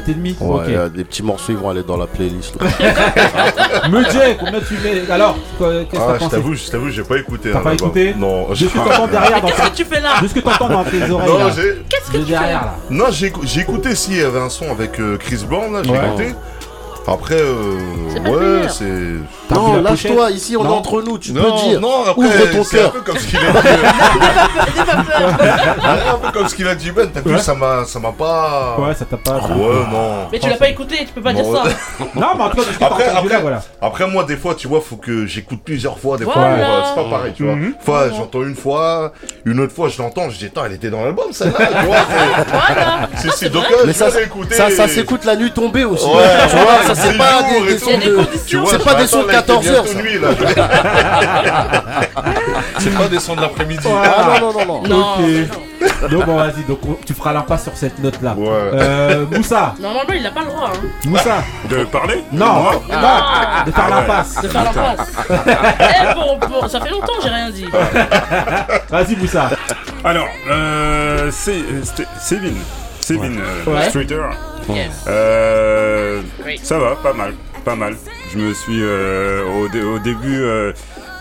demi. 0.07 0.35
7,5 0.35 0.37
Ouais, 0.41 0.55
Ok. 0.55 0.69
euh, 0.69 0.89
des 0.89 1.05
petits 1.05 1.23
morceaux, 1.23 1.53
ils 1.53 1.57
vont 1.59 1.71
aller 1.71 1.83
dans 1.83 1.97
la 1.97 2.07
playlist. 2.07 2.55
là. 2.61 3.89
Medjay, 3.89 4.37
combien 4.39 4.61
tu 4.61 4.75
mets 4.79 5.11
Alors, 5.11 5.37
qu'est-ce 5.59 5.91
que 5.91 5.97
Ah, 5.97 6.07
t'as 6.07 6.15
je 6.15 6.19
pensé 6.19 6.31
t'avoue, 6.31 6.55
je 6.55 6.71
t'avoue, 6.71 6.91
j'ai 6.91 7.03
pas 7.05 7.19
écouté. 7.19 7.51
T'as 7.53 7.59
hein, 7.59 7.62
pas 7.62 7.71
là-bas. 7.71 7.85
écouté 7.87 8.15
Non. 8.17 8.49
De 8.49 8.55
ce 8.55 8.65
que 8.67 8.79
t'entends 8.79 9.07
derrière 9.11 9.41
dans 9.41 9.49
Qu'est-ce 9.49 9.71
que 9.71 9.77
tu 9.77 9.85
fais 9.85 10.01
là 10.01 10.21
De 10.23 10.29
ce 10.29 10.35
que 10.35 10.41
t'entends 10.41 10.69
dans 10.69 10.85
tes 10.85 11.11
oreilles 11.11 11.29
Non, 11.29 11.39
là. 11.39 11.53
j'ai. 11.55 11.83
Qu'est-ce 11.89 12.11
que 12.11 12.17
tu 12.19 12.25
fais 12.25 12.31
derrière 12.31 12.61
là. 12.62 12.75
Non, 12.91 13.05
j'ai 13.11 13.27
écou- 13.31 13.43
j'ai 13.45 13.61
écouté 13.61 13.95
s'il 13.95 14.17
y 14.17 14.23
avait 14.23 14.41
un 14.41 14.49
son 14.51 14.71
avec 14.71 14.99
euh, 15.01 15.17
Chris 15.19 15.45
Brown, 15.49 15.73
là, 15.73 15.83
j'ai 15.85 15.91
Ouais. 15.91 15.99
écouté. 16.09 16.35
Après, 17.07 17.37
euh, 17.39 17.77
ouais, 18.27 18.69
c'est. 18.71 19.55
Non, 19.55 19.81
lâche-toi, 19.83 20.31
ici, 20.31 20.57
on 20.57 20.65
est 20.65 20.69
entre 20.69 21.03
nous, 21.03 21.19
tu 21.19 21.33
non, 21.33 21.43
peux 21.43 21.69
dire. 21.69 21.81
non, 21.81 22.03
après, 22.07 22.25
Ouvre 22.25 22.51
ton 22.51 22.65
c'est 22.65 22.79
un 22.79 22.83
cœur. 22.85 22.93
peu 22.93 23.01
comme 23.03 23.19
ce 23.19 23.27
qu'il 23.27 23.39
a 23.39 23.41
dit. 23.53 23.69
un 26.11 26.17
peu 26.19 26.33
comme 26.33 26.49
ce 26.49 26.55
qu'il 26.55 26.67
a 26.69 26.75
dit, 26.75 26.91
Ben. 26.91 27.09
T'as 27.13 27.21
vu, 27.21 27.35
Ouais. 27.35 27.39
ça 27.41 27.55
m'a, 27.55 27.85
ça 27.85 27.99
m'a 27.99 28.13
pas. 28.13 28.77
Ouais, 28.79 28.95
ça 28.95 29.05
t'a 29.05 29.17
pas... 29.19 29.37
Ouais, 29.49 29.85
non. 29.93 30.29
Mais 30.33 30.39
tu 30.39 30.49
l'as 30.49 30.57
pas 30.57 30.69
écouté, 30.69 30.97
tu 31.07 31.13
peux 31.13 31.21
pas 31.21 31.33
dire 31.33 31.45
ça. 31.45 31.65
Non, 32.15 32.29
mais 32.37 32.45
en 32.45 32.49
tout 32.51 32.57
cas, 32.57 32.87
Après, 32.87 33.07
là, 33.07 33.19
après, 33.19 33.41
voilà. 33.41 33.63
après, 33.83 34.07
moi, 34.09 34.25
des 34.25 34.37
fois, 34.37 34.55
tu 34.55 34.67
vois, 34.69 34.81
faut 34.81 34.97
que 34.97 35.27
j'écoute 35.27 35.61
plusieurs 35.65 35.99
fois. 35.99 36.17
Des 36.17 36.25
fois, 36.25 36.35
Voilà. 36.37 36.55
euh, 36.55 36.81
c'est 36.89 37.03
pas 37.03 37.11
pareil, 37.11 37.33
tu 37.37 37.45
vois. 37.45 37.55
Mhm. 37.57 37.65
Une 37.65 37.75
fois, 37.85 38.09
j'entends 38.11 38.43
une 38.43 38.55
fois, 38.57 39.13
une 39.45 39.61
autre 39.61 39.75
fois, 39.75 39.89
je 39.89 40.01
l'entends, 40.01 40.31
je 40.31 40.39
dis, 40.39 40.47
attends, 40.47 40.65
elle 40.65 40.73
était 40.73 40.91
dans 40.91 41.05
l'album, 41.05 41.27
celle-là, 41.33 41.67
tu 41.81 41.87
vois. 41.87 41.97
c'est- 41.97 42.45
Voilà. 42.51 43.09
C'est, 43.17 43.33
c'est, 43.33 43.49
donc, 43.51 43.65
Mais 43.87 43.93
ça, 43.93 44.11
ça, 44.11 44.89
s'écoute 44.89 45.25
la 45.25 45.37
nuit 45.37 45.51
tombée 45.53 45.85
aussi. 45.85 46.07
Ouais. 46.07 46.23
tu 46.49 46.57
vois, 46.57 46.94
ça 46.95 47.03
ça, 47.03 47.09
c'est 47.13 47.19
pas 47.19 47.43
des, 47.43 47.61
des 47.73 47.79
sons 47.79 47.99
de. 47.99 48.19
C'est 48.67 48.85
pas 48.85 48.95
des 48.95 49.07
sons 49.07 49.23
de 49.23 49.29
14 49.29 49.69
heures. 49.69 49.85
là. 49.85 50.29
C'est 52.79 52.95
pas 52.97 53.09
des 53.09 53.19
sons 53.21 53.35
de 53.37 53.41
l'après-midi. 53.41 53.87
Ah 53.89 54.39
non, 54.41 54.53
non, 54.53 54.65
non, 54.67 54.83
non. 54.83 55.15
Ok. 55.15 56.11
Donc 56.11 56.25
bon, 56.27 56.37
vas-y, 56.37 56.63
donc 56.67 56.79
on- 56.87 56.99
tu 57.07 57.15
feras 57.15 57.33
l'impasse 57.33 57.65
sur 57.65 57.77
cette 57.77 57.99
note-là. 57.99 58.35
Euh, 58.39 59.25
Moussa, 59.31 59.75
Normalement, 59.81 60.13
il 60.15 60.23
n'a 60.23 60.31
pas 60.31 60.41
le 60.41 60.47
droit. 60.47 60.71
Hein. 60.73 60.79
Moussa. 61.07 61.43
De 61.69 61.85
parler 61.85 62.25
Non, 62.33 62.47
non, 62.47 62.71
de 62.73 62.91
faire 62.91 62.99
Ah 62.99 63.65
ouais. 63.85 63.91
l'impasse. 63.91 64.41
De 64.43 64.49
faire 64.49 64.65
l'impasse. 64.65 65.09
Eh, 65.81 66.15
bon, 66.15 66.39
bon, 66.49 66.69
ça 66.69 66.81
fait 66.81 66.91
longtemps 66.91 67.13
que 67.19 67.23
j'ai 67.23 67.29
rien 67.29 67.51
dit. 67.51 67.67
Vas-y, 68.91 69.17
Moussa. 69.17 69.51
Alors, 70.05 70.27
euh, 70.51 71.31
c'est 71.33 71.63
c'est- 72.21 72.37
Sévin. 73.05 73.37
Euh, 73.39 73.71
Ouais. 73.71 73.89
Streeter. 73.89 74.23
Yes. 74.69 75.05
Euh. 75.09 76.21
Ça 76.63 76.79
va, 76.79 76.97
pas 76.97 77.13
mal, 77.13 77.35
pas 77.65 77.75
mal. 77.77 77.97
Je 78.33 78.39
me 78.39 78.55
suis 78.55 78.81
euh, 78.83 79.43
au, 79.45 79.69
dé- 79.69 79.83
au 79.83 79.99
début, 79.99 80.41
euh, 80.43 80.73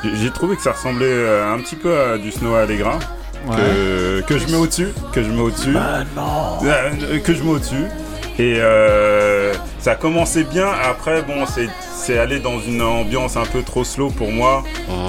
j'ai- 0.04 0.32
trouvé 0.32 0.56
que 0.56 0.62
ça 0.62 0.72
ressemblait 0.72 1.06
euh, 1.10 1.54
un 1.54 1.60
petit 1.60 1.76
peu 1.76 1.94
à 2.00 2.18
du 2.18 2.32
Snow 2.32 2.56
Allegra. 2.56 2.98
Que, 3.58 4.22
que 4.22 4.38
je 4.38 4.46
mets 4.48 4.56
au-dessus, 4.56 4.88
que 5.12 5.22
je 5.22 5.30
mets 5.30 5.42
au-dessus, 5.42 5.76
Euh, 6.66 7.20
que 7.20 7.34
je 7.34 7.44
mets 7.44 7.50
au-dessus. 7.52 7.86
Et 8.40 8.56
euh, 8.58 9.52
ça 9.80 9.92
a 9.92 9.96
commencé 9.96 10.46
bien. 10.46 10.68
Après, 10.90 11.22
bon, 11.24 11.46
c'est 11.46 11.68
c'est 11.94 12.18
allé 12.18 12.40
dans 12.40 12.60
une 12.60 12.82
ambiance 12.82 13.36
un 13.38 13.46
peu 13.46 13.62
trop 13.62 13.84
slow 13.84 14.10
pour 14.10 14.32
moi, 14.32 14.64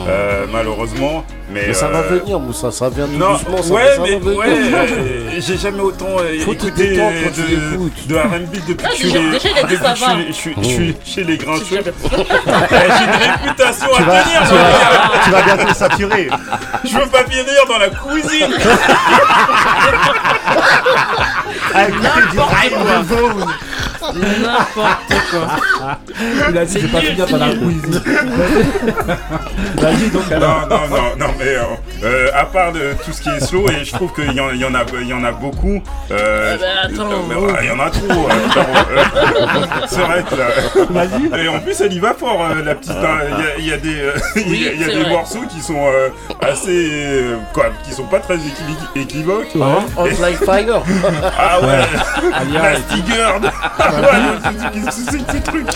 euh, 0.09 0.47
malheureusement. 0.53 1.25
Mais, 1.51 1.65
Mais 1.69 1.75
ça 1.75 1.89
va 1.89 1.99
euh, 1.99 2.19
venir, 2.19 2.41
Moussa, 2.41 2.71
ça 2.71 2.89
vient 2.89 3.07
tout 3.07 3.13
non, 3.19 3.33
doucement. 3.33 3.63
Ça, 3.63 3.75
ouais, 3.75 3.97
ça 3.97 4.03
mais 4.03 4.17
va 4.19 4.31
ouais, 4.33 4.47
euh, 4.49 5.31
j'ai 5.41 5.59
jamais 5.59 5.81
autant 5.83 6.07
euh, 6.19 6.39
Faut 6.43 6.53
écouté 6.55 6.97
de, 6.97 8.09
de 8.09 8.17
R&B 8.17 8.67
depuis 8.67 8.87
Ah, 8.87 8.89
que 8.89 8.97
je 8.97 10.33
suis 10.33 10.55
je 10.63 10.65
suis 10.69 10.97
chez 11.05 11.23
les 11.25 11.37
grincheux. 11.37 11.65
Eh, 11.77 12.77
J'ai 12.97 13.05
une 13.05 13.33
réputation 13.43 13.95
à 13.95 14.03
vas, 14.03 14.23
tenir. 14.23 14.41
tu 14.43 14.55
vas- 14.55 15.25
tu 15.25 15.31
vas 15.31 15.43
bientôt 15.43 15.75
saturer. 15.75 16.29
Je 16.85 16.99
veux 16.99 17.07
pas 17.07 17.25
finir 17.25 17.67
dans 17.69 17.79
la 17.79 17.89
cuisine. 17.91 18.55
Ah, 21.75 21.87
du. 21.87 22.39
N'importe 24.13 25.15
quoi. 25.31 25.99
Il 26.51 26.59
a 26.59 26.65
dit, 26.65 26.81
je 26.81 26.87
vais 26.87 26.93
pas 26.93 27.01
finir 27.01 27.27
dans 27.27 27.37
la 27.39 27.49
quiz. 27.49 28.03
Vas-y, 29.77 30.11
donc 30.11 30.31
alors. 30.33 30.67
Non, 30.69 30.77
non, 30.77 30.89
non, 30.89 31.03
non, 31.27 31.35
mais 31.39 31.47
euh, 31.49 31.63
euh, 32.05 32.29
à 32.35 32.45
part 32.45 32.73
de 32.73 32.93
tout 33.05 33.13
ce 33.13 33.23
qui 33.23 33.29
est 33.31 33.41
slow, 33.41 33.67
et 33.69 33.85
je 33.85 33.93
trouve 33.93 34.13
qu'il 34.13 34.33
y, 34.33 34.41
en- 34.41 34.51
il 34.51 34.61
y, 34.61 34.65
en 34.65 34.75
a, 34.75 34.83
il 35.01 35.09
y 35.09 35.13
en 35.13 35.25
a 35.25 35.33
beaucoup. 35.33 35.83
Euh, 36.11 36.57
Eh 36.57 36.61
ben, 36.61 36.77
attends, 37.03 37.11
euh, 37.13 37.17
mais, 37.29 37.35
oh. 37.39 37.49
il 37.63 37.67
y 37.69 37.71
en 37.71 37.81
a 37.81 37.91
trop. 37.91 38.29
euh, 38.29 38.33
euh, 38.57 40.23
là. 41.35 41.39
Et 41.39 41.49
en 41.49 41.61
plus, 41.61 41.81
elle 41.81 41.93
y 41.93 41.99
va 41.99 42.15
fort, 42.15 42.41
euh, 42.51 42.63
la 42.65 42.75
petite. 42.75 42.93
hein. 42.93 43.19
Il 43.39 43.45
y 43.45 43.47
a- 43.47 43.57
il 43.59 43.67
y, 43.69 43.73
a 43.73 43.77
des, 43.77 44.01
euh, 44.01 44.13
il 44.37 44.63
y 44.63 44.69
a- 44.69 44.73
il 44.73 44.81
y 44.81 44.85
a 44.85 44.87
c'est 44.87 44.95
des 44.95 45.01
vrai. 45.03 45.11
morceaux 45.11 45.45
qui 45.51 45.61
sont 45.61 45.77
euh, 45.87 46.09
assez. 46.43 46.89
euh, 46.93 47.37
quoi, 47.53 47.67
qui 47.85 47.93
sont 47.93 48.05
pas 48.05 48.21
très 48.21 48.37
équivi- 48.37 49.01
équivoques. 49.03 49.55
On 49.97 50.05
like 50.21 50.39
fire. 50.45 50.83
Ah 51.39 51.61
ouais, 51.61 51.83
Alia, 52.35 52.63
la 52.73 52.79
c'est 54.91 55.19
que 55.19 55.33
ces 55.33 55.41
trucs 55.41 55.67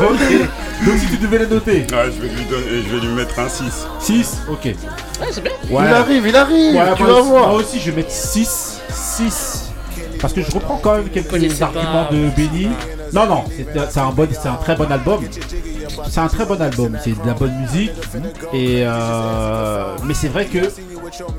Ok. 0.00 0.20
Donc 0.86 0.98
si 0.98 1.06
tu 1.06 1.16
devais 1.18 1.38
les 1.38 1.46
noter. 1.46 1.86
Ouais, 1.92 2.10
je 2.14 2.20
vais 2.22 2.28
lui 2.28 2.44
donner, 2.44 2.82
je 2.88 2.94
vais 2.96 3.00
lui 3.06 3.14
mettre 3.14 3.38
un 3.38 3.48
6. 3.48 3.86
6 4.00 4.38
Ok. 4.50 4.64
Ouais, 4.64 4.74
c'est 5.30 5.40
bien. 5.42 5.52
Il 5.70 5.76
arrive, 5.76 6.26
il 6.26 6.36
arrive, 6.36 6.76
Ouais, 6.76 6.94
tu 6.96 7.02
moi 7.02 7.12
vas 7.12 7.18
aussi- 7.20 7.28
voir. 7.30 7.48
Moi 7.48 7.56
aussi, 7.58 7.80
je 7.80 7.90
vais 7.90 7.96
mettre 7.98 8.10
6. 8.10 8.80
6. 8.90 9.70
Parce 10.20 10.32
que 10.32 10.42
je 10.42 10.50
reprends 10.50 10.78
quand 10.82 10.94
même 10.96 11.08
quelques 11.08 11.62
arguments 11.62 12.08
de 12.10 12.28
Benny. 12.36 12.68
Non, 13.12 13.26
non, 13.26 13.44
c'est 13.90 14.00
un, 14.00 14.10
bon, 14.10 14.26
c'est 14.32 14.48
un 14.48 14.54
très 14.54 14.74
bon 14.74 14.90
album. 14.90 15.20
C'est 16.10 16.20
un 16.20 16.28
très 16.28 16.44
bon 16.44 16.60
album. 16.60 16.96
C'est 17.02 17.10
de 17.10 17.26
la 17.26 17.34
bonne 17.34 17.54
musique. 17.60 17.92
Et 18.52 18.82
euh, 18.84 19.84
mais 20.04 20.14
c'est 20.14 20.28
vrai 20.28 20.46
que 20.46 20.58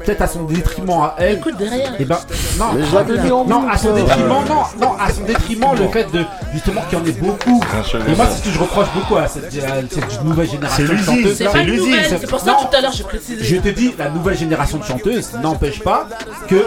peut-être 0.05 0.21
à 0.21 0.27
son 0.27 0.43
détriment 0.43 1.01
à 1.01 1.15
elle. 1.17 1.37
Écoute 1.37 1.57
derrière. 1.57 1.93
Et 1.99 2.05
ben 2.05 2.17
non, 2.59 2.65
Mais 2.75 2.85
je 2.85 2.95
l'avais 2.95 3.17
mis 3.19 3.31
en 3.31 3.45
non, 3.45 3.67
à 3.69 3.77
son 3.77 3.93
détriment, 3.93 4.27
non, 4.29 4.63
non, 4.79 4.93
à 4.99 5.11
son 5.11 5.21
détriment 5.21 5.75
le 5.77 5.87
fait 5.89 6.11
de 6.11 6.23
justement 6.53 6.81
qu'il 6.89 6.97
y 6.99 7.01
en 7.01 7.05
ait 7.05 7.11
beaucoup. 7.11 7.61
Et 8.07 8.15
moi, 8.15 8.25
c'est 8.31 8.37
ce 8.39 8.43
que 8.43 8.49
je 8.51 8.59
reproche 8.59 8.87
beaucoup 8.93 9.17
à 9.17 9.27
cette, 9.27 9.45
à 9.45 9.81
cette 9.89 10.23
nouvelle 10.23 10.49
génération 10.49 10.83
de 10.85 10.97
chanteuses. 10.97 11.37
C'est 11.37 11.63
l'usine, 11.63 11.95
c'est- 12.09 12.27
pour 12.27 12.39
ça 12.39 12.57
tout 12.59 12.75
à 12.75 12.81
l'heure 12.81 12.91
j'ai 12.91 13.03
précisé. 13.03 13.43
Je 13.43 13.55
te 13.57 13.69
dis, 13.69 13.93
la 13.97 14.09
nouvelle 14.09 14.37
génération 14.37 14.77
de 14.77 14.83
chanteuses 14.83 15.31
n'empêche 15.41 15.81
pas 15.81 16.07
que 16.47 16.65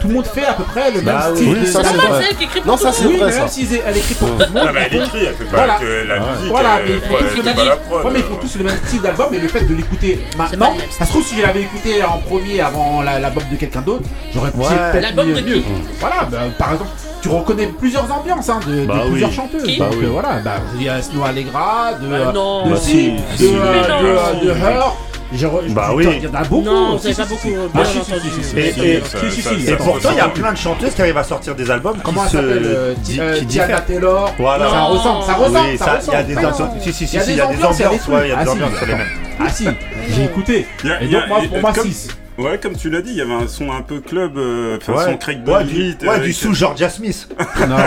tout 0.00 0.08
le 0.08 0.14
monde 0.14 0.26
fait 0.26 0.44
à 0.44 0.52
peu 0.54 0.62
près 0.64 0.90
le 0.90 1.02
même 1.02 1.04
Bah 1.14 1.30
style. 1.34 1.48
oui, 1.48 1.60
de- 1.60 1.66
ça, 1.66 1.80
C'est 1.82 1.88
c'est 1.90 1.96
normal, 1.96 2.12
vrai. 2.12 2.22
c'est 2.24 2.30
elle 2.30 2.36
qui 2.36 2.44
écrit 2.44 2.60
pour 2.60 2.70
Non, 2.72 2.76
tout 2.76 2.82
ça, 2.82 2.88
le 2.88 2.94
c'est. 2.94 3.06
Oui, 3.06 3.16
vrai, 3.16 3.26
mais 3.26 3.32
ça. 3.32 3.38
même 3.40 3.48
si 3.48 3.68
elle 3.86 3.96
écrit 3.96 4.14
pour 4.14 4.28
tout 4.28 4.38
le 4.38 4.46
monde. 4.46 4.70
Bah 4.74 4.80
elle 4.90 4.96
écrit, 4.96 5.18
elle 5.24 5.34
fait 5.34 5.44
pas 5.44 5.56
Voilà. 5.56 5.74
que 5.74 6.08
la 6.08 6.20
musique. 6.20 6.50
Voilà, 6.50 6.68
elle, 6.80 6.88
mais 6.88 6.94
ils 6.94 7.00
font 7.00 7.16
tous 7.24 7.36
le 7.36 7.42
même- 7.42 7.54
pas 7.56 7.64
la 7.64 7.76
prod. 7.76 8.04
Ouais, 8.04 8.10
mais 8.12 8.18
ils 8.20 8.24
font 8.24 8.36
tous 8.36 8.56
le 8.56 8.64
même 8.64 8.78
style 8.86 9.02
d'album, 9.02 9.26
mais 9.30 9.38
le 9.38 9.48
fait 9.48 9.60
de 9.64 9.74
l'écouter 9.74 10.20
maintenant, 10.36 10.72
ça 10.98 11.04
se 11.04 11.10
trouve 11.10 11.24
si 11.24 11.36
je 11.36 11.42
l'avais 11.42 11.60
écouté 11.62 12.02
en 12.02 12.18
premier 12.18 12.60
avant 12.60 13.02
la- 13.02 13.18
l'album 13.18 13.44
de 13.50 13.56
quelqu'un 13.56 13.82
d'autre, 13.82 14.04
j'aurais 14.34 14.50
peut-être 14.50 15.02
L'album 15.02 15.26
mieux. 15.28 15.34
de 15.34 15.40
mieux. 15.48 15.62
Voilà, 16.00 16.24
bah, 16.30 16.38
par 16.58 16.72
exemple, 16.72 16.90
tu 17.22 17.28
reconnais 17.28 17.66
plusieurs 17.66 18.10
ambiances 18.10 18.48
hein, 18.48 18.60
de, 18.66 18.80
de 18.80 18.86
Bah 18.86 18.94
oui. 19.04 19.10
plusieurs 19.10 19.32
chanteuses. 19.32 19.62
Qui? 19.64 19.76
Donc 19.76 19.90
Bah 19.90 19.96
oui. 19.98 20.04
euh, 20.06 20.08
voilà, 20.10 20.28
bah, 20.42 20.52
il 20.76 20.82
y 20.82 20.88
a 20.88 21.02
Snow 21.02 21.22
Allegra, 21.24 21.92
de, 22.00 22.06
Bah 22.08 22.16
euh, 22.16 22.32
non. 22.32 22.66
de 22.66 22.70
Bah 22.72 22.76
Si, 22.80 22.90
si, 22.90 23.10
de, 23.10 23.18
si. 23.36 23.54
euh, 23.54 23.58
Mais 23.72 23.82
de, 23.82 23.88
non. 23.88 24.18
euh, 24.18 24.44
de 24.44 24.50
Her. 24.50 24.96
Je 25.32 25.46
Bah 25.72 25.90
oui. 25.94 26.06
Il 26.16 26.24
y 26.24 26.26
en 26.28 26.34
a 26.34 26.42
beaucoup. 26.44 26.64
Non, 26.64 26.98
si, 26.98 27.14
pas 27.14 27.22
si, 27.22 27.28
beaucoup 27.28 27.40
si. 27.42 27.50
bien 27.50 27.60
Ah, 27.72 27.78
entendu. 27.80 28.20
si, 28.34 28.42
si, 28.44 28.58
Et- 28.58 28.72
si, 28.72 28.80
et- 28.80 29.02
si, 29.04 29.16
si, 29.16 29.30
si, 29.30 29.42
ça- 29.42 29.50
si. 29.50 29.62
Et 29.62 29.66
ça- 29.70 29.76
pourtant, 29.76 30.08
il 30.10 30.16
y 30.16 30.20
a 30.20 30.24
ça- 30.24 30.28
plein 30.30 30.52
de 30.52 30.56
chanteuses 30.58 30.94
qui 30.94 31.00
arrivent 31.02 31.16
à 31.18 31.22
sortir 31.24 31.54
des 31.54 31.70
albums 31.70 31.94
qui 31.96 32.02
Comment 32.02 32.24
se 32.24 32.30
s'appelle 32.32 32.62
euh, 32.64 32.94
euh, 33.20 33.40
diffèrent. 33.42 33.84
Taylor. 33.84 34.34
Voilà. 34.38 34.68
Ça 34.68 34.80
ressemble, 34.82 35.24
ça 35.24 35.32
ressemble, 35.34 35.58
Oui, 35.70 35.78
ça 35.78 35.84
ça- 35.84 35.90
il 35.90 36.12
y 36.12 36.14
a 36.14 36.18
ressemble. 36.18 36.26
des 36.26 36.34
Ah, 36.34 36.38
ambiances. 36.64 36.82
Si, 36.82 36.92
si, 36.92 37.06
si, 37.06 37.16
Il 37.16 37.18
y 37.18 37.20
a 37.20 37.24
des 37.26 37.42
ambiances, 37.42 37.78
il 37.78 37.82
y 37.82 37.84
a 37.84 37.88
des 37.88 37.94
ambiances, 37.94 38.08
ouais, 38.08 38.26
il 38.26 38.28
y 38.28 38.32
a 38.32 38.44
trucs. 38.44 38.58
des 38.58 38.64
Ah, 38.64 38.76
sur 38.78 38.86
les 38.86 38.94
mêmes. 38.94 39.06
Ah 39.38 39.48
si, 39.50 39.68
j'ai 40.10 40.24
écouté. 40.24 40.66
Il 40.84 40.90
y 40.90 40.92
a- 40.92 41.02
Et 41.02 41.06
donc 41.08 41.28
moi, 41.28 41.38
pour 41.48 41.60
moi, 41.60 41.72
comme- 41.72 41.86
6. 41.86 42.08
Ouais, 42.38 42.58
comme 42.60 42.74
tu 42.74 42.88
l'as 42.90 43.02
dit, 43.02 43.10
il 43.10 43.16
y 43.18 43.20
avait 43.20 43.34
un 43.34 43.46
son 43.46 43.70
un 43.70 43.82
peu 43.82 44.00
club, 44.00 44.38
euh, 44.38 44.78
Ouais. 44.88 45.04
son 45.04 45.16
Craig 45.18 45.46
Ouais, 45.46 45.62
du, 45.64 45.74
David. 45.94 46.04
ouais, 46.08 46.20
du 46.20 46.32
sous 46.32 46.54
Georgia 46.54 46.88
Smith. 46.88 47.28
Non, 47.60 47.66
non, 47.68 47.76
non, 47.76 47.84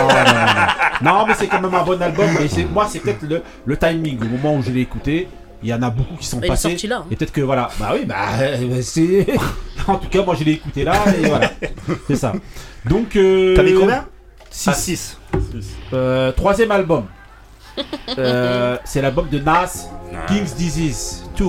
non. 1.02 1.12
Non, 1.18 1.26
mais 1.26 1.34
c'est 1.36 1.46
quand 1.48 1.60
même 1.60 1.74
un 1.74 1.82
bon 1.82 2.00
album. 2.00 2.26
Mais 2.40 2.48
c'est- 2.48 2.64
moi, 2.72 2.86
c'est 2.88 3.00
peut-être 3.00 3.22
le, 3.28 3.42
le 3.66 3.76
timing. 3.76 4.18
Au 4.22 4.26
moment 4.26 4.54
où 4.56 4.62
je 4.62 4.70
l'ai 4.70 4.80
écouté, 4.82 5.28
il 5.64 5.70
y 5.70 5.74
en 5.74 5.82
a 5.82 5.88
beaucoup 5.88 6.16
qui 6.16 6.26
sont 6.26 6.42
est 6.42 6.46
passés. 6.46 6.68
sorti 6.68 6.86
là, 6.86 6.98
hein. 6.98 7.06
Et 7.10 7.16
peut-être 7.16 7.32
que 7.32 7.40
voilà. 7.40 7.70
Bah 7.80 7.92
oui, 7.94 8.04
bah 8.04 8.16
euh, 8.38 8.82
c'est. 8.82 9.26
en 9.88 9.96
tout 9.96 10.08
cas, 10.08 10.22
moi, 10.22 10.36
je 10.38 10.44
l'ai 10.44 10.52
écouté 10.52 10.84
là 10.84 10.94
et 11.18 11.26
voilà. 11.26 11.50
C'est 12.06 12.16
ça. 12.16 12.34
Donc. 12.84 13.16
Euh, 13.16 13.56
T'as 13.56 13.62
mis 13.62 13.72
combien? 13.72 14.04
6. 14.50 14.68
Ah, 14.68 14.74
6. 14.74 15.18
Euh, 15.92 16.32
troisième 16.32 16.70
album. 16.70 17.06
Euh, 18.16 18.76
c'est 18.84 19.02
l'album 19.02 19.28
de 19.28 19.40
Nas, 19.40 19.88
King's 20.28 20.54
Disease 20.54 21.24
2. 21.36 21.44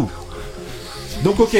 Donc, 1.23 1.39
ok. 1.39 1.55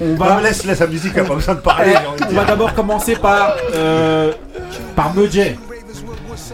On 0.00 0.14
va. 0.16 0.40
Laisse, 0.40 0.64
laisse 0.64 0.80
la 0.80 0.88
musique, 0.88 1.16
a 1.16 1.22
pas 1.22 1.36
besoin 1.36 1.54
de 1.54 1.60
parler. 1.60 1.94
Eh, 1.94 2.24
on 2.30 2.34
va 2.34 2.44
d'abord 2.44 2.74
commencer 2.74 3.14
par 3.14 3.54
euh, 3.72 4.32
par. 4.96 5.12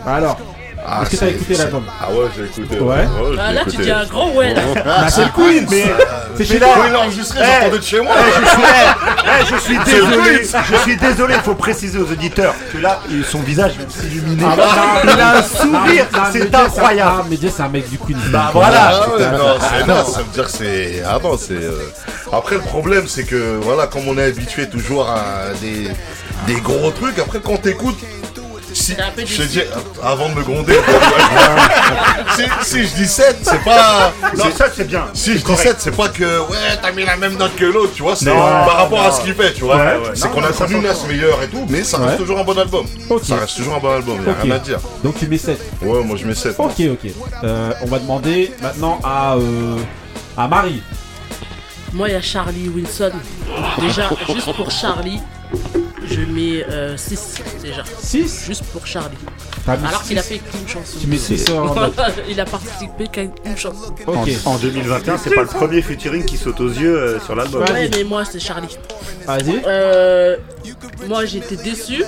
Alors, 0.04 0.38
Ah, 0.86 1.02
est-ce 1.02 1.10
que 1.10 1.16
t'as 1.16 1.26
écouté 1.28 1.54
c'est- 1.54 1.62
l'album 1.62 1.84
Ah 2.00 2.10
ouais, 2.10 2.26
j'ai 2.36 2.44
écouté. 2.44 2.80
Ouais. 2.80 3.06
j'ai 3.32 3.38
Ah, 3.40 3.52
là, 3.52 3.60
tu 3.70 3.76
dis 3.76 3.90
un 3.90 4.04
grand 4.06 4.30
ouais. 4.32 4.54
là. 4.54 4.62
Bah, 4.84 5.08
c'est 5.08 5.24
le 5.24 5.30
Queen, 5.30 5.66
mais 5.70 5.84
c'est 6.36 6.44
chez 6.44 6.58
là. 6.58 6.66
Oui, 6.82 6.90
l'enregistré, 6.92 7.38
Eh, 7.42 7.46
j'entendais 7.60 7.78
de 7.78 7.84
chez 7.84 8.00
moi. 8.00 8.14
Eh, 8.18 8.40
je 8.40 8.46
suis, 8.50 8.62
eh, 9.26 9.44
je 9.46 9.56
suis 9.60 9.78
désolé, 9.84 10.42
je 10.70 10.76
suis 10.76 10.96
désolé, 10.96 11.34
il 11.36 11.40
faut 11.42 11.54
préciser 11.54 11.98
aux 11.98 12.10
auditeurs 12.10 12.54
que 12.72 12.78
là, 12.78 13.00
il- 13.10 13.24
son 13.24 13.40
visage 13.40 13.72
de 13.76 13.84
s'illuminer. 13.90 14.42
Ah, 14.46 14.56
bah, 14.56 14.68
il 15.04 15.20
a 15.20 15.36
un 15.38 15.42
sourire, 15.42 16.06
c'est 16.32 16.54
incroyable. 16.54 17.12
Ah, 17.20 17.24
Mudjay, 17.28 17.50
c'est 17.54 17.62
un 17.62 17.68
mec 17.68 17.88
du 17.88 17.98
Queen. 17.98 18.18
Bah 18.30 18.50
voilà. 18.52 18.90
Ah 18.92 19.06
non, 19.06 19.44
c'est- 19.60 19.86
non, 19.86 20.04
ça 20.06 20.18
veut 20.18 20.32
dire 20.32 20.44
que 20.44 20.50
c'est. 20.50 21.02
Ah 21.06 21.18
non, 21.22 21.36
c'est. 21.38 21.52
euh, 21.52 21.78
Après, 22.32 22.54
le 22.56 22.60
problème, 22.62 23.04
c'est 23.08 23.24
que, 23.24 23.58
voilà, 23.60 23.86
comme 23.86 24.06
on 24.06 24.16
est 24.16 24.24
habitué 24.24 24.68
toujours 24.68 25.08
à 25.08 25.52
des, 25.60 25.88
des 26.52 26.60
gros 26.60 26.90
trucs, 26.90 27.18
après, 27.18 27.40
quand 27.40 27.56
t'écoutes. 27.60 27.98
Si, 28.72 28.92
un 28.92 29.10
peu 29.14 29.24
je 29.26 29.42
dis, 29.42 29.60
avant 30.02 30.28
de 30.28 30.34
me 30.34 30.42
gronder, 30.42 30.78
si, 32.36 32.42
si 32.62 32.86
je 32.86 32.94
dis 32.94 33.06
7, 33.08 33.38
c'est 33.42 33.64
pas. 33.64 34.12
Non, 34.36 34.44
c'est- 34.44 34.56
ça 34.56 34.66
c'est 34.74 34.86
bien. 34.86 35.06
Si 35.14 35.32
je 35.32 35.38
dis 35.38 35.42
correct. 35.42 35.62
7, 35.62 35.76
c'est 35.80 35.96
pas 35.96 36.08
que 36.08 36.40
ouais, 36.48 36.56
t'as 36.80 36.92
mis 36.92 37.04
la 37.04 37.16
même 37.16 37.36
note 37.36 37.54
que 37.56 37.64
l'autre, 37.64 37.92
tu 37.94 38.02
vois, 38.02 38.16
c'est 38.16 38.26
Non, 38.26 38.34
par 38.36 38.76
rapport 38.76 39.02
à 39.02 39.10
ce 39.12 39.22
qu'il 39.22 39.34
fait, 39.34 39.52
tu 39.52 39.64
vois. 39.64 39.76
Ouais, 39.76 39.82
ouais. 39.96 40.10
C'est 40.14 40.30
qu'on 40.30 40.42
a 40.44 40.52
connu 40.52 40.80
Nas 40.80 40.94
meilleur 41.08 41.42
et 41.42 41.48
tout, 41.48 41.66
mais 41.68 41.82
ça 41.84 41.98
reste 41.98 42.10
Ouais. 42.12 42.16
toujours 42.18 42.38
un 42.38 42.44
bon 42.44 42.58
album. 42.58 42.86
Ça 43.22 43.36
reste 43.36 43.56
toujours 43.56 43.74
un 43.74 43.80
bon 43.80 43.90
album, 43.90 44.16
y 44.24 44.28
a 44.28 44.32
Ok. 44.32 44.36
rien 44.42 44.54
à 44.54 44.58
dire. 44.58 44.78
Donc 45.02 45.18
tu 45.18 45.26
mets 45.26 45.38
7. 45.38 45.60
Ouais, 45.82 46.02
moi 46.04 46.16
je 46.16 46.26
mets 46.26 46.34
7. 46.34 46.54
Ok, 46.58 46.74
ok. 46.92 47.10
Euh, 47.44 47.72
on 47.82 47.86
va 47.86 47.98
demander 47.98 48.52
maintenant 48.62 49.00
à, 49.02 49.34
euh, 49.34 49.76
à 50.36 50.46
Marie. 50.48 50.82
Moi, 51.92 52.08
il 52.08 52.12
y 52.12 52.16
a 52.16 52.22
Charlie 52.22 52.68
Wilson. 52.68 53.10
Déjà, 53.80 54.08
juste 54.32 54.54
pour 54.54 54.70
Charlie, 54.70 55.20
je 56.10 56.20
mets 56.22 56.64
6 56.96 57.34
déjà. 57.62 57.82
6 58.00 58.44
Juste 58.46 58.64
pour 58.72 58.86
Charlie. 58.86 59.16
Mis 59.68 59.86
Alors 59.86 60.02
qu'il 60.02 60.18
a 60.18 60.22
fait 60.22 60.38
qu'une 60.38 60.66
chanson. 60.66 60.98
Tu 61.00 61.06
mets 61.06 61.16
six 61.18 61.48
en 61.50 61.74
note. 61.74 61.94
Il 62.28 62.40
a 62.40 62.44
participé 62.44 63.06
qu'à 63.12 63.22
une 63.22 63.56
chanson. 63.56 63.94
En, 64.06 64.24
en 64.50 64.56
2021, 64.58 65.18
c'est 65.18 65.30
pas 65.34 65.42
le 65.42 65.48
premier 65.48 65.82
featuring 65.82 66.24
qui 66.24 66.36
saute 66.38 66.60
aux 66.60 66.68
yeux 66.68 66.96
euh, 66.96 67.20
sur 67.20 67.36
l'album. 67.36 67.62
Ouais, 67.62 67.88
mais 67.94 68.02
moi, 68.04 68.24
c'est 68.24 68.40
Charlie. 68.40 68.76
Vas-y. 69.26 69.62
Euh, 69.66 70.36
moi, 71.06 71.24
j'étais 71.26 71.56
déçu. 71.56 72.02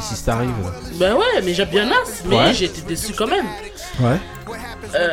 Si 0.00 0.14
ça 0.14 0.22
t'arrive 0.32 0.50
Ben 0.98 1.14
ouais, 1.14 1.42
mais 1.44 1.54
j'aime 1.54 1.68
bien 1.68 1.86
Nas, 1.86 1.94
mais 2.26 2.36
Ouais. 2.36 2.54
j'ai 2.54 2.66
été 2.66 2.82
déçu 2.82 3.12
quand 3.14 3.26
même. 3.26 3.46
Ouais. 4.00 4.18
Euh, 4.94 5.12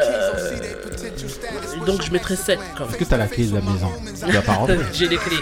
donc 1.86 2.02
je 2.02 2.12
mettrais 2.12 2.36
7 2.36 2.60
quand 2.78 2.86
même. 2.86 2.90
Est-ce 2.90 2.98
que 2.98 3.04
t'as 3.04 3.18
la 3.18 3.28
clé 3.28 3.46
de 3.46 3.56
la 3.56 3.62
maison? 3.62 3.92
Tu 4.26 4.32
vas 4.32 4.42
pas 4.42 4.54
rentrer. 4.54 4.78
J'ai 4.94 5.08
les 5.08 5.18
clés. 5.18 5.38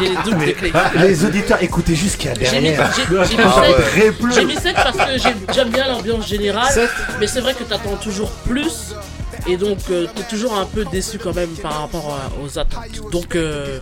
J'ai 0.00 0.08
les 0.08 0.16
doubles 0.24 0.52
clés. 0.54 0.72
Les 0.98 1.24
auditeurs, 1.24 1.62
écoutez 1.62 1.94
juste 1.94 2.14
ce 2.14 2.18
qu'il 2.18 2.30
y 2.30 2.32
a 2.32 2.34
J'ai 2.50 2.60
mis, 2.60 2.70
derrière. 2.70 2.90
j'ai- 2.96 3.14
mis 3.14 3.20
Ah 3.20 3.26
sept. 3.26 3.38
ouais. 3.38 3.82
Vrai 3.82 4.10
bleu. 4.10 4.32
J'ai 4.34 4.44
mis 4.44 4.56
7 4.56 4.74
parce 4.74 4.96
que 4.96 5.18
j'ai- 5.18 5.54
j'aime 5.54 5.70
bien 5.70 5.88
l'ambiance 5.88 6.26
générale. 6.28 6.88
Mais 7.20 7.26
c'est 7.26 7.40
vrai 7.40 7.54
que 7.54 7.64
t'attends 7.64 7.96
toujours 7.96 8.30
plus. 8.30 8.94
Et 9.46 9.58
donc 9.58 9.78
euh, 9.90 10.06
t'es 10.14 10.22
toujours 10.22 10.56
un 10.56 10.64
peu 10.64 10.86
déçu 10.86 11.18
quand 11.18 11.34
même 11.34 11.50
par 11.62 11.82
rapport 11.82 12.18
à- 12.18 12.30
aux 12.42 12.58
attentes. 12.58 13.10
Donc, 13.12 13.36
euh, 13.36 13.78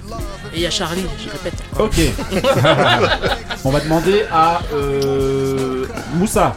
et 0.53 0.57
il 0.57 0.61
y 0.63 0.67
a 0.67 0.71
Charlie, 0.71 1.07
je 1.25 1.31
répète. 1.31 1.55
Ok. 1.79 2.01
On 3.65 3.71
va 3.71 3.79
demander 3.81 4.25
à 4.33 4.61
euh, 4.75 5.87
Moussa. 6.15 6.57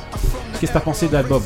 Qu'est-ce 0.59 0.71
que 0.71 0.77
t'as 0.77 0.83
pensé 0.83 1.07
de 1.07 1.13
l'album? 1.13 1.43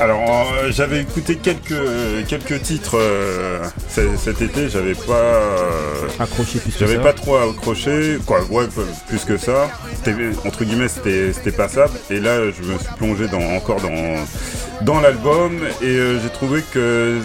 Alors, 0.00 0.50
euh, 0.62 0.70
j'avais 0.70 1.02
écouté 1.02 1.36
quelques, 1.36 1.72
euh, 1.72 2.22
quelques 2.26 2.62
titres 2.62 2.96
euh, 2.98 3.62
cet 3.88 4.40
été, 4.40 4.70
j'avais 4.70 4.94
pas. 4.94 5.12
euh, 5.12 6.08
Accroché 6.18 6.58
plus 6.58 6.72
que 6.72 6.78
J'avais 6.78 6.98
pas 6.98 7.12
trop 7.12 7.36
accroché, 7.36 8.16
quoi, 8.24 8.40
ouais, 8.50 8.64
plus 9.08 9.24
que 9.26 9.36
ça. 9.36 9.68
C'était, 9.96 10.14
entre 10.46 10.64
guillemets, 10.64 10.88
c'était, 10.88 11.32
c'était 11.34 11.52
passable. 11.52 11.92
Et 12.10 12.18
là, 12.18 12.38
je 12.50 12.62
me 12.66 12.78
suis 12.78 12.88
plongé 12.96 13.28
dans, 13.28 13.42
encore 13.56 13.80
dans, 13.82 14.84
dans 14.86 15.00
l'album 15.00 15.58
et 15.82 15.84
euh, 15.86 16.18
j'ai 16.22 16.30
trouvé 16.30 16.62
que 16.72 17.18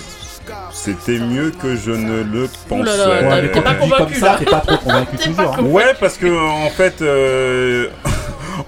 c'était 0.73 1.19
mieux 1.19 1.51
que 1.51 1.77
je 1.77 1.91
ne 1.91 2.23
le 2.23 2.49
pensais. 2.67 2.83
Là 2.83 2.97
là, 2.97 3.21
t'as- 3.21 3.41
mais 3.41 3.47
t'es 3.47 3.53
quand 3.53 3.61
pas 3.61 3.75
convaincu 3.75 4.03
comme 4.03 4.13
ça, 4.15 4.25
là. 4.33 4.37
t'es 4.39 4.45
pas 4.45 4.59
trop 4.59 4.77
convaincu 4.83 5.15
toujours. 5.17 5.39
hein. 5.39 5.55
convaincu. 5.55 5.73
Ouais, 5.73 5.93
parce 5.99 6.17
que 6.17 6.27
en 6.65 6.69
fait, 6.71 7.01
euh, 7.01 7.87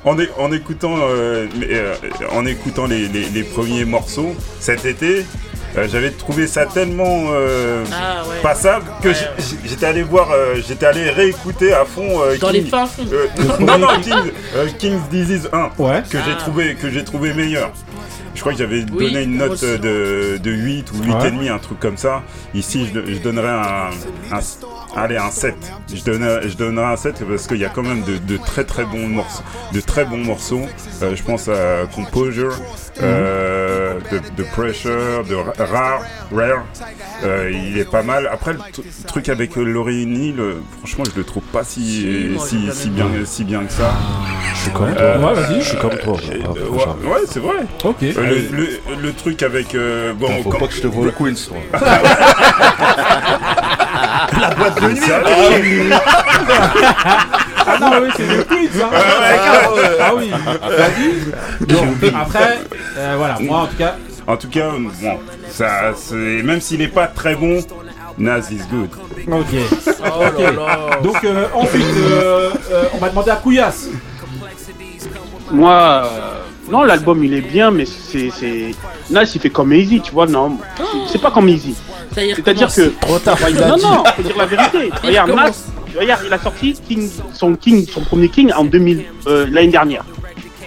en, 0.05 0.17
é- 0.19 0.29
en 0.37 0.51
écoutant, 0.51 0.95
euh, 0.99 1.47
euh, 1.69 1.95
en 2.31 2.45
écoutant 2.45 2.85
les, 2.85 3.07
les- 3.07 3.29
les 3.29 3.43
premiers 3.43 3.85
morceaux 3.85 4.35
cet 4.59 4.85
été, 4.85 5.25
euh, 5.77 5.87
j'avais 5.91 6.11
trouvé 6.11 6.47
ça 6.47 6.65
tellement 6.65 7.25
euh, 7.31 7.83
Ah 7.93 8.23
ouais. 8.27 8.37
passable 8.41 8.85
que 9.01 9.09
Ouais, 9.09 9.15
j'étais 9.65 9.85
allé 9.85 10.01
voir, 10.03 10.31
euh, 10.31 10.55
j'étais 10.67 10.85
allé 10.85 11.09
réécouter 11.09 11.73
à 11.73 11.85
fond. 11.85 12.21
euh, 12.21 12.37
Dans 12.37 12.51
King- 12.51 12.63
les 12.63 12.69
fins 12.69 12.85
fonds. 12.87 13.05
euh, 13.11 13.27
non, 13.59 13.77
non, 13.77 13.87
King, 14.01 14.13
euh, 14.55 14.67
King's 14.79 15.07
Disease 15.11 15.49
1, 15.53 15.69
Ouais. 15.77 16.01
que 16.09 16.17
j'ai 16.17 16.31
Ah. 16.33 16.39
trouvé, 16.39 16.75
que 16.75 16.89
j'ai 16.89 17.03
trouvé 17.03 17.33
meilleur. 17.33 17.71
Je 18.37 18.41
crois 18.41 18.51
que 18.53 18.59
j'avais 18.59 18.85
Oui, 18.93 19.07
donné 19.11 19.23
une 19.23 19.37
note 19.37 19.63
de, 19.63 20.37
de 20.37 20.51
8 20.51 20.91
ou 20.91 21.03
8 21.03 21.11
Ouais. 21.11 21.27
et 21.27 21.31
demi, 21.31 21.49
un 21.49 21.57
truc 21.57 21.79
comme 21.79 21.97
ça. 21.97 22.21
Ici, 22.53 22.87
je, 22.93 23.11
je 23.13 23.17
donnerais 23.17 23.49
un, 23.49 23.89
un- 24.31 24.95
allez, 24.95 25.17
un 25.17 25.31
7. 25.31 25.55
Je 25.91 26.03
donnerais, 26.03 26.47
je 26.47 26.55
donnerais 26.55 26.85
un 26.93 26.95
7 26.97 27.23
parce 27.27 27.47
qu'il 27.47 27.57
y 27.57 27.65
a 27.65 27.69
quand 27.69 27.81
même 27.81 28.03
de, 28.03 28.17
de 28.19 28.37
très 28.37 28.63
très 28.63 28.85
bons 28.85 29.07
morceaux. 29.07 29.41
De 29.73 29.81
très 29.81 30.05
bons 30.05 30.19
morceaux. 30.23 30.61
Euh, 31.01 31.15
je 31.15 31.23
pense 31.23 31.47
à 31.49 31.87
Composure, 31.95 32.53
euh, 33.01 33.99
de, 34.11 34.19
de 34.35 34.43
Pressure, 34.49 35.23
de 35.29 35.35
Ra- 35.35 35.53
Rare, 35.57 36.01
Rare. 36.33 36.65
Euh, 37.23 37.51
il 37.51 37.77
est 37.77 37.89
pas 37.89 38.03
mal. 38.03 38.27
Après, 38.31 38.53
le 38.53 38.59
tr- 38.59 38.81
truc 39.07 39.27
avec 39.29 39.57
euh, 39.57 39.63
Laurie 39.63 40.05
Neal, 40.05 40.39
euh, 40.39 40.53
franchement, 40.79 41.03
je 41.11 41.17
le 41.17 41.23
trouve 41.25 41.43
pas 41.43 41.63
si, 41.63 42.37
Si, 42.39 42.47
si, 42.47 42.71
si 42.73 42.89
bien 42.89 43.07
si 43.25 43.43
bien 43.43 43.63
que 43.65 43.71
ça. 43.73 43.93
Je 44.53 44.59
suis 44.61 44.71
comme 44.71 44.93
Euh, 44.97 45.17
toi. 45.19 45.33
ouais, 45.33 45.41
vas-y. 45.41 45.61
Je 45.61 45.67
suis 45.69 45.77
comme 45.77 45.97
toi. 45.97 46.17
Euh, 46.31 46.39
Ah, 46.45 46.49
ouais, 46.51 47.09
ouais, 47.11 47.19
c'est 47.27 47.39
vrai. 47.39 47.65
Ok. 47.83 48.03
Euh, 48.03 48.13
le, 48.17 48.57
le- 48.57 48.79
le 49.01 49.13
truc 49.13 49.43
avec. 49.43 49.75
euh, 49.75 50.13
bon, 50.13 50.29
Faut 50.43 50.49
quand- 50.49 50.59
pas 50.59 50.67
que 50.67 50.73
je 50.73 50.81
te 50.81 50.87
vois 50.87 51.07
au 51.07 51.11
Queens. 51.11 51.49
La 54.39 54.49
boîte 54.55 54.81
de 54.81 54.87
nuit. 54.89 55.91
Ah 57.67 57.77
non, 57.79 57.91
oui, 58.01 58.09
c'est 58.15 58.25
le 58.27 58.43
quiz, 58.43 58.81
hein. 58.81 58.89
Ah 59.99 60.11
oui. 60.15 60.29
Vas-y. 60.31 61.65
Donc, 61.67 62.13
après, 62.15 62.59
euh, 62.97 63.15
voilà, 63.17 63.37
moi 63.41 63.59
en 63.59 63.67
tout 63.67 63.75
cas, 63.77 63.95
En 64.27 64.37
tout 64.37 64.49
cas, 64.49 64.71
bon, 65.01 65.19
ça, 65.49 65.93
c'est- 65.95 66.15
même 66.43 66.59
s'il 66.61 66.79
n'est 66.79 66.87
pas 66.87 67.07
très 67.07 67.35
bon, 67.35 67.59
Nas 68.17 68.39
is 68.51 68.61
good. 68.71 68.89
ok. 69.31 69.45
Oh 70.03 70.23
Ok. 70.25 71.03
Donc 71.03 71.23
euh, 71.23 71.45
ensuite, 71.53 71.83
euh, 71.97 72.49
euh, 72.71 72.83
on 72.93 72.97
va 72.97 73.09
demander 73.09 73.31
à 73.31 73.35
Couillasse. 73.35 73.89
Moi, 75.51 76.03
euh, 76.05 76.71
non, 76.71 76.83
l'album 76.83 77.23
il 77.23 77.33
est 77.33 77.41
bien, 77.41 77.71
mais 77.71 77.85
c'est. 77.85 78.29
c'est... 78.37 78.71
Nas 79.09 79.23
il 79.33 79.39
fait 79.41 79.49
comme 79.49 79.71
Easy, 79.73 80.01
tu 80.01 80.11
vois, 80.11 80.25
non? 80.27 80.57
c'est- 80.77 80.83
C'est 81.13 81.21
pas 81.21 81.31
comme 81.31 81.47
Easy. 81.47 81.75
C'est-à-dire 82.13 82.73
que. 82.73 82.89
Trop 82.99 83.19
tard, 83.19 83.37
il 83.49 83.55
Non, 83.55 83.75
dit. 83.75 83.83
non, 83.83 84.03
faut 84.15 84.21
dire 84.23 84.37
la 84.37 84.45
vérité. 84.45 84.89
Regarde, 85.03 85.29
Nas, 85.29 85.35
commence. 85.35 85.63
Regarde, 85.99 86.21
il 86.25 86.33
a 86.33 86.39
sorti 86.39 86.73
King, 86.87 87.09
son 87.33 87.55
King, 87.55 87.85
son 87.87 88.01
premier 88.01 88.29
King 88.29 88.51
en 88.55 88.63
2000, 88.65 89.03
euh, 89.27 89.45
l'année 89.51 89.69
dernière. 89.69 90.03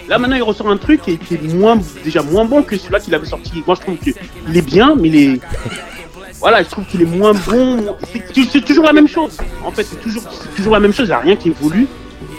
Là 0.09 0.17
maintenant 0.17 0.35
il 0.35 0.43
ressort 0.43 0.69
un 0.69 0.77
truc 0.77 1.01
qui 1.03 1.11
est 1.35 1.53
moins, 1.53 1.79
déjà 2.03 2.21
moins 2.21 2.43
bon 2.45 2.63
que 2.63 2.75
celui-là 2.77 2.99
qu'il 2.99 3.15
avait 3.15 3.25
sorti. 3.27 3.63
Moi 3.65 3.75
je 3.75 3.81
trouve 3.81 3.97
qu'il 3.97 4.13
est 4.57 4.61
bien, 4.61 4.95
mais 4.95 5.07
il 5.07 5.15
est, 5.15 5.39
voilà, 6.39 6.63
je 6.63 6.69
trouve 6.69 6.85
qu'il 6.85 7.01
est 7.01 7.05
moins 7.05 7.33
bon. 7.33 7.95
C'est- 8.51 8.61
toujours 8.65 8.83
la 8.85 8.93
même 8.93 9.07
chose. 9.07 9.37
En 9.65 9.71
fait, 9.71 9.83
c'est 9.83 10.01
toujours, 10.01 10.73
la 10.73 10.79
même 10.79 10.91
chose. 10.93 11.05
Il 11.05 11.09
n'y 11.09 11.13
a 11.15 11.19
rien 11.19 11.35
qui 11.35 11.49
évolue, 11.49 11.87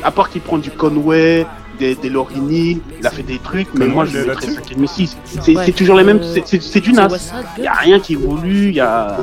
à 0.02 0.10
part 0.10 0.28
qu'il 0.28 0.42
prend 0.42 0.58
du 0.58 0.70
Conway, 0.70 1.46
des, 1.78 1.94
des 1.94 2.10
Lorini, 2.10 2.80
il 3.00 3.06
a 3.06 3.10
fait 3.10 3.22
des 3.22 3.38
trucs, 3.38 3.68
mais 3.74 3.86
moi 3.86 4.04
je 4.04 4.18
mettrais 4.18 4.46
là-dessus 4.48 4.74
5,5 4.74 4.86
6. 4.86 5.16
C'est 5.64 5.72
toujours 5.72 5.96
les 5.96 6.04
mêmes, 6.04 6.20
euh, 6.22 6.38
c'est- 6.44 6.80
du 6.80 6.92
Nas. 6.92 7.08
Il 7.56 7.62
n'y 7.62 7.66
a 7.68 7.72
rien 7.72 7.98
qui 8.00 8.12
évolue, 8.14 8.68
il 8.68 8.74
y 8.74 8.80
a. 8.80 9.16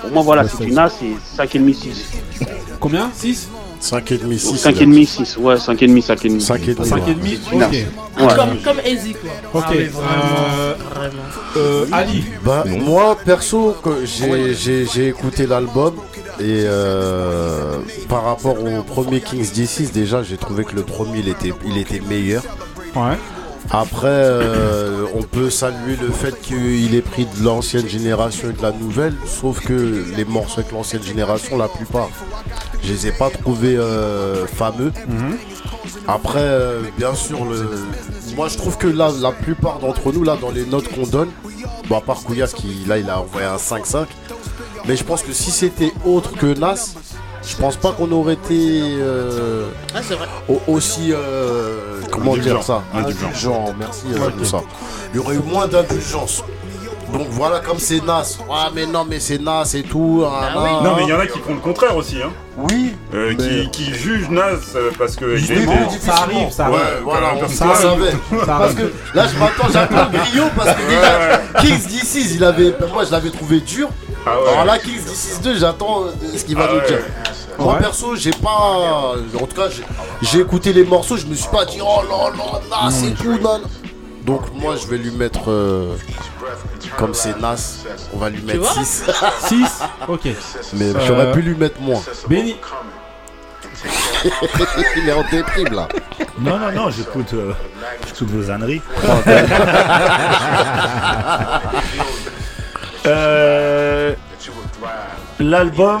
Pour 0.00 0.10
moi, 0.12 0.22
voilà, 0.22 0.46
c'est 0.48 0.66
Nas, 0.66 0.88
c'est 0.90 1.42
5,5 1.42 1.74
6. 1.74 2.10
Combien? 2.80 3.10
6 3.14 3.48
5,5, 3.80 4.38
6. 4.38 4.64
5,5 4.66 5.06
6, 5.06 5.36
ouais, 5.38 5.54
5,5 5.56 6.00
5,5 6.00 6.40
5,5. 6.40 6.84
5,5 6.84 7.38
C'est 7.50 7.56
Nas. 7.56 7.66
Ok. 7.66 7.72
Ouais. 7.72 8.34
Comme, 8.36 8.58
comme 8.64 8.80
Easy 8.86 9.14
quoi. 9.14 9.60
Ok. 9.60 9.64
Ah, 9.68 9.72
Euh, 9.72 10.74
vraiment. 10.94 11.22
Euh, 11.56 11.86
Ali. 11.92 12.24
Bah, 12.44 12.64
moi, 12.66 13.16
perso, 13.24 13.76
que 13.82 14.04
j'ai- 14.06 14.54
j'ai 14.54 14.86
j'ai 14.86 15.08
écouté 15.08 15.46
l'album 15.46 15.94
et 16.40 16.62
euh, 16.66 17.78
par 18.08 18.24
rapport 18.24 18.56
au 18.62 18.82
premier 18.82 19.20
King's 19.20 19.52
D6, 19.52 19.92
déjà, 19.92 20.22
j'ai 20.22 20.36
trouvé 20.38 20.64
que 20.64 20.74
le 20.74 20.82
premier, 20.82 21.18
il 21.18 21.28
était, 21.28 21.52
il 21.66 21.76
était 21.76 22.00
meilleur. 22.00 22.42
Ouais. 22.96 23.18
Après, 23.70 24.06
euh, 24.08 25.06
on 25.14 25.22
peut 25.22 25.50
saluer 25.50 25.96
le 25.96 26.10
fait 26.10 26.40
qu'il 26.40 26.94
ait 26.94 27.02
pris 27.02 27.26
de 27.26 27.44
l'ancienne 27.44 27.88
génération 27.88 28.50
et 28.50 28.52
de 28.52 28.62
la 28.62 28.72
nouvelle, 28.72 29.14
sauf 29.26 29.60
que 29.60 30.04
les 30.16 30.24
morceaux 30.24 30.60
avec 30.60 30.72
l'ancienne 30.72 31.02
génération, 31.02 31.56
la 31.56 31.68
plupart, 31.68 32.08
je 32.82 32.92
les 32.92 33.06
ai 33.08 33.12
pas 33.12 33.30
trouvés 33.30 33.76
euh, 33.76 34.46
fameux. 34.46 34.92
Après, 36.06 36.40
euh, 36.40 36.82
bien 36.98 37.14
sûr, 37.14 37.44
le... 37.44 37.68
moi 38.36 38.48
je 38.48 38.58
trouve 38.58 38.76
que 38.76 38.86
là, 38.86 39.10
la 39.20 39.32
plupart 39.32 39.78
d'entre 39.78 40.12
nous, 40.12 40.22
là, 40.22 40.36
dans 40.40 40.50
les 40.50 40.66
notes 40.66 40.88
qu'on 40.88 41.06
donne, 41.06 41.30
bon, 41.88 41.96
à 41.96 42.00
part 42.00 42.22
Kouyas 42.22 42.52
qui, 42.54 42.84
là, 42.86 42.98
il 42.98 43.08
a 43.08 43.20
envoyé 43.20 43.46
un 43.46 43.56
5-5, 43.56 44.06
mais 44.86 44.96
je 44.96 45.04
pense 45.04 45.22
que 45.22 45.32
si 45.32 45.50
c'était 45.50 45.92
autre 46.04 46.32
que 46.32 46.58
Nas, 46.58 46.94
je 47.46 47.56
pense 47.56 47.76
pas 47.76 47.92
qu'on 47.92 48.10
aurait 48.12 48.34
été 48.34 48.96
euh, 48.98 49.66
Ah, 49.94 50.00
vrai. 50.00 50.28
aussi, 50.68 51.12
euh, 51.12 52.00
comment 52.10 52.32
Indulgent. 52.32 52.54
dire 52.54 52.62
ça? 52.62 52.82
Indulgent. 52.94 53.74
Merci 53.78 54.04
euh, 54.14 54.30
pour 54.30 54.46
ça. 54.46 54.60
Il 55.12 55.16
y 55.16 55.18
aurait 55.24 55.36
eu 55.36 55.40
moins 55.44 55.66
d'indulgence. 55.68 56.42
Donc 57.12 57.26
voilà, 57.30 57.60
comme 57.60 57.78
c'est 57.78 58.04
Nas, 58.04 58.38
ah 58.50 58.70
mais 58.74 58.86
non, 58.86 59.06
mais 59.08 59.20
c'est 59.20 59.40
Nas 59.40 59.70
et 59.74 59.82
tout. 59.82 60.24
ah, 60.26 60.48
oui. 60.56 60.62
ah, 60.66 60.80
Non, 60.82 60.96
mais 60.96 61.02
il 61.04 61.08
y 61.10 61.12
en 61.12 61.20
a 61.20 61.26
qui 61.28 61.38
font 61.38 61.54
le 61.54 61.60
contraire 61.60 61.94
aussi, 61.94 62.16
hein. 62.20 62.30
Oui, 62.56 62.92
Euh, 63.12 63.34
Mais- 63.38 63.68
qui, 63.70 63.70
qui 63.70 63.94
jugent 63.94 64.30
Nas 64.30 64.56
parce 64.98 65.14
que 65.14 65.36
il 65.38 65.52
est. 65.52 65.66
ça 66.00 66.14
arrive, 66.14 66.50
ça 66.50 66.70
Ouais, 66.70 66.76
arrive. 66.76 67.02
voilà, 67.04 67.28
comme 67.34 67.44
on 67.44 67.48
ça, 67.48 67.74
savait. 67.76 68.10
Ça 68.10 68.46
Parce 68.46 68.74
que 68.74 68.82
là, 69.14 69.26
je 69.28 69.38
m'attends, 69.38 69.68
j'attends 69.72 70.10
Griot 70.10 70.44
parce 70.56 70.70
que 70.74 70.88
déjà, 70.88 71.40
Kings 71.60 71.86
D6, 71.88 72.34
il 72.34 72.42
avait, 72.44 72.74
moi, 72.92 73.04
je 73.04 73.12
l'avais 73.12 73.30
trouvé 73.30 73.60
dur. 73.60 73.88
Ah 74.26 74.40
ouais. 74.40 74.48
Alors 74.52 74.64
là, 74.64 74.78
Kings 74.78 75.00
D6 75.04 75.42
2, 75.42 75.58
j'attends 75.58 76.04
euh, 76.04 76.10
ce 76.36 76.44
qu'il 76.44 76.56
va 76.56 76.66
Ah 76.68 76.72
nous 76.72 76.80
ouais. 76.80 76.86
dire. 76.86 76.98
Moi, 77.58 77.74
Ouais. 77.74 77.78
perso, 77.80 78.16
j'ai 78.16 78.30
pas. 78.32 79.14
En 79.40 79.46
tout 79.46 79.54
cas, 79.56 79.68
j'ai- 79.70 79.84
j'ai 80.22 80.40
écouté 80.40 80.72
les 80.72 80.84
morceaux, 80.84 81.16
je 81.16 81.26
me 81.26 81.34
suis 81.34 81.48
pas 81.48 81.64
dit, 81.64 81.78
oh 81.82 82.00
là 82.08 82.30
là, 82.36 82.60
Nas, 82.86 82.90
c'est 82.90 83.10
tout, 83.14 83.38
nan. 83.38 83.60
Donc, 84.24 84.42
moi, 84.54 84.74
je 84.76 84.86
vais 84.86 84.96
lui 84.98 85.10
mettre. 85.10 85.48
euh, 85.50 85.94
comme 86.96 87.12
c'est 87.14 87.38
Nas, 87.40 87.78
on 88.12 88.18
va 88.18 88.30
lui 88.30 88.42
mettre 88.42 88.60
vois 88.60 88.72
6. 88.84 89.04
6 89.46 89.82
Ok. 90.08 90.28
Mais 90.74 90.94
Euh, 90.94 91.00
j'aurais 91.06 91.32
pu 91.32 91.42
lui 91.42 91.54
mettre 91.56 91.80
moins. 91.80 92.00
Benny. 92.28 92.56
il 94.96 95.08
est 95.08 95.12
en 95.12 95.24
déprime 95.30 95.74
là. 95.74 95.88
Non, 96.38 96.58
non, 96.58 96.72
non, 96.72 96.90
j'écoute 96.90 97.34
euh, 97.34 97.52
j'écoute 98.06 98.28
vos 98.30 98.50
âneries. 98.50 98.80
Euh, 103.06 103.83
L'album, 105.40 106.00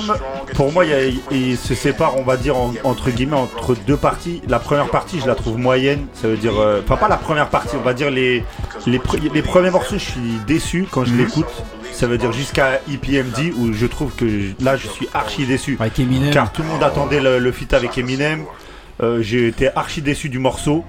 pour 0.54 0.72
moi, 0.72 0.84
il, 1.30 1.56
se 1.56 1.74
sépare, 1.74 2.16
on 2.18 2.22
va 2.22 2.36
dire, 2.36 2.56
en- 2.56 2.72
entre 2.84 3.10
guillemets, 3.10 3.36
entre 3.36 3.74
deux 3.86 3.96
parties. 3.96 4.40
La 4.48 4.58
première 4.58 4.88
partie, 4.88 5.20
je 5.20 5.26
la 5.26 5.34
trouve 5.34 5.58
moyenne. 5.58 6.06
Ça 6.14 6.28
veut 6.28 6.36
dire, 6.36 6.58
euh, 6.58 6.80
enfin, 6.84 6.96
pas 6.96 7.08
la 7.08 7.16
première 7.16 7.48
partie, 7.48 7.76
on 7.76 7.82
va 7.82 7.94
dire 7.94 8.10
les, 8.10 8.44
les, 8.86 8.98
pre- 8.98 9.32
les 9.32 9.42
premiers 9.42 9.70
morceaux, 9.70 9.96
je 9.98 10.04
suis 10.10 10.38
déçu 10.46 10.86
quand 10.90 11.04
je 11.04 11.12
Mhm. 11.12 11.18
l'écoute. 11.18 11.46
Ça 11.92 12.06
veut 12.06 12.18
dire 12.18 12.32
jusqu'à 12.32 12.80
EPMD 12.92 13.52
où 13.56 13.72
je 13.72 13.86
trouve 13.86 14.12
que 14.14 14.28
je- 14.28 14.64
là, 14.64 14.76
je 14.76 14.88
suis 14.88 15.08
archi 15.14 15.46
déçu. 15.46 15.76
Avec 15.80 15.98
Eminem. 15.98 16.32
Car 16.32 16.50
tout 16.52 16.62
le 16.62 16.68
monde 16.68 16.82
attendait 16.82 17.20
le, 17.20 17.38
le 17.38 17.52
feat 17.52 17.72
avec 17.74 17.96
Eminem. 17.98 18.44
Euh, 19.02 19.20
J'ai 19.22 19.48
été 19.48 19.68
archi 19.74 20.02
déçu 20.02 20.28
du 20.28 20.38
morceau. 20.38 20.84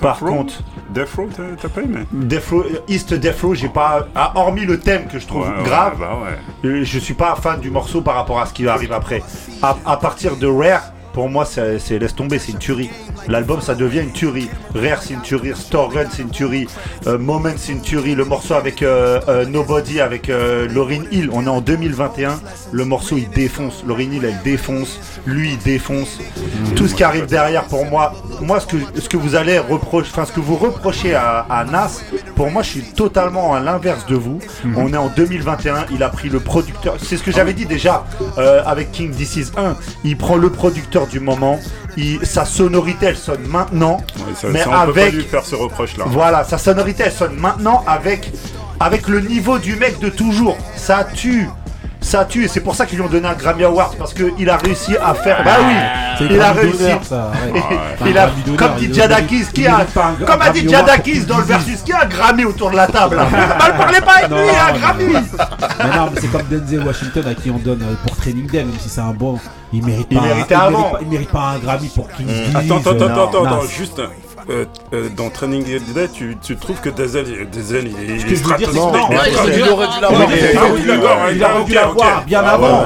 Par 0.00 0.18
Row? 0.20 0.26
contre, 0.26 0.62
Death 0.94 1.12
Row, 1.16 1.28
t'as 1.60 1.68
pas 1.68 1.82
aimé? 1.82 2.00
Death 2.12 2.46
Row- 2.50 2.64
East 2.88 3.12
Death 3.14 3.40
Row, 3.42 3.54
j'ai 3.54 3.68
pas. 3.68 4.06
ah, 4.14 4.32
hormis 4.34 4.64
le 4.64 4.78
thème 4.80 5.06
que 5.08 5.18
je 5.18 5.26
trouve 5.26 5.42
Ouais, 5.48 5.56
ouais, 5.58 5.62
grave, 5.64 5.96
bah 6.00 6.18
ouais. 6.24 6.68
euh, 6.70 6.84
je 6.84 6.98
suis 6.98 7.14
pas 7.14 7.34
fan 7.36 7.60
du 7.60 7.70
morceau 7.70 8.00
par 8.00 8.14
rapport 8.14 8.40
à 8.40 8.46
ce 8.46 8.54
qui 8.54 8.66
arrive 8.66 8.92
après. 8.92 9.22
À, 9.62 9.76
à 9.84 9.96
partir 9.98 10.36
de 10.36 10.46
Rare, 10.46 10.92
pour 11.12 11.28
moi, 11.28 11.44
c'est 11.44 11.98
laisse 11.98 12.14
tomber, 12.14 12.38
c'est 12.38 12.52
une 12.52 12.58
tuerie. 12.58 12.90
L'album, 13.28 13.60
ça 13.60 13.74
devient 13.74 14.00
une 14.00 14.12
tuerie. 14.12 14.48
Rare, 14.74 15.02
c'est 15.02 15.14
une 15.14 15.22
tuerie. 15.22 15.52
Store 15.54 15.92
Run, 15.92 16.06
c'est 16.10 16.22
une 16.22 16.30
tuerie. 16.30 16.66
Euh, 17.06 17.18
Moment, 17.18 17.50
c'est 17.56 17.72
une 17.72 17.80
tuerie. 17.80 18.14
Le 18.14 18.24
morceau 18.24 18.54
avec 18.54 18.82
euh, 18.82 19.20
euh, 19.28 19.44
Nobody, 19.44 20.00
avec 20.00 20.30
euh, 20.30 20.68
Lauryn 20.68 21.02
Hill, 21.10 21.30
on 21.32 21.44
est 21.46 21.50
en 21.50 21.60
2021. 21.60 22.40
Le 22.72 22.84
morceau, 22.84 23.16
il 23.16 23.28
défonce. 23.30 23.84
Lauryn 23.86 24.12
Hill, 24.12 24.24
elle 24.24 24.40
défonce. 24.42 24.98
Lui, 25.26 25.52
il 25.52 25.58
défonce. 25.58 26.18
Tout 26.76 26.86
ce 26.86 26.94
qui 26.94 27.04
arrive 27.04 27.26
derrière, 27.26 27.64
pour 27.64 27.84
moi, 27.84 28.12
moi, 28.40 28.60
ce 28.60 28.66
que, 28.66 28.76
ce 29.00 29.08
que 29.08 29.16
vous 29.16 29.34
allez 29.34 29.58
reprocher, 29.58 30.10
enfin, 30.12 30.24
ce 30.24 30.32
que 30.32 30.40
vous 30.40 30.56
reprochez 30.56 31.14
à, 31.14 31.46
à 31.50 31.64
Nas, 31.64 32.00
pour 32.36 32.50
moi, 32.50 32.62
je 32.62 32.70
suis 32.70 32.82
totalement 32.82 33.54
à 33.54 33.60
l'inverse 33.60 34.06
de 34.06 34.14
vous. 34.14 34.38
On 34.76 34.92
est 34.92 34.96
en 34.96 35.08
2021. 35.08 35.86
Il 35.92 36.02
a 36.02 36.08
pris 36.08 36.28
le 36.28 36.40
producteur. 36.40 36.96
C'est 37.02 37.16
ce 37.16 37.22
que 37.22 37.32
j'avais 37.32 37.52
dit 37.52 37.66
déjà 37.66 38.04
avec 38.64 38.92
King 38.92 39.10
This 39.10 39.36
Is 39.36 39.50
1. 39.56 39.76
Il 40.04 40.16
prend 40.16 40.36
le 40.36 40.50
producteur 40.50 40.99
du 41.06 41.20
moment. 41.20 41.58
Il, 41.96 42.24
sa 42.24 42.44
sonorité, 42.44 43.06
elle 43.06 43.16
sonne 43.16 43.46
maintenant. 43.46 43.98
Ça- 44.40 44.48
mais 44.48 44.62
ça, 44.62 44.68
on 44.68 44.86
peut 44.86 44.92
pas 44.94 45.00
avec. 45.00 45.14
lui 45.14 45.24
faire 45.24 45.44
ce 45.44 45.54
reproche-là. 45.56 46.04
Voilà, 46.08 46.44
sa 46.44 46.58
sonorité, 46.58 47.04
elle 47.06 47.12
sonne 47.12 47.36
maintenant 47.36 47.82
avec, 47.86 48.30
avec 48.78 49.08
le 49.08 49.20
niveau 49.20 49.58
du 49.58 49.76
mec 49.76 49.98
de 49.98 50.08
toujours. 50.08 50.56
Ça 50.76 51.04
tue. 51.04 51.48
Ça 52.02 52.24
tue 52.24 52.44
et 52.44 52.48
c'est 52.48 52.60
pour 52.60 52.74
ça 52.74 52.86
qu'ils 52.86 52.96
lui 52.98 53.04
ont 53.04 53.08
donné 53.10 53.28
un 53.28 53.34
Grammy 53.34 53.62
Award 53.62 53.96
parce 53.96 54.14
qu'il 54.14 54.48
a 54.48 54.56
réussi 54.56 54.96
à 54.96 55.12
faire. 55.14 55.42
Bah 55.44 55.50
C'est 56.18 56.24
oui, 56.24 56.30
il 56.32 56.40
a 56.40 56.44
Grammy 56.52 56.60
réussi. 56.60 56.78
d'honneur, 56.78 57.04
ça, 57.04 57.30
ouais. 57.52 57.62
il 58.10 58.18
a, 58.18 58.30
comme 58.56 58.74
dit 58.76 58.94
Jadakis, 58.94 59.44
qui 59.52 59.66
a, 59.66 59.84
comme 60.26 60.40
a 60.42 60.50
dit 60.50 60.66
Jadakis 60.68 61.20
dans 61.26 61.36
le 61.38 61.44
versus, 61.44 61.82
qui 61.82 61.92
a 61.92 62.02
un 62.02 62.06
Grammy 62.06 62.44
autour 62.46 62.70
de 62.70 62.76
la 62.76 62.86
table? 62.86 63.20
Ne 63.30 63.76
parlez 63.78 64.00
pas 64.00 64.12
avec 64.12 64.30
lui, 64.30 64.38
un 64.48 64.78
Grammy. 64.78 65.12
non. 65.12 65.20
Mais 65.78 65.96
non, 65.96 66.10
mais 66.14 66.20
c'est 66.20 66.28
comme 66.32 66.42
Denzel 66.50 66.86
Washington 66.86 67.24
à 67.28 67.34
qui 67.34 67.50
on 67.50 67.58
donne 67.58 67.82
euh, 67.82 67.94
pour 68.06 68.16
Training 68.16 68.46
Day, 68.50 68.64
même 68.64 68.72
si 68.80 68.88
c'est 68.88 69.00
un 69.02 69.12
bon. 69.12 69.38
Il 69.72 69.84
mérite 69.84 70.06
Il 70.10 70.18
pas, 70.18 70.24
méritait 70.24 70.54
il 70.54 70.60
avant. 70.60 70.70
mérite 70.78 70.92
pas- 70.92 70.98
il 71.02 71.08
mérite 71.08 71.30
pas 71.30 71.40
un 71.40 71.58
Grammy 71.58 71.88
pour 71.94 72.08
King 72.12 72.26
Attends, 72.54 72.78
attends, 72.78 72.90
attends, 72.90 73.28
attends, 73.28 73.44
attends, 73.44 73.62
juste. 73.68 74.00
Euh, 74.50 74.64
euh, 74.92 75.08
dans 75.16 75.30
Training 75.30 75.64
Day, 75.64 76.08
tu, 76.12 76.36
tu 76.42 76.56
trouves 76.56 76.80
que 76.80 76.88
Denzel, 76.90 77.24
il- 77.28 77.50
Denzel, 77.50 77.86
il, 77.88 78.10
est 78.10 78.18
je 78.18 78.26
veux 78.26 78.28
dire, 78.34 78.36
c'est 78.36 78.42
que 78.42 78.64
stratosphérique. 78.74 78.92
non, 78.92 79.08
Ouais, 79.16 79.30
il 79.30 79.36
aurait 79.36 79.52
dû 80.80 80.86
l'avoir. 80.88 81.18
Ah 81.22 81.30
Il 81.32 81.44
aurait 81.44 81.64
dû 81.64 81.74
l'avoir 81.74 82.24
bien 82.24 82.42
Ah 82.44 82.50
avant. 82.54 82.84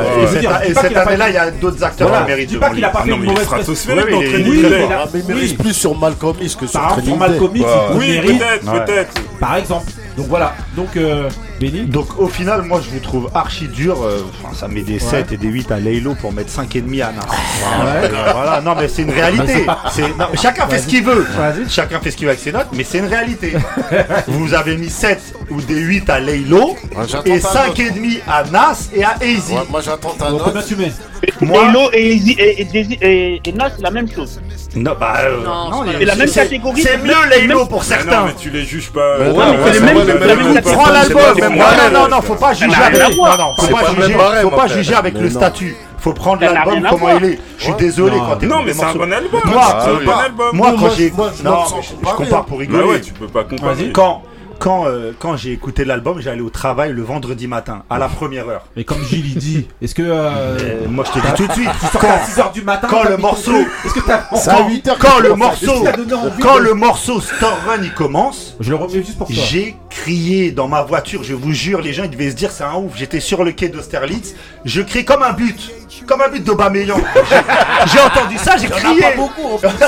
Et 0.68 0.74
cette, 0.74 0.96
année-là, 0.96 1.28
il 1.30 1.34
y 1.34 1.38
a 1.38 1.50
d'autres 1.50 1.82
acteurs 1.82 2.10
qui 2.24 2.28
méritent. 2.30 2.48
dis 2.50 2.56
pas 2.58 2.70
qu'il 2.70 2.84
a 2.84 2.88
pas 2.90 3.02
fait 3.02 3.10
une 3.10 3.20
mais 3.20 3.24
il 3.26 3.28
est 3.28 3.32
mauvaise 3.32 3.46
prestation. 3.46 3.96
dans 3.96 4.02
mais 4.04 4.10
Training 4.10 4.48
oui, 4.50 4.62
Day. 4.62 4.68
mais 4.70 4.84
il 4.86 4.92
a- 4.92 5.08
mais 5.12 5.20
il 5.20 5.26
mérite 5.34 5.50
oui. 5.50 5.56
plus 5.64 5.72
sur 5.74 5.96
Malcolm 5.98 6.36
X 6.40 6.54
que 6.56 6.66
sur 6.66 6.80
Training 6.88 7.12
Day. 7.12 7.18
Malcolm 7.18 7.56
X, 7.56 7.66
il 7.90 7.96
Oui, 7.98 8.08
mérite, 8.12 8.38
peut-être, 8.38 8.84
peut-être. 8.84 9.14
par 9.40 9.56
exemple. 9.56 9.86
Donc 10.16 10.26
voilà. 10.28 10.54
Donc, 10.76 10.96
euh, 10.96 11.28
Benny. 11.60 11.82
Donc 11.86 12.18
au 12.18 12.28
final, 12.28 12.62
moi 12.62 12.80
je 12.84 12.90
vous 12.90 13.00
trouve 13.00 13.30
archi 13.34 13.66
dur. 13.68 14.02
euh, 14.02 14.20
Enfin, 14.42 14.54
ça 14.54 14.68
met 14.68 14.82
des 14.82 14.98
7 14.98 15.32
et 15.32 15.36
des 15.36 15.48
8 15.48 15.70
à 15.72 15.78
Laylo 15.80 16.14
pour 16.14 16.32
mettre 16.32 16.50
5,5 16.50 17.02
à 17.02 17.12
Nas. 17.12 17.20
Ouais. 17.22 18.10
Euh, 18.12 18.32
voilà, 18.32 18.60
non 18.60 18.74
mais 18.78 18.88
c'est 18.88 19.02
une 19.02 19.10
réalité. 19.10 19.66
C'est- 19.92 20.02
non, 20.02 20.26
mais 20.30 20.38
chacun 20.40 20.66
fait 20.68 20.78
ce 20.78 20.86
qu'il 20.86 21.02
veut. 21.04 21.26
Vas-y. 21.36 21.68
Chacun 21.68 21.98
fait 22.00 22.10
ce 22.10 22.16
qu'il 22.16 22.26
veut 22.26 22.32
avec 22.32 22.42
ses 22.42 22.52
notes, 22.52 22.68
mais 22.72 22.84
c'est 22.84 22.98
une 22.98 23.06
réalité. 23.06 23.54
vous 24.28 24.54
avez 24.54 24.76
mis 24.76 24.90
7 24.90 25.20
ou 25.50 25.60
des 25.60 25.76
8 25.80 26.08
à 26.10 26.20
Laylo 26.20 26.76
Ouais, 26.96 27.04
et 27.24 27.40
ta 27.40 27.48
5,5 27.48 28.20
à 28.28 28.44
Nas 28.44 28.88
et 28.94 29.04
à 29.04 29.16
Easy. 29.24 29.52
Ouais, 29.54 29.60
moi 29.70 29.80
j'attends 29.80 30.10
ta 30.10 30.30
Donc, 30.30 30.42
combien 30.42 30.60
note. 30.60 30.66
tu 30.68 30.76
mets 30.76 30.92
Moi- 31.40 31.90
et, 31.92 32.12
et, 32.12 32.60
et, 32.60 32.96
et, 33.02 33.42
et 33.44 33.52
Nas, 33.52 33.70
c'est 33.76 33.82
la 33.82 33.90
même 33.90 34.08
chose. 34.10 34.40
Non, 34.76 34.92
bah, 34.98 35.14
euh, 35.20 35.44
Non, 35.44 35.70
non, 35.70 35.84
c'est 35.98 36.04
la 36.04 36.14
même 36.16 36.30
catégorie. 36.30 36.82
C'est 36.82 36.98
mieux 36.98 37.12
Laylo 37.30 37.58
même- 37.60 37.68
pour 37.68 37.82
Mais 37.88 37.96
non, 37.96 38.02
certains. 38.02 38.24
mais 38.26 38.34
tu 38.38 38.50
les 38.50 38.64
juges 38.64 38.90
pas. 38.90 39.18
Ouais, 39.18 39.28
non, 39.28 39.34
ouais, 39.38 39.44
mais 39.44 39.64
ouais, 39.64 39.70
c'est 39.72 39.80
ouais, 39.80 39.86
pas 39.86 39.86
ouais, 39.86 39.92
le 39.92 39.98
ouais, 39.98 40.04
même- 40.04 40.28
ouais, 40.38 40.44
même- 40.44 40.54
ouais, 40.54 40.62
Prends 40.62 40.90
l'album. 40.90 41.22
Non, 41.56 42.00
non, 42.00 42.08
non, 42.08 42.22
faut 42.22 42.34
pas 42.34 42.52
juger 42.54 42.74
avec. 42.82 42.98
Non, 43.00 43.24
non, 43.38 43.54
faut 43.56 43.66
pas 43.68 43.84
juger. 43.94 44.14
Faut 44.42 44.50
pas 44.50 44.66
juger 44.68 44.94
avec 44.94 45.14
le 45.18 45.30
statut. 45.30 45.76
Faut 45.98 46.12
prendre 46.12 46.40
l'album 46.42 46.82
comment 46.82 46.96
voir. 46.98 47.16
il 47.22 47.24
est. 47.30 47.38
Je 47.56 47.62
suis 47.64 47.72
Ouais. 47.72 47.78
désolé 47.78 48.16
Non. 48.18 48.26
quand 48.26 48.36
t'es 48.36 48.46
Non, 48.46 48.62
mais 48.62 48.74
c'est 48.74 48.84
un 48.84 48.94
bon 48.94 49.10
album. 49.10 49.40
Moi, 49.46 49.62
c'est 49.80 49.88
un 49.90 49.94
oui. 49.94 50.04
bon 50.04 50.12
album. 50.12 50.48
Moi, 50.52 50.74
quand 50.78 50.90
j'ai. 50.94 51.10
Non, 51.42 51.64
je- 51.80 52.04
compare 52.14 52.44
pour 52.44 52.58
Bah 52.58 52.60
rigoler. 52.60 52.84
ouais, 52.84 53.00
tu 53.00 53.12
peux 53.14 53.26
pas 53.26 53.44
comparer. 53.44 53.90
Quand, 53.90 54.22
quand, 54.58 54.86
euh, 54.86 55.12
quand 55.18 55.36
j'ai 55.36 55.52
écouté 55.52 55.84
l'album, 55.84 56.20
j'allais 56.20 56.40
au 56.40 56.50
travail 56.50 56.92
le 56.92 57.02
vendredi 57.02 57.46
matin, 57.46 57.82
à 57.90 57.98
la 57.98 58.08
première 58.08 58.48
heure. 58.48 58.64
Et 58.76 58.84
comme 58.84 59.02
Gilles 59.04 59.26
il 59.26 59.36
dit, 59.36 59.66
est-ce 59.82 59.94
que. 59.94 60.02
euh, 60.02 60.30
Euh, 60.60 60.88
moi, 60.88 61.04
je 61.06 61.20
te 61.20 61.26
dis 61.26 61.32
tout 61.34 61.46
de 61.46 61.52
suite, 61.52 61.68
Tu 61.80 61.86
sors 61.86 62.00
quand, 62.00 62.08
à 62.08 62.18
6h 62.18 62.52
du 62.52 62.62
matin 62.62 62.86
quand 62.90 63.02
t'as 63.02 63.10
le 63.10 63.16
mis 63.16 63.22
ton 63.22 63.28
morceau- 63.28 63.52
truc, 63.52 63.68
Est-ce 63.84 63.94
que 63.94 64.00
t'as. 64.00 64.24
C'est 64.36 64.50
à 64.50 64.66
8 64.68 64.88
heures. 64.88 64.98
quand 64.98 65.18
le 65.20 65.26
Est-ce 65.30 65.34
morceau, 65.36 65.84
donné 65.96 66.12
envie 66.14 66.40
quand 66.42 66.56
de- 66.56 66.60
le 66.64 66.74
morceau 66.74 67.20
Store 67.20 67.58
Run 67.66 67.82
il 67.82 67.92
commence, 67.94 68.56
Je 68.60 68.70
le 68.70 68.76
remets 68.76 69.02
juste 69.02 69.18
pour 69.18 69.26
toi. 69.26 69.36
j'ai 69.36 69.76
crié 69.90 70.50
dans 70.50 70.68
ma 70.68 70.82
voiture, 70.82 71.22
je 71.22 71.34
vous 71.34 71.52
jure, 71.52 71.80
les 71.80 71.92
gens 71.92 72.04
ils 72.04 72.10
devaient 72.10 72.30
se 72.30 72.36
dire 72.36 72.50
c'est 72.50 72.64
un 72.64 72.74
ouf. 72.76 72.92
J'étais 72.96 73.20
sur 73.20 73.44
le 73.44 73.52
quai 73.52 73.68
d'Austerlitz, 73.68 74.34
je 74.64 74.82
crie 74.82 75.04
comme 75.04 75.22
un 75.22 75.32
but, 75.32 75.70
comme 76.06 76.20
un 76.22 76.28
but 76.28 76.42
d'Aubameyang. 76.44 77.00
J'ai- 77.14 77.92
J'ai 77.92 78.00
entendu 78.00 78.38
ça, 78.38 78.56
j'ai 78.56 78.68
crié. 78.68 79.00
Pas 79.00 79.16
beaucoup 79.16 79.54
en 79.54 79.58
plus. 79.58 79.68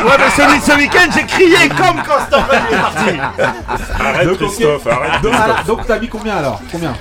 Ouais, 0.00 0.16
mais 0.18 0.30
celui 0.34 0.60
ce 0.60 0.72
week-end, 0.76 1.10
j'ai 1.14 1.24
crié 1.26 1.68
comme 1.68 2.02
quand 2.06 2.36
Run 2.36 2.58
est 2.70 2.76
parti. 2.80 3.50
Arrête, 4.00 4.28
Donc. 4.28 4.38
Christophe, 4.38 4.86
arrête. 4.86 5.22
Donc, 5.22 5.34
alors, 5.34 5.64
donc 5.66 5.86
t'as 5.86 5.98
mis 5.98 6.08
combien 6.08 6.36
alors? 6.38 6.60
Combien? 6.72 6.94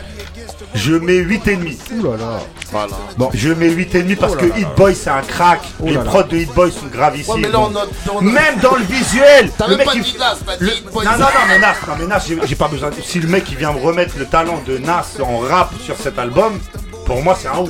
Je 0.75 0.93
mets 0.93 1.13
8,5. 1.19 1.97
Ouh 1.99 2.03
là 2.03 2.09
là. 2.17 2.39
Voilà. 2.71 2.93
Je 3.33 3.49
mets 3.53 3.69
8,5 3.69 4.15
parce 4.17 4.35
que 4.35 4.45
Hit 4.45 4.67
Boy 4.77 4.93
c'est 4.95 5.09
un 5.09 5.21
crack. 5.21 5.61
Oh 5.81 5.85
Les 5.85 5.93
là 5.93 6.03
là. 6.03 6.09
prods 6.09 6.23
de 6.23 6.37
Hit 6.37 6.53
Boy 6.53 6.71
sont 6.71 6.85
gravissimes. 6.91 7.33
Ouais, 7.35 7.39
mais 7.41 7.49
là 7.49 7.59
on 7.61 7.69
note. 7.69 7.89
on 8.13 8.21
note- 8.21 8.33
Même 8.33 8.57
dans 8.61 8.75
le 8.75 8.83
visuel, 8.83 9.49
T'as 9.57 9.65
le 9.65 9.69
même 9.71 9.77
mec 9.79 9.87
pas 9.87 9.93
il- 9.95 10.03
dit 10.03 10.17
Nas, 10.19 10.35
t'as 10.45 10.51
le- 10.59 10.67
dit 10.67 10.83
Boy. 10.93 11.05
Non, 11.05 11.11
non, 11.13 11.17
non, 11.19 11.25
mais 11.47 11.57
Nas, 11.59 11.73
non, 11.87 11.93
mais 11.99 12.05
Nas, 12.05 12.19
j'ai- 12.27 12.37
j'ai 12.45 12.55
pas 12.55 12.67
besoin. 12.67 12.89
de- 12.89 13.01
Si 13.01 13.19
le 13.19 13.27
mec 13.27 13.45
il 13.49 13.57
vient 13.57 13.71
me 13.73 13.79
remettre 13.79 14.15
le 14.19 14.25
talent 14.25 14.61
de 14.67 14.77
Nas 14.77 15.05
en 15.23 15.39
rap 15.39 15.71
sur 15.83 15.95
cet 15.95 16.19
album, 16.19 16.59
pour 17.05 17.23
moi 17.23 17.35
c'est 17.39 17.47
un 17.47 17.57
ouf. 17.59 17.69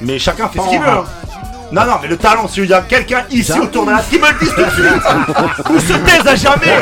Mais 0.00 0.18
chacun 0.18 0.48
fait 0.48 0.60
ce 0.60 0.68
qu'il 0.68 0.80
veut. 0.80 1.02
Non, 1.70 1.84
non, 1.84 1.94
mais 2.00 2.08
le 2.08 2.16
talent, 2.16 2.48
s'il 2.48 2.64
y 2.64 2.72
a 2.72 2.80
quelqu'un 2.80 3.24
ici 3.30 3.52
autour 3.60 3.84
de 3.84 3.90
la 3.90 3.98
qui 3.98 4.18
me 4.18 4.26
le 4.26 4.38
dise 4.38 4.54
tout 4.54 4.64
de 4.64 4.70
suite, 4.70 5.68
ou 5.70 5.78
se 5.78 5.92
taise 5.92 6.26
à 6.26 6.34
jamais. 6.34 6.72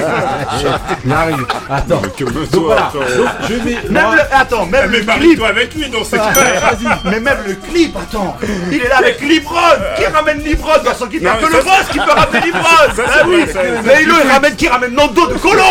Attends. 1.69 2.03
Donc 2.03 2.63
voilà. 2.63 2.83
attends. 2.83 2.99
Donc 2.99 3.29
je 3.49 3.55
mets. 3.65 3.79
Même 3.91 4.13
le, 4.15 4.21
attends, 4.31 4.67
même 4.67 4.91
Mais 4.91 4.99
le 4.99 5.05
clip, 5.05 5.07
marie-toi 5.07 5.49
avec 5.49 5.75
lui 5.75 5.91
dans 5.91 6.05
ce 6.05 6.15
cas. 6.15 6.31
mais 7.05 7.19
même 7.19 7.39
le 7.47 7.55
clip, 7.55 7.97
attends, 7.97 8.37
il 8.71 8.81
est 8.81 8.89
là 8.89 8.99
avec 8.99 9.21
Libron, 9.21 9.57
qui 9.97 10.07
ramène 10.07 10.39
Libron 10.39 10.71
dans 10.85 10.95
son 10.95 11.07
clip, 11.07 11.23
il 11.23 11.29
a 11.29 11.33
que 11.35 11.47
le 11.47 11.63
boss 11.63 11.89
qui 11.91 11.99
peut 11.99 12.13
ramener 12.13 12.41
Libron. 12.47 12.61
C'est 12.95 13.03
Ah 13.07 13.25
oui, 13.27 13.45
mais 13.85 14.03
il 14.03 14.09
le 14.09 14.33
ramène 14.33 14.55
qui 14.55 14.69
ramène 14.69 14.95
Nando 14.95 15.27
de 15.27 15.35
Colomb. 15.35 15.63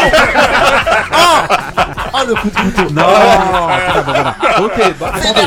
Ah, 2.17 2.23
le 2.27 2.33
coup 2.35 2.49
de 2.49 2.55
couteau. 2.55 2.89
Non. 2.93 3.03
Ok, 4.65 4.93
bah, 4.99 5.11
attendez. 5.13 5.41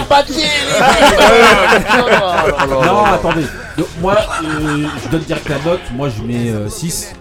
Non, 2.86 3.04
attendez. 3.04 3.46
Donc, 3.78 3.88
moi, 4.00 4.16
euh, 4.44 4.86
je 5.02 5.08
donne 5.08 5.22
direct 5.22 5.48
la 5.48 5.58
note. 5.60 5.80
Moi, 5.92 6.08
je 6.10 6.22
mets 6.22 6.52
6. 6.68 7.14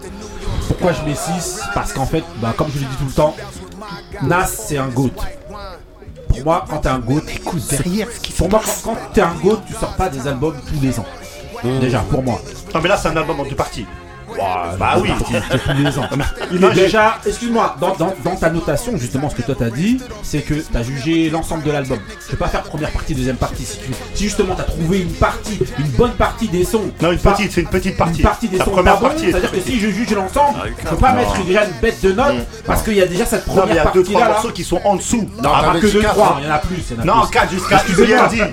Pourquoi 0.66 0.92
je 0.92 1.02
mets 1.02 1.14
6 1.14 1.60
Parce 1.72 1.92
qu'en 1.92 2.06
fait, 2.06 2.24
bah, 2.42 2.52
comme 2.56 2.68
je 2.74 2.80
le 2.80 2.84
dis 2.84 2.96
tout 2.98 3.06
le 3.06 3.12
temps, 3.12 3.34
Nas, 4.22 4.46
c'est 4.46 4.76
un 4.76 4.88
GOAT. 4.88 5.10
Pour 6.28 6.44
moi, 6.44 6.64
quand 6.68 6.78
t'es 6.78 6.88
un 6.88 6.98
GOAT, 6.98 7.22
écoute 7.34 7.62
derrière 7.70 8.08
ce 8.10 8.20
qui 8.20 8.32
Pour 8.32 8.50
moi, 8.50 8.60
quand, 8.64 8.92
quand 8.92 8.96
t'es 9.14 9.22
un 9.22 9.34
GOAT, 9.34 9.60
tu 9.66 9.72
sors 9.74 9.94
pas 9.96 10.08
des 10.08 10.26
albums 10.26 10.56
tous 10.66 10.80
les 10.80 10.98
ans. 10.98 11.06
Déjà, 11.80 12.00
pour 12.00 12.22
moi. 12.22 12.40
Non, 12.74 12.80
mais 12.82 12.88
là, 12.88 12.96
c'est 12.96 13.08
un 13.08 13.16
album 13.16 13.40
en 13.40 13.44
deux 13.44 13.56
parties. 13.56 13.86
Bah 14.78 14.94
oui. 15.00 15.10
C'est 15.50 15.58
tous 15.62 15.72
les 15.82 15.98
ans. 15.98 16.08
Il 16.52 16.64
est 16.64 16.74
déjà, 16.74 17.18
excuse-moi, 17.26 17.76
dans, 17.80 17.94
dans- 17.96 18.14
dans 18.24 18.36
ta 18.36 18.50
notation, 18.50 18.96
justement, 18.96 19.28
ce 19.30 19.34
que 19.36 19.42
toi 19.42 19.54
t'as 19.58 19.70
dit, 19.70 20.00
c'est 20.22 20.40
que 20.42 20.54
t'as 20.54 20.82
jugé 20.82 21.30
l'ensemble 21.30 21.64
de 21.64 21.70
l'album. 21.70 21.98
Je 22.26 22.32
vais 22.32 22.36
pas 22.36 22.48
faire 22.48 22.62
première 22.62 22.90
partie, 22.90 23.14
deuxième 23.14 23.36
partie. 23.36 23.64
Si, 23.64 23.78
tu, 23.78 23.92
si 24.14 24.24
justement 24.24 24.54
t'as 24.54 24.64
trouvé 24.64 25.00
une 25.00 25.12
partie, 25.12 25.58
une 25.78 25.88
bonne 25.90 26.12
partie 26.12 26.48
des 26.48 26.64
sons. 26.64 26.90
Non, 27.00 27.12
une 27.12 27.18
petite, 27.18 27.52
c'est 27.52 27.60
une 27.62 27.68
petite 27.68 27.96
partie. 27.96 28.18
Une 28.20 28.26
partie 28.26 28.48
des 28.48 28.58
La 28.58 28.64
sons 28.64 28.70
première 28.70 28.98
pas 28.98 29.08
partie 29.08 29.26
C'est-à-dire 29.30 29.50
que 29.52 29.60
si 29.60 29.78
je 29.80 29.88
juge 29.90 30.10
l'ensemble, 30.12 30.58
je 30.82 30.88
peux 30.88 30.96
pas 30.96 31.12
Non. 31.12 31.16
mettre 31.18 31.44
déjà 31.44 31.64
une 31.64 31.80
bête 31.80 32.00
de 32.02 32.12
notes 32.12 32.46
parce 32.66 32.82
qu'il 32.82 32.94
y 32.94 33.02
a 33.02 33.06
déjà 33.06 33.26
cette 33.26 33.46
Non, 33.46 33.54
mais 33.54 33.60
il 33.60 33.60
première 33.60 33.76
y 33.76 33.78
a 33.78 33.84
deux, 33.92 34.00
partie 34.02 34.12
trois 34.12 34.20
là. 34.26 34.28
morceaux 34.32 34.50
qui 34.50 34.64
sont 34.64 34.80
en 34.84 34.96
dessous. 34.96 35.28
Non, 35.42 35.50
Ah, 35.54 35.62
pas 35.72 35.80
que 35.80 35.86
deux, 35.86 36.00
quatre, 36.00 36.14
trois, 36.14 36.36
il 36.40 36.46
y 36.46 36.50
en 36.50 36.54
a 36.54 36.58
plus. 36.58 36.76
il 36.90 36.96
y 36.96 36.98
en 36.98 37.02
a 37.02 37.04
Non, 37.04 37.20
plus. 37.22 37.30
4 37.30 37.50
jusqu'à 37.52 37.76
Excusez-moi. 37.76 38.22
Non, 38.22 38.28
il 38.32 38.38
y 38.38 38.42
en 38.42 38.44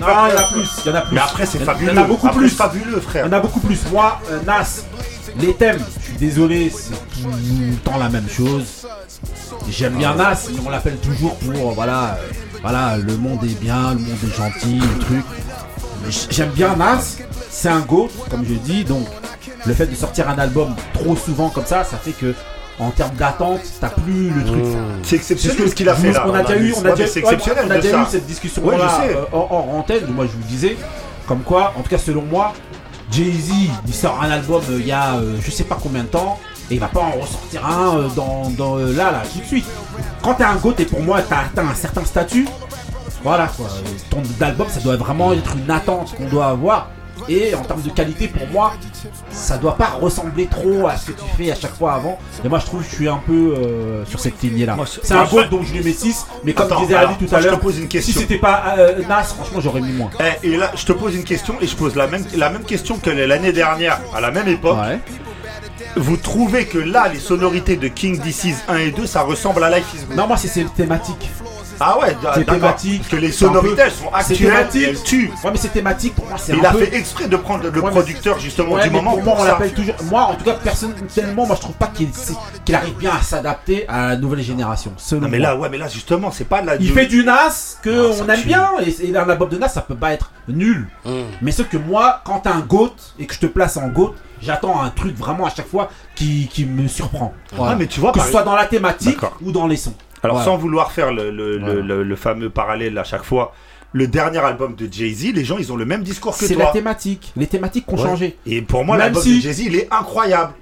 a 0.42 0.44
plus, 0.52 0.70
il 0.86 0.90
y 0.90 0.92
en 0.92 0.96
a 0.96 1.02
plus. 1.02 1.16
Mais 1.16 1.22
après, 1.22 1.46
c'est 1.46 1.60
fabuleux. 1.60 1.92
Il 1.92 1.96
y 1.96 2.00
en 2.00 2.04
a 2.04 2.06
beaucoup 2.08 2.30
plus. 2.30 2.50
c'est 2.50 2.56
fabuleux, 2.56 3.00
frère. 3.02 3.26
Il 3.26 3.32
y 3.32 3.34
en 3.34 3.38
a 3.38 3.40
beaucoup 3.40 3.60
plus. 3.60 3.80
Moi, 3.92 4.20
euh, 4.32 4.40
Nas, 4.46 4.84
les 5.40 5.54
thèmes, 5.54 5.80
je 6.00 6.06
suis 6.06 6.18
désolé, 6.18 6.70
c'est 6.70 6.94
tout 6.94 7.30
le 7.30 7.76
temps 7.78 7.98
la 7.98 8.10
même 8.10 8.28
chose. 8.30 8.88
J'aime 9.70 9.94
bien 9.96 10.16
Nas, 10.16 10.48
mais 10.52 10.60
on 10.66 10.70
l'appelle 10.70 10.98
toujours 10.98 11.36
pour, 11.38 11.72
euh, 11.72 11.74
voilà, 11.74 12.18
euh, 12.20 12.32
voilà, 12.62 12.98
le 12.98 13.18
monde 13.18 13.44
est 13.44 13.60
bien, 13.60 13.94
le 13.94 14.00
monde 14.00 14.18
est 14.24 14.36
gentil, 14.36 14.80
le 14.80 15.00
truc. 15.00 15.26
J'aime 16.30 16.50
bien 16.52 16.76
Nas, 16.76 17.18
c'est 17.50 17.70
un 17.70 17.80
go, 17.82 18.10
comme 18.30 18.46
je 18.48 18.54
dis, 18.56 18.84
donc 18.84 19.08
le 19.66 19.74
fait 19.74 19.88
de 19.88 19.96
sortir 19.96 20.30
un 20.30 20.38
album 20.38 20.76
trop 20.94 21.16
souvent 21.16 21.50
comme 21.50 21.66
ça, 21.66 21.84
ça 21.84 21.98
fait 21.98 22.12
que 22.12 22.34
en 22.78 22.92
termes 22.92 23.16
d'attente, 23.16 23.62
t'as 23.80 23.90
plus 23.90 24.30
le 24.30 24.44
truc. 24.44 24.64
C'est 25.04 25.16
exceptionnel 25.16 25.70
ce 25.70 25.76
qu'il 25.76 25.88
a 25.90 25.96
fait, 25.96 26.12
là. 26.12 26.26
On 26.28 26.34
a 26.34 26.44
déjà 26.44 26.58
eu, 26.60 26.74
on 26.78 26.80
a 26.86 26.92
déjà, 26.92 26.96
mais 27.04 27.08
c'est 27.08 27.24
ouais, 27.24 27.34
exceptionnel 27.34 27.66
on 27.68 27.72
a 27.72 27.78
de 27.78 27.82
déjà 27.82 27.98
ça. 27.98 28.04
eu 28.04 28.12
cette 28.12 28.26
discussion 28.26 28.64
Ouais, 28.66 28.78
là 28.78 28.88
je 29.08 29.08
sais. 29.14 29.18
hors, 29.32 29.52
hors 29.52 29.70
antenne. 29.76 30.06
Moi, 30.10 30.26
je 30.26 30.32
vous 30.32 30.44
disais, 30.48 30.76
comme 31.26 31.40
quoi, 31.42 31.74
en 31.78 31.82
tout 31.82 31.90
cas 31.90 31.98
selon 31.98 32.22
moi, 32.24 32.54
Jay-Z, 33.12 33.52
il 33.88 33.94
sort 33.94 34.22
un 34.22 34.32
album 34.32 34.62
euh, 34.70 34.80
il 34.80 34.88
y 34.88 34.92
a 34.92 35.16
euh, 35.16 35.38
je 35.42 35.52
sais 35.52 35.64
pas 35.64 35.78
combien 35.82 36.04
de 36.04 36.08
temps. 36.10 36.40
Et 36.72 36.76
il 36.76 36.80
va 36.80 36.88
pas 36.88 37.02
en 37.02 37.12
ressortir 37.12 37.64
un 37.66 37.98
euh, 37.98 38.08
dans, 38.16 38.50
dans, 38.50 38.76
là, 38.78 39.12
là, 39.12 39.24
tout 39.32 39.40
de 39.40 39.46
suite. 39.46 39.66
Quand 40.24 40.34
t'es 40.34 40.44
un 40.44 40.56
GOAT 40.56 40.76
et 40.80 40.86
pour 40.86 41.02
moi 41.02 41.22
t'as 41.22 41.42
atteint 41.42 41.68
un 41.68 41.76
certain 41.76 42.04
statut, 42.04 42.48
voilà 43.24 43.48
quoi. 43.48 43.68
Ton 44.10 44.24
album, 44.42 44.68
ça 44.70 44.80
doit 44.80 44.98
vraiment 44.98 45.34
être 45.34 45.56
une 45.56 45.70
attente 45.70 46.16
qu'on 46.16 46.28
doit 46.28 46.48
avoir. 46.48 46.90
Et 47.30 47.56
en 47.56 47.62
termes 47.62 47.82
de 47.82 47.90
qualité, 47.90 48.28
pour 48.28 48.48
moi, 48.48 48.74
ça 49.30 49.58
doit 49.58 49.76
pas 49.78 49.98
ressembler 50.02 50.48
trop 50.48 50.88
à 50.88 50.98
ce 50.98 51.08
que 51.08 51.12
tu 51.14 51.26
fais 51.38 51.52
à 51.52 51.56
chaque 51.56 51.76
fois 51.76 51.94
avant. 51.94 52.18
Et 52.44 52.50
moi, 52.50 52.60
je 52.60 52.66
trouve 52.66 52.84
que 52.84 52.90
je 52.90 52.96
suis 52.96 53.08
un 53.10 53.22
peu 53.26 53.56
euh, 53.58 54.06
sur 54.06 54.20
cette 54.20 54.42
lignée-là. 54.42 54.76
C'est 55.04 55.14
un 55.14 55.26
je- 55.26 55.50
donc 55.50 55.64
je 55.66 55.74
lui 55.74 55.84
mets 55.84 55.94
6. 55.94 56.26
Mais 56.44 56.54
comme 56.54 56.66
Attends, 56.68 56.82
disait 56.82 56.96
Ali 56.96 57.16
tout 57.20 57.34
à 57.34 57.42
l'heure, 57.42 57.60
pose 57.60 57.78
une 57.80 57.90
si 57.90 58.14
c'était 58.14 58.38
pas 58.38 58.76
euh, 58.78 59.02
Nas, 59.08 59.24
franchement, 59.24 59.60
j'aurais 59.62 59.82
mis 59.82 59.94
moins. 59.94 60.10
Eh, 60.44 60.48
et 60.54 60.58
là, 60.58 60.72
je 60.76 60.86
te 60.86 60.92
pose 60.94 61.16
une 61.16 61.24
question 61.24 61.56
et 61.62 61.68
je 61.68 61.76
pose 61.76 61.96
la 61.96 62.08
même, 62.08 62.26
la 62.36 62.50
même 62.50 62.64
question 62.64 62.98
que 62.98 63.10
l'année 63.10 63.52
dernière, 63.54 64.00
à 64.16 64.22
la 64.22 64.32
même 64.32 64.48
époque. 64.48 64.78
Vous 65.98 66.18
trouvez 66.18 66.66
que 66.66 66.78
là, 66.78 67.08
les 67.12 67.20
sonorités 67.20 67.78
de 67.78 67.88
King 67.88 68.20
DC's 68.20 68.64
1 68.68 68.78
et 68.78 68.92
2, 68.92 69.06
ça 69.06 69.22
ressemble 69.22 69.64
à 69.64 69.70
Life 69.70 69.86
is 69.94 70.06
Good? 70.06 70.18
Non, 70.18 70.28
moi, 70.28 70.36
c'est 70.38 70.48
c'est 70.50 70.66
thématique. 70.76 71.30
Ah 71.80 72.00
ouais, 72.00 72.16
C'est 72.36 72.46
thématique. 72.46 73.00
Parce 73.02 73.12
que 73.12 73.16
les 73.18 73.32
sonorités, 73.32 73.82
elles 73.82 73.92
sont 73.92 74.12
actuelles, 74.14 74.68
elles 74.76 75.04
tuent. 75.04 75.32
Ouais, 75.44 75.52
mais 75.52 75.58
c'est 75.58 75.70
thématique 75.74 76.16
pour 76.16 76.26
moi. 76.28 76.38
C'est 76.38 76.54
Il 76.54 76.66
un 76.66 76.70
a 76.70 76.72
peu- 76.72 76.80
fait 76.86 76.96
exprès 76.96 77.28
de 77.28 77.36
prendre 77.38 77.64
le 77.70 77.80
Ouais, 77.82 77.92
producteur 77.92 78.40
justement 78.40 78.76
Ouais, 78.76 78.84
du 78.84 78.90
moment 78.90 79.12
pour 79.12 79.24
moi, 79.24 79.36
on 79.40 79.44
l'appelle 79.44 79.74
toujours. 79.74 79.96
Moi, 80.10 80.22
en 80.22 80.36
tout 80.36 80.44
cas, 80.46 80.54
personnellement, 80.54 81.46
moi, 81.46 81.56
je 81.56 81.62
trouve 81.62 81.76
pas 81.76 81.88
qu'il 82.64 82.76
arrive 82.76 82.96
bien 82.96 83.12
à 83.18 83.22
s'adapter 83.22 83.88
à 83.88 84.10
la 84.10 84.16
nouvelle 84.18 84.42
génération. 84.42 84.92
Selon 84.98 85.22
Non 85.22 85.28
mais 85.30 85.40
moi. 85.40 85.48
là, 85.50 85.56
ouais, 85.58 85.70
mais 85.70 85.78
là 85.78 85.88
justement, 85.88 86.32
c'est 86.32 86.46
pas 86.46 86.62
de 86.62 86.68
la. 86.68 86.76
Il 86.78 86.92
fait 86.92 87.06
du 87.08 87.24
Nas 87.24 87.78
que 87.82 88.22
on 88.22 88.28
aime 88.30 88.40
tue. 88.42 88.48
bien 88.48 88.70
et, 88.86 89.10
et 89.10 89.16
un 89.18 89.30
album 89.30 89.50
de 89.50 89.58
Nas 89.58 89.70
ça 89.70 89.82
peut 89.82 89.96
pas 89.96 90.14
être 90.14 90.32
nul. 90.48 90.88
Mais 91.42 91.52
ce 91.52 91.62
que 91.64 91.78
moi, 91.78 92.22
quand 92.26 92.40
t'as 92.40 92.54
un 92.54 92.60
GOAT 92.62 92.96
et 93.20 93.26
que 93.26 93.34
je 93.34 93.40
te 93.40 93.46
place 93.48 93.78
en 93.78 93.88
GOAT, 93.88 94.14
j'attends 94.42 94.82
un 94.82 94.90
truc 94.90 95.16
vraiment 95.18 95.46
à 95.46 95.50
chaque 95.50 95.68
fois 95.68 95.90
qui, 96.16 96.48
qui 96.52 96.66
me 96.66 96.88
surprend. 96.88 97.34
Ah, 97.60 97.76
mais 97.78 97.88
tu 97.88 98.00
vois, 98.00 98.12
que 98.12 98.20
ce 98.20 98.30
soit 98.32 98.44
dans 98.44 98.56
la 98.56 98.66
thématique 98.66 99.20
ou 99.42 99.52
dans 99.52 99.68
les 99.68 99.78
sons. 99.78 99.94
Alors 100.26 100.38
Voilà. 100.38 100.52
sans 100.52 100.58
vouloir 100.58 100.92
faire 100.92 101.14
le, 101.14 101.32
le, 101.32 101.58
le- 101.58 101.82
le- 101.82 102.04
le 102.04 102.16
fameux 102.16 102.50
parallèle 102.50 102.98
à 102.98 103.04
chaque 103.04 103.24
fois, 103.24 103.54
le 103.94 104.08
dernier 104.08 104.40
album 104.40 104.76
de 104.76 104.92
Jay-Z, 104.92 105.34
les 105.34 105.46
gens 105.46 105.58
ils 105.58 105.72
ont 105.72 105.78
le 105.78 105.86
même 105.86 106.04
discours 106.04 106.38
que 106.38 106.46
C'est 106.46 106.56
toi. 106.56 106.66
la 106.66 106.72
thématique. 106.72 107.32
Les 107.38 107.48
thématiques 107.48 107.86
qui 107.88 107.94
ont 107.94 107.98
Ouais. 107.98 108.04
changé. 108.04 108.38
Et 108.46 108.62
pour 108.62 108.84
moi, 108.84 108.98
l'album 108.98 109.22
si- 109.24 109.38
de 109.38 109.42
Jay-Z, 109.42 109.60
il 109.68 109.76
est 109.76 109.88
incroyable. 109.92 110.54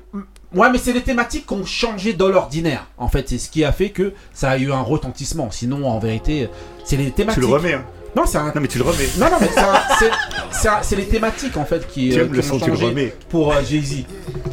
Ouais, 0.53 0.69
mais 0.71 0.77
c'est 0.77 0.93
les 0.93 1.01
thématiques 1.01 1.47
qui 1.47 1.53
ont 1.53 1.65
changé 1.65 2.13
dans 2.13 2.27
l'ordinaire. 2.29 2.85
En 2.99 3.07
fait, 3.07 3.27
c'est 3.27 3.39
ce 3.39 3.49
qui 3.49 3.63
a 3.63 3.71
fait 3.71 3.89
que 3.89 4.13
ça 4.33 4.51
a 4.51 4.57
eu 4.59 4.71
un 4.71 4.81
retentissement. 4.81 5.49
Sinon, 5.49 5.87
en 5.87 5.97
vérité, 5.97 6.47
c'est 6.85 6.95
les 6.95 7.09
thématiques. 7.09 7.41
Tu 7.41 7.47
le 7.49 7.51
remets, 7.51 7.73
hein. 7.73 7.83
Non, 8.15 8.23
c'est 8.25 8.37
un. 8.37 8.45
Non 8.45 8.61
mais 8.61 8.67
tu 8.67 8.77
le 8.77 8.83
remets. 8.83 9.09
Non, 9.17 9.25
non, 9.25 9.37
mais 9.41 9.49
c'est 9.53 9.59
un- 9.59 9.97
c'est- 9.99 10.11
c'est 10.51 10.67
un- 10.67 10.79
c'est 10.83 10.95
les 10.95 11.05
thématiques 11.07 11.57
en 11.57 11.65
fait 11.65 11.87
qui, 11.87 12.09
Tu 12.09 12.19
euh, 12.19 12.23
aimes 12.25 12.33
le 12.33 12.41
qui 12.41 12.47
son, 12.47 12.55
ont 12.55 12.59
tu 12.59 12.69
le 12.71 12.77
remets. 12.77 13.15
pour 13.29 13.51
euh, 13.51 13.61
Jay-Z. 13.67 14.05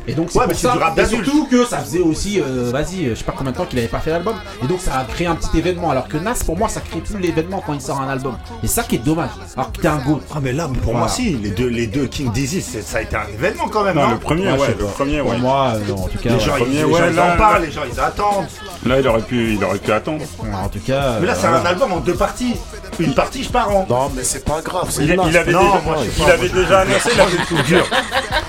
Et 0.08 0.14
donc 0.14 0.28
c'est 0.30 0.38
Ouais, 0.38 0.44
pour 0.44 0.48
mais 0.48 0.54
c'est 0.54 0.66
ça, 0.66 0.72
du 0.72 0.78
rap 0.78 0.92
et 0.98 1.02
d'adulte. 1.02 1.24
surtout 1.24 1.46
que 1.46 1.64
ça 1.66 1.78
faisait 1.78 2.00
aussi, 2.00 2.40
euh, 2.40 2.70
vas-y, 2.72 3.10
je 3.10 3.14
sais 3.14 3.22
pas 3.22 3.34
combien 3.36 3.52
de 3.52 3.56
temps 3.58 3.66
qu'il 3.66 3.78
avait 3.78 3.86
pas 3.86 3.98
fait 4.00 4.10
d'album. 4.10 4.34
Et 4.64 4.66
donc 4.66 4.80
ça 4.80 4.98
a 4.98 5.04
créé 5.04 5.26
un 5.26 5.34
petit 5.36 5.58
événement. 5.58 5.90
Alors 5.90 6.08
que 6.08 6.16
Nas, 6.16 6.34
pour 6.44 6.56
moi, 6.56 6.68
ça 6.68 6.80
crée 6.80 7.00
plus 7.00 7.18
l'événement 7.18 7.62
quand 7.64 7.74
il 7.74 7.80
sort 7.82 8.00
un 8.00 8.08
album. 8.08 8.36
Et 8.62 8.66
ça 8.66 8.82
qui 8.82 8.96
est 8.96 9.04
dommage. 9.04 9.28
Alors 9.56 9.70
que 9.72 9.80
t'es 9.80 9.88
un 9.88 9.98
go. 9.98 10.20
Ah 10.34 10.38
mais 10.42 10.52
là, 10.52 10.68
pour 10.82 10.94
moi, 10.94 11.06
si, 11.08 11.34
les 11.36 11.50
deux, 11.50 11.68
les 11.68 11.86
deux 11.86 12.06
King 12.06 12.32
Dizzy, 12.32 12.62
ça 12.62 12.98
a 12.98 13.02
été 13.02 13.14
un 13.14 13.26
événement 13.34 13.68
quand 13.68 13.84
même. 13.84 13.94
Non, 13.94 14.06
Non, 14.06 14.10
le 14.12 14.18
premier, 14.18 14.50
Ouais, 14.52 14.68
le 14.78 14.84
premier, 14.86 15.20
Pour 15.20 15.30
ouais. 15.32 15.38
moi, 15.38 15.74
euh, 15.74 15.80
non, 15.88 15.96
en 16.04 16.08
tout 16.08 16.18
cas. 16.18 16.30
Les 16.30 16.40
gens, 16.40 16.56
ils, 16.56 16.62
premier, 16.64 16.76
les 16.78 16.84
ouais, 16.84 16.98
gens, 16.98 17.06
ils 17.10 17.14
là, 17.16 17.34
en 17.34 17.36
parlent, 17.36 17.62
les 17.62 17.70
gens 17.70 17.82
ils 17.92 18.00
attendent. 18.00 18.46
Là, 18.86 19.00
il 19.00 19.06
aurait 19.06 19.20
pu, 19.22 19.54
il 19.54 19.62
aurait 19.64 19.78
pu 19.78 19.92
attendre. 19.92 20.24
En 20.52 20.68
tout 20.68 20.80
cas. 20.80 21.18
Mais 21.20 21.26
là, 21.26 21.34
c'est 21.34 21.46
un 21.46 21.64
album 21.64 21.92
en 21.92 22.00
deux 22.00 22.14
parties. 22.14 22.54
Une 22.98 23.14
partie, 23.14 23.44
je 23.50 23.52
pars 23.52 23.70
en. 23.76 23.86
Non, 23.88 24.10
mais 24.14 24.22
c'est 24.22 24.44
pas 24.44 24.60
grave. 24.62 24.86
c'est 24.90 25.02
Il, 25.02 25.08
il 25.10 25.36
avait 25.36 25.52
Non, 25.52 25.60
déjà, 25.60 25.80
moi, 25.84 25.96
il 26.04 26.24
pas, 26.24 26.30
avait 26.32 26.48
moi, 26.48 26.62
déjà 26.62 26.78
annoncé. 26.80 27.10
il 27.14 27.20
avait- 27.20 27.36
tout 27.48 27.62
dur. 27.66 27.84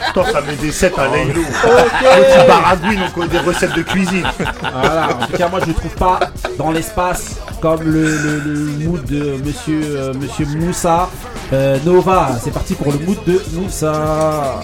Attends, 0.08 0.26
ça 0.32 0.42
met 0.42 0.56
des 0.56 0.72
sets 0.72 0.94
à 0.98 1.04
Oh. 1.10 1.14
Laylo. 1.14 1.42
Petit 1.42 2.48
baragouine, 2.48 3.02
donc 3.16 3.30
des 3.30 3.40
recettes 3.40 3.74
de 3.76 3.82
cuisine. 3.82 4.28
Voilà, 4.62 5.10
en 5.22 5.26
tout 5.26 5.38
cas, 5.38 5.48
moi 5.50 5.60
je 5.62 5.66
le 5.68 5.74
trouve 5.74 5.96
pas 5.96 6.20
dans 6.58 6.72
l'espace 6.72 7.38
comme 7.62 7.82
le, 7.84 8.04
le- 8.18 8.40
le 8.40 8.86
mood 8.86 9.04
de 9.06 9.38
monsieur, 9.46 9.82
euh, 9.84 10.14
monsieur 10.14 10.46
Moussa. 10.46 11.10
Euh, 11.54 11.78
Nova, 11.84 12.30
c'est 12.44 12.52
parti 12.54 12.76
pour 12.76 12.92
le 12.92 13.00
mood 13.00 13.18
de 13.26 13.42
Moussa. 13.54 14.56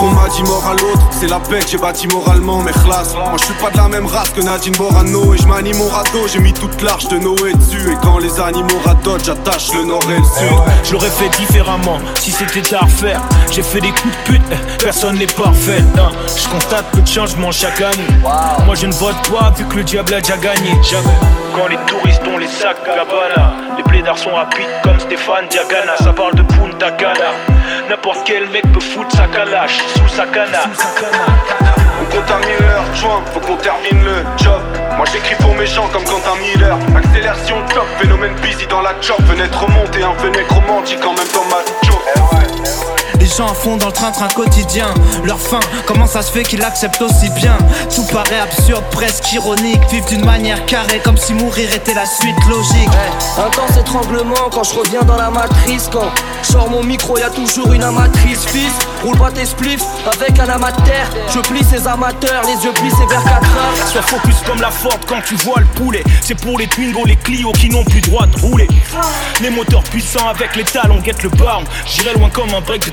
Qu'on 0.00 0.10
m'a 0.10 0.28
dit 0.28 0.42
mort 0.42 0.64
à 0.66 0.72
l'autre, 0.72 1.02
c'est 1.10 1.26
la 1.26 1.38
paix 1.38 1.58
que 1.60 1.68
j'ai 1.68 1.76
bâti 1.78 2.08
moralement, 2.08 2.62
mais 2.62 2.72
khlas. 2.72 3.12
Moi 3.14 3.36
je 3.38 3.44
suis 3.44 3.54
pas 3.54 3.70
de 3.70 3.76
la 3.76 3.88
même 3.88 4.06
race 4.06 4.30
que 4.30 4.40
Nadine 4.40 4.74
Borano 4.76 5.34
et 5.34 5.38
je 5.38 5.46
manie 5.46 5.74
mon 5.74 5.88
radeau, 5.88 6.26
j'ai 6.32 6.38
mis 6.40 6.52
toute 6.54 6.80
l'arche 6.80 7.06
de 7.08 7.18
Noé 7.18 7.52
dessus. 7.54 7.92
Et 7.92 7.96
quand 8.02 8.18
les 8.18 8.40
animaux 8.40 8.80
radotent, 8.84 9.24
j'attache 9.24 9.72
le 9.74 9.84
nord 9.84 10.02
et 10.10 10.18
le 10.18 10.24
sud. 10.24 10.56
Je 10.84 10.92
l'aurais 10.92 11.10
fait 11.10 11.28
différemment 11.38 11.98
si 12.14 12.32
c'était 12.32 12.74
à 12.74 12.80
refaire. 12.80 13.20
J'ai 13.50 13.62
fait 13.62 13.80
des 13.80 13.90
coups 13.92 14.16
de 14.16 14.32
pute, 14.32 14.42
eh, 14.50 14.82
personne 14.82 15.18
n'est 15.18 15.26
parfait. 15.26 15.84
hein. 15.98 16.10
Je 16.26 16.48
constate 16.48 16.86
peu 16.92 17.02
de 17.02 17.08
changements 17.08 17.52
chaque 17.52 17.80
année. 17.82 18.08
Moi 18.64 18.74
je 18.74 18.86
ne 18.86 18.92
vote 18.94 19.16
pas 19.30 19.52
vu 19.56 19.64
que 19.66 19.76
le 19.76 19.84
diable 19.84 20.14
a 20.14 20.20
déjà 20.20 20.38
gagné. 20.38 20.70
Jamais. 20.82 21.39
Quand 21.54 21.66
les 21.66 21.76
touristes 21.86 22.22
ont 22.26 22.38
les 22.38 22.46
sacs 22.46 22.84
Gabbana, 22.84 23.52
les 23.76 23.82
blédards 23.82 24.18
sont 24.18 24.34
rapides 24.34 24.68
comme 24.82 24.98
Stéphane 25.00 25.48
Diagana. 25.48 25.96
Ça 25.98 26.12
parle 26.12 26.34
de 26.34 26.42
Punta 26.42 26.92
Cana. 26.92 27.32
N'importe 27.88 28.20
quel 28.24 28.48
mec 28.50 28.62
peut 28.72 28.80
foutre 28.80 29.14
sa 29.16 29.26
calache 29.26 29.78
sous 29.96 30.08
sa 30.08 30.26
cana. 30.26 30.64
On 32.00 32.46
mille 32.46 32.62
heures, 32.62 32.94
joint, 32.94 33.22
faut 33.32 33.40
qu'on 33.40 33.56
termine 33.56 34.04
le 34.04 34.24
job. 34.42 34.62
Moi 34.96 35.06
j'écris 35.12 35.36
pour 35.36 35.54
mes 35.54 35.66
gens 35.66 35.88
comme 35.88 36.04
Quentin 36.04 36.36
Miller. 36.40 36.76
Accélération 36.96 37.56
top, 37.74 37.86
phénomène 37.98 38.34
busy 38.42 38.66
dans 38.66 38.82
la 38.82 38.94
chop. 39.00 39.20
Fenêtre 39.26 39.60
remontée, 39.60 40.02
un 40.02 40.14
fenêtre 40.14 40.54
romantique 40.54 41.04
en 41.04 41.14
même 41.14 41.28
temps 41.28 41.44
macho. 41.44 42.39
Les 43.20 43.26
gens 43.26 43.46
à 43.46 43.54
fond 43.54 43.76
dans 43.76 43.86
le 43.86 43.92
train-train 43.92 44.28
quotidien. 44.28 44.86
Leur 45.24 45.38
fin, 45.38 45.60
comment 45.86 46.06
ça 46.06 46.22
se 46.22 46.32
fait 46.32 46.42
qu'ils 46.42 46.60
l'acceptent 46.60 47.02
aussi 47.02 47.28
bien? 47.30 47.56
Tout 47.94 48.04
paraît 48.12 48.40
absurde, 48.40 48.84
presque 48.90 49.32
ironique. 49.32 49.80
Vivre 49.90 50.06
d'une 50.06 50.24
manière 50.24 50.64
carrée, 50.66 51.00
comme 51.04 51.16
si 51.16 51.34
mourir 51.34 51.72
était 51.74 51.94
la 51.94 52.06
suite 52.06 52.36
logique. 52.48 52.88
Intense 53.38 53.76
étranglement 53.76 54.48
quand 54.50 54.64
je 54.64 54.74
reviens 54.74 55.02
dans 55.02 55.16
la 55.16 55.30
matrice 55.30 55.88
Quand 55.92 56.10
je 56.42 56.52
sors 56.52 56.68
mon 56.68 56.82
micro 56.82 57.18
y 57.18 57.22
a 57.22 57.30
toujours 57.30 57.72
une 57.72 57.82
amatrice 57.82 58.44
Fils, 58.44 58.72
roule 59.04 59.16
pas 59.16 59.30
tes 59.30 59.44
spliffs 59.44 59.84
avec 60.12 60.38
un 60.38 60.48
amateur 60.48 61.06
Je 61.32 61.40
plie 61.40 61.64
ces 61.64 61.86
amateurs, 61.86 62.42
les 62.44 62.64
yeux 62.64 62.72
plissés 62.72 63.06
vers 63.08 63.22
4 63.22 63.32
heures 63.34 63.88
Sois 63.90 64.02
focus 64.02 64.36
comme 64.46 64.60
la 64.60 64.70
Ford 64.70 64.98
quand 65.06 65.20
tu 65.26 65.36
vois 65.36 65.60
le 65.60 65.66
poulet. 65.66 66.02
C'est 66.22 66.34
pour 66.34 66.58
les 66.58 66.66
Twingo, 66.66 67.04
les 67.04 67.16
Clio 67.16 67.52
qui 67.52 67.68
n'ont 67.68 67.84
plus 67.84 68.00
droit 68.00 68.26
de 68.26 68.40
rouler. 68.40 68.68
Les 69.40 69.50
moteurs 69.50 69.82
puissants 69.84 70.28
avec 70.28 70.56
les 70.56 70.64
talons, 70.64 71.00
guette 71.00 71.22
le 71.22 71.28
baron. 71.30 71.64
J'irai 71.86 72.14
loin 72.14 72.30
comme 72.30 72.52
un 72.54 72.60
break 72.60 72.86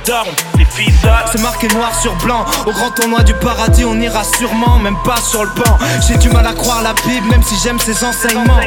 Les 0.57 0.65
visages. 0.75 1.29
C'est 1.31 1.41
marqué 1.41 1.67
noir 1.69 1.93
sur 1.99 2.15
blanc. 2.17 2.45
Au 2.65 2.71
grand 2.71 2.91
tournoi 2.91 3.23
du 3.23 3.33
paradis, 3.35 3.85
on 3.85 3.99
ira 3.99 4.23
sûrement, 4.23 4.77
même 4.79 4.97
pas 5.03 5.17
sur 5.17 5.43
le 5.43 5.49
banc. 5.51 5.77
J'ai 6.07 6.17
du 6.17 6.29
mal 6.29 6.45
à 6.45 6.53
croire 6.53 6.81
la 6.81 6.93
Bible, 6.93 7.27
même 7.27 7.43
si 7.43 7.55
j'aime 7.63 7.79
ses 7.79 8.03
enseignements. 8.03 8.59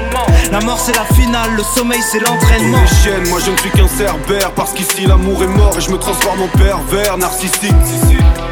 La 0.51 0.61
mort 0.61 0.79
c'est 0.79 0.95
la 0.97 1.05
finale, 1.15 1.51
le 1.57 1.63
sommeil 1.63 2.01
c'est 2.03 2.21
l'entraînement. 2.21 2.79
Les 2.81 2.97
chiennes, 3.03 3.29
moi 3.29 3.41
je 3.45 3.51
ne 3.51 3.57
suis 3.57 3.71
qu'un 3.71 3.89
cerbère 3.89 4.53
Parce 4.53 4.73
qu'ici 4.73 5.07
l'amour 5.07 5.43
est 5.43 5.49
mort 5.49 5.77
et 5.77 5.81
je 5.81 5.91
me 5.91 5.99
transforme 5.99 6.43
en 6.43 6.49
pervers 6.59 7.17
narcissique 7.19 7.75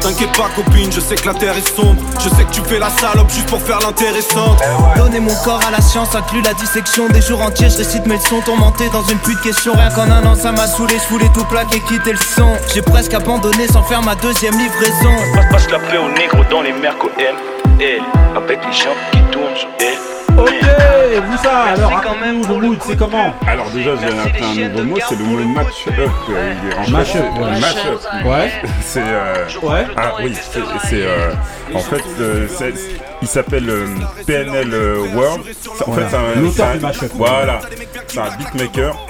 T'inquiète 0.01 0.31
pas 0.31 0.49
copine, 0.55 0.91
je 0.91 0.99
sais 0.99 1.15
que 1.15 1.27
la 1.27 1.33
terre 1.33 1.57
est 1.57 1.75
sombre 1.75 2.01
Je 2.23 2.29
sais 2.29 2.45
que 2.45 2.51
tu 2.51 2.61
fais 2.61 2.79
la 2.79 2.89
salope 2.89 3.29
juste 3.31 3.47
pour 3.47 3.61
faire 3.61 3.79
l'intéressante 3.79 4.59
Donner 4.95 5.19
mon 5.19 5.35
corps 5.43 5.61
à 5.67 5.71
la 5.71 5.81
science 5.81 6.15
inclut 6.15 6.41
la 6.41 6.53
dissection 6.53 7.07
des 7.09 7.21
jours 7.21 7.41
entiers. 7.41 7.69
Je 7.69 7.77
récite 7.77 8.05
mes 8.05 8.15
leçons 8.15 8.41
tourmenté 8.41 8.89
dans 8.89 9.03
une 9.03 9.17
pluie 9.19 9.35
de 9.35 9.41
questions. 9.41 9.73
Rien 9.73 9.89
qu'en 9.89 10.09
un 10.09 10.25
an, 10.25 10.35
ça 10.35 10.51
m'a 10.51 10.67
saoulé. 10.67 10.95
Je 11.03 11.09
voulais 11.09 11.29
tout 11.33 11.43
plaquer 11.45 11.77
et 11.77 11.81
quitter 11.81 12.11
le 12.11 12.17
son. 12.17 12.53
J'ai 12.73 12.81
presque 12.89 13.13
abandonné 13.13 13.67
sans 13.67 13.83
faire 13.83 14.01
ma 14.01 14.15
deuxième 14.15 14.57
livraison. 14.57 15.11
Passe, 15.35 15.45
passe 15.51 15.71
la 15.71 15.79
paix 15.79 15.97
aux 15.97 16.09
négros 16.17 16.43
dans 16.49 16.61
les 16.61 16.73
mercos 16.73 17.09
M. 17.17 17.35
L. 17.79 18.01
Avec 18.35 18.59
les 18.65 18.73
gens 18.73 18.95
qui 19.11 19.19
tournent 19.31 19.55
sur 19.55 19.69
elle. 19.79 19.97
Ok, 20.37 21.25
Moussa, 21.29 21.63
alors 21.75 21.91
raconte-nous 21.91 22.59
le 22.59 22.67
mood, 22.67 22.77
c'est 22.85 22.95
comment 22.97 23.33
Alors 23.45 23.69
déjà, 23.71 23.91
j'ai 23.97 24.07
appris 24.19 24.63
un 24.63 24.69
nouveau 24.69 24.83
mot, 24.83 24.97
c'est 25.09 25.17
le 25.17 25.23
mot 25.25 25.37
match-up. 25.45 25.93
euh, 26.29 26.83
fait, 26.89 27.19
ouais. 27.19 27.59
Mash-up. 27.59 28.01
Ouais. 28.25 28.51
C'est. 28.81 29.01
euh, 29.05 29.45
Ouais. 29.61 29.85
Ah 29.97 30.11
oui, 30.23 30.33
c'est. 30.35 30.59
c'est, 30.87 31.01
euh, 31.05 31.31
en 31.75 31.79
fait, 31.79 32.03
euh, 32.21 32.47
c'est- 32.47 32.73
Il 33.21 33.27
s'appelle 33.27 33.69
euh, 33.69 33.85
PNL 34.25 34.73
euh, 34.73 35.05
World. 35.13 35.43
Ça- 35.77 35.85
En 35.87 35.91
Voilà. 35.91 36.07
fait, 36.09 36.15
c'est 36.53 36.61
un. 36.63 37.07
Voilà. 37.15 37.59
Beatmaker 38.37 39.07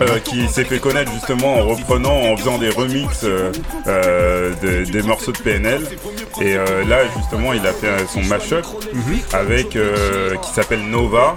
euh, 0.00 0.18
qui 0.20 0.48
s'est 0.48 0.64
fait 0.64 0.78
connaître 0.78 1.12
justement 1.12 1.54
en 1.54 1.66
reprenant, 1.66 2.14
en 2.32 2.36
faisant 2.36 2.58
des 2.58 2.70
remixes 2.70 3.24
euh, 3.24 3.52
euh, 3.86 4.52
de- 4.62 4.90
des 4.90 5.02
morceaux 5.02 5.32
de 5.32 5.38
PNL. 5.38 5.82
Et 6.40 6.56
euh, 6.56 6.84
là, 6.86 6.98
justement, 7.16 7.52
il 7.52 7.66
a 7.66 7.72
fait 7.72 8.06
son 8.12 8.22
mashup 8.22 8.64
avec 9.32 9.76
euh, 9.76 10.34
qui 10.36 10.50
s'appelle 10.52 10.82
Nova. 10.88 11.34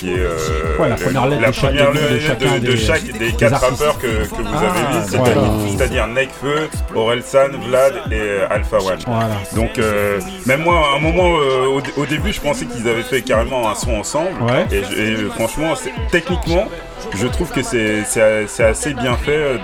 Qui 0.00 0.14
est 0.14 0.18
euh, 0.18 0.78
Ouais, 0.78 0.88
la 0.88 0.94
première 0.96 1.26
lettre 1.26 1.42
la 1.42 1.48
de 1.48 1.52
chaque- 1.54 1.64
première 1.76 1.92
de- 1.92 1.98
de 1.98 2.02
lettre 2.14 2.26
chacun 2.26 2.54
de, 2.54 2.58
de 2.66 2.70
des- 2.72 2.76
chaque 2.78 3.04
des 3.04 3.18
des 3.18 3.32
quatre 3.32 3.60
rappeurs 3.60 3.98
que, 3.98 4.06
que 4.06 4.28
vous 4.28 4.36
Ah, 4.46 4.70
avez 4.70 4.98
mis, 4.98 5.06
c'est-à-dire 5.06 5.42
voilà. 5.42 5.68
c'est-à-dire 5.76 6.06
Nekfeu, 6.06 6.68
Orelsan, 6.94 7.48
Vlad 7.68 7.92
et 8.10 8.14
euh, 8.14 8.46
Alpha 8.48 8.78
One. 8.78 8.98
Voilà. 9.06 9.28
Donc 9.54 9.78
euh, 9.78 10.18
même 10.46 10.62
moi, 10.62 10.80
à 10.94 10.96
un 10.96 11.00
moment, 11.00 11.36
euh, 11.38 11.66
au, 11.66 11.80
dé- 11.82 11.92
au 11.98 12.06
début, 12.06 12.32
je 12.32 12.40
pensais 12.40 12.64
qu'ils 12.64 12.88
avaient 12.88 13.02
fait 13.02 13.20
carrément 13.20 13.68
un 13.70 13.74
son 13.74 13.92
ensemble. 13.92 14.40
Ouais. 14.40 14.64
Et, 14.72 14.82
je- 14.84 15.26
et, 15.26 15.30
franchement, 15.34 15.74
techniquement, 16.10 16.66
je 17.14 17.26
trouve 17.26 17.50
que 17.50 17.60
c'est 17.62 18.62
assez 18.62 18.94
bien 18.94 19.16
fait 19.18 19.58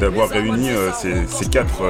d'avoir 0.00 0.28
réuni 0.28 0.68
euh, 0.68 0.90
ces, 1.00 1.26
ces 1.28 1.46
quatre. 1.46 1.80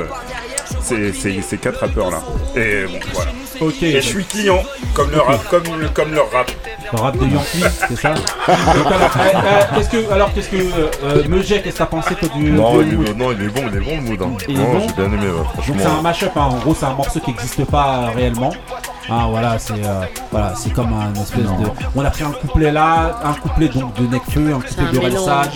Ces, 0.80 1.12
ces- 1.12 1.42
ces 1.42 1.58
quatre 1.58 1.80
rappeurs 1.80 2.10
là. 2.10 2.20
Et 2.56 2.84
bon, 2.86 2.98
voilà. 3.14 3.30
Ok. 3.60 3.82
Et 3.82 3.94
je 3.94 4.00
suis 4.00 4.24
client, 4.24 4.62
comme 4.94 5.10
le 5.10 5.20
rap, 5.20 5.44
comme, 5.48 5.62
le- 5.80 5.88
comme 5.88 6.14
leur 6.14 6.30
rap. 6.30 6.50
Le 6.92 6.98
rap 6.98 7.16
de 7.18 7.24
Yankee, 7.26 7.64
c'est 7.88 7.96
ça 7.96 8.14
Donc 8.48 8.86
alors, 8.86 9.10
euh, 9.16 9.38
euh, 9.44 9.60
qu'est-ce 9.76 9.88
que, 9.90 10.12
alors 10.12 10.32
qu'est-ce 10.32 10.48
que 10.48 10.56
euh, 10.56 10.90
euh, 11.04 11.22
Meuget, 11.28 11.60
qu'est-ce 11.60 11.74
que 11.74 11.78
t'as 11.78 11.86
pensé 11.86 12.14
toi 12.14 12.28
du 12.34 12.50
Non, 12.52 12.78
du 12.78 12.86
il 13.02 13.08
est, 13.10 13.14
non, 13.14 13.32
il 13.32 13.42
est 13.44 13.48
bon, 13.48 13.62
il 13.70 13.76
est 13.76 13.80
bon 13.80 13.96
le 13.96 14.02
mood. 14.02 14.22
Hein. 14.22 14.36
Il 14.48 14.54
est 14.54 14.58
Non, 14.62 14.72
bon 14.74 14.86
J'ai 14.88 14.94
bien 14.94 15.04
aimé, 15.06 15.26
ouais, 15.30 15.44
franchement. 15.52 15.74
Donc 15.74 15.82
c'est 15.82 15.98
un 15.98 16.02
mashup, 16.02 16.30
hein. 16.36 16.40
en 16.50 16.56
gros 16.58 16.74
c'est 16.78 16.86
un 16.86 16.94
morceau 16.94 17.20
qui 17.20 17.30
n'existe 17.30 17.64
pas 17.66 18.04
euh, 18.10 18.14
réellement. 18.16 18.52
Ah 19.10 19.26
voilà, 19.28 19.58
c'est 19.58 19.72
euh, 19.72 20.02
voilà, 20.30 20.52
c'est 20.56 20.72
comme 20.72 20.92
un 20.92 21.12
espèce 21.20 21.42
de. 21.42 21.48
On 21.96 22.04
a 22.04 22.10
pris 22.10 22.24
un 22.24 22.30
couplet 22.30 22.70
là, 22.70 23.18
un 23.24 23.32
couplet 23.34 23.68
donc 23.68 23.94
de 23.94 24.02
Necfeu, 24.06 24.54
un 24.54 24.60
couplet 24.60 24.84
un 24.88 24.92
de 24.92 24.98
mélange. 24.98 25.46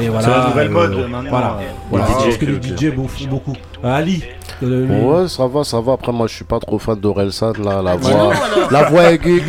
Et 0.00 0.08
voilà. 0.08 0.22
C'est 0.26 0.30
la 0.30 0.46
nouvelle 0.48 0.66
euh, 0.68 0.70
mode, 0.70 1.10
maintenant, 1.10 1.30
Voilà. 1.30 1.46
euh, 1.60 1.64
voilà. 1.90 2.06
ah, 2.08 2.14
c'est 2.18 2.24
juste 2.26 2.38
que 2.38 2.44
ok, 2.46 2.62
les 2.64 2.72
ok. 2.72 2.78
DJ 2.78 2.94
bouffent 2.94 3.26
beaucoup. 3.28 3.54
Euh, 3.84 3.94
Ali. 3.94 4.22
Lui- 4.66 5.00
Ouais, 5.04 5.28
ça 5.28 5.46
va, 5.46 5.64
ça 5.64 5.80
va. 5.80 5.92
Après, 5.94 6.12
moi, 6.12 6.26
je 6.26 6.34
suis 6.34 6.44
pas 6.44 6.58
trop 6.60 6.78
fan 6.78 6.98
d'Orelsan, 6.98 7.52
là, 7.62 7.82
la 7.82 7.94
non, 7.94 7.98
voix, 7.98 8.32
la 8.70 8.82
voix 8.84 9.10
aiguë. 9.12 9.42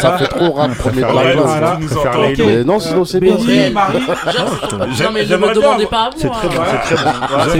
Ça 0.00 0.18
fait 0.18 0.26
trop 0.28 0.52
rap, 0.52 0.74
premier 0.76 1.04
entend. 1.04 1.78
Ok. 1.78 2.38
Mais 2.38 2.64
non, 2.64 2.78
sinon, 2.80 3.04
c'est 3.04 3.20
bien. 3.20 3.36
Non, 3.36 5.10
mais 5.12 5.24
ne 5.26 5.36
me 5.36 5.54
demandez 5.54 5.86
pas 5.86 6.04
à 6.04 6.10
moi. 6.10 6.12
C'est 6.16 6.28
très 6.30 6.48
bon, 6.48 6.62
c'est 6.86 6.94
très 6.94 7.04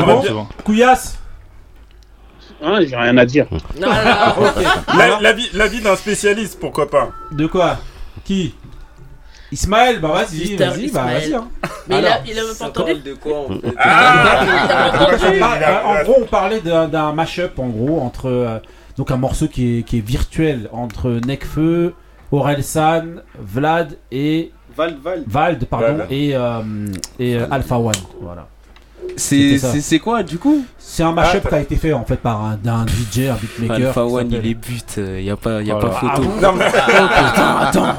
bon. 0.05 0.23
C'est 0.23 0.33
bon 0.33 0.47
Couillasse 0.65 1.19
Hein, 2.62 2.78
J'ai 2.89 2.97
rien 2.97 3.16
à 3.19 3.27
dire. 3.27 3.47
La- 4.97 5.20
l'avis 5.53 5.81
d'un 5.83 5.95
spécialiste, 5.97 6.59
pourquoi 6.59 6.89
pas? 6.89 7.11
De 7.33 7.47
quoi? 7.47 7.77
Qui? 8.24 8.55
Ismaël, 9.57 10.01
bah 10.01 10.09
vas-y, 10.09 10.55
vas-y, 10.57 10.91
bah 10.91 11.12
Ismaël. 11.12 11.20
vas-y. 11.23 11.35
hein. 11.35 11.49
Mais 11.89 11.99
il 11.99 12.07
Alors. 12.07 12.19
a, 12.19 12.31
il 12.31 12.39
a 12.39 12.43
même 12.45 12.55
pas 12.59 12.66
entendu. 12.66 12.95
de 13.01 13.15
quoi 13.15 13.39
en 13.41 13.49
fait 13.49 13.74
Ah 13.78 14.41
Ah, 15.43 15.83
en 15.87 16.03
gros, 16.05 16.16
on 16.23 16.27
parlait 16.27 16.61
d'un 16.61 16.89
d'un 16.89 17.12
mashup 17.12 17.59
en 17.59 17.69
gros 17.69 18.01
entre 18.01 18.27
euh, 18.28 18.59
donc 18.97 19.11
un 19.11 19.16
morceau 19.16 19.49
qui 19.49 19.78
est, 19.78 19.83
qui 19.83 19.99
est 19.99 20.07
virtuel 20.07 20.69
entre 20.73 21.11
Necfeu, 21.27 21.95
Orelsan, 22.33 23.20
Vlad 23.39 23.97
et 24.12 24.53
Val, 24.77 24.97
Val. 25.03 25.24
Vald 25.27 25.65
pardon 25.66 25.97
Vald. 25.99 26.12
et 26.12 26.31
euh, 26.35 26.61
et 27.19 27.37
euh, 27.37 27.47
Alpha 27.51 27.78
One. 27.78 27.93
Voilà. 28.20 28.47
C'est 29.16 29.99
quoi 29.99 30.23
du 30.23 30.39
coup? 30.39 30.65
C'est 30.78 31.03
un 31.03 31.12
mashup 31.12 31.43
Ah, 31.45 31.49
qui 31.49 31.55
a 31.55 31.61
été 31.61 31.77
fait 31.77 31.93
en 31.93 32.05
fait 32.05 32.16
par 32.16 32.43
un, 32.45 32.57
d'un 32.57 32.87
DJ, 32.87 33.28
un 33.28 33.35
beatmaker. 33.35 33.89
Alpha 33.89 34.05
One, 34.05 34.28
il 34.33 34.47
est 34.47 34.55
but, 34.55 34.95
il 34.97 35.23
y 35.24 35.31
a 35.31 35.37
pas, 35.37 35.61
y 35.62 35.70
a 35.70 35.74
Voilà. 35.74 35.91
pas 35.91 36.01
Ah 36.03 36.15
photo. 36.16 36.23
bon? 36.28 36.41
Non, 36.41 36.53
mais- 36.55 36.65
attends, 36.65 37.57
attends, 37.61 37.95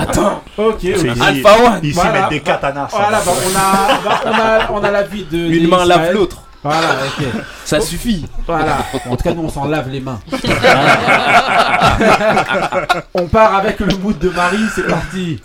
attends. 0.00 0.42
Ok, 0.58 0.76
C'est 0.80 0.98
ok. 1.10 1.16
ici- 1.16 1.22
Alpha 1.22 1.50
One. 1.64 1.80
Ici, 1.82 1.92
Voilà. 1.94 2.12
mettre 2.12 2.28
des 2.30 2.40
katanas. 2.40 2.88
Voilà, 2.90 3.20
bah, 3.24 3.32
on 3.36 3.56
a, 3.56 3.98
bah, 4.04 4.20
on 4.26 4.76
a, 4.76 4.80
on 4.80 4.84
a 4.84 4.90
l'avis 4.90 5.24
de. 5.24 5.38
Une 5.38 5.68
main 5.68 5.84
lave 5.84 6.12
l'autre. 6.12 6.42
Voilà, 6.62 6.88
ok. 7.06 7.24
Ça 7.64 7.80
suffit. 7.80 8.26
Voilà. 8.46 8.78
En 9.08 9.14
tout 9.16 9.22
cas, 9.22 9.32
nous, 9.34 9.42
on 9.44 9.48
s'en 9.48 9.66
lave 9.66 9.88
les 9.88 10.00
mains. 10.00 10.18
on 13.14 13.26
part 13.28 13.54
avec 13.56 13.78
le 13.80 13.94
mood 13.96 14.18
de 14.18 14.28
Marie, 14.30 14.64
c'est 14.74 14.86
parti. 14.86 15.40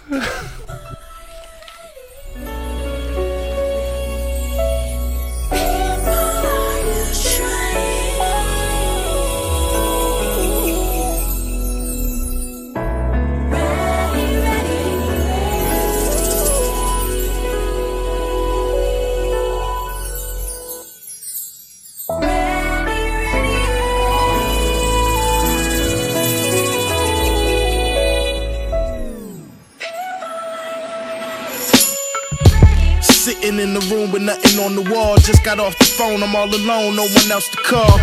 Sitting 33.41 33.59
in 33.59 33.73
the 33.73 33.79
room 33.91 34.11
with 34.11 34.21
nothing 34.21 34.59
on 34.59 34.75
the 34.75 34.83
wall. 34.93 35.15
Just 35.17 35.43
got 35.43 35.59
off 35.59 35.75
the 35.79 35.85
phone, 35.85 36.21
I'm 36.21 36.35
all 36.35 36.45
alone, 36.45 36.95
no 36.95 37.07
one 37.07 37.31
else 37.31 37.49
to 37.49 37.57
call. 37.57 37.99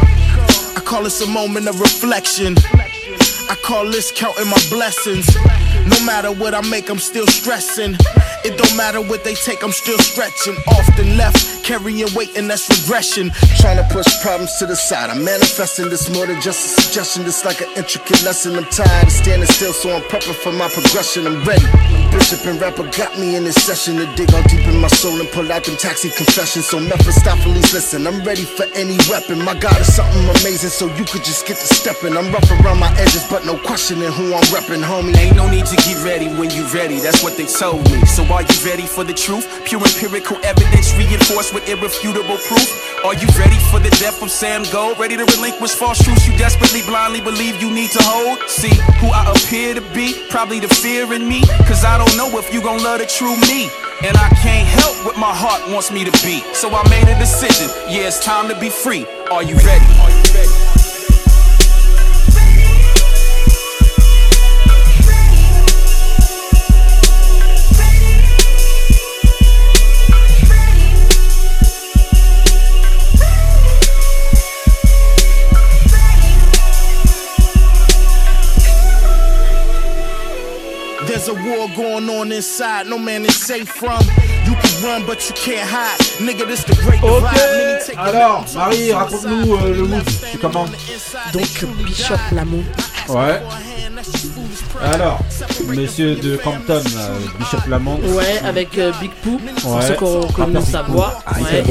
I 0.76 0.82
call 0.84 1.04
this 1.04 1.20
a 1.20 1.28
moment 1.28 1.68
of 1.68 1.78
reflection. 1.78 2.56
I 3.48 3.56
call 3.62 3.84
this 3.84 4.10
counting 4.10 4.50
my 4.50 4.60
blessings. 4.68 5.32
No 5.86 6.04
matter 6.04 6.32
what 6.32 6.54
I 6.54 6.60
make, 6.68 6.90
I'm 6.90 6.98
still 6.98 7.26
stressing. 7.28 7.96
It 8.44 8.56
don't 8.56 8.76
matter 8.76 9.00
what 9.00 9.24
they 9.24 9.34
take, 9.34 9.62
I'm 9.62 9.72
still 9.72 9.98
stretching. 9.98 10.56
Often 10.66 11.16
left, 11.16 11.64
carrying 11.64 12.12
weight, 12.14 12.36
and 12.36 12.48
that's 12.48 12.68
regression. 12.68 13.30
Trying 13.58 13.76
to 13.76 13.86
push 13.90 14.06
problems 14.22 14.56
to 14.58 14.66
the 14.66 14.76
side. 14.76 15.10
I'm 15.10 15.24
manifesting 15.24 15.88
this 15.88 16.08
more 16.08 16.26
than 16.26 16.40
just 16.40 16.78
a 16.78 16.82
suggestion. 16.82 17.24
It's 17.26 17.44
like 17.44 17.60
an 17.60 17.68
intricate 17.76 18.22
lesson. 18.24 18.56
I'm 18.56 18.64
tired 18.66 19.06
of 19.06 19.12
standing 19.12 19.48
still, 19.48 19.72
so 19.72 19.94
I'm 19.94 20.02
prepping 20.02 20.34
for 20.34 20.52
my 20.52 20.68
progression. 20.68 21.26
I'm 21.26 21.42
ready. 21.44 21.66
Bishop 22.10 22.46
and 22.46 22.60
rapper 22.60 22.88
got 22.96 23.18
me 23.18 23.36
in 23.36 23.44
this 23.44 23.56
session 23.56 23.96
to 23.96 24.06
dig 24.16 24.32
all 24.32 24.42
deep 24.44 24.66
in 24.66 24.80
my 24.80 24.88
soul 24.88 25.20
and 25.20 25.28
pull 25.30 25.50
out 25.52 25.64
them 25.64 25.76
taxi 25.76 26.08
confessions. 26.08 26.66
So 26.66 26.80
Mephistopheles, 26.80 27.72
listen, 27.74 28.06
I'm 28.06 28.22
ready 28.22 28.44
for 28.44 28.64
any 28.74 28.96
weapon. 29.10 29.42
My 29.44 29.58
God 29.58 29.78
is 29.80 29.92
something 29.94 30.22
amazing, 30.24 30.70
so 30.70 30.86
you 30.94 31.04
could 31.04 31.24
just 31.24 31.46
get 31.46 31.56
to 31.58 31.68
stepping. 31.74 32.16
I'm 32.16 32.32
rough 32.32 32.50
around 32.50 32.78
my 32.78 32.92
edges, 32.98 33.26
but 33.28 33.44
no 33.44 33.58
questioning 33.58 34.10
who 34.12 34.32
I'm 34.32 34.46
repping, 34.54 34.82
homie. 34.82 35.16
Ain't 35.16 35.36
no 35.36 35.50
need 35.50 35.66
to 35.66 35.76
get 35.76 36.02
ready 36.04 36.28
when 36.28 36.50
you 36.50 36.64
ready, 36.68 36.98
that's 36.98 37.22
what 37.22 37.36
they 37.36 37.46
told 37.46 37.84
me. 37.90 38.00
So 38.06 38.27
are 38.30 38.42
you 38.42 38.56
ready 38.64 38.86
for 38.86 39.04
the 39.04 39.14
truth? 39.14 39.46
Pure 39.64 39.80
empirical 39.80 40.36
evidence 40.44 40.94
reinforced 40.94 41.54
with 41.54 41.68
irrefutable 41.68 42.38
proof. 42.48 42.68
Are 43.04 43.14
you 43.14 43.28
ready 43.38 43.58
for 43.70 43.78
the 43.78 43.90
death 43.98 44.22
of 44.22 44.30
Sam 44.30 44.64
Gold? 44.72 44.98
Ready 44.98 45.16
to 45.16 45.24
relinquish 45.24 45.72
false 45.72 46.02
truths 46.02 46.26
you 46.26 46.36
desperately 46.36 46.82
blindly 46.82 47.20
believe 47.20 47.60
you 47.62 47.70
need 47.70 47.90
to 47.90 48.02
hold? 48.02 48.38
See 48.48 48.74
who 49.00 49.08
I 49.08 49.30
appear 49.30 49.74
to 49.74 49.82
be, 49.94 50.14
probably 50.28 50.60
the 50.60 50.68
fear 50.68 51.12
in 51.14 51.28
me. 51.28 51.42
Cause 51.66 51.84
I 51.84 51.96
don't 51.98 52.16
know 52.16 52.38
if 52.38 52.52
you 52.52 52.60
gon' 52.60 52.82
love 52.82 53.00
the 53.00 53.06
true 53.06 53.36
me. 53.48 53.70
And 54.04 54.16
I 54.16 54.28
can't 54.42 54.68
help 54.68 54.94
what 55.04 55.16
my 55.18 55.34
heart 55.34 55.68
wants 55.72 55.90
me 55.90 56.04
to 56.04 56.12
be. 56.24 56.40
So 56.54 56.70
I 56.70 56.88
made 56.88 57.08
a 57.08 57.18
decision. 57.18 57.68
Yeah, 57.88 58.06
it's 58.06 58.24
time 58.24 58.48
to 58.48 58.58
be 58.60 58.68
free. 58.68 59.06
Are 59.30 59.42
you 59.42 59.56
ready? 59.56 59.86
Are 59.98 60.10
you 60.10 60.17
There's 81.28 81.46
a 81.46 81.58
war 81.58 81.68
going 81.76 82.08
on 82.08 82.32
inside, 82.32 82.86
no 82.86 82.98
man 82.98 83.26
is 83.26 83.36
safe 83.36 83.68
from. 83.68 84.00
You 84.46 84.54
can 84.54 84.82
run, 84.82 85.06
but 85.06 85.28
you 85.28 85.34
can't 85.34 85.68
hide. 85.68 85.98
Nigga, 86.20 86.46
this 86.46 86.64
the 86.64 86.74
great 86.76 87.02
alors, 87.98 88.46
Marie, 88.54 88.92
raconte-nous 88.92 89.54
euh, 89.56 89.74
le 89.74 89.82
mood. 89.82 90.08
C'est 90.08 90.40
comment 90.40 90.64
Donc, 91.34 91.84
Bishop 91.84 92.18
Lamont. 92.32 92.64
Ouais. 93.08 93.42
Alors, 94.82 95.18
monsieur 95.66 96.14
de 96.14 96.36
Compton, 96.36 96.80
euh, 96.96 97.18
Bishop 97.38 97.68
Lamont. 97.68 97.98
Ouais, 98.04 98.38
avec 98.44 98.78
euh, 98.78 98.92
Big 99.00 99.10
Pooh, 99.22 99.40
pour 99.60 99.82
ceux 99.82 99.94
qui 99.94 100.04
ont 100.04 100.62
sa 100.64 100.82
voix. 100.82 101.18
Ah, 101.26 101.32
Ouais. 101.40 101.64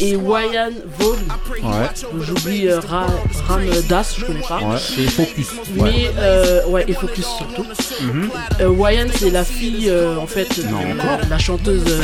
Et 0.00 0.16
Ryan 0.16 0.70
Vaughn. 0.98 1.18
Ouais. 1.62 2.20
J'oublie 2.20 2.68
euh, 2.68 2.80
Ra- 2.80 3.06
Ram 3.48 3.62
Das, 3.88 4.14
je 4.18 4.24
connais 4.24 4.40
pas. 4.40 4.58
Ouais. 4.58 4.76
Et 4.98 5.06
Focus. 5.08 5.46
Mais 5.74 5.82
Ouais. 5.82 6.10
euh, 6.18 6.66
ouais, 6.66 6.84
et 6.88 6.92
Focus 6.94 7.26
surtout. 7.26 7.64
Mhm. 8.02 8.30
Euh, 8.60 8.70
Ryan, 8.70 9.06
c'est 9.16 9.30
la 9.30 9.44
fille 9.44 9.88
euh, 9.88 10.16
en 10.16 10.26
fait 10.26 10.48
de 10.60 10.66
Non, 10.68 10.78
la- 10.96 11.04
encore. 11.04 11.26
la 11.28 11.38
chanteuse 11.38 11.84
euh, 11.88 12.02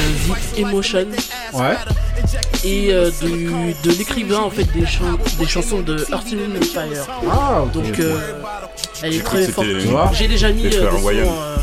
Emotion. 0.56 1.06
Ouais. 1.54 1.76
Et 2.64 2.92
euh, 2.92 3.10
du- 3.22 3.74
de 3.84 3.90
l'écrivain 3.98 4.40
en 4.40 4.50
fait 4.50 4.64
des, 4.72 4.86
chan- 4.86 5.18
des 5.38 5.46
chansons 5.46 5.80
de 5.80 6.04
Earth 6.12 6.26
Wind 6.30 6.56
and 6.60 6.66
Fire. 6.66 7.06
Ah, 7.30 7.62
ok, 7.62 7.72
Donc 7.72 7.98
euh, 7.98 8.18
elle 9.02 9.08
est 9.10 9.16
J'ai 9.16 9.22
très 9.22 9.46
forte. 9.48 9.66
déjà 10.28 10.52
mis 10.52 10.66
euh, 10.66 10.70
des 10.70 10.76
sons, 10.76 11.08
euh, 11.08 11.56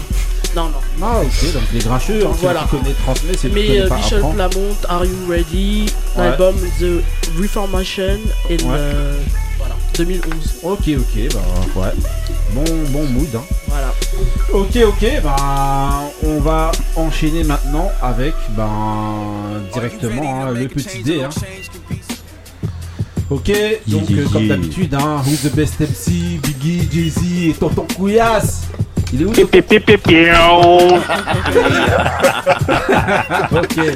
Non, 0.56 0.64
non. 0.66 0.72
Ah, 1.02 1.22
ok, 1.22 1.54
donc 1.54 1.64
les 1.74 1.80
grincheux, 1.80 2.26
hein, 2.26 2.32
Voilà. 2.42 2.62
celui 2.62 2.70
qui 2.70 2.84
connaît 2.84 2.96
transmet, 3.04 3.38
c'est 3.38 3.50
Mais 3.54 3.80
euh, 3.82 3.88
pas 3.88 3.96
Bishop 3.98 4.16
apprend. 4.16 4.34
Lamont, 4.34 4.76
Are 4.90 5.06
You 5.06 5.16
Ready? 5.30 5.86
Ouais. 6.16 6.24
L'album 6.24 6.56
The 6.80 7.04
Reformation 7.40 8.18
et 8.50 8.54
Ouais. 8.54 8.60
euh, 8.70 9.20
voilà, 9.60 9.76
2011. 9.96 10.56
Ok, 10.64 10.80
ok, 10.98 11.34
bah 11.34 11.82
ouais. 11.82 11.88
Bon, 12.54 12.64
bon 12.90 13.06
mood. 13.08 13.28
Hein. 13.36 13.42
Voilà. 13.68 13.94
Ok, 14.54 14.78
ok, 14.88 15.06
ben 15.22 15.36
on 16.24 16.40
va 16.40 16.72
enchaîner 16.96 17.44
maintenant 17.44 17.92
avec 18.02 18.34
ben 18.56 19.62
directement 19.74 20.46
hein, 20.46 20.52
le 20.54 20.68
petit 20.70 21.04
dé. 21.04 21.22
Hein. 21.24 21.30
Ok, 23.30 23.52
donc 23.88 24.10
Yeah, 24.10 24.20
euh, 24.22 24.26
comme 24.32 24.48
d'habitude, 24.48 24.94
hein, 24.94 25.22
Who's 25.26 25.42
the 25.42 25.54
best 25.54 25.80
MC, 25.82 26.40
Biggie, 26.42 26.88
Jay-Z 26.92 27.18
et 27.50 27.54
Tonton 27.54 27.86
Couillasse. 27.98 28.68
Il 29.14 29.22
est 29.22 29.26
où 29.26 29.32
Ok. 29.36 29.38
Donc, 33.52 33.78
Il 33.78 33.96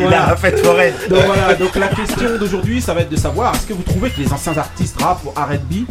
voilà. 0.00 0.30
a 0.30 0.36
fait 0.36 0.56
foraine. 0.58 0.94
Donc 1.10 1.18
voilà, 1.26 1.54
donc 1.54 1.74
la 1.76 1.88
question 1.88 2.36
d'aujourd'hui, 2.38 2.80
ça 2.80 2.94
va 2.94 3.00
être 3.02 3.10
de 3.10 3.16
savoir 3.16 3.54
est-ce 3.54 3.66
que 3.66 3.72
vous 3.74 3.82
trouvez 3.82 4.10
que 4.10 4.20
les 4.20 4.32
anciens 4.32 4.56
artistes 4.56 5.00
rap 5.00 5.20
ou 5.24 5.30
R&B 5.30 5.84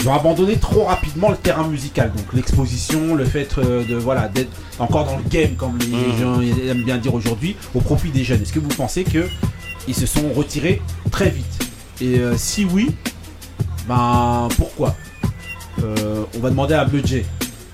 ils 0.00 0.08
ont 0.08 0.14
abandonné 0.14 0.56
trop 0.56 0.82
rapidement 0.84 1.30
le 1.30 1.36
terrain 1.36 1.62
musical, 1.68 2.10
donc 2.16 2.26
l'exposition, 2.34 3.14
le 3.14 3.24
fait 3.24 3.48
euh, 3.58 3.84
de 3.84 3.94
voilà 3.94 4.26
d'être 4.26 4.50
encore 4.80 5.04
dans 5.04 5.16
le 5.16 5.22
game 5.30 5.54
comme 5.54 5.78
les 5.78 5.86
Mhm. 5.86 6.20
gens 6.20 6.40
aiment 6.68 6.82
bien 6.82 6.96
dire 6.98 7.14
aujourd'hui, 7.14 7.54
au 7.72 7.80
profit 7.80 8.08
des 8.10 8.24
jeunes. 8.24 8.42
Est-ce 8.42 8.52
que 8.52 8.58
vous 8.58 8.66
pensez 8.68 9.04
que 9.04 9.28
ils 9.86 9.94
se 9.94 10.06
sont 10.06 10.28
retirés 10.34 10.82
très 11.12 11.30
vite? 11.30 11.46
Et 12.00 12.18
euh, 12.18 12.34
si 12.36 12.64
oui, 12.64 12.90
ben 13.88 14.48
pourquoi? 14.56 14.94
Euh, 15.82 16.24
On 16.36 16.40
va 16.40 16.50
demander 16.50 16.74
à 16.74 16.84
Budget. 16.84 17.24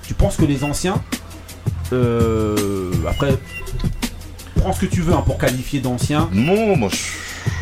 Tu 0.06 0.14
penses 0.14 0.36
que 0.36 0.44
les 0.44 0.64
anciens, 0.64 1.02
euh, 1.92 2.92
après, 3.08 3.36
prends 4.56 4.72
ce 4.72 4.80
que 4.80 4.86
tu 4.86 5.00
veux 5.02 5.12
hein, 5.14 5.22
pour 5.24 5.38
qualifier 5.38 5.80
d'anciens. 5.80 6.28
Non, 6.32 6.76
moi 6.76 6.88
je. 6.92 6.96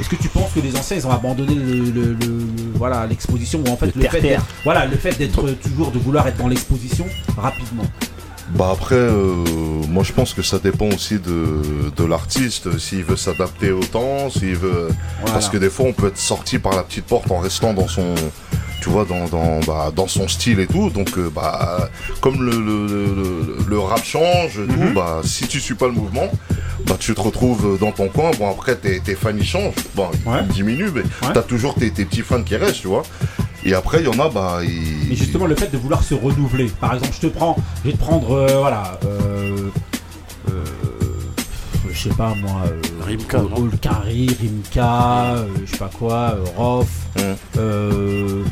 Est-ce 0.01 0.09
que 0.09 0.17
tu 0.17 0.29
penses 0.29 0.51
que 0.53 0.61
les 0.61 0.77
anciens 0.77 0.97
ils 0.97 1.07
ont 1.07 1.11
abandonné 1.13 1.55
le, 1.55 1.63
le- 1.65 1.91
le- 1.91 2.13
le- 2.15 2.47
voilà 2.75 3.07
l'exposition 3.07 3.63
ou 3.65 3.71
en 3.71 3.77
fait 3.77 3.95
Le 3.95 4.03
le, 4.03 4.09
fait 4.09 4.21
d'être 4.21 4.45
voilà 4.65 4.85
le 4.85 4.97
fait 4.97 5.17
d'être 5.17 5.49
toujours 5.63 5.93
de 5.93 5.99
vouloir 5.99 6.27
être 6.27 6.37
dans 6.39 6.49
l'exposition 6.49 7.07
rapidement? 7.37 7.85
Bah 8.51 8.71
après, 8.73 8.95
euh, 8.95 9.35
moi 9.89 10.05
je 10.05 10.13
pense 10.13 10.33
que 10.33 10.43
ça 10.43 10.59
dépend 10.59 10.87
aussi 10.89 11.19
de, 11.19 11.91
de 11.97 12.05
l'artiste, 12.05 12.79
s'il 12.79 13.03
veut 13.05 13.17
s'adapter 13.17 13.73
au 13.73 13.83
temps, 13.85 14.31
s'il 14.31 14.57
veut... 14.57 14.89
Parce 15.33 15.49
que 15.49 15.57
des 15.59 15.69
fois 15.71 15.87
on 15.87 15.93
peut 15.93 16.07
être 16.09 16.19
sorti 16.19 16.59
par 16.59 16.75
la 16.77 16.83
petite 16.85 17.05
porte 17.07 17.31
en 17.31 17.39
restant 17.39 17.75
dans 17.75 17.89
son... 17.89 18.15
Tu 18.83 18.91
vois, 18.91 19.05
dans, 19.05 19.27
dans, 19.27 19.59
bah, 19.67 19.91
dans 19.95 20.07
son 20.07 20.29
style 20.29 20.61
et 20.61 20.67
tout. 20.69 20.91
Donc, 20.91 21.19
euh, 21.19 21.29
bah, 21.35 21.91
comme 22.21 22.41
le, 22.45 22.53
le, 22.53 22.87
le- 22.87 23.57
le 23.67 23.79
rap 23.81 24.05
change, 24.05 24.61
et 24.61 24.67
tout, 24.69 24.95
bah, 24.95 25.23
si 25.25 25.49
tu 25.49 25.59
suis 25.59 25.75
pas 25.75 25.87
le 25.87 25.93
mouvement, 25.93 26.31
bah, 26.87 26.95
tu 27.01 27.13
te 27.13 27.21
retrouves 27.21 27.79
dans 27.81 27.91
ton 27.91 28.07
coin. 28.09 28.31
Bon, 28.39 28.49
après, 28.49 28.77
tes, 28.77 29.01
tes 29.01 29.17
fans 29.17 29.31
ils 29.37 29.45
changent. 29.45 29.75
Bon, 29.97 30.09
ils 30.43 30.55
diminuent, 30.55 30.93
mais 30.95 31.03
t'as 31.33 31.43
toujours 31.43 31.75
tes, 31.75 31.91
tes 31.91 32.05
petits 32.05 32.21
fans 32.23 32.45
qui 32.45 32.55
restent, 32.55 32.83
tu 32.83 32.87
vois. 32.87 33.03
Et 33.67 33.75
après, 33.75 33.99
il 34.01 34.05
y 34.05 34.09
en 34.09 34.19
a, 34.25 34.29
bah, 34.29 34.61
ils. 34.63 35.09
Mais 35.09 35.17
justement 35.17 35.47
le 35.47 35.57
fait 35.57 35.67
de 35.73 35.77
vouloir 35.77 36.05
se 36.05 36.15
renouveler. 36.15 36.67
Par 36.81 36.95
exemple, 36.95 37.13
je 37.15 37.27
te 37.27 37.33
prends, 37.33 37.57
je 37.85 37.91
vais 37.91 37.97
te 37.97 38.01
prendre 38.01 38.31
euh, 38.31 38.61
voilà 38.61 38.99
euh, 39.05 39.71
euh, 40.49 40.65
je 41.91 41.99
sais 41.99 42.15
pas 42.15 42.33
moi 42.41 42.63
euh, 42.67 42.81
Rimka, 43.05 43.43
Olkari, 43.57 44.29
Rimka, 44.41 45.35
euh, 45.35 45.49
je 45.65 45.71
sais 45.73 45.79
pas 45.79 45.91
quoi, 45.99 46.37
euh, 46.37 46.45
Rof, 46.57 46.87
euh, 47.19 47.35
euh, 47.59 48.45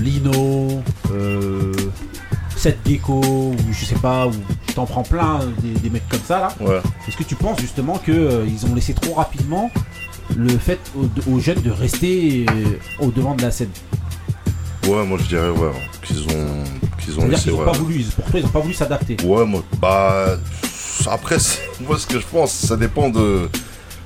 Lino, 0.00 0.82
euh, 1.12 1.72
Seth 2.56 2.78
Gecko 2.86 3.20
ou 3.24 3.72
je 3.72 3.84
sais 3.84 3.96
pas 3.96 4.28
ou 4.28 4.32
je 4.68 4.74
t'en 4.74 4.86
prends 4.86 5.02
plein 5.02 5.40
des, 5.62 5.72
des 5.80 5.90
mecs 5.90 6.08
comme 6.08 6.20
ça 6.24 6.38
là. 6.38 6.48
Ouais. 6.60 6.80
Est-ce 7.08 7.16
que 7.16 7.24
tu 7.24 7.34
penses 7.34 7.60
justement 7.60 7.98
que 7.98 8.12
euh, 8.12 8.46
ils 8.46 8.66
ont 8.66 8.74
laissé 8.74 8.94
trop 8.94 9.14
rapidement 9.14 9.70
le 10.36 10.48
fait 10.58 10.78
aux, 10.96 11.08
aux 11.32 11.40
jeunes 11.40 11.60
de 11.62 11.70
rester 11.70 12.46
euh, 12.50 12.64
au 13.04 13.10
devant 13.10 13.34
de 13.34 13.42
la 13.42 13.50
scène 13.50 13.70
Ouais, 14.86 15.04
moi 15.04 15.18
je 15.22 15.28
dirais, 15.28 15.50
ouais, 15.50 15.70
qu'ils 16.02 16.22
ont. 16.24 16.64
Qu'ils 16.98 17.18
ont 17.20 17.28
laissé, 17.28 17.50
ont 17.52 17.58
ouais. 17.58 17.64
pas 17.66 17.72
voulu, 17.72 17.96
ils- 18.00 18.06
pour 18.06 18.24
toi 18.24 18.40
ils 18.40 18.46
ont 18.46 18.50
pas 18.50 18.60
voulu 18.60 18.74
s'adapter. 18.74 19.16
Ouais, 19.24 19.44
moi, 19.44 19.62
bah. 19.80 20.38
Après, 21.10 21.36
moi, 21.86 21.98
ce 21.98 22.06
que 22.06 22.18
je 22.18 22.26
pense, 22.26 22.52
ça 22.52 22.76
dépend 22.76 23.08
de. 23.10 23.48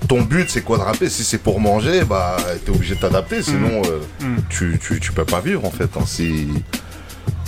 Ton 0.08 0.20
but, 0.22 0.50
c'est 0.50 0.60
quoi 0.62 0.76
de 0.76 0.82
rapper 0.82 1.08
Si 1.08 1.24
c'est 1.24 1.38
pour 1.38 1.60
manger, 1.60 2.04
bah, 2.04 2.36
t'es 2.64 2.70
obligé 2.70 2.94
de 2.96 3.00
t'adapter, 3.00 3.42
sinon, 3.42 3.80
euh, 3.86 4.00
Mm. 4.20 4.36
tu, 4.50 4.78
tu, 4.82 5.00
tu 5.00 5.12
peux 5.12 5.24
pas 5.24 5.40
vivre, 5.40 5.64
en 5.64 5.70
fait. 5.70 5.88
hein, 5.96 6.04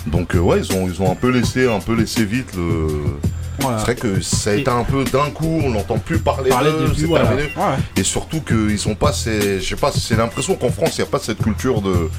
Donc, 0.06 0.34
euh, 0.34 0.38
ouais, 0.38 0.60
ils 0.60 0.72
ont, 0.72 0.88
ils 0.88 1.02
ont 1.02 1.10
un 1.10 1.14
peu 1.16 1.28
laissé, 1.30 1.68
un 1.68 1.80
peu 1.80 1.94
laissé 1.94 2.24
vite 2.24 2.54
le. 2.56 2.86
Voilà. 3.60 3.78
C'est 3.78 3.84
vrai 3.84 3.94
que 3.96 4.20
ça 4.20 4.50
a 4.50 4.54
été 4.54 4.70
un 4.70 4.84
peu 4.84 5.04
d'un 5.04 5.30
coup, 5.30 5.60
on 5.64 5.70
n'entend 5.70 5.98
plus 5.98 6.18
parler, 6.18 6.50
Parler 6.50 6.70
d'eux, 6.72 6.92
c'est 6.96 7.06
voilà. 7.06 7.26
terminé. 7.26 7.48
Ouais. 7.56 7.62
Et 7.96 8.02
surtout 8.04 8.40
qu'ils 8.40 8.78
sont 8.78 8.94
pas 8.94 9.12
ces. 9.12 9.60
Je 9.60 9.66
sais 9.68 9.76
pas, 9.76 9.90
c'est 9.92 10.16
l'impression 10.16 10.54
qu'en 10.56 10.70
France, 10.70 10.96
il 10.98 11.00
n'y 11.02 11.08
a 11.08 11.10
pas 11.10 11.18
cette 11.18 11.42
culture 11.42 11.80
de, 11.80 12.10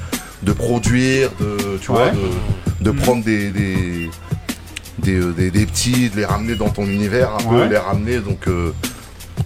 de 0.42 0.52
produire, 0.52 1.30
de. 1.40 1.78
Tu 1.80 1.92
vois, 1.92 2.10
de, 2.10 2.84
de 2.84 2.90
Mhm. 2.90 2.96
prendre 2.98 3.24
des. 3.24 3.50
des 3.50 4.10
des, 5.00 5.14
euh, 5.14 5.32
des- 5.32 5.52
des 5.52 5.64
petits, 5.64 6.10
de 6.10 6.16
les 6.16 6.24
ramener 6.24 6.56
dans 6.56 6.70
ton 6.70 6.84
univers 6.84 7.30
un 7.30 7.44
Ouais. 7.48 7.62
peu, 7.62 7.70
les 7.70 7.76
ramener. 7.78 8.18
Donc 8.18 8.48
euh, 8.48 8.72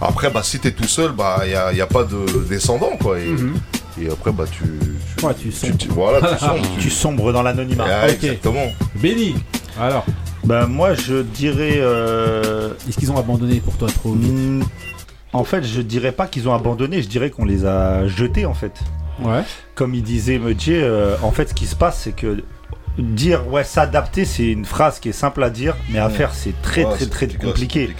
après, 0.01 0.31
bah, 0.31 0.41
si 0.43 0.59
t'es 0.59 0.71
tout 0.73 0.89
seul, 0.89 1.13
bah 1.13 1.41
il 1.45 1.49
n'y 1.51 1.55
a, 1.55 1.73
y 1.75 1.81
a 1.83 1.87
pas 1.87 2.05
de 2.05 2.25
descendants 2.49 2.97
quoi. 2.99 3.19
Et, 3.21 3.27
Mhm. 3.27 3.55
et 4.01 4.09
après, 4.11 4.33
bah 4.33 4.45
tu. 4.51 4.63
tu, 5.19 5.27
Ouais, 5.27 5.35
tu 5.35 5.53
sombres. 5.53 5.77
tu- 5.77 5.89
voilà, 5.89 6.21
tu 6.33 6.39
sombres. 6.43 6.67
Tu 6.81 6.89
sombres 6.91 7.33
dans 7.35 7.43
l'anonymat. 7.43 7.85
Ah. 7.87 8.09
Exactement. 8.09 8.65
Béni 8.95 9.35
Alors 9.79 10.07
Ben 10.45 10.67
moi 10.67 10.95
je 10.95 11.23
dirais. 11.23 11.77
euh, 11.79 12.73
Est-ce 12.89 12.97
qu'ils 12.99 13.13
ont 13.13 13.17
abandonné 13.19 13.61
pour 13.61 13.77
toi 13.77 13.89
trop 13.89 14.13
vite 14.13 14.33
Hmm, 14.33 14.63
En 15.33 15.45
fait, 15.45 15.63
je 15.65 15.81
dirais 15.81 16.13
pas 16.13 16.27
qu'ils 16.27 16.49
ont 16.49 16.55
abandonné, 16.55 17.01
je 17.03 17.09
dirais 17.09 17.31
qu'on 17.31 17.45
les 17.45 17.65
a 17.65 18.07
jetés 18.09 18.45
en 18.47 18.55
fait. 18.55 18.73
Ouais. 19.23 19.43
Comme 19.75 19.95
il 19.95 20.03
disait 20.03 20.39
Mudjé, 20.39 20.81
euh, 20.83 21.17
en 21.23 21.31
fait, 21.31 21.51
ce 21.51 21.55
qui 21.55 21.67
se 21.67 21.77
passe, 21.77 22.01
c'est 22.03 22.13
que 22.17 22.43
dire 22.99 23.47
ouais 23.51 23.65
s'adapter, 23.65 24.25
c'est 24.25 24.47
une 24.51 24.65
phrase 24.65 24.99
qui 24.99 25.11
est 25.11 25.13
simple 25.13 25.43
à 25.45 25.51
dire, 25.51 25.77
mais 25.91 25.99
à 25.99 26.09
Ouais. 26.09 26.13
faire, 26.13 26.35
c'est 26.35 26.61
très 26.61 26.85
Ouais, 26.85 26.97
très 26.97 27.07
très 27.07 27.29
compliqué. 27.29 27.95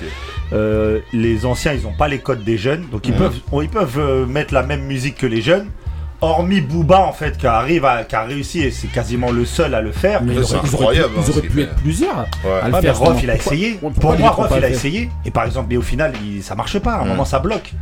Euh, 0.53 0.99
les 1.13 1.47
anciens, 1.47 1.73
ils 1.73 1.87
ont 1.87 1.95
pas 1.95 2.09
les 2.09 2.19
codes 2.19 2.45
des 2.45 2.59
jeunes, 2.59 2.87
donc 2.91 3.07
ils 3.09 3.15
peuvent, 3.15 3.39
ils 3.63 3.69
peuvent 3.71 3.99
euh, 3.99 4.27
mettre 4.27 4.53
la 4.53 4.63
même 4.63 4.83
musique 4.83 5.17
que 5.17 5.27
les 5.27 5.41
jeunes. 5.41 5.69
Hormis 6.23 6.61
Booba 6.61 7.01
en 7.01 7.13
fait 7.13 7.37
qui 7.37 7.47
arrive 7.47 7.85
à, 7.85 8.05
qui 8.05 8.15
a 8.15 8.23
réussi 8.23 8.61
et 8.61 8.71
c'est 8.71 8.87
quasiment 8.87 9.31
le 9.31 9.45
seul 9.45 9.75
à 9.75 9.81
le 9.81 9.93
faire. 9.93 10.23
Mais 10.23 10.35
ils 10.35 10.39
auraient, 10.43 10.61
ils 10.65 10.75
auraient 10.75 10.95
pu, 10.95 11.21
ils 11.27 11.31
auraient 11.31 11.49
pu 11.49 11.63
être 11.63 11.75
plusieurs 11.77 12.19
à 12.63 12.69
le 12.69 12.75
Ouais, 12.75 12.81
faire. 12.81 12.99
Rof, 12.99 13.21
il 13.23 13.31
a 13.31 13.35
essayé. 13.37 13.73
pourquoi 13.81 14.01
Pour 14.01 14.19
moi, 14.19 14.31
Rof, 14.31 14.53
il 14.57 14.65
a 14.65 14.71
essayé. 14.71 15.11
Et 15.25 15.31
par 15.31 15.45
exemple, 15.45 15.67
mais 15.71 15.77
au 15.77 15.83
final, 15.83 16.13
il, 16.25 16.43
ça 16.43 16.55
marche 16.55 16.79
pas. 16.79 16.93
À 16.95 17.01
un 17.01 17.05
Mm. 17.05 17.09
moment, 17.09 17.25
ça 17.25 17.39
bloque. 17.41 17.73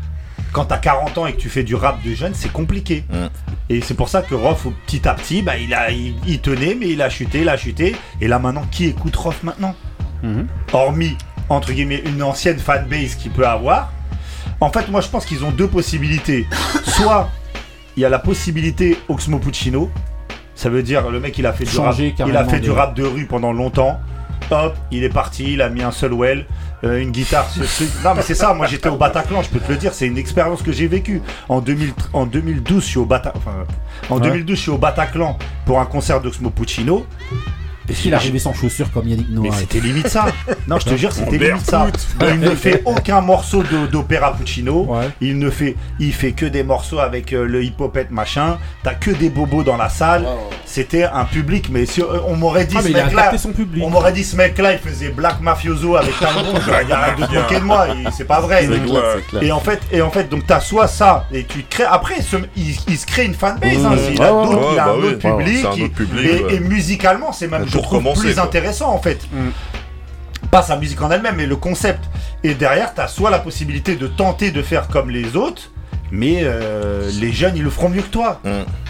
Quand 0.52 0.64
t'as 0.64 0.78
40 0.78 1.16
ans 1.18 1.26
et 1.26 1.34
que 1.34 1.38
tu 1.40 1.48
fais 1.48 1.62
du 1.62 1.74
rap 1.76 2.02
de 2.02 2.12
jeune, 2.14 2.32
c'est 2.34 2.50
compliqué. 2.50 3.04
Mm. 3.10 3.26
Et 3.68 3.80
c'est 3.82 3.94
pour 3.94 4.08
ça 4.08 4.22
que 4.22 4.34
Rof, 4.34 4.66
petit 4.86 5.06
à 5.06 5.14
petit, 5.14 5.42
bah, 5.42 5.56
il, 5.56 5.72
a, 5.74 5.90
il, 5.92 6.14
il 6.26 6.40
tenait, 6.40 6.74
mais 6.74 6.88
il 6.88 7.02
a 7.02 7.08
chuté, 7.10 7.42
il 7.42 7.48
a 7.48 7.56
chuté. 7.56 7.94
Et 8.20 8.26
là, 8.26 8.38
maintenant, 8.38 8.64
qui 8.70 8.86
écoute 8.86 9.14
Rof 9.16 9.42
maintenant 9.42 9.74
Mhm. 10.22 10.46
Hormis, 10.72 11.16
entre 11.48 11.72
guillemets, 11.72 12.02
une 12.04 12.22
ancienne 12.22 12.58
fanbase 12.58 13.14
qu'il 13.14 13.30
peut 13.30 13.46
avoir. 13.46 13.92
En 14.60 14.70
fait, 14.70 14.88
moi, 14.88 15.00
je 15.00 15.08
pense 15.08 15.24
qu'ils 15.24 15.44
ont 15.44 15.50
deux 15.50 15.68
possibilités. 15.68 16.46
Soit, 16.84 17.30
il 17.96 18.02
y 18.02 18.04
a 18.04 18.08
la 18.08 18.18
possibilité 18.18 18.98
Oxmo 19.08 19.38
Puccino. 19.38 19.90
Ça 20.54 20.68
veut 20.68 20.82
dire, 20.82 21.10
le 21.10 21.20
mec, 21.20 21.38
il 21.38 21.46
a 21.46 21.52
fait 21.52 21.64
du 21.64 21.78
rap, 21.78 21.96
il 21.98 22.36
a 22.36 22.44
fait 22.44 22.60
du 22.60 22.68
de- 22.68 22.72
rap 22.72 22.94
de 22.94 23.02
rue 23.04 23.24
pendant 23.26 23.52
longtemps. 23.52 23.98
Hop, 24.50 24.74
il 24.90 25.04
est 25.04 25.08
parti, 25.10 25.52
il 25.54 25.62
a 25.62 25.68
mis 25.68 25.82
un 25.82 25.92
seul 25.92 26.12
well, 26.12 26.44
euh, 26.82 27.00
une 27.00 27.12
guitare, 27.12 27.48
ce 27.48 27.60
truc. 27.60 27.88
Non, 28.04 28.14
mais 28.16 28.22
c'est 28.22 28.34
ça, 28.34 28.52
moi 28.52 28.66
j'étais 28.66 28.88
au 28.88 28.96
Bataclan, 28.96 29.42
je 29.42 29.48
peux 29.48 29.60
te 29.60 29.70
le 29.70 29.78
dire, 29.78 29.94
c'est 29.94 30.06
une 30.08 30.18
expérience 30.18 30.62
que 30.62 30.72
j'ai 30.72 30.88
vécue. 30.88 31.22
En, 31.48 31.60
2000 31.60 31.92
en 32.12 32.26
2012, 32.26 32.82
je 32.82 32.88
suis 32.88 32.98
au 32.98 33.04
Bata- 33.04 33.32
enfin, 33.36 33.52
en 34.08 34.16
Ouais. 34.16 34.22
2012, 34.22 34.56
je 34.56 34.62
suis 34.62 34.70
au 34.70 34.78
Bataclan 34.78 35.38
pour 35.66 35.78
un 35.80 35.86
concert 35.86 36.20
d'Oxmo 36.20 36.50
Puccino. 36.50 37.06
Est-ce 37.90 38.02
qu'il 38.02 38.14
arrivait 38.14 38.38
sans 38.38 38.54
chaussures 38.54 38.90
comme 38.92 39.08
Yannick 39.08 39.30
Noah 39.30 39.42
Mais 39.50 39.56
c'était 39.56 39.80
limite 39.80 40.08
ça. 40.08 40.26
Non, 40.68 40.78
je 40.78 40.86
te 40.86 40.94
jure, 40.96 41.12
c'était 41.12 41.38
limite 41.38 41.66
ça. 41.66 41.88
Il 42.28 42.38
ne 42.40 42.50
fait 42.54 42.82
aucun 42.84 43.20
morceau 43.20 43.62
d'opéra 43.90 44.34
Puccino. 44.36 44.88
Il 45.20 45.38
ne 45.38 45.50
fait, 45.50 45.76
il 45.98 46.12
fait 46.12 46.32
que 46.32 46.46
des 46.46 46.62
morceaux 46.62 47.00
avec 47.00 47.32
euh, 47.32 47.44
le 47.44 47.64
hippopète 47.64 48.10
machin. 48.10 48.58
T'as 48.82 48.94
que 48.94 49.10
des 49.10 49.30
bobos 49.30 49.62
dans 49.64 49.76
la 49.76 49.88
salle. 49.88 50.26
C'était 50.64 51.04
un 51.04 51.24
public, 51.24 51.68
mais 51.70 51.84
si, 51.86 52.00
euh, 52.00 52.06
on 52.28 52.36
m'aurait 52.36 52.64
dit 52.64 52.76
Ah, 52.78 52.82
ce 52.82 52.88
mec-là, 52.88 53.32
on 53.82 53.90
m'aurait 53.90 54.12
dit 54.12 54.22
ce 54.22 54.36
mec-là, 54.36 54.72
il 54.74 54.78
faisait 54.78 55.08
Black 55.08 55.40
Mafioso 55.40 55.96
avec 55.96 56.16
Talbot. 56.20 56.40
Il 56.84 56.88
y 56.88 56.92
a 56.92 57.04
rien 57.04 57.14
de 57.16 57.24
se 57.32 57.34
moquer 57.38 57.58
de 57.60 57.64
moi. 57.64 57.86
C'est 58.16 58.24
pas 58.26 58.40
vrai. 58.40 58.68
Clair. 59.28 59.42
Et 59.42 59.50
en 59.52 59.58
fait, 59.60 59.80
et 59.90 60.00
en 60.02 60.10
fait, 60.10 60.28
donc 60.28 60.46
t'as 60.46 60.60
soit 60.60 60.86
ça 60.86 61.26
et 61.32 61.44
tu 61.44 61.64
crées. 61.68 61.84
Après, 61.90 62.22
ce- 62.22 62.36
il, 62.56 62.76
il 62.88 62.96
se 62.98 63.06
crée 63.06 63.24
une 63.24 63.34
fanbase. 63.34 63.78
Mmh. 63.78 63.86
hein, 63.86 63.96
il 64.12 64.22
a, 64.22 64.32
Ouais, 64.34 64.40
ouais, 64.40 64.46
d'autres- 64.46 64.58
ouais, 64.60 64.72
il 64.74 64.78
a 64.78 64.84
bah 64.84 64.92
un 64.92 64.98
oui. 65.00 65.06
autre 65.08 65.18
public. 65.36 65.58
c'est 65.60 65.66
un 65.66 65.72
il- 65.76 65.82
autre 65.84 65.94
public, 65.94 66.24
et, 66.24 66.44
ouais. 66.44 66.54
et 66.54 66.60
musicalement, 66.60 67.32
c'est 67.32 67.48
même 67.48 67.64
Recommencer, 67.80 68.22
plus 68.26 68.34
quoi. 68.34 68.44
intéressant 68.44 68.90
en 68.92 68.98
fait. 68.98 69.20
Pas 70.50 70.62
sa 70.62 70.76
musique 70.76 71.00
en 71.02 71.10
elle-même, 71.10 71.36
mais 71.36 71.46
le 71.46 71.56
concept. 71.56 72.04
Et 72.42 72.54
derrière, 72.54 72.94
t'as 72.94 73.06
soit 73.08 73.30
la 73.30 73.38
possibilité 73.38 73.94
de 73.96 74.06
tenter 74.06 74.50
de 74.50 74.62
faire 74.62 74.88
comme 74.88 75.10
les 75.10 75.36
autres, 75.36 75.70
mais 76.10 76.40
euh, 76.42 77.08
les 77.20 77.30
jeunes, 77.32 77.56
ils 77.56 77.62
le 77.62 77.70
feront 77.70 77.88
mieux 77.90 78.02
que 78.02 78.08
toi. 78.08 78.40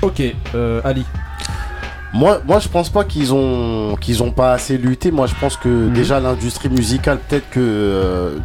Ok, 0.02 0.22
euh, 0.54 0.80
Ali. 0.84 1.04
Moi, 2.12 2.40
moi, 2.46 2.58
je 2.58 2.68
pense 2.68 2.88
pas 2.88 3.04
qu'ils 3.04 3.32
ont 3.34 3.96
qu'ils 4.00 4.22
ont 4.22 4.32
pas 4.32 4.52
assez 4.52 4.78
lutté. 4.78 5.10
Moi, 5.12 5.26
je 5.26 5.34
pense 5.40 5.56
que 5.56 5.68
Mhm. 5.68 5.92
déjà 5.92 6.18
l'industrie 6.18 6.68
musicale, 6.68 7.18
peut-être 7.28 7.48
que 7.50 7.60
euh, 7.60 8.38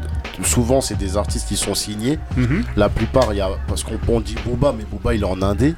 souvent 0.44 0.82
c'est 0.82 0.98
des 0.98 1.18
artistes 1.18 1.48
qui 1.48 1.56
sont 1.58 1.74
signés. 1.74 2.20
Mhm. 2.38 2.64
La 2.76 2.90
plupart, 2.90 3.28
il 3.32 3.38
y 3.38 3.42
a 3.42 3.50
parce 3.68 3.84
qu'on 3.84 3.98
on 4.08 4.20
dit 4.20 4.36
Booba, 4.46 4.74
mais 4.78 4.84
Booba 4.84 5.16
il 5.16 5.22
est 5.22 5.26
en 5.26 5.42
indé. 5.42 5.74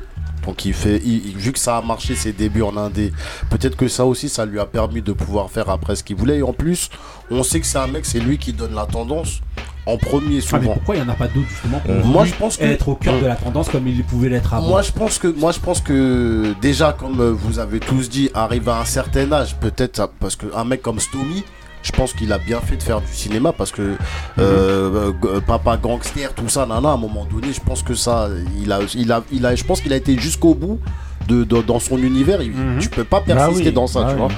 Donc 0.48 0.64
il 0.66 0.74
fait, 0.74 1.02
il- 1.06 1.28
il- 1.28 1.38
vu 1.38 1.52
que 1.52 1.60
ça 1.60 1.78
a 1.78 1.82
marché 1.82 2.16
ses 2.16 2.32
débuts 2.32 2.62
en 2.64 2.76
indé, 2.78 3.12
peut-être 3.50 3.76
que 3.76 3.88
ça 3.90 4.06
aussi, 4.06 4.30
ça 4.30 4.46
lui 4.46 4.60
a 4.60 4.66
permis 4.66 5.02
de 5.02 5.12
pouvoir 5.12 5.52
faire 5.52 5.70
après 5.70 5.96
ce 5.98 6.04
qu'il 6.04 6.16
voulait. 6.16 6.38
Et 6.38 6.44
en 6.44 6.54
plus, 6.54 6.90
on 7.30 7.44
sait 7.44 7.60
que 7.60 7.66
c'est 7.68 7.78
un 7.78 7.88
mec, 7.88 8.06
c'est 8.06 8.20
lui 8.22 8.38
qui 8.38 8.54
donne 8.54 8.74
la 8.74 8.86
tendance 8.86 9.42
en 9.86 9.98
premier 9.98 10.26
Ah, 10.28 10.30
mais 10.30 10.42
souvent. 10.42 10.74
pourquoi 10.74 10.96
il 10.96 11.02
n'y 11.04 11.08
en 11.10 11.12
a 11.12 11.16
pas 11.16 11.28
d'autres 11.28 11.48
justement 11.50 11.82
Moi, 12.06 12.26
je 12.26 12.34
pense 12.34 12.58
que- 12.58 12.64
être 12.64 12.88
au 12.90 12.96
cœur 12.96 13.20
de 13.22 13.26
la 13.26 13.36
tendance 13.36 13.68
comme 13.70 13.88
ils 13.88 14.04
pouvaient 14.04 14.30
l'être 14.30 14.54
avant 14.54 14.68
Moi 14.68 14.82
je 14.82 14.92
pense 14.92 15.18
que 15.18 15.28
moi 15.28 15.52
je 15.54 15.60
pense 15.60 15.80
que 15.82 16.54
déjà 16.62 16.92
comme 16.92 17.22
vous 17.32 17.60
avez 17.60 17.80
tous 17.80 18.10
dit 18.10 18.30
arrive 18.34 18.68
à 18.70 18.80
un 18.82 18.86
certain 18.86 19.32
âge 19.32 19.56
peut-être 19.58 20.10
parce 20.20 20.36
que 20.36 20.46
un 20.56 20.66
mec 20.66 20.82
comme 20.82 21.00
Stomy 21.00 21.44
je 21.88 21.92
pense 21.94 22.12
qu'il 22.14 22.32
a 22.34 22.38
bien 22.38 22.60
fait 22.60 22.76
de 22.76 22.84
faire 22.84 23.00
du 23.02 23.14
cinéma 23.14 23.54
parce 23.54 23.72
que 23.72 23.96
euh, 24.40 25.12
euh, 25.26 25.40
papa 25.42 25.78
gangster 25.78 26.34
tout 26.34 26.50
ça 26.50 26.66
nana 26.66 26.90
à 26.90 26.94
un 26.94 26.98
moment 26.98 27.26
donné 27.26 27.54
je 27.54 27.62
pense 27.62 27.82
que 27.82 27.94
ça 27.96 28.28
il 28.62 28.72
a 28.72 28.80
il 28.94 29.12
a 29.12 29.24
il 29.32 29.46
a 29.46 29.56
je 29.56 29.64
pense 29.64 29.80
qu'il 29.82 29.94
a 29.94 29.96
été 29.96 30.18
jusqu'au 30.20 30.54
bout 30.54 30.80
de, 31.28 31.44
de- 31.44 31.62
dans 31.62 31.80
son 31.80 31.98
univers. 31.98 32.42
Il- 32.42 32.54
tu 32.80 32.90
peux 32.90 33.04
pas 33.04 33.20
Bah 33.26 33.36
persister 33.36 33.70
oui, 33.70 33.74
dans 33.74 33.88
ça 33.88 34.02
bah 34.02 34.08
tu 34.10 34.14
oui. 34.14 34.20
vois. 34.20 34.32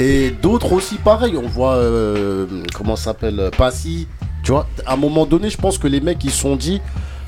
Et 0.00 0.30
d'autres 0.30 0.72
aussi 0.72 0.96
pareil 0.96 1.34
on 1.36 1.48
voit 1.48 1.74
euh, 1.76 2.46
comment 2.74 2.96
s'appelle 2.96 3.50
Passy 3.56 4.06
tu 4.42 4.52
vois. 4.52 4.66
À 4.86 4.92
un 4.94 4.96
moment 4.96 5.24
donné 5.26 5.50
je 5.50 5.56
pense 5.56 5.78
que 5.78 5.86
les 5.88 6.00
mecs 6.00 6.22
ils 6.24 6.30
se 6.30 6.40
sont 6.40 6.56
dit 6.56 6.80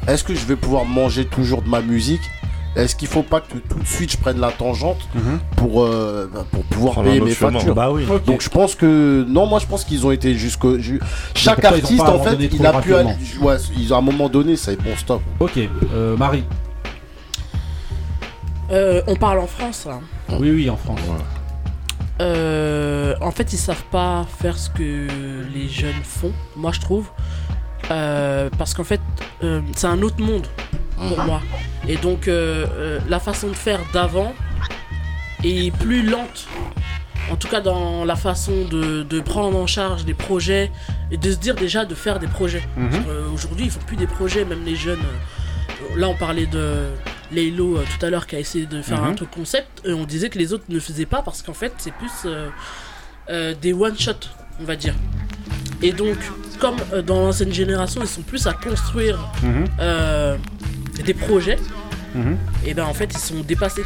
est-ce 0.09 0.25
que 0.25 0.35
je 0.35 0.45
vais 0.47 0.57
pouvoir 0.57 0.85
manger 0.85 1.25
toujours 1.27 1.63
de 1.63 1.69
ma 1.69 1.81
musique 1.81 2.23
est-ce 2.77 2.95
qu'il 2.97 3.09
faut 3.09 3.23
pas 3.23 3.41
que 3.41 3.59
tout 3.59 3.79
de 3.79 3.87
suite 3.87 4.13
je 4.13 4.17
prenne 4.17 4.39
la 4.41 4.53
tangente 4.53 5.09
pour, 5.57 5.83
euh, 5.85 6.31
bah, 6.33 6.45
pour 6.51 6.63
pouvoir 6.65 6.93
Prendre 6.95 7.09
payer 7.09 7.21
mes 7.21 7.33
chemin. 7.35 7.53
factures? 7.53 7.75
Bah 7.75 7.91
oui. 7.91 8.07
Donc 8.27 8.41
je 8.43 8.49
pense 8.49 8.75
que 8.75 9.25
non, 9.29 9.47
moi 9.47 9.59
je 9.59 9.67
pense 9.67 9.85
qu'ils 9.85 10.07
ont 10.07 10.11
été 10.13 10.35
jusqu'au 10.35 10.79
ju- 10.79 11.01
chaque 11.35 11.65
artiste 11.65 12.01
en 12.01 12.19
fait 12.23 12.37
il 12.53 12.67
a 12.67 12.81
pu 12.81 12.95
aller 12.95 13.11
ouais, 13.41 13.57
ils, 13.77 13.93
à 13.93 13.97
un 13.97 14.01
moment 14.01 14.29
donné 14.29 14.57
ça 14.57 14.73
est 14.73 14.77
bon 14.83 14.97
stop. 14.97 15.21
Ok, 15.41 15.59
euh, 15.95 16.17
Marie. 16.17 16.45
Euh, 18.71 19.03
on 19.09 19.17
parle 19.17 19.41
en 19.41 19.47
France 19.49 19.85
là. 19.87 19.99
Oui, 20.39 20.51
oui, 20.51 20.71
en 20.71 20.77
France. 20.77 21.01
Euh, 22.21 23.15
en 23.21 23.31
fait, 23.31 23.53
ils 23.53 23.59
savent 23.59 23.83
pas 23.91 24.27
faire 24.41 24.57
ce 24.59 24.69
que 24.71 25.09
les 25.55 25.69
jeunes 25.69 26.03
font, 26.05 26.33
moi 26.57 26.71
je 26.73 26.79
trouve. 26.81 27.07
Euh, 27.91 28.49
parce 28.59 28.75
qu'en 28.75 28.85
fait, 28.85 29.01
euh, 29.43 29.61
c'est 29.77 29.87
un 29.87 30.01
autre 30.03 30.21
monde 30.21 30.47
pour 31.09 31.19
Mhm. 31.19 31.27
moi. 31.27 31.41
Et 31.89 31.97
donc, 31.97 32.29
euh, 32.29 32.67
euh, 32.73 32.99
la 33.09 33.19
façon 33.21 33.49
de 33.49 33.55
faire 33.55 33.81
d'avant 33.93 34.33
est 35.43 35.75
plus 35.79 36.03
lente. 36.03 36.47
En 37.31 37.37
tout 37.37 37.49
cas, 37.49 37.61
dans 37.61 38.05
la 38.05 38.17
façon 38.17 38.65
de, 38.71 39.03
de 39.03 39.21
prendre 39.21 39.57
en 39.57 39.67
charge 39.67 40.05
des 40.05 40.15
projets 40.15 40.71
et 41.11 41.17
de 41.17 41.31
se 41.31 41.37
dire 41.37 41.55
déjà 41.55 41.85
de 41.85 41.95
faire 41.95 42.19
des 42.19 42.27
projets. 42.27 42.63
Mhm. 42.77 42.91
Parce 42.91 43.05
qu'aujourd'hui, 43.05 43.67
ils 43.67 43.71
font 43.71 43.81
plus 43.87 43.97
des 43.97 44.07
projets, 44.07 44.45
même 44.45 44.65
les 44.65 44.77
jeunes. 44.77 44.99
euh, 45.01 45.97
Là, 45.97 46.09
on 46.09 46.15
parlait 46.15 46.47
de 46.47 46.59
euh, 46.59 46.95
tout 47.99 48.07
à 48.07 48.11
l'heure 48.11 48.27
qui 48.27 48.37
a 48.37 48.39
essayé 48.41 48.67
de 48.67 48.83
faire 48.83 49.01
Mhm. 49.03 49.11
un 49.11 49.15
truc 49.15 49.31
concept. 49.31 49.81
Et 49.87 49.93
on 49.93 50.05
disait 50.05 50.29
que 50.29 50.39
les 50.39 50.53
autres 50.53 50.65
ne 50.69 50.79
faisaient 50.81 51.07
pas 51.07 51.23
parce 51.23 51.43
qu'en 51.43 51.55
fait, 51.55 51.73
c'est 51.79 51.93
plus 51.95 52.11
euh, 52.27 52.49
euh, 53.31 53.55
des 53.61 53.73
one-shot, 53.73 54.13
on 54.61 54.65
va 54.65 54.77
dire. 54.77 54.95
Et 55.83 55.93
donc, 55.93 56.17
comme 56.59 56.77
euh, 56.93 57.03
dans 57.03 57.21
l'ancienne 57.25 57.53
génération, 57.53 58.01
ils 58.03 58.09
sont 58.09 58.23
plus 58.23 58.47
à 58.47 58.53
construire 58.53 59.19
Mhm. 59.43 59.65
euh, 59.81 60.37
des 61.05 61.15
projets, 61.15 61.59
Mhm. 62.15 62.37
et 62.67 62.75
ben 62.75 62.85
en 62.85 62.95
fait, 62.95 63.11
ils 63.13 63.19
sont 63.19 63.41
dépassés. 63.41 63.83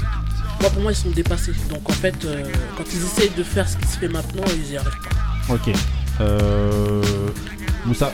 Moi, 0.60 0.70
pour 0.70 0.82
moi, 0.82 0.92
ils 0.92 0.96
sont 0.96 1.10
dépassés. 1.10 1.52
Donc, 1.70 1.88
en 1.88 1.92
fait, 1.92 2.14
euh, 2.24 2.42
quand 2.76 2.84
ils 2.92 3.04
essayent 3.04 3.32
de 3.36 3.42
faire 3.42 3.68
ce 3.68 3.76
qui 3.76 3.86
se 3.86 3.98
fait 3.98 4.08
maintenant, 4.08 4.44
ils 4.56 4.72
y 4.72 4.76
arrivent 4.76 4.92
pas. 5.48 5.54
Ok. 5.54 5.70
Euh... 6.20 7.02
Moussa. 7.84 8.12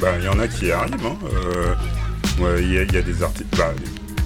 Bah, 0.00 0.08
il 0.18 0.24
y 0.24 0.28
en 0.28 0.38
a 0.38 0.48
qui 0.48 0.66
y 0.66 0.72
arrivent. 0.72 0.94
hein. 1.04 1.16
Euh, 1.34 1.74
ouais, 2.42 2.62
Il 2.62 2.72
y, 2.72 2.78
a- 2.78 2.82
il 2.84 2.92
y 2.94 2.96
a 2.96 3.02
des 3.02 3.22
artistes. 3.22 3.54
Bah, 3.56 3.72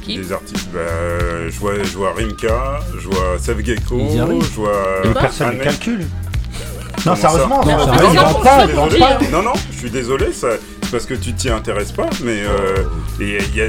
Qui 0.02 0.18
des 0.18 0.32
artistes. 0.32 0.68
Bah, 0.72 0.78
euh, 0.80 1.50
je, 1.50 1.58
vois, 1.58 1.82
je 1.82 1.96
vois 1.96 2.12
Rimka, 2.14 2.80
je 3.00 3.08
vois 3.08 3.38
Seth 3.38 3.64
Gecko, 3.64 3.98
y 3.98 4.18
je 4.18 4.54
vois. 4.54 5.02
Personne 5.14 5.58
ne 5.58 5.64
calcule. 5.64 6.06
Non, 7.06 7.16
sérieusement, 7.16 7.62
ça 7.62 7.70
non, 7.70 7.76
Non, 7.76 7.92
sérieusement, 8.42 8.86
non. 8.86 9.30
Non, 9.32 9.42
non, 9.42 9.52
je 9.72 9.78
suis 9.78 9.90
désolé, 9.90 10.32
ça- 10.32 10.48
c'est 10.82 10.90
parce 10.90 11.06
que 11.06 11.14
tu 11.14 11.32
t'y 11.34 11.50
intéresses 11.50 11.92
pas, 11.92 12.08
mais 12.22 12.42
euh, 12.44 12.84
et 13.20 13.38
il 13.50 13.56
y 13.56 13.60
a. 13.62 13.66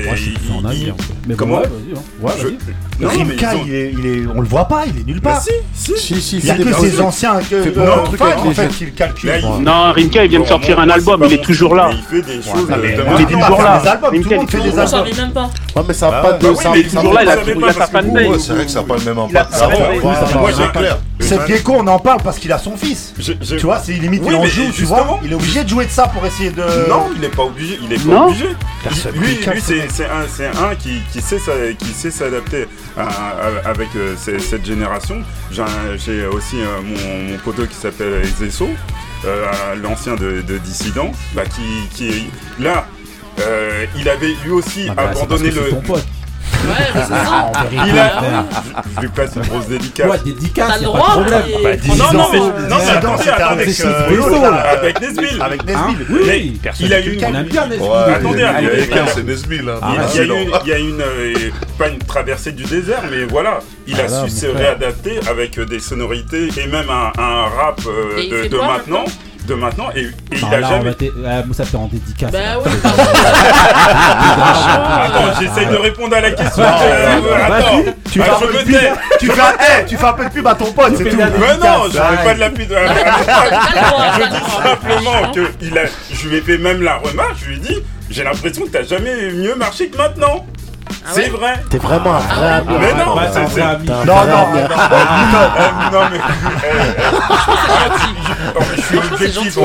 Bon, 0.49 1.35
Comment 1.37 1.57
ouais, 1.57 1.63
vas-y, 1.67 1.97
hein. 1.97 2.01
Ouais, 2.21 2.31
Je- 2.39 2.94
Non, 2.99 3.09
mais 3.15 3.23
Rimka, 3.23 3.53
ils 3.53 3.57
ont- 3.57 3.63
il, 3.67 3.73
est, 3.75 3.91
il 3.97 4.05
est, 4.05 4.21
on 4.33 4.41
le 4.41 4.47
voit 4.47 4.65
pas, 4.65 4.83
il 4.87 5.01
est 5.01 5.05
nulle 5.05 5.19
Bah 5.19 5.31
part. 5.31 5.41
si, 5.41 5.51
si. 5.73 5.97
Si 5.97 6.21
si 6.21 6.37
Il 6.37 6.45
y 6.45 6.51
a 6.51 6.55
c'est 6.57 6.63
que 6.63 6.73
ces 6.73 7.01
anciens 7.01 7.35
que, 7.39 7.61
Fait 7.61 7.77
euh, 7.77 7.85
pas 7.85 7.95
un 8.01 8.03
truc 8.03 8.17
fans, 8.19 8.25
avec 8.25 8.39
en 8.39 8.43
les 8.49 8.53
fait 8.53 8.61
jeunes. 8.63 8.71
qui 8.71 8.85
le 8.85 8.91
calculent. 8.91 9.29
Là, 9.29 9.37
il- 9.39 9.63
Non, 9.63 9.91
Rimka, 9.91 10.23
il 10.23 10.29
vient 10.29 10.39
de 10.39 10.45
sortir 10.47 10.79
un 10.79 10.89
album, 10.89 11.23
il 11.25 11.33
est 11.33 11.43
toujours 11.43 11.75
là. 11.75 11.89
mais 11.89 11.95
Il 11.95 12.03
fait 12.03 12.21
des 12.21 12.41
choses 12.41 12.67
de 12.67 13.25
dit 13.25 13.33
pas 13.35 13.47
toujours 13.47 13.61
là. 13.61 13.79
des 13.81 13.87
albums, 13.87 14.09
tout 14.09 14.15
Rimka, 14.15 14.29
le 14.29 14.35
monde 14.37 14.49
il 14.51 14.55
est 14.55 14.57
fait 14.57 14.57
des 14.57 14.63
toujours 14.63 14.73
On 14.73 14.77
là. 14.77 14.87
savait 14.87 15.09
albums. 15.09 15.25
même 15.25 15.31
pas. 15.33 15.49
Ouais 15.75 15.83
mais 15.87 15.93
ça 15.93 16.07
a 16.07 16.11
Bah 16.11 16.21
pas 16.21 16.33
de 16.33 16.43
Bah 16.43 16.49
oui, 16.51 16.63
ça- 16.63 16.71
mais 16.73 16.83
ça- 16.83 16.97
toujours 16.99 17.13
là, 17.13 17.23
il 17.23 17.29
a 17.29 17.35
Vous 17.35 17.39
savez 17.41 17.51
il 17.55 17.61
pas 17.61 17.67
a 17.67 17.73
sa 17.73 17.79
parce 17.79 17.91
que 17.91 17.97
vous, 17.97 18.07
fanbase. 18.15 18.27
Ouais, 18.29 18.39
c'est 18.39 18.53
vrai 18.53 18.65
que 18.65 18.71
ça 18.71 18.79
n'a 18.79 18.85
pas 18.87 18.95
le 18.95 19.03
même 19.03 19.17
Il 19.29 19.37
a 19.37 19.41
impact. 19.41 20.03
Moi, 20.35 20.51
j'ai- 20.51 20.63
c'est 20.63 20.71
clair. 20.71 20.97
Cette 21.19 21.47
gecko, 21.47 21.73
on 21.79 21.87
en 21.87 21.99
parle 21.99 22.21
parce 22.23 22.37
qu'il 22.39 22.51
a 22.51 22.57
son 22.59 22.75
fils. 22.77 23.13
Je- 23.17 23.33
je- 23.41 23.55
Tu 23.55 23.65
vois, 23.65 23.79
c'est 23.83 23.93
limite, 23.93 24.21
Oui, 24.23 24.29
il 24.31 24.35
en 24.35 24.41
mais 24.41 24.47
joue, 24.47 24.65
tu 24.71 24.81
justement- 24.81 25.03
vois. 25.05 25.19
Il 25.23 25.31
est 25.31 25.35
obligé 25.35 25.63
de 25.63 25.69
jouer 25.69 25.85
de 25.85 25.91
ça 25.91 26.07
pour 26.07 26.25
essayer 26.25 26.49
de. 26.51 26.61
Non, 26.89 27.07
il 27.15 27.21
n'est 27.21 27.29
pas 27.29 27.43
obligé. 27.43 27.79
Il 27.83 27.91
est 27.93 27.97
pas 28.05 28.13
Non. 28.13 28.27
obligé. 28.27 28.45
Personne 28.83 29.13
lui, 29.15 29.27
lui, 29.35 29.61
ce 29.61 29.73
c'est 29.89 30.05
un, 30.05 30.25
c'est 30.31 30.47
un 30.47 30.75
qui, 30.75 31.01
qui 31.11 31.21
sait 31.21 31.39
s'a- 31.39 31.51
qui 31.77 31.91
sait 31.93 32.11
s'adapter 32.11 32.67
avec 32.97 33.89
euh, 33.95 34.15
cette 34.17 34.65
génération. 34.65 35.21
J'ai 35.51 36.25
aussi 36.27 36.61
euh, 36.61 36.81
mon, 36.81 37.31
mon 37.31 37.37
poteau 37.39 37.65
qui 37.65 37.75
s'appelle 37.75 38.21
Ezesso, 38.23 38.69
euh, 39.25 39.75
l'ancien 39.81 40.15
de, 40.15 40.41
de 40.41 40.57
Dissident, 40.57 41.11
bah, 41.33 41.43
qui, 41.45 41.87
qui 41.95 42.27
là. 42.59 42.87
euh, 43.39 43.85
il 43.97 44.07
avait 44.09 44.33
lui 44.43 44.51
aussi 44.51 44.87
Ah 44.89 44.95
bah, 44.95 45.09
abandonné 45.11 45.51
le. 45.51 45.69
Ouais, 46.65 46.71
mais 46.93 47.01
c'est 47.01 47.07
ça. 47.09 47.51
Il 47.71 47.99
a. 47.99 48.45
Je 48.95 49.01
lui 49.01 49.07
passe 49.09 49.35
une 49.35 49.41
grosse 49.43 49.67
dédicace. 49.67 50.09
Ouais, 50.09 50.17
dédicace, 50.25 50.67
T'as 50.67 50.77
le 50.79 50.83
droit, 50.85 51.17
Bah, 51.29 51.43
non, 51.87 52.13
non, 52.13 52.27
mais, 52.31 52.39
non, 52.39 52.77
mais 52.77 52.89
attendez, 52.91 53.29
avec, 53.29 53.79
euh, 53.81 54.41
là. 54.41 54.61
avec 54.71 55.01
Nesbill. 55.01 55.41
Avec 55.41 55.61
Hein 55.69 55.87
Nesbill. 55.89 56.07
Oui, 56.09 56.19
Mais 56.25 56.59
Personne 56.61 56.85
il 56.87 56.93
a 56.93 56.99
eu 57.01 57.13
une. 57.13 57.25
on 57.25 57.35
aime 57.35 57.43
bien 57.47 57.67
Nesbill. 57.67 57.91
Attendez, 58.15 58.45
c'est 59.13 59.69
hein. 59.69 59.79
Ah, 59.81 60.07
Il 60.13 60.17
y 60.17 60.19
a 60.19 60.23
une, 60.23 60.49
il 60.63 60.69
y 60.69 60.73
a 60.73 60.77
une 60.79 61.01
euh, 61.01 61.33
pas 61.77 61.89
une 61.89 61.99
traversée 61.99 62.51
du 62.51 62.63
désert, 62.63 63.03
mais 63.11 63.25
voilà, 63.25 63.59
il 63.87 63.99
a 63.99 64.05
Ah 64.07 64.25
su 64.25 64.29
se 64.29 64.45
réadapter 64.47 65.19
avec 65.29 65.57
euh, 65.57 65.65
des 65.65 65.79
sonorités 65.79 66.49
et 66.57 66.67
même 66.67 66.89
un, 66.89 67.11
rap 67.47 67.81
de, 67.83 68.57
maintenant, 68.57 69.05
de 69.45 69.53
maintenant, 69.55 69.89
et, 69.95 70.01
et 70.01 70.09
il 70.33 70.45
a 70.53 70.59
là, 70.59 70.69
jamais. 70.69 70.95
euh, 71.01 71.43
Moussa, 71.45 71.63
t'es 71.65 71.75
en 71.77 71.87
dédicace. 71.87 72.31
Bah 72.31 72.39
oui, 72.65 72.71
Attends, 75.05 75.39
j'essaye 75.39 75.67
de 75.67 75.75
répondre 75.75 76.15
à 76.15 76.21
la 76.21 76.31
question. 76.31 76.63
Euh, 76.63 77.45
attends, 77.47 77.81
Tu 78.11 78.19
bah, 78.19 78.25
fais 78.25 78.31
un 78.31 78.39
je 78.39 78.45
peu 78.45 78.51
de 78.53 78.57
me 78.57 78.63
pub- 78.63 78.79
tais. 78.79 78.91
tu 79.19 79.27
fais 79.31 79.41
un- 79.41 79.53
eh, 79.81 79.85
tu 79.85 79.97
fais 79.97 80.05
un 80.05 80.13
peu 80.13 80.25
de 80.25 80.29
pub 80.29 80.47
à 80.47 80.55
ton 80.55 80.71
pote, 80.71 80.93
c'est 80.97 81.03
tout. 81.05 81.17
Mais 81.17 81.57
non, 81.57 81.83
je 81.85 81.91
fais 81.97 82.23
pas 82.23 82.33
de 82.33 82.39
la 82.39 82.49
pub. 82.49 82.69
Je 82.69 84.19
le 84.19 84.27
dis 84.29 84.39
droit. 84.39 84.63
simplement 84.63 85.31
que 85.33 85.51
il 85.61 85.77
a, 85.77 85.81
je 86.11 86.27
lui 86.27 86.37
ai 86.37 86.41
fait 86.41 86.57
même 86.57 86.81
la 86.81 86.95
remarque. 86.97 87.35
Je 87.41 87.49
lui 87.49 87.55
ai 87.55 87.59
dit, 87.59 87.77
j'ai 88.09 88.23
l'impression 88.23 88.63
que 88.65 88.69
t'as 88.69 88.83
jamais 88.83 89.31
mieux 89.31 89.55
marché 89.55 89.89
que 89.89 89.97
maintenant. 89.97 90.45
Ah 91.07 91.11
C'est 91.13 91.21
ouais 91.23 91.29
vrai. 91.29 91.63
T'es 91.69 91.77
vraiment 91.77 92.15
un 92.15 92.19
vrai 92.19 92.47
ami. 92.51 92.67
Mais 92.79 92.93
non, 92.93 93.15
Ouais, 93.15 93.23
c'est- 93.31 93.61
un 93.61 93.67
ami. 93.69 93.87
Non, 93.87 93.95
vrai 93.95 94.05
non, 94.05 94.37
ami. 94.37 94.59
Euh, 94.59 95.91
non 95.91 96.01
mais, 96.11 96.19
je 98.75 98.81
suis 98.81 98.87
c'est 98.89 98.97
objectif, 98.97 99.57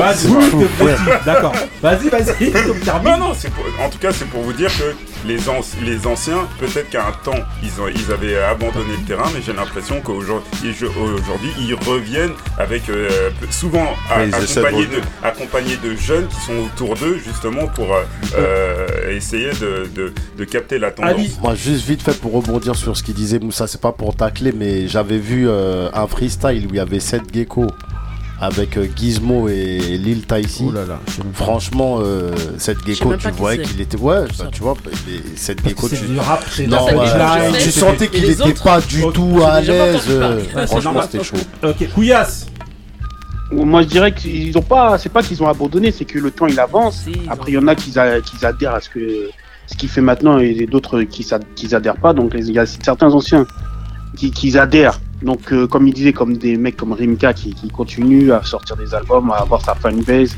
D'accord. 1.25 1.53
Vas-y, 1.81 2.09
vas-y. 2.09 2.51
Non, 3.03 3.17
non, 3.17 3.33
c'est 3.37 3.51
pour- 3.51 3.65
en 3.83 3.89
tout 3.89 3.97
cas, 3.97 4.11
c'est 4.11 4.25
pour 4.29 4.41
vous 4.41 4.53
dire 4.53 4.69
que 4.77 4.95
les, 5.27 5.39
anci- 5.47 5.75
les 5.83 6.05
anciens, 6.07 6.47
peut-être 6.59 6.89
qu'à 6.89 7.07
un 7.07 7.11
temps, 7.23 7.39
ils, 7.63 7.69
ont- 7.81 7.87
ils 7.87 8.11
avaient 8.11 8.39
abandonné 8.41 8.93
le 8.99 9.05
terrain, 9.05 9.29
mais 9.33 9.41
j'ai 9.45 9.53
l'impression 9.53 10.01
qu'aujourd'hui, 10.01 11.51
ils 11.59 11.75
reviennent 11.87 12.33
avec 12.57 12.89
euh, 12.89 13.29
souvent 13.49 13.87
accompagnés, 14.09 14.85
de, 14.85 14.95
revenir. 14.95 15.03
accompagnés 15.23 15.77
de 15.77 15.95
jeunes 15.95 16.27
qui 16.27 16.39
sont 16.41 16.57
autour 16.65 16.95
d'eux, 16.95 17.19
justement, 17.23 17.67
pour 17.67 17.93
euh, 17.93 18.03
euh, 18.37 19.15
essayer 19.15 19.51
de, 19.51 19.89
de- 19.95 20.13
de 20.37 20.43
capter 20.45 20.79
la 20.79 20.91
Moi, 21.41 21.55
juste 21.55 21.85
vite 21.85 22.01
fait 22.01 22.19
pour 22.19 22.33
rebondir 22.33 22.75
sur 22.75 22.95
ce 22.97 23.03
qu'il 23.03 23.13
disait 23.15 23.39
Moussa, 23.39 23.67
c'est 23.67 23.81
pas 23.81 23.91
pour 23.91 24.15
tacler, 24.15 24.51
mais 24.51 24.87
j'avais 24.87 25.17
vu 25.17 25.47
euh, 25.47 25.89
un 25.93 26.07
freestyle 26.07 26.65
où 26.67 26.69
il 26.71 26.75
y 26.75 26.79
avait 26.79 26.99
7 26.99 27.23
geckos 27.33 27.67
avec 28.39 28.77
euh, 28.77 28.87
Gizmo 28.95 29.47
et 29.49 29.77
Lil 29.97 30.25
Taïsi. 30.25 30.65
Franchement, 31.33 31.97
euh, 32.01 32.31
cette 32.57 32.83
gecko, 32.85 33.15
tu 33.15 33.29
voyais 33.31 33.61
qu'il 33.63 33.79
était. 33.81 33.97
Ouais, 33.97 34.25
bah, 34.39 34.45
tu 34.51 34.61
vois, 34.63 34.73
mais 35.07 35.19
cette 35.35 35.63
gecko, 35.67 35.87
tu. 35.89 35.95
du 36.07 36.19
rap, 36.19 36.43
c'est 36.51 36.65
non, 36.67 36.85
ouais, 36.85 37.51
tu 37.61 37.71
sentais 37.71 38.07
qu'il 38.07 38.23
les 38.23 38.31
était 38.31 38.43
autres 38.43 38.63
pas 38.63 38.81
du 38.81 39.01
tout 39.13 39.39
à 39.45 39.61
l'aise. 39.61 40.01
euh, 40.09 40.43
Franchement, 40.67 41.01
c'était 41.03 41.23
chaud. 41.23 41.37
Ok, 41.63 41.87
Couillasse. 41.93 42.47
Moi, 43.51 43.81
je 43.81 43.87
dirais 43.87 44.13
qu'ils 44.13 44.57
ont 44.57 44.61
pas. 44.63 44.97
C'est 44.97 45.09
pas 45.09 45.21
qu'ils 45.21 45.43
ont 45.43 45.47
abandonné, 45.47 45.91
c'est 45.91 46.05
que 46.05 46.17
le 46.17 46.31
temps 46.31 46.47
il 46.47 46.59
avance. 46.59 47.03
Après, 47.29 47.51
il 47.51 47.55
y 47.55 47.57
en 47.57 47.67
a 47.67 47.75
qui, 47.75 47.97
a- 47.99 48.21
qui 48.21 48.43
adhèrent 48.45 48.75
à 48.75 48.79
ce 48.81 48.89
que 48.89 49.29
ce 49.71 49.77
qu'il 49.77 49.89
fait 49.89 50.01
maintenant 50.01 50.37
et 50.39 50.65
d'autres 50.65 51.01
qui 51.03 51.23
s'ad- 51.23 51.45
qui 51.55 51.73
adhèrent 51.73 51.97
pas. 51.97 52.13
Donc, 52.13 52.33
il 52.37 52.51
y 52.51 52.59
a 52.59 52.65
certains 52.65 53.11
anciens 53.13 53.45
qui, 54.15 54.31
qui 54.31 54.57
adhèrent. 54.57 54.99
Donc, 55.21 55.53
euh, 55.53 55.67
comme 55.67 55.87
il 55.87 55.93
disait, 55.93 56.13
comme 56.13 56.35
des 56.37 56.57
mecs 56.57 56.75
comme 56.77 56.93
Rimka 56.93 57.33
qui, 57.33 57.53
qui 57.53 57.69
continuent 57.69 58.31
à 58.31 58.43
sortir 58.43 58.75
des 58.75 58.93
albums, 58.93 59.31
à 59.31 59.35
avoir 59.37 59.63
sa 59.63 59.75
fanbase, 59.75 60.35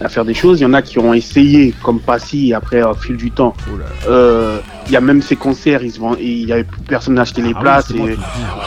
à 0.00 0.08
faire 0.08 0.24
des 0.24 0.34
choses. 0.34 0.60
Il 0.60 0.62
y 0.62 0.66
en 0.66 0.74
a 0.74 0.82
qui 0.82 0.98
ont 1.00 1.12
essayé, 1.12 1.74
comme 1.82 1.98
Passy, 1.98 2.52
après, 2.52 2.82
au 2.82 2.94
fil 2.94 3.16
du 3.16 3.30
temps, 3.32 3.54
euh, 4.08 4.60
il 4.86 4.92
y 4.92 4.96
a 4.96 5.00
même 5.00 5.22
ces 5.22 5.34
concerts, 5.34 5.82
ils 5.82 5.90
se 5.90 5.98
vendent, 5.98 6.18
et 6.20 6.30
il 6.42 6.46
y 6.48 6.52
avait 6.52 6.62
plus 6.64 6.80
personne 6.82 7.14
n'achetait 7.14 7.42
les 7.42 7.52
Ah 7.56 7.60
places, 7.60 7.90
moi 7.94 8.08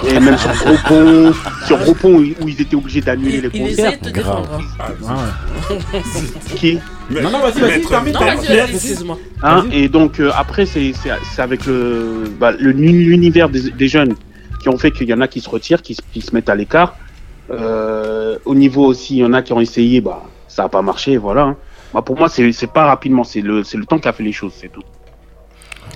et, 0.10 0.20
même 0.20 0.38
sur 0.38 0.52
Gros 0.56 0.78
Pont, 0.88 1.34
sur 1.68 1.78
Gros 1.78 1.94
Pont, 1.94 2.16
où 2.42 2.48
ils 2.50 2.60
étaient 2.62 2.76
obligés 2.76 3.00
d'annuler 3.02 3.40
les 3.42 3.50
Il 3.54 3.62
concerts. 3.62 3.70
essayait 3.86 3.98
de 3.98 4.04
te 4.06 4.10
défendre. 4.10 4.50
hein. 5.08 5.16
Qui? 6.56 6.80
Non, 7.22 7.30
non, 7.32 7.40
vas-y, 7.40 7.60
vas-y, 7.60 7.82
termine. 7.82 8.14
Excuse-moi. 8.74 9.18
Hein, 9.44 9.66
et 9.72 9.90
donc 9.90 10.20
euh, 10.20 10.32
après 10.36 10.66
c'est 10.66 10.94
avec 11.38 11.66
le 11.66 12.24
bah, 12.40 12.52
le 12.52 12.72
l'univers 12.72 13.50
des, 13.50 13.72
des 13.72 13.88
jeunes 13.88 14.16
qui 14.62 14.70
ont 14.70 14.78
fait 14.78 14.92
qu'il 14.92 15.08
y 15.10 15.14
en 15.14 15.22
a 15.22 15.28
qui 15.28 15.42
se 15.42 15.50
retirent, 15.50 15.82
qui, 15.82 15.96
se- 15.96 16.02
qui 16.14 16.22
se 16.22 16.34
mettent 16.36 16.50
à 16.50 16.56
l'écart. 16.56 16.96
Euh, 17.50 18.38
au 18.46 18.56
niveau 18.56 18.86
aussi, 18.86 19.16
il 19.16 19.20
y 19.20 19.26
en 19.26 19.34
a 19.34 19.42
qui 19.42 19.52
ont 19.54 19.60
essayé, 19.60 20.00
bah 20.02 20.24
ça 20.48 20.64
a 20.66 20.70
pas 20.70 20.82
marché, 20.82 21.18
voilà. 21.18 21.44
hein. 21.44 21.58
Bah, 21.94 22.02
pour 22.02 22.18
moi 22.18 22.30
c'est 22.30 22.52
c'est 22.54 22.72
pas 22.72 22.86
rapidement, 22.86 23.24
c'est 23.24 23.42
le 23.42 23.64
c'est 23.64 23.78
le 23.78 23.86
temps 23.86 24.00
qui 24.00 24.08
a 24.08 24.14
fait 24.14 24.24
les 24.24 24.32
choses, 24.32 24.54
c'est 24.56 24.72
tout. 24.72 24.84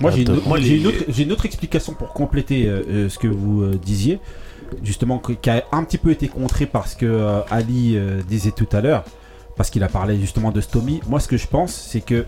Moi, 0.02 0.10
j'ai 0.10 0.22
une, 0.22 0.34
une 0.80 0.86
autre, 0.88 1.04
j'ai 1.08 1.22
une 1.22 1.32
autre 1.32 1.46
explication 1.46 1.94
pour 1.94 2.12
compléter 2.12 2.66
euh, 2.66 2.82
euh, 2.90 3.08
ce 3.08 3.18
que 3.18 3.28
vous 3.28 3.62
euh, 3.62 3.70
disiez, 3.82 4.18
justement, 4.82 5.18
qui 5.18 5.48
a 5.48 5.64
un 5.72 5.84
petit 5.84 5.96
peu 5.96 6.10
été 6.10 6.28
contré 6.28 6.66
par 6.66 6.86
ce 6.86 6.96
que 6.96 7.06
euh, 7.06 7.40
Ali 7.50 7.94
euh, 7.96 8.20
disait 8.28 8.50
tout 8.50 8.68
à 8.72 8.82
l'heure, 8.82 9.04
parce 9.56 9.70
qu'il 9.70 9.82
a 9.82 9.88
parlé 9.88 10.18
justement 10.20 10.52
de 10.52 10.60
Stomy. 10.60 11.00
Moi, 11.08 11.20
ce 11.20 11.28
que 11.28 11.36
je 11.36 11.46
pense, 11.46 11.72
c'est 11.72 12.00
que 12.00 12.26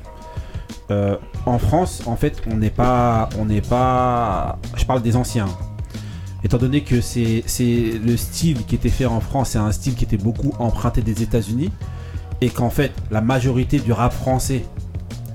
euh, 0.90 1.16
en 1.46 1.58
France, 1.58 2.02
en 2.06 2.16
fait, 2.16 2.42
on 2.50 2.56
n'est 2.56 2.70
pas, 2.70 3.28
on 3.38 3.44
n'est 3.44 3.60
pas. 3.60 4.58
Je 4.76 4.84
parle 4.84 5.02
des 5.02 5.16
anciens. 5.16 5.48
Étant 6.44 6.58
donné 6.58 6.82
que 6.82 7.00
c'est 7.00 7.42
le 7.58 8.16
style 8.16 8.64
qui 8.64 8.76
était 8.76 8.88
fait 8.88 9.06
en 9.06 9.20
France, 9.20 9.50
c'est 9.50 9.58
un 9.58 9.72
style 9.72 9.94
qui 9.94 10.04
était 10.04 10.16
beaucoup 10.16 10.52
emprunté 10.58 11.02
des 11.02 11.22
États-Unis, 11.22 11.72
et 12.40 12.48
qu'en 12.48 12.70
fait, 12.70 12.92
la 13.10 13.20
majorité 13.20 13.80
du 13.80 13.92
rap 13.92 14.12
français 14.12 14.64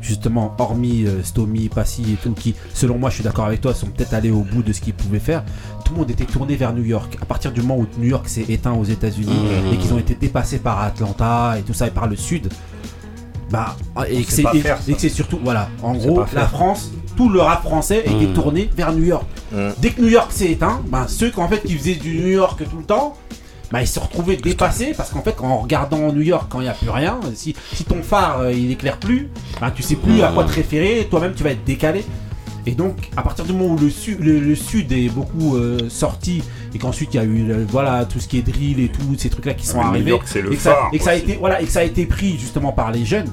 justement, 0.04 0.54
hormis 0.60 1.06
euh, 1.06 1.24
Stomy, 1.24 1.70
Passy 1.70 2.04
et 2.14 2.16
tout, 2.22 2.34
qui, 2.34 2.54
selon 2.74 2.98
moi, 3.00 3.10
je 3.10 3.16
suis 3.16 3.24
d'accord 3.24 3.46
avec 3.46 3.62
toi, 3.62 3.74
sont 3.74 3.88
peut-être 3.88 4.14
allés 4.14 4.32
au 4.32 4.42
bout 4.42 4.62
de 4.62 4.74
ce 4.74 4.82
qu'ils 4.82 4.94
pouvaient 4.94 5.20
faire, 5.20 5.44
tout 5.86 5.94
le 5.94 6.00
monde 6.00 6.12
était 6.12 6.26
tourné 6.26 6.56
vers 6.58 6.74
New 6.74 6.84
York. 6.84 7.18
À 7.22 7.26
partir 7.26 7.52
du 7.54 7.62
moment 7.62 7.78
où 7.78 7.88
New 7.98 8.10
York 8.10 8.28
s'est 8.28 8.46
éteint 8.50 8.74
aux 8.74 8.84
États-Unis 8.84 9.32
Mmh. 9.34 9.74
et 9.74 9.78
qu'ils 9.78 9.94
ont 9.94 9.98
été 9.98 10.14
dépassés 10.16 10.60
par 10.60 10.82
Atlanta 10.82 11.56
et 11.58 11.62
tout 11.62 11.74
ça, 11.74 11.88
et 11.88 11.92
par 11.92 12.08
le 12.08 12.16
Sud, 12.18 12.50
bah, 13.50 13.76
et 14.10 14.24
que 14.24 14.30
sait 14.32 14.38
c'est 14.38 14.44
pas 14.44 14.54
et- 14.88 14.94
que 14.94 15.00
c'est 15.00 15.10
surtout, 15.10 15.40
voilà, 15.44 15.70
en 15.82 15.94
gros, 15.94 16.24
la 16.34 16.48
France, 16.48 16.92
tout 17.16 17.30
le 17.30 17.40
rap 17.40 17.62
français 17.64 18.00
était 18.06 18.28
Mmh. 18.28 18.34
tourné 18.34 18.70
vers 18.76 18.92
New 18.94 19.04
York. 19.06 19.26
Dès 19.80 19.92
que 19.92 20.02
New 20.02 20.08
York 20.10 20.32
s'est 20.32 20.52
éteint, 20.52 20.82
bah, 20.88 21.06
ceux 21.08 21.30
qui, 21.30 21.40
en 21.40 21.48
fait, 21.48 21.64
qui 21.64 21.76
faisaient 21.78 21.96
du 21.96 22.18
New 22.20 22.28
York 22.30 22.62
tout 22.70 22.78
le 22.78 22.84
temps, 22.84 23.16
bah, 23.74 23.82
ils 23.82 23.88
se 23.88 24.00
retrouvaient 24.00 24.38
dépassés 24.38 24.94
parce 24.96 25.10
qu'en 25.10 25.22
fait, 25.24 25.36
en 25.42 25.58
regardant 25.58 26.14
New 26.14 26.22
York, 26.22 26.46
quand 26.50 26.60
il 26.62 26.64
n'y 26.64 26.70
a 26.70 26.74
plus 26.74 26.90
rien, 26.92 27.20
si, 27.34 27.56
si 27.74 27.84
ton 27.84 28.04
phare 28.04 28.42
euh, 28.42 28.54
il 28.54 28.70
éclaire 28.72 28.98
plus, 29.00 29.30
bah, 29.60 29.72
tu 29.76 29.82
sais 29.82 29.96
plus 29.96 30.22
à 30.22 30.28
quoi 30.32 30.44
te 30.46 30.54
référer, 30.54 31.08
toi-même 31.10 31.34
tu 31.34 31.44
vas 31.44 31.50
être 31.50 31.66
décalé. 31.66 32.06
Et 32.66 32.76
donc, 32.76 33.10
à 33.18 33.24
partir 33.24 33.44
du 33.44 33.52
moment 33.52 33.74
où 33.74 33.78
le, 33.78 33.90
su- 33.90 34.16
le, 34.22 34.40
le 34.40 34.56
sud 34.56 34.90
est 34.94 35.10
beaucoup 35.10 35.58
euh, 35.58 35.90
sorti 35.90 36.42
et 36.74 36.78
qu'ensuite 36.78 37.14
il 37.14 37.18
y 37.18 37.20
a 37.20 37.24
eu 37.26 37.52
euh, 37.52 37.66
voilà 37.68 38.06
tout 38.06 38.22
ce 38.22 38.28
qui 38.30 38.38
est 38.38 38.42
drill 38.42 38.80
et 38.80 38.88
tous 38.88 39.18
ces 39.18 39.30
trucs 39.30 39.46
là 39.46 39.54
qui 39.54 39.66
sont 39.68 39.82
Ah, 39.84 39.88
arrivés, 39.88 40.12
York, 40.12 40.24
c'est 40.26 40.42
le 40.42 40.54
et, 40.54 40.56
que 40.56 40.62
ça, 40.62 40.72
phare 40.76 40.90
et 40.94 40.98
que 40.98 41.04
ça 41.04 41.10
a 41.10 41.16
aussi. 41.16 41.24
été 41.24 41.36
voilà 41.36 41.62
et 41.62 41.66
que 41.66 41.72
ça 41.72 41.80
a 41.80 41.84
été 41.84 42.06
pris 42.06 42.38
justement 42.38 42.72
par 42.72 42.92
les 42.92 43.04
jeunes. 43.04 43.28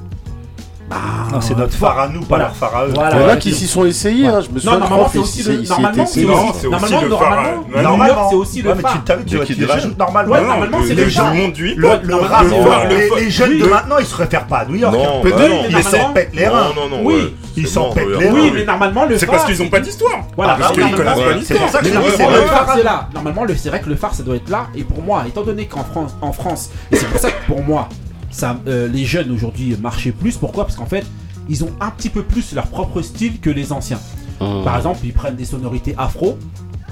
Bah, 0.91 0.97
Non, 1.33 1.41
c'est 1.41 1.57
notre 1.57 1.73
phare 1.75 2.01
à 2.01 2.09
nous, 2.09 2.23
pas 2.23 2.37
leur 2.39 2.55
phare 2.57 2.75
à 2.75 2.85
eux. 2.87 2.91
Voilà. 2.93 3.15
Il 3.17 3.23
y 3.23 3.25
en 3.25 3.29
a 3.29 3.37
qui 3.37 3.55
s'y 3.55 3.69
sont 3.69 3.85
essayés, 3.85 4.27
hein, 4.27 4.41
je 4.41 4.49
me 4.49 4.55
Non, 4.55 4.61
souviens 4.61 4.79
normalement, 4.81 5.05
de 5.07 5.11
c'est 5.13 5.19
aussi 5.21 5.43
le- 5.45 5.63
normalement, 5.63 5.93
c'est 5.95 6.03
aussi- 6.03 6.27
Non, 6.27 6.53
c'est 6.53 6.69
normalement, 6.69 7.01
le 7.03 7.09
phare. 7.17 7.83
normalement, 7.83 8.29
c'est 8.31 8.35
aussi 8.37 8.63
le 8.63 8.69
Ouais, 8.71 8.75
mais 8.75 8.83
tu 8.83 8.89
phare. 8.89 9.03
t'as 9.05 9.17
vu, 9.17 9.25
tu, 9.25 9.65
rajoutes 9.67 9.97
normalement. 9.99 10.33
Ouais, 10.35 10.41
normalement, 10.45 10.79
c'est 10.85 10.95
le 10.95 11.09
gens 11.09 11.23
phare. 11.27 11.35
monde 11.35 11.53
du 11.53 11.75
Le, 11.77 11.89
non, 12.09 12.25
phare, 12.25 12.43
les, 12.89 13.09
le- 13.09 13.17
les 13.21 13.31
jeunes 13.31 13.59
de 13.59 13.67
maintenant, 13.67 13.99
ils 14.01 14.07
se 14.07 14.17
réfèrent 14.17 14.47
pas 14.47 14.59
à 14.59 14.65
New 14.65 14.75
York. 14.75 14.93
Non, 14.93 15.21
Peut-être 15.23 15.37
bah 15.39 15.49
non. 15.49 15.63
ils 15.69 15.77
Mais 15.77 15.83
s'en 15.83 15.91
normalement- 15.93 16.15
pètent 16.15 16.35
les 16.35 16.49
reins. 16.49 16.73
Non, 16.75 16.89
non, 16.89 16.97
non. 16.97 17.03
Oui. 17.05 17.35
Ils 17.57 17.67
C'est 17.69 17.73
s'en 17.75 17.91
pètent 17.93 18.05
regarde. 18.07 18.23
les 18.23 18.29
reins. 18.29 18.35
Oui, 18.35 18.53
mais 18.53 18.65
normalement 18.65 19.05
le 19.05 19.17
C'est 19.19 19.27
phare. 19.27 19.35
parce 19.37 19.47
qu'ils 19.47 19.63
ont 19.63 19.69
pas 19.69 19.81
d'histoire. 19.81 20.11
Voilà, 20.37 20.55
parce 20.59 20.73
qu'ils 20.73 20.81
normalement, 20.83 21.13
connaissent 21.15 21.25
pas 21.29 21.33
l'histoire. 21.39 21.61
c'est 21.71 21.93
normalement, 21.95 22.17
c'est 22.17 22.27
le 22.27 22.47
phare, 22.47 22.73
c'est 22.77 22.83
là. 22.83 23.09
Normalement, 23.15 23.45
le- 23.45 23.57
c'est 23.57 23.69
vrai 23.69 23.81
que 23.81 23.89
le 23.89 23.95
phare, 23.97 24.13
ça 24.15 24.23
doit 24.25 24.35
être 24.37 24.49
là. 24.51 24.67
Et 24.75 24.83
pour 24.83 25.03
moi, 25.05 25.23
étant 25.29 25.43
donné 25.43 25.67
qu'en 25.67 25.85
France, 25.85 26.17
en 26.21 26.33
France, 26.33 26.71
et 26.91 26.97
c'est 26.97 27.07
pour 27.07 27.21
ça 27.21 27.31
que 27.31 27.47
pour 27.47 27.63
moi, 27.63 27.89
ça, 28.31 28.59
euh, 28.69 28.89
les 28.89 29.05
jeunes 29.05 29.31
aujourd'hui 29.31 29.77
marchaient 29.81 30.13
plus. 30.13 30.37
Pourquoi? 30.37 30.65
Parce 30.65 30.77
qu'en 30.77 30.87
fait, 30.87 31.05
ils 31.49 31.65
ont 31.65 31.71
un 31.81 31.91
petit 31.91 32.11
peu 32.11 32.23
plus 32.23 32.55
leur 32.55 32.67
propre 32.69 33.03
style 33.03 33.41
que 33.41 33.51
les 33.51 33.73
anciens. 33.73 34.01
Mmh. 34.41 34.65
Par 34.65 34.77
exemple, 34.77 35.01
ils 35.05 35.13
prennent 35.13 35.37
des 35.37 35.45
sonorités 35.45 35.95
afro 35.99 36.39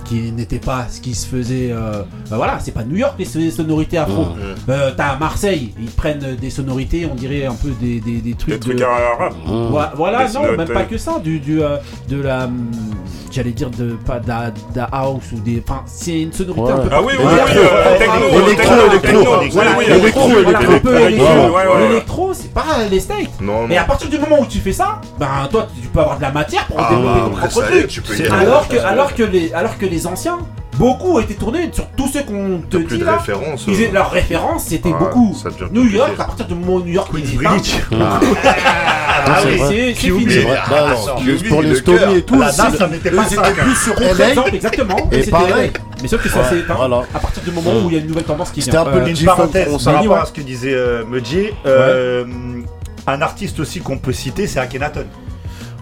qui 0.04 0.32
n'étaient 0.32 0.58
pas 0.58 0.86
ce 0.88 1.00
qui 1.00 1.14
se 1.14 1.26
faisait. 1.26 1.68
euh, 1.70 2.02
bah 2.30 2.36
voilà, 2.36 2.58
c'est 2.60 2.72
pas 2.72 2.82
New 2.84 2.96
York 2.96 3.14
les 3.18 3.24
so- 3.26 3.50
sonorités 3.50 3.98
afro. 3.98 4.24
Mmh. 4.24 4.36
Euh, 4.70 4.90
T'as 4.96 5.08
à 5.08 5.18
Marseille, 5.18 5.74
ils 5.78 5.90
prennent 5.90 6.36
des 6.36 6.50
sonorités, 6.50 7.06
on 7.10 7.14
dirait 7.14 7.44
un 7.44 7.54
peu 7.54 7.70
des, 7.80 8.00
des, 8.00 8.18
des 8.20 8.34
trucs. 8.34 8.54
Des 8.54 8.58
trucs 8.60 8.78
de- 8.78 8.84
arabes. 8.84 9.34
Voi- 9.46 9.92
Voilà, 9.96 10.26
Des 10.26 10.32
non, 10.34 10.56
même 10.56 10.68
pas 10.68 10.84
que 10.84 10.96
ça, 10.98 11.18
du, 11.20 11.40
du, 11.40 11.62
euh, 11.62 11.76
de 12.08 12.20
la. 12.20 12.48
J'allais 13.30 13.52
dire 13.52 13.70
de 13.70 13.92
pas 14.06 14.20
la 14.26 14.52
house 14.92 15.22
ou 15.32 15.38
des. 15.40 15.62
Enfin, 15.66 15.82
c'est 15.86 16.22
une 16.22 16.32
sonorité 16.32 16.62
Ouais. 16.62 16.72
un 16.72 16.78
peu. 16.78 16.88
Ah 16.92 17.02
oui, 17.02 17.12
oui, 17.18 17.24
oui, 17.24 17.38
euh, 17.56 17.98
techno, 17.98 18.28
Électro, 18.46 18.74
techno, 19.00 19.42
électro, 19.42 20.28
électro, 20.38 21.88
électro, 21.90 22.34
c'est 22.34 22.52
pas 22.52 22.64
les. 22.90 22.98
Non, 23.40 23.66
Mais 23.68 23.76
à 23.76 23.84
partir 23.84 24.08
du 24.08 24.18
moment 24.18 24.40
où 24.40 24.46
tu 24.46 24.58
fais 24.58 24.72
ça, 24.72 25.00
ben 25.18 25.48
toi 25.50 25.68
tu 25.80 25.88
peux 25.88 26.00
avoir 26.00 26.16
de 26.16 26.22
la 26.22 26.32
matière 26.32 26.66
pour 26.66 26.76
Ah, 26.80 26.88
développer 26.90 27.20
ton 27.20 27.30
propre 27.36 27.66
truc. 27.68 28.02
Alors 28.30 28.68
que, 28.68 28.76
alors, 28.76 29.14
que 29.14 29.22
les, 29.22 29.52
alors 29.52 29.78
que 29.78 29.86
les 29.86 30.06
anciens, 30.06 30.38
beaucoup 30.78 31.20
étaient 31.20 31.34
tournés 31.34 31.68
sur 31.72 31.86
tous 31.96 32.08
ceux 32.08 32.22
qu'on 32.22 32.60
te 32.70 32.76
dit 32.76 32.98
de 32.98 33.04
là. 33.04 33.16
référence. 33.18 33.64
Ils 33.68 33.74
euh. 33.74 33.86
aient- 33.86 33.92
leur 33.92 34.10
référence 34.10 34.64
c'était 34.66 34.90
Ah, 34.94 34.98
beaucoup 34.98 35.36
New 35.72 35.84
York. 35.84 36.12
À 36.18 36.24
partir 36.24 36.46
du 36.46 36.54
moment 36.54 36.74
où 36.76 36.80
New 36.80 36.92
York 36.94 37.10
Greenwich. 37.12 37.74
ah 38.00 38.20
c'est 39.42 39.48
oui, 39.48 39.56
vrai. 39.56 39.68
c'est 39.68 39.94
fini. 39.94 40.44
Bah, 40.44 40.64
Ah, 40.70 40.94
non, 41.06 41.48
pour 41.48 41.62
les 41.62 41.68
le 41.70 41.74
Stomy 41.76 42.16
et 42.16 42.22
tout, 42.22 42.42
ça 42.50 42.88
n'était 42.88 43.10
eux, 43.10 43.16
pas 43.16 43.24
ils 43.30 43.34
ça. 43.36 43.42
étaient 43.50 43.60
plus 43.60 43.74
sur 43.76 43.94
LA. 44.00 44.46
exactement. 44.54 44.96
Et 45.10 45.18
c'était 45.18 45.30
pareil. 45.30 45.50
vrai. 45.52 45.72
Mais 46.02 46.08
sauf 46.08 46.22
que 46.22 46.28
ça 46.28 46.40
Ouais, 46.42 46.48
s'est 46.48 46.58
éteint 46.60 46.74
voilà. 46.74 47.02
à 47.14 47.18
partir 47.18 47.42
du 47.42 47.50
moment 47.50 47.72
où 47.84 47.88
il 47.90 47.94
y 47.94 47.96
a 47.96 48.00
une 48.00 48.06
nouvelle 48.06 48.22
tendance 48.24 48.50
qui 48.50 48.62
C'était 48.62 48.76
vient. 48.76 48.86
un 48.86 48.90
peu 48.92 48.98
Euh, 49.00 49.06
Une 49.06 49.24
parenthèse 49.24 49.84
par 49.84 49.94
rapport 49.94 50.12
ouais. 50.12 50.18
à 50.20 50.24
ce 50.26 50.32
que 50.32 50.40
disait 50.42 50.74
euh, 50.74 51.04
Mudji. 51.04 51.48
euh, 51.66 52.24
Un 53.06 53.20
artiste 53.22 53.58
aussi 53.60 53.80
qu'on 53.80 53.98
peut 53.98 54.12
citer, 54.12 54.46
c'est 54.46 54.60
Akhenaton. 54.60 55.04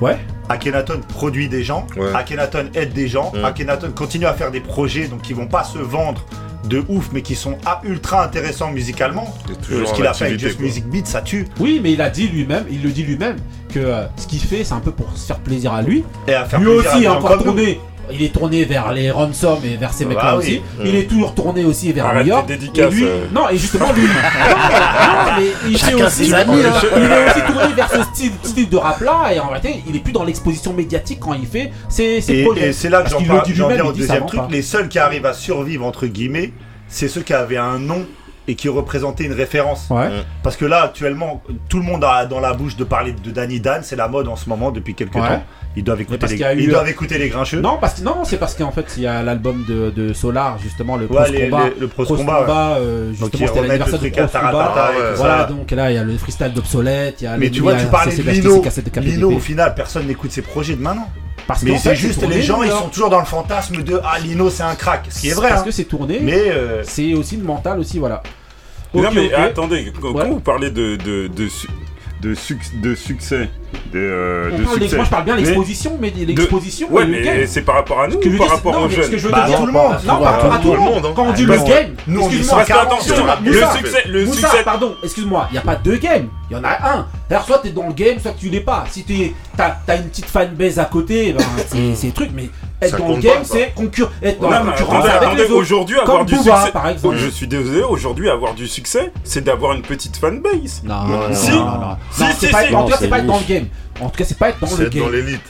Ouais. 0.00 0.16
Akhenaton 0.48 1.00
produit 1.08 1.48
des 1.48 1.62
gens, 1.64 1.86
Ouais. 1.96 2.14
Akhenaton 2.14 2.66
aide 2.74 2.92
des 2.92 3.08
gens, 3.08 3.32
Mm. 3.34 3.44
Akhenaton 3.44 3.90
continue 3.92 4.26
à 4.26 4.34
faire 4.34 4.50
des 4.50 4.60
projets 4.60 5.08
donc 5.08 5.22
qui 5.22 5.32
vont 5.32 5.46
pas 5.46 5.64
se 5.64 5.78
vendre 5.78 6.24
de 6.64 6.82
ouf 6.88 7.10
mais 7.12 7.22
qui 7.22 7.36
sont 7.36 7.58
ultra 7.84 8.24
intéressants 8.24 8.72
musicalement. 8.72 9.32
Euh, 9.70 9.84
ce 9.84 9.90
en 9.90 9.94
qu'il 9.94 10.06
a 10.06 10.12
fait 10.14 10.26
avec 10.26 10.40
Just 10.40 10.56
quoi. 10.56 10.66
Music 10.66 10.86
Beat, 10.86 11.06
ça 11.06 11.20
tue. 11.20 11.46
Oui, 11.60 11.80
mais 11.82 11.92
il 11.92 12.00
a 12.00 12.10
dit 12.10 12.26
lui-même, 12.28 12.64
il 12.70 12.82
le 12.82 12.90
dit 12.90 13.04
lui-même, 13.04 13.36
que 13.72 13.78
euh, 13.78 14.06
ce 14.16 14.26
qu'il 14.26 14.40
fait, 14.40 14.64
c'est 14.64 14.74
un 14.74 14.80
peu 14.80 14.90
pour 14.90 15.06
se 15.16 15.26
faire 15.26 15.38
plaisir 15.38 15.72
à 15.72 15.82
lui. 15.82 16.04
Et 16.26 16.34
à 16.34 16.44
faire 16.44 16.58
lui 16.60 16.66
plaisir 16.66 16.90
aussi 16.90 16.98
des 16.98 17.04
est 17.04 17.08
gens 17.08 17.18
encore 17.18 17.42
tourné. 17.42 17.80
Il 18.12 18.22
est 18.22 18.32
tourné 18.32 18.64
vers 18.64 18.92
les 18.92 19.10
ransom 19.10 19.58
et 19.64 19.76
vers 19.76 19.92
ces 19.92 20.04
Bah 20.04 20.10
mecs-là 20.10 20.36
oui. 20.36 20.38
aussi. 20.38 20.58
Mm. 20.58 20.86
Il 20.86 20.94
est 20.96 21.04
toujours 21.08 21.34
tourné 21.34 21.64
aussi 21.64 21.92
vers 21.92 22.06
Arrête 22.06 22.22
New 22.24 22.28
York. 22.28 22.50
et 22.50 22.56
lui, 22.90 23.04
euh. 23.04 23.26
non, 23.32 23.48
et 23.48 23.56
justement 23.58 23.92
lui. 23.92 24.02
non, 24.02 24.08
non, 24.10 25.32
mais 25.38 25.46
il 25.68 25.76
Chacun 25.78 26.06
aussi. 26.06 26.26
ses 26.26 26.34
amis, 26.34 26.54
hein. 26.64 26.72
Il 26.96 27.02
est 27.02 27.26
aussi 27.30 27.40
tourné 27.52 27.74
vers 27.74 27.90
ce 27.90 28.02
style, 28.02 28.32
style 28.42 28.68
de 28.68 28.76
rap 28.76 29.00
là. 29.00 29.32
Et 29.34 29.40
en 29.40 29.48
réalité, 29.48 29.82
il 29.88 29.96
est 29.96 30.00
plus 30.00 30.12
dans 30.12 30.24
l'exposition 30.24 30.72
médiatique 30.72 31.18
quand 31.20 31.34
il 31.34 31.46
fait 31.46 31.72
ses, 31.88 32.20
ses 32.20 32.40
Et, 32.40 32.44
projets. 32.44 32.68
et 32.68 32.72
c'est 32.72 32.88
là 32.90 33.02
que 33.02 33.10
j'en 33.10 33.18
viens 33.18 33.84
au 33.84 33.92
deuxième 33.92 34.26
truc. 34.26 34.40
pas. 34.40 34.48
Les 34.50 34.62
seuls 34.62 34.88
qui 34.88 34.98
arrivent 34.98 35.26
à 35.26 35.32
survivre, 35.32 35.84
entre 35.84 36.06
guillemets, 36.06 36.52
c'est 36.88 37.08
ceux 37.08 37.22
qui 37.22 37.32
avaient 37.34 37.56
un 37.56 37.78
nom 37.78 38.06
et 38.48 38.54
qui 38.54 38.68
représentait 38.68 39.24
une 39.24 39.32
référence. 39.32 39.86
Ouais. 39.90 40.08
Parce 40.42 40.56
que 40.56 40.64
là, 40.64 40.82
actuellement, 40.84 41.42
tout 41.68 41.78
le 41.78 41.84
monde 41.84 42.04
a 42.04 42.26
dans 42.26 42.40
la 42.40 42.52
bouche 42.54 42.76
de 42.76 42.84
parler 42.84 43.12
de 43.12 43.30
Danny 43.30 43.60
Dan, 43.60 43.80
c'est 43.82 43.96
la 43.96 44.08
mode 44.08 44.28
en 44.28 44.36
ce 44.36 44.48
moment 44.48 44.70
depuis 44.70 44.94
quelques 44.94 45.14
Ouais. 45.16 45.20
temps. 45.28 45.42
Ils 45.78 45.84
doivent 45.84 46.00
écouter, 46.00 46.26
les, 46.26 46.36
eu- 46.40 46.46
ils 46.60 46.68
doivent 46.70 46.88
écouter 46.88 47.18
les 47.18 47.28
grincheux. 47.28 47.60
Non, 47.60 47.76
parce 47.78 47.94
que 48.00 48.02
non, 48.04 48.24
c'est 48.24 48.38
parce 48.38 48.54
qu'en 48.54 48.70
fait, 48.70 48.86
il 48.96 49.02
y 49.02 49.06
a 49.06 49.22
l'album 49.22 49.62
de, 49.68 49.90
de 49.90 50.14
Solar, 50.14 50.58
justement, 50.58 50.96
le 50.96 51.04
Ouais, 51.06 51.22
Pros 51.24 51.32
les- 51.32 51.50
Combat. 51.50 51.64
les- 51.74 51.80
le 51.80 51.86
Pros 51.88 52.04
Pros 52.04 52.16
Combat, 52.16 52.40
Combat, 52.40 52.76
euh, 52.78 53.08
Donc, 53.08 53.16
justement, 53.32 53.46
c'était 53.48 53.60
l'anniversaire 53.66 54.00
le 54.02 54.08
du 54.08 54.10
Pros 54.12 54.26
Combat. 54.26 54.72
Tout 55.12 55.16
Voilà, 55.16 55.38
ça. 55.40 55.44
donc 55.52 55.70
là, 55.72 55.90
il 55.90 55.94
y 55.96 55.98
a 55.98 56.04
le 56.04 56.16
freestyle 56.16 56.52
d'obsolète, 56.54 57.20
il 57.20 57.24
y 57.24 57.26
a 57.26 57.36
Mais 57.36 57.46
le- 57.46 57.50
tu 57.50 57.60
vois, 57.60 57.74
tu 57.74 57.84
parlais 57.86 58.16
de 58.16 58.22
Lino. 58.22 58.62
Lino, 59.02 59.32
au 59.32 59.38
final, 59.38 59.74
personne 59.74 60.06
n'écoute 60.06 60.30
ses 60.30 60.40
projets 60.42 60.76
de 60.76 60.80
maintenant. 60.82 61.10
Parce 61.46 61.62
mais 61.62 61.78
c'est 61.78 61.94
juste, 61.94 62.20
tourné, 62.20 62.36
les 62.36 62.42
gens, 62.42 62.62
ils 62.64 62.70
sont 62.72 62.88
toujours 62.88 63.08
dans 63.10 63.20
le 63.20 63.24
fantasme 63.24 63.82
de 63.82 64.00
Ah, 64.04 64.18
Lino, 64.18 64.50
c'est 64.50 64.64
un 64.64 64.74
crack. 64.74 65.06
Ce 65.10 65.20
qui 65.20 65.28
est 65.28 65.34
vrai. 65.34 65.48
Parce 65.50 65.60
hein. 65.60 65.64
que 65.64 65.70
c'est 65.70 65.84
tourné. 65.84 66.18
Mais 66.20 66.50
euh, 66.50 66.82
c'est 66.82 67.14
aussi 67.14 67.36
le 67.36 67.44
mental 67.44 67.78
aussi, 67.78 67.98
voilà. 67.98 68.22
Non, 68.94 69.10
mais 69.14 69.32
attendez, 69.32 69.92
quand, 70.00 70.12
Ouais. 70.12 70.28
vous 70.28 70.40
parlez 70.40 70.70
de, 70.70 70.96
de, 70.96 71.28
de, 71.28 71.48
su- 71.48 71.68
de, 72.22 72.34
suc- 72.34 72.80
de 72.80 72.94
succès, 72.94 73.48
de, 73.92 73.98
euh, 73.98 74.50
On 74.52 74.58
de 74.58 74.62
parle 74.64 74.74
des- 74.76 74.82
succès. 74.84 74.96
moi, 74.96 75.04
je 75.04 75.10
parle 75.10 75.24
bien 75.24 75.36
l'exposition, 75.36 75.98
mais 76.00 76.12
l'exposition, 76.16 76.88
Ouais, 76.90 77.04
le 77.04 77.10
mais 77.10 77.22
game. 77.22 77.36
c'est 77.46 77.62
par 77.62 77.76
rapport 77.76 78.00
à 78.00 78.06
nous 78.08 78.14
Ce 78.14 78.18
que 78.18 78.30
je 78.30 78.34
ou 78.34 78.38
par 78.38 78.48
rapport 78.50 78.72
non, 78.72 78.78
aux 78.84 78.88
mais 78.88 78.94
jeunes 78.94 79.04
ce 79.04 79.10
que 79.10 79.18
je 79.18 79.26
veux 79.26 79.32
Bah, 79.32 79.46
dire, 79.46 79.58
tout 79.58 79.66
le 79.66 79.72
monde. 79.72 79.96
non, 80.06 80.18
pas 80.18 80.30
à 80.54 80.58
tout 80.58 80.72
le 80.72 80.78
monde. 80.78 81.12
Quand 81.14 81.24
on 81.26 81.32
dit 81.32 81.44
le 81.44 81.54
Parce 81.54 81.64
que- 81.64 81.68
game, 81.70 81.94
nous, 82.06 82.20
on 82.22 82.28
dit 82.28 82.40
attention, 82.50 83.14
Moussa, 83.16 83.38
le 83.42 83.52
succès, 83.78 84.02
le 84.08 84.24
Moussa, 84.26 84.48
succès, 84.48 84.62
pardon, 84.64 84.94
excuse-moi, 85.02 85.46
il 85.50 85.52
n'y 85.54 85.58
a 85.58 85.62
pas 85.62 85.76
deux 85.76 85.96
games, 85.96 86.28
il 86.50 86.56
y 86.56 86.60
en 86.60 86.64
a 86.64 86.70
un. 86.96 87.06
Alors, 87.30 87.44
soit 87.44 87.58
tu 87.58 87.68
es 87.68 87.70
dans 87.72 87.86
le 87.88 87.92
game, 87.92 88.18
soit 88.20 88.34
tu 88.38 88.48
l'es 88.48 88.60
pas. 88.60 88.84
Si 88.90 89.04
tu 89.04 89.34
as, 89.58 89.96
une 89.96 90.04
petite 90.08 90.26
fanbase 90.26 90.78
à 90.78 90.84
côté, 90.84 91.32
ben, 91.32 91.44
c'est 91.68 91.94
c'est 91.94 92.14
truc, 92.14 92.30
mais 92.34 92.48
être 92.80 92.90
Ça 92.92 92.98
dans 92.98 93.08
le 93.08 93.16
game, 93.16 93.38
pas, 93.38 93.44
c'est 93.44 93.72
concur 93.74 94.10
être 94.22 94.38
dans 94.40 94.48
Non, 94.48 94.52
la 94.52 94.62
mais 94.64 94.70
concurrence 94.72 94.94
attendez, 94.96 95.08
avec 95.10 95.22
attendez, 95.22 95.42
les 95.42 95.50
autres. 95.50 95.60
aujourd'hui 95.60 95.96
Comme 95.96 96.08
avoir 96.10 96.24
du 96.24 96.34
Booba, 96.36 96.56
succès, 96.56 96.72
par 96.72 96.88
exemple. 96.88 97.16
je 97.16 97.28
suis 97.28 97.46
désolé, 97.48 97.82
aujourd'hui 97.82 98.30
avoir 98.30 98.54
du 98.54 98.68
succès, 98.68 99.12
c'est 99.24 99.42
d'avoir 99.42 99.72
une 99.72 99.82
petite 99.82 100.16
fanbase. 100.18 100.82
Non, 100.84 101.02
non, 101.04 101.20
si, 101.32 101.50
non, 101.50 101.56
non, 101.56 101.64
non. 101.64 101.96
si, 102.12 102.22
Non, 102.22 102.28
si, 102.30 102.36
c'est 102.46 102.50
pas- 102.50 102.66
si. 102.66 102.74
En 102.74 102.84
tout 102.84 102.90
cas, 102.90 102.96
c'est 103.00 103.08
pas 103.08 103.18
être 103.18 103.26
dans 103.26 103.38
le 103.38 103.44
game. 103.48 103.65
En 104.00 104.08
tout 104.08 104.18
cas, 104.18 104.24
c'est 104.24 104.38
pas 104.38 104.50
être 104.50 104.58
dans 104.60 104.76
le 104.76 104.88
game. 104.88 105.04
dans 105.04 105.10
l'élite. 105.10 105.40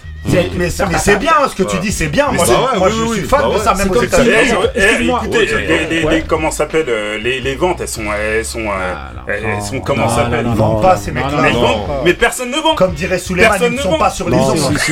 Mais, 0.56 0.70
ça, 0.70 0.86
mais 0.86 0.94
ça, 0.94 0.98
c'est 0.98 1.12
ça. 1.12 1.18
bien 1.18 1.32
ce 1.48 1.54
que 1.54 1.62
tu 1.62 1.78
dis, 1.78 1.92
c'est 1.92 2.08
bien. 2.08 2.26
Mais 2.32 2.38
Moi, 2.38 2.90
je- 2.90 3.12
suis 3.14 3.22
fan 3.28 3.48
de 3.52 3.58
ça, 3.58 3.74
même 3.74 3.90
comme 3.90 4.02
États-Unis. 4.04 4.30
Eh, 4.34 4.78
eh, 4.78 4.82
Excuse-moi. 4.82 5.20
écoutez, 5.22 5.46
les, 5.46 5.86
les- 6.00 6.04
Ouais. 6.04 6.14
les- 6.16 6.22
comment 6.22 6.50
ça 6.50 6.56
s'appelle 6.58 6.86
euh, 6.88 7.16
les, 7.18 7.38
les 7.40 7.54
ventes, 7.54 7.80
elles 7.80 7.86
sont, 7.86 8.02
elles 8.12 8.44
sont, 8.44 8.58
euh, 8.68 8.94
elles 9.28 9.62
sont 9.62 9.78
comment 9.80 10.02
non, 10.02 10.08
ça 10.08 10.24
s'appelle 10.24 10.46
Ils 10.48 10.56
vendent 10.56 10.82
pas 10.82 10.96
ces 10.96 11.12
mecs-là. 11.12 11.42
mais, 12.04 12.14
personne 12.14 12.50
ne 12.50 12.56
vend. 12.56 12.74
Comme 12.74 12.92
dirait 12.94 13.18
Personne 13.18 13.72
ils 13.72 13.76
ne 13.76 13.80
sont 13.82 13.90
vend. 13.92 13.98
pas 13.98 14.10
sur 14.10 14.28
les 14.28 14.36
ondes. 14.36 14.58
ce 14.78 14.86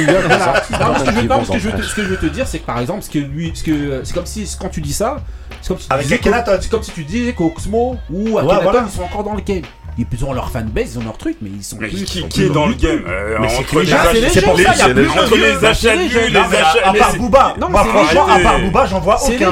que 1.94 2.02
je 2.02 2.08
veux- 2.08 2.16
te- 2.16 2.26
dire, 2.26 2.46
c'est 2.46 2.60
que 2.60 2.66
par 2.66 2.78
exemple, 2.78 3.02
ce 3.02 3.10
que 3.10 3.18
lui, 3.18 3.50
ce 3.54 3.62
que 3.64 4.00
c'est 4.04 4.14
comme 4.14 4.26
si 4.26 4.48
quand 4.60 4.68
tu 4.68 4.80
dis 4.80 4.92
ça, 4.92 5.16
c'est 5.60 5.68
comme 5.68 5.78
si 5.78 5.88
tu 5.88 5.92
Avec 5.92 6.04
disais 6.06 6.14
Akhenaton. 6.20 6.52
qu'au- 6.52 6.58
c'est 6.62 6.70
comme 6.70 6.82
si 6.82 6.92
tu 6.92 7.04
disais 7.04 7.32
qu'Oxmo 7.32 7.96
ou 8.10 8.38
Akhenaton 8.38 8.62
voilà. 8.62 8.84
ils 8.86 8.92
sont 8.96 9.02
encore 9.02 9.24
dans 9.24 9.34
le 9.34 9.40
game. 9.42 9.62
Ils 9.96 10.24
ont 10.24 10.32
leur 10.32 10.50
fanbase, 10.50 10.94
ils 10.94 10.98
ont 10.98 11.04
leur 11.04 11.16
truc, 11.16 11.36
mais 11.40 11.50
ils 11.56 11.62
sont 11.62 11.76
Mais 11.80 11.86
plus. 11.88 12.02
qui, 12.04 12.18
ils 12.20 12.28
qui 12.28 12.42
est 12.42 12.46
sont 12.48 12.52
dans 12.52 12.66
le 12.66 12.74
game 12.74 13.00
euh, 13.06 13.36
Mais 13.40 13.48
c'est 13.48 13.58
entre 13.58 13.80
les 13.80 14.42
pour 14.42 14.58
ça, 14.58 14.72
il 14.74 14.78
y 14.78 14.82
a 14.82 14.88
les- 14.88 14.94
plus 14.94 15.10
entre 15.10 15.36
les 15.36 15.64
achats 15.64 15.94
les 15.94 16.36
achats. 16.36 16.78
à 16.84 16.92
part 16.94 17.14
Booba, 17.16 17.54
Non, 17.60 17.68
moi 17.68 17.82
mais 17.84 17.90
c'est 17.92 17.98
franchement, 17.98 18.26
les 18.26 18.32
à 18.32 18.50
part 18.50 18.58
Booba, 18.60 18.86
j'en 18.86 19.00
vois 19.00 19.18
aucun. 19.22 19.50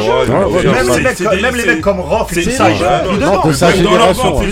Même 1.42 1.56
les 1.56 1.64
mecs 1.66 1.80
comme- 1.80 2.00
Rof 2.00 2.36
et 2.36 2.42
ça, 2.50 2.70
ils 2.70 2.78
sont 2.78 2.84
dans 3.82 3.96
leur 3.96 4.14
c'est. 4.16 4.50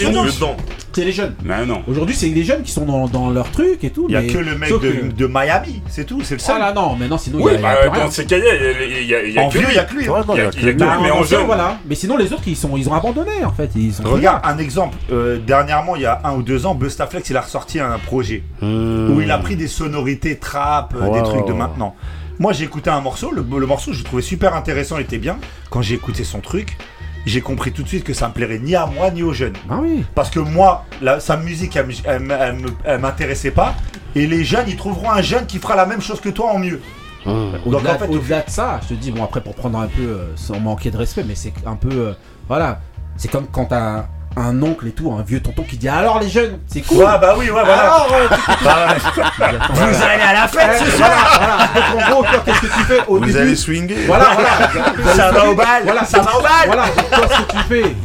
C'est 0.93 1.05
les 1.05 1.13
jeunes. 1.13 1.35
Mais 1.45 1.65
non. 1.67 1.83
Aujourd'hui, 1.87 2.15
c'est 2.17 2.27
les 2.29 2.43
jeunes 2.43 2.63
qui 2.63 2.73
sont 2.73 2.85
dans, 2.85 3.07
dans 3.07 3.31
leur 3.31 3.51
truc 3.51 3.85
et 3.85 3.91
tout. 3.91 4.07
Il 4.09 4.13
y 4.15 4.17
a 4.17 4.23
mais- 4.23 4.27
que 4.27 4.39
le 4.39 4.59
mec 4.59 4.71
de, 4.71 4.77
que- 4.79 5.13
de 5.13 5.27
Miami, 5.27 5.83
c'est 5.89 6.05
tout, 6.05 6.21
c'est 6.25 6.35
le 6.35 6.41
Ah 6.43 6.47
seul. 6.47 6.59
là, 6.59 6.73
non, 6.73 6.97
mais 6.99 7.07
non, 7.07 7.17
sinon, 7.17 7.39
il 7.39 7.45
Oui, 7.45 7.53
y 7.53 7.55
a- 7.55 7.59
il 7.59 7.63
y 7.63 7.67
a 7.67 7.77
plus 7.77 7.89
rien. 7.91 8.05
dans 8.07 8.11
ces 8.11 8.25
cas-là, 8.25 8.45
il 8.55 8.61
y 8.63 8.67
a- 8.67 9.01
il 9.01 9.07
y 9.07 9.15
a- 9.15 9.23
il 9.25 9.33
y 9.35 9.39
a 9.39 9.43
En 9.43 9.49
que 9.49 9.59
vieux, 9.59 9.63
il 9.63 9.69
lui. 9.69 9.77
y 9.77 9.79
a 9.79 9.85
que 9.85 9.95
lui. 9.95 10.09
hein. 10.09 10.25
Y 10.29 10.31
a- 10.33 10.35
y 10.37 10.69
a 10.71 10.73
Bah, 10.75 10.99
mais 11.03 11.11
en 11.11 11.17
en 11.17 11.21
ancien, 11.21 11.39
jeune. 11.39 11.47
voilà. 11.47 11.79
Mais 11.89 11.95
sinon, 11.95 12.17
les 12.17 12.33
autres, 12.33 12.43
ils, 12.47 12.57
sont, 12.57 12.77
ils 12.77 12.89
ont 12.89 12.95
abandonné 12.95 13.45
en 13.45 13.53
fait. 13.53 13.71
Ils 13.77 13.93
Regarde 14.03 14.41
un 14.45 14.59
exemple. 14.59 14.97
euh, 15.13 15.39
dernièrement, 15.39 15.95
il 15.97 16.03
y 16.03 16.07
a 16.07 16.21
un 16.25 16.35
ou 16.35 16.43
deux 16.43 16.67
ans, 16.67 16.75
Bustaflex, 16.75 17.31
il 17.31 17.37
a 17.37 17.41
ressorti 17.43 17.79
un 17.79 17.99
projet 17.99 18.43
où 18.63 19.21
il 19.21 19.31
a 19.31 19.39
pris 19.39 19.57
des 19.57 19.69
sonorités 19.69 20.39
trap, 20.39 20.95
euh, 21.01 21.13
des 21.13 21.23
trucs 21.23 21.47
de 21.47 21.53
maintenant. 21.53 21.95
Moi, 22.41 22.53
j'ai 22.55 22.65
écouté 22.65 22.89
un 22.91 23.01
morceau. 23.03 23.31
Le, 23.33 23.45
le 23.59 23.67
morceau, 23.67 23.93
je 23.93 23.99
le 23.99 24.05
trouvais 24.05 24.23
super 24.23 24.55
intéressant, 24.57 24.97
il 24.97 25.03
était 25.03 25.19
bien. 25.19 25.37
Quand 25.69 25.83
j'ai 25.83 25.95
écouté 25.95 26.25
son 26.25 26.41
truc, 26.41 26.79
j'ai 27.27 27.41
compris 27.41 27.73
tout 27.73 27.83
de 27.83 27.89
suite 27.89 28.05
que 28.05 28.15
ça 28.15 28.29
me 28.29 28.33
plairait 28.33 28.59
ni 28.59 28.75
à 28.75 28.87
moi 28.87 29.11
ni 29.11 29.23
aux 29.23 29.33
jeunes. 29.33 29.57
Ah 29.69 29.79
oui. 29.81 30.05
Parce 30.15 30.31
que 30.31 30.41
moi, 30.41 30.85
la- 31.03 31.21
sa 31.21 31.37
musique, 31.37 31.77
elle, 31.77 32.99
m'intéressait 33.01 33.51
pas. 33.51 33.75
Et 34.15 34.27
les 34.27 34.45
jeunes, 34.45 34.67
ils 34.69 34.77
trouveront 34.77 35.11
un 35.11 35.23
jeune 35.23 35.47
qui 35.47 35.59
fera 35.59 35.77
la 35.77 35.87
même 35.87 36.01
chose 36.01 36.21
que 36.21 36.29
toi 36.31 36.51
en 36.53 36.59
mieux. 36.59 36.81
Donc 37.27 37.67
Au-delà 37.67 37.95
en 37.95 37.99
fait, 37.99 38.09
au-delà 38.09 38.41
de 38.41 38.51
ça, 38.51 38.81
je 38.83 38.89
te 38.89 38.95
dis, 38.95 39.11
bon, 39.13 39.23
après, 39.25 39.43
pour 39.43 39.55
prendre 39.55 39.79
un 39.79 39.87
peu, 39.89 40.03
euh, 40.03 40.33
sans 40.37 40.59
manquer 40.59 40.91
de 40.91 40.97
respect, 40.97 41.25
mais 41.27 41.35
c'est 41.35 41.53
un 41.67 41.77
peu. 41.77 41.91
euh, 41.93 42.13
voilà. 42.49 42.81
C'est 43.17 43.31
comme 43.31 43.47
quand 43.47 43.67
t'as 43.67 44.07
un 44.37 44.63
oncle 44.63 44.87
et 44.87 44.93
tout, 44.93 45.13
un 45.13 45.23
vieux 45.23 45.41
tonton 45.41 45.65
qui 45.69 45.77
dit 45.77 45.89
Alors 45.89 46.21
les 46.21 46.29
jeunes, 46.29 46.59
c'est 46.69 46.81
cool. 46.83 46.99
Ouais, 46.99 47.19
bah 47.21 47.35
oui, 47.37 47.47
ouais, 47.47 47.51
voilà. 47.51 47.81
Alors, 47.83 48.09
euh, 48.13 48.29
Bah 48.65 48.87
ouais. 48.89 49.57
Vous 49.73 50.03
allez 50.05 50.23
à 50.23 50.33
la 50.33 50.49
fête 50.49 50.83
ce 50.85 50.91
soir 50.97 51.11
voilà. 51.37 51.57
Donc, 51.75 52.07
en 52.07 52.11
gros, 52.11 52.23
toi, 52.23 52.43
qu'est-ce 52.45 52.61
que 52.61 52.67
tu 52.67 52.85
fais 52.85 53.01
au 53.09 53.19
Vous 53.19 53.25
début 53.27 53.39
allez 53.39 53.57
swinger. 53.57 53.97
Voilà, 54.07 54.29
voilà. 54.99 55.15
Ça 55.17 55.31
va 55.33 55.49
au 55.51 55.55
bal, 55.55 55.83
Voilà, 55.85 56.05
ça 56.05 56.21
va 56.21 56.37
au 56.39 56.43
bal. 56.43 56.51
Voilà, 56.67 56.85
toi, 56.89 57.29
ce 57.29 57.43
que 57.43 57.51
tu 57.53 57.59
fais, 57.69 57.97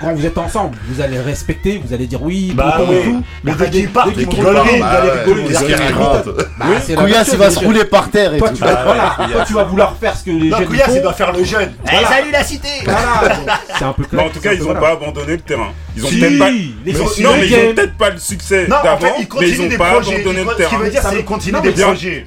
quand 0.00 0.14
vous 0.14 0.24
êtes 0.26 0.38
ensemble, 0.38 0.76
vous 0.88 1.00
allez 1.00 1.18
respecter, 1.20 1.82
vous 1.84 1.92
allez 1.92 2.06
dire 2.06 2.22
oui, 2.22 2.52
Bah 2.54 2.78
oui. 2.88 2.94
et 2.96 3.02
tout. 3.04 3.22
Mais 3.42 3.52
dès 3.52 3.70
qu'il 3.70 3.88
part, 3.90 4.06
dès 4.06 4.22
ils 4.22 4.28
qu'il 4.28 4.42
vont 4.42 4.52
tourne 4.52 4.56
rigoler, 4.58 4.78
pas, 4.80 5.00
ils 5.26 5.34
vous 5.34 5.34
allez 5.34 5.34
rigoler, 5.34 5.42
rigoler, 5.42 5.74
rigoler. 5.74 5.84
rigoler. 5.86 6.44
Bah, 6.58 6.66
c'est 6.84 6.94
la 6.94 7.02
Couillasse, 7.02 7.28
il 7.32 7.38
va 7.38 7.48
les 7.48 7.54
se 7.54 7.58
rouler 7.58 7.84
par 7.84 8.08
terre 8.10 8.34
et 8.34 8.38
Toi, 8.38 8.48
tout. 8.50 8.54
tu 8.56 8.60
vas, 8.62 8.84
voilà, 8.84 9.16
toi, 9.32 9.44
tu 9.46 9.52
vas 9.52 9.64
vouloir 9.64 9.96
faire 10.00 10.16
ce 10.16 10.24
que 10.24 10.30
les 10.30 10.50
jeunes 10.50 10.66
Couillasse, 10.66 10.92
il 10.94 11.02
doit 11.02 11.12
faire 11.12 11.32
le 11.32 11.42
jeune. 11.44 11.72
Eh, 11.92 12.04
salut 12.06 12.30
la 12.30 12.44
cité 12.44 12.68
Voilà, 12.84 13.36
c'est 13.78 13.84
un 13.84 13.92
peu 13.92 14.04
Mais 14.12 14.22
en 14.22 14.28
tout 14.30 14.40
cas, 14.40 14.52
ils 14.52 14.62
n'ont 14.62 14.74
pas 14.74 14.92
abandonné 14.92 15.32
le 15.32 15.40
terrain. 15.40 15.55
Ils 15.96 16.04
ont 16.04 16.08
Si, 16.08 16.18
peut-être 16.20 16.38
pas. 16.38 16.50
les 16.50 16.70
Mais- 16.84 16.92
gens- 16.92 16.98
non, 17.20 17.32
le 17.32 17.40
mais 17.40 17.46
ils 17.48 17.54
ont 17.54 17.74
peut-être 17.74 17.96
pas 17.96 18.10
le 18.10 18.18
succès 18.18 18.66
en 18.66 18.82
d'avant, 18.82 18.98
fait, 19.00 19.12
ils 19.20 19.28
mais 19.40 19.48
ils 19.48 19.60
ont 19.62 19.66
des 19.66 19.78
pas 19.78 19.90
projets. 19.92 20.14
abandonné 20.16 20.40
le 20.44 20.46
Ce 20.46 20.50
qui 20.52 20.56
terrain. 20.58 20.78
veut 20.78 20.90
dire, 20.90 21.02
Ça 21.02 21.08
c'est 21.08 21.14
veut- 21.14 21.20
qu'ils 21.22 21.26
continuent 21.26 21.60
des 21.62 21.68
mais 21.68 21.74
bien- 21.74 21.86
projets. 21.86 22.26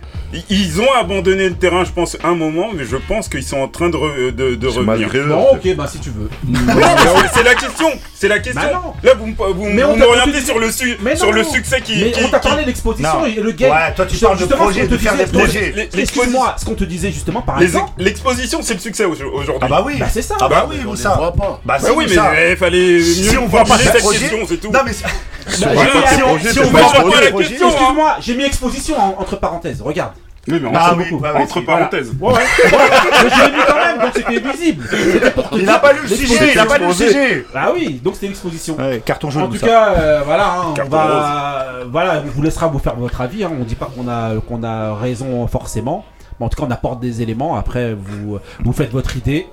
Ils- 0.50 0.80
ont 0.80 0.92
abandonné 0.94 1.50
le 1.50 1.56
terrain, 1.56 1.84
je 1.84 1.92
pense, 1.92 2.16
un 2.24 2.36
moment, 2.36 2.68
mais 2.74 2.86
je 2.86 2.96
pense 2.96 3.28
qu'ils 3.28 3.44
sont 3.44 3.58
en 3.60 3.68
train 3.68 3.90
de, 3.90 3.98
re- 3.98 4.32
de, 4.34 4.56
de 4.56 4.70
C'est 4.70 4.78
revenir. 4.80 5.10
Non, 5.26 5.54
ok, 5.54 5.76
bah 5.76 5.88
si 5.92 6.00
tu 6.00 6.10
veux. 6.12 6.30
C'est 7.34 7.44
la 7.44 7.56
question, 7.56 7.88
c'est 8.14 8.28
la 8.28 8.40
question. 8.40 8.62
Bah 8.62 8.82
non. 8.84 8.94
Là, 9.04 9.14
vous, 9.18 9.26
me- 9.28 9.34
vous, 9.54 9.66
Mais 9.66 9.82
vous 9.82 9.90
on 9.92 9.96
te- 10.32 10.46
sur 10.46 10.60
le, 10.60 10.72
su- 10.72 10.98
Mais 11.02 11.16
sur 11.16 11.28
non. 11.28 11.32
le 11.34 11.44
succès 11.44 11.82
qui. 11.82 11.96
Mais 12.04 12.12
qui- 12.12 12.24
on 12.24 12.30
t'a 12.30 12.40
qui- 12.40 12.48
parlé 12.48 12.64
de 12.64 12.68
l'exposition 12.68 13.20
Non. 13.22 13.26
et 13.26 13.36
le 13.42 13.52
game. 13.52 13.72
Ouais, 13.72 13.94
toi, 13.96 14.06
tu 14.06 14.18
parles 14.18 14.38
de 14.38 14.46
projet, 14.46 14.88
de 14.88 14.96
te 14.96 15.02
faire 15.02 15.14
disait- 15.14 15.26
des 15.26 15.38
projets. 15.40 15.90
Excuse-moi, 15.98 16.56
ce 16.60 16.66
qu'on 16.66 16.76
te 16.76 16.84
disait 16.84 17.12
justement 17.12 17.42
par 17.42 17.60
les- 17.60 17.66
exemple. 17.66 17.92
L'exposition, 17.98 18.60
c'est 18.62 18.74
le 18.76 18.80
succès 18.80 19.06
au- 19.06 19.12
aujourd'hui. 19.14 19.56
Ah 19.62 19.68
bah 19.68 19.84
oui. 19.86 19.96
Bah 20.00 20.08
c'est 20.12 20.22
ça. 20.22 20.36
Ah 20.42 20.48
bah 20.48 20.68
oui, 20.70 20.78
ou 20.88 20.96
ça. 20.96 21.16
Bah 21.36 21.60
Bah 21.66 21.78
si, 21.80 21.86
oui, 21.92 22.06
ou 22.06 22.10
mais 22.10 22.16
ça. 22.16 22.32
il 22.52 22.58
fallait 22.58 23.02
Si 23.02 23.32
mieux 23.32 23.40
on 23.40 23.48
voit 23.48 23.64
pas 23.64 23.78
cette 23.78 23.94
question, 23.94 24.38
c'est 24.48 24.58
tout. 24.58 24.72
Non 24.72 24.80
mais 24.86 24.92
Bah, 24.92 25.52
si 25.52 25.64
on- 25.66 25.74
voit 25.74 25.84
pas 25.84 25.94
la 25.94 26.02
question, 26.02 26.36
hein. 26.36 27.70
Excuse-moi, 27.70 28.16
j'ai 28.22 28.36
mis 28.36 28.44
exposition 28.44 28.96
en- 29.00 29.16
entre 29.20 29.38
parenthèses. 29.40 29.82
Regarde. 29.82 30.14
Oui, 30.52 30.60
mais 30.62 30.70
Ah 30.74 30.92
entre, 30.94 30.98
oui, 30.98 31.18
bah 31.22 31.34
entre 31.36 31.62
parenthèses. 31.62 32.12
Ouais, 32.20 32.34
ouais. 32.34 32.40
Mais 32.64 33.30
je 33.30 33.46
l'ai 33.46 33.52
mis 33.58 33.64
quand 33.68 33.76
même, 33.76 34.00
donc 34.02 34.12
c'était 34.16 34.40
visible. 34.40 34.84
C'était 34.90 35.32
pour 35.32 35.50
te 35.50 35.56
il 35.56 35.64
dire 35.64 35.74
a 35.74 35.80
pas 35.80 35.94
lu 35.94 36.00
le 36.04 36.08
sujet, 36.08 36.52
il 36.54 36.60
a 36.60 36.66
pas 36.66 36.78
lu 36.78 36.88
le 36.88 36.94
sujet. 36.94 37.46
Ah 37.54 37.72
oui, 37.74 38.00
donc 38.04 38.16
c'était 38.16 38.28
l'exposition. 38.28 38.76
Ouais, 38.78 39.02
carton 39.06 39.30
jaune. 39.30 39.44
En 39.44 39.48
tout 39.48 39.58
ça. 39.58 39.68
cas, 39.68 39.90
euh, 39.98 40.22
voilà, 40.26 40.54
hein, 40.54 40.74
on 40.86 40.90
va, 40.90 41.66
voilà, 41.92 42.24
on 42.26 42.30
vous 42.30 42.42
laissera 42.42 42.68
vous 42.68 42.80
faire 42.80 42.96
votre 42.96 43.22
avis. 43.22 43.44
Hein, 43.44 43.52
on 43.60 43.64
dit 43.64 43.76
pas 43.76 43.90
qu'on 43.96 44.08
a 44.08 44.36
qu'on 44.48 44.64
a 44.64 44.96
raison 44.96 45.46
forcément, 45.48 46.06
mais 46.40 46.46
en 46.46 46.50
tout 46.50 46.60
cas 46.62 46.68
on 46.68 46.72
apporte 46.72 47.00
des 47.00 47.22
éléments. 47.22 47.56
Après, 47.56 47.94
vous 47.94 48.40
vous 48.64 48.74
faites 48.74 48.92
votre 48.92 49.16
idée. 49.18 49.48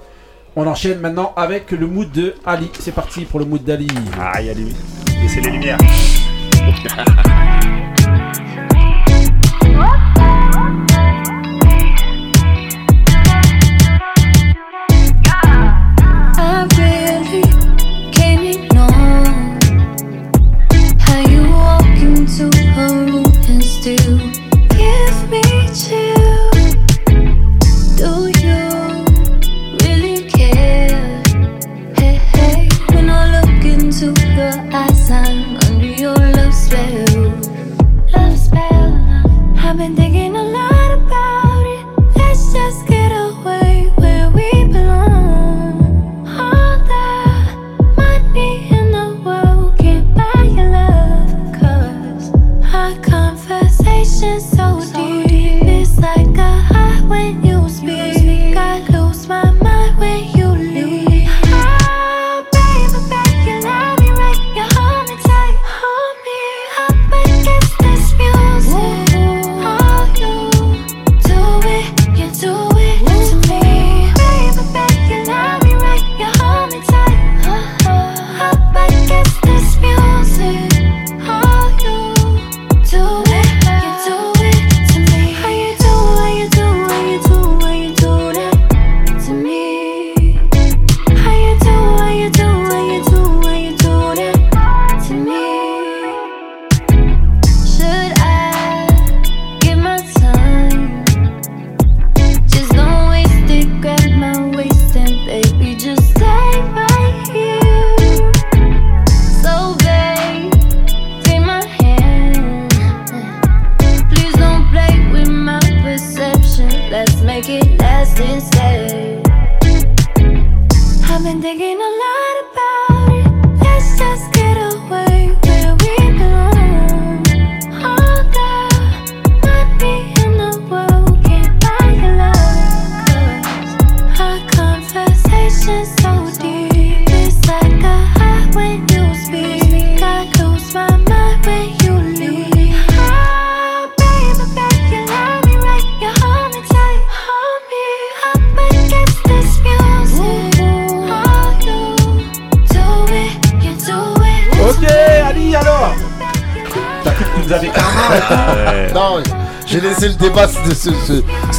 On 0.59 0.67
enchaîne 0.67 1.01
maintenant 1.01 1.35
avec 1.37 1.71
le 1.71 1.87
mood 1.87 2.11
de 2.13 2.35
Ali. 2.47 2.71
C'est 2.79 2.95
parti 2.95 3.27
pour 3.27 3.39
le 3.39 3.45
mood 3.45 3.63
d'Ali. 3.63 3.89
Ah, 4.19 4.41
il 4.41 4.47
y 4.47 4.51
a 4.51 4.55
les... 4.55 4.65
Laissez 5.21 5.43
les 5.43 5.51
lumières. 5.51 5.77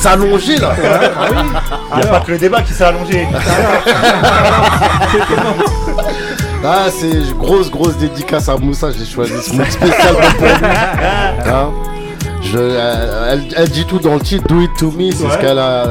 s'allonger 0.09 0.57
là. 0.57 0.71
Ah 1.19 1.25
oui 1.31 1.37
Il 1.93 1.97
n'y 1.99 2.03
a 2.03 2.07
pas 2.07 2.19
que 2.21 2.31
le 2.31 2.37
débat 2.37 2.61
qui 2.61 2.73
s'est 2.73 2.83
allongé. 2.85 3.27
Ah, 6.65 6.87
c'est 6.89 7.37
grosse, 7.37 7.69
grosse 7.69 7.95
dédicace 7.97 8.49
à 8.49 8.57
Moussa. 8.57 8.87
J'ai 8.91 9.05
choisi 9.05 9.31
ce 9.41 9.53
mot 9.53 9.63
spécialement 9.69 10.19
pour 10.37 10.47
lui. 10.47 10.53
Hein 11.45 11.69
Je, 12.41 12.57
euh, 12.57 13.31
elle, 13.33 13.43
elle 13.55 13.69
dit 13.69 13.85
tout 13.85 13.99
dans 13.99 14.15
le 14.15 14.19
titre, 14.21 14.45
do 14.47 14.59
it 14.61 14.71
to 14.77 14.91
me, 14.91 15.11
c'est 15.11 15.23
Ouais. 15.23 15.31
ce 15.33 15.37
qu'elle 15.37 15.59
a. 15.59 15.83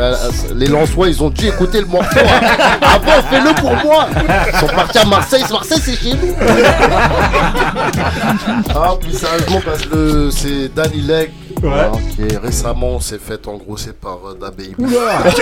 elle- 0.51 0.57
les 0.59 0.67
Lensois, 0.67 1.09
ils 1.09 1.23
ont 1.23 1.31
dit 1.31 1.47
écoutez 1.49 1.81
le 1.81 1.87
morceau. 1.87 2.09
hein. 2.19 2.41
Avant, 2.83 3.23
fais-le 3.31 3.55
pour 3.61 3.73
moi. 3.85 4.09
Ils 4.53 4.59
sont 4.59 4.67
partis 4.75 4.99
à 4.99 5.05
Marseille. 5.05 5.45
Marseille, 5.51 5.81
c'est 5.83 5.97
chez 5.97 6.13
nous. 6.15 6.35
ah, 8.75 8.95
plus 9.01 9.13
sérieusement, 9.13 9.61
parce 9.65 9.83
que 9.87 10.31
c'est 10.31 10.75
Danny 10.75 11.01
Leg. 11.03 11.31
Hein, 11.67 11.93
qui 12.15 12.23
est 12.23 12.39
récemment 12.39 13.01
s'est 13.01 13.19
fait 13.19 13.47
engrosser 13.49 13.93
par 13.93 14.19
euh, 14.27 14.35
Da 14.41 14.51
Baby. 14.51 14.75
Oula. 14.79 15.19
Ah 15.19 15.23
ouais, 15.25 15.33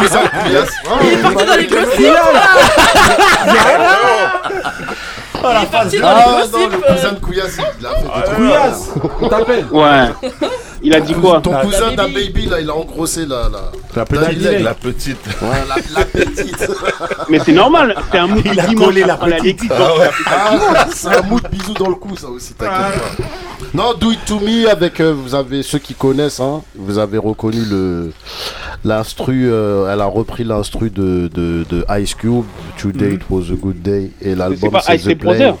cousin 0.00 0.22
de 0.22 0.28
Couillasse. 0.42 0.74
Il 1.02 1.08
est 1.08 1.22
parti 1.22 1.46
dans 1.46 1.56
les 1.56 1.66
gossips, 1.66 2.16
Oh 5.44 5.48
la 5.52 5.60
Il 5.60 5.64
est 5.64 5.70
parti 5.70 5.98
dans 6.00 6.08
Ah 6.08 6.24
les 6.44 6.48
non, 6.52 6.68
le 6.70 6.94
cousin 6.94 7.12
de 7.12 7.18
Couillasse, 7.18 7.58
il 7.80 7.86
a 7.86 7.90
fait 7.90 8.02
des 8.02 8.22
trucs. 8.24 8.36
Couillasse, 8.36 8.90
on 9.20 9.28
t'appelle. 9.28 9.66
Ouais. 9.72 10.08
Il 10.84 10.94
a 10.94 11.00
dit 11.00 11.14
quoi 11.14 11.40
Ton 11.40 11.52
cousin 11.60 11.92
d'un 11.92 12.08
baby 12.08 12.46
là, 12.46 12.60
il 12.60 12.68
a 12.68 12.74
engrossé 12.74 13.24
la 13.26 13.48
la 13.94 14.04
petite, 14.04 14.60
la 14.60 14.74
petite. 14.74 15.26
Ouais, 15.40 15.62
la, 15.68 15.76
la 16.00 16.04
petite. 16.24 16.70
Mais 17.28 17.38
c'est 17.44 17.52
normal, 17.52 17.94
c'est 18.10 18.18
un 18.18 18.26
mood 18.26 18.42
Il 18.44 18.58
a 18.58 18.66
collé 18.74 19.04
la 19.04 19.16
petite. 19.16 19.62
Ah, 19.70 20.86
c'est 20.92 21.08
un 21.16 21.22
mood 21.22 21.42
bisou 21.50 21.74
dans 21.74 21.88
le 21.88 21.94
cou, 21.96 22.16
ça 22.16 22.26
aussi, 22.28 22.54
t'inquiète 22.54 23.00
pas. 23.00 23.24
Non, 23.74 23.94
Do 23.98 24.10
It 24.12 24.22
To 24.26 24.38
Me, 24.38 24.68
avec, 24.68 25.00
euh, 25.00 25.14
vous 25.14 25.34
avez, 25.34 25.62
ceux 25.62 25.78
qui 25.78 25.94
connaissent, 25.94 26.40
hein, 26.40 26.60
vous 26.74 26.98
avez 26.98 27.16
reconnu 27.16 27.58
le, 27.70 28.12
l'instru, 28.84 29.50
euh, 29.50 29.90
elle 29.90 30.02
a 30.02 30.06
repris 30.06 30.44
l'instru 30.44 30.90
de, 30.90 31.30
de, 31.32 31.64
de 31.70 31.84
Ice 32.00 32.14
Cube, 32.14 32.44
Today 32.76 33.14
It 33.14 33.22
Was 33.30 33.50
A 33.50 33.54
Good 33.54 33.80
Day, 33.80 34.10
et 34.20 34.34
l'album 34.34 34.78
c'est 34.84 34.98
The 34.98 35.18
Play. 35.18 35.54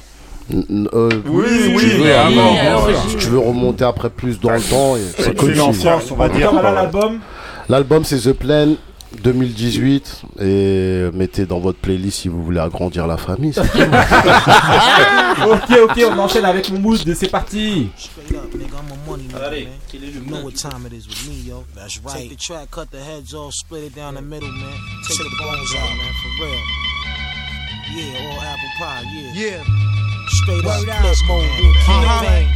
Euh, 0.52 1.08
Oui, 1.26 1.46
si 1.48 1.74
oui, 1.74 1.82
tu 1.82 1.96
veux, 1.96 2.34
non, 2.36 2.54
voilà. 2.80 2.98
Si 3.08 3.16
tu 3.16 3.26
veux 3.28 3.38
remonter 3.38 3.84
après 3.84 4.10
plus 4.10 4.38
dans 4.38 4.50
le 4.50 4.60
temps, 4.60 4.96
c'est 5.16 5.54
l'enfance, 5.56 6.10
on 6.10 6.16
va 6.16 6.28
dire. 6.28 6.52
L'album? 6.52 7.20
L'album 7.68 8.04
c'est 8.04 8.18
The 8.18 8.32
Plan 8.34 8.74
2018 9.22 10.22
et 10.40 11.10
mettez 11.12 11.46
dans 11.46 11.60
votre 11.60 11.78
playlist 11.78 12.20
si 12.20 12.28
vous 12.28 12.42
voulez 12.42 12.60
agrandir 12.60 13.06
la 13.06 13.16
famille. 13.16 13.52
ok, 13.58 13.66
ok, 15.84 16.04
on 16.10 16.18
enchaîne 16.18 16.44
avec 16.44 16.70
mon 16.70 16.80
mood. 16.80 16.98
C'est 17.14 17.28
parti. 17.28 17.88
Allez, 19.44 19.68
you 19.92 20.20
know 20.26 20.42
what 20.42 20.52
time 20.52 20.86
it 20.86 20.92
is 20.92 21.06
with 21.08 21.28
me, 21.28 21.48
yo. 21.48 21.64
That's 21.74 21.98
right. 22.04 22.16
Take 22.16 22.30
the 22.30 22.36
track, 22.36 22.70
cut 22.70 22.90
the 22.90 23.00
heads 23.00 23.34
off, 23.34 23.52
split 23.52 23.84
it 23.84 23.94
down 23.94 24.14
the 24.14 24.22
middle, 24.22 24.50
man. 24.50 24.78
Take 25.06 25.18
the 25.18 25.30
bones 25.38 25.74
out, 25.76 25.96
man, 25.96 26.12
for 26.22 26.30
real. 26.44 26.60
Yeah, 27.94 28.30
all 28.30 28.40
apple 28.40 28.72
pie, 28.78 29.02
yeah. 29.12 29.32
Yeah. 29.34 29.64
Straight 30.28 30.64
up, 30.64 30.80
flip 30.80 31.16
mode, 31.28 32.52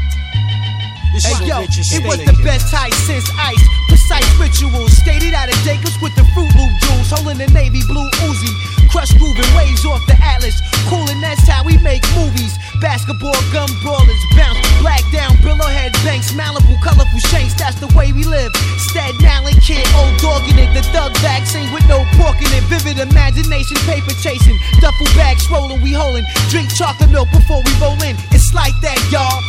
Hey 1.14 1.46
yo, 1.46 1.62
it 1.62 2.02
was 2.04 2.18
the 2.24 2.36
best 2.42 2.68
height 2.74 2.94
since 3.06 3.24
ice. 3.38 3.62
Precise 3.88 4.26
rituals, 4.38 4.92
skated 4.98 5.32
out 5.32 5.48
of 5.48 5.56
Jacobs 5.62 5.96
with 6.02 6.14
the 6.14 6.26
Fruit 6.34 6.50
Loop 6.54 6.72
jewels, 6.82 7.10
holding 7.10 7.38
the 7.38 7.48
navy 7.54 7.80
blue 7.86 8.10
Uzi. 8.26 8.52
Crush 8.90 9.10
grooving 9.18 9.48
waves 9.56 9.84
off 9.84 10.04
the 10.06 10.14
Atlas, 10.22 10.54
coolin' 10.88 11.20
that's 11.20 11.46
how 11.48 11.64
we 11.64 11.76
make 11.78 12.02
movies. 12.14 12.54
Basketball 12.80 13.34
gum 13.52 13.70
brawlers, 13.82 14.22
bounce 14.36 14.60
black 14.80 15.02
down, 15.10 15.32
billowhead 15.40 15.92
banks, 16.04 16.32
Malibu 16.36 16.76
colorful 16.84 17.22
shanks. 17.32 17.54
That's 17.54 17.80
the 17.80 17.88
way 17.96 18.12
we 18.12 18.24
live. 18.24 18.52
Staten 18.92 19.24
Island 19.24 19.58
kid, 19.64 19.86
old 19.96 20.14
dog 20.20 20.44
in 20.48 20.58
it, 20.60 20.70
the 20.76 20.84
thug 20.92 21.16
vaccine 21.24 21.72
with 21.72 21.88
no 21.88 22.04
pork 22.20 22.36
in 22.38 22.50
it. 22.52 22.64
Vivid 22.68 23.00
imagination, 23.00 23.76
paper 23.88 24.12
chasing, 24.20 24.58
duffel 24.80 25.08
bags 25.16 25.42
swollen, 25.48 25.80
we 25.80 25.92
holding. 25.92 26.24
Drink 26.52 26.68
chocolate 26.76 27.10
milk 27.10 27.28
before 27.32 27.64
we 27.64 27.72
roll 27.80 27.98
in. 28.04 28.14
It's 28.30 28.52
like 28.52 28.76
that, 28.84 29.00
y'all. 29.10 29.40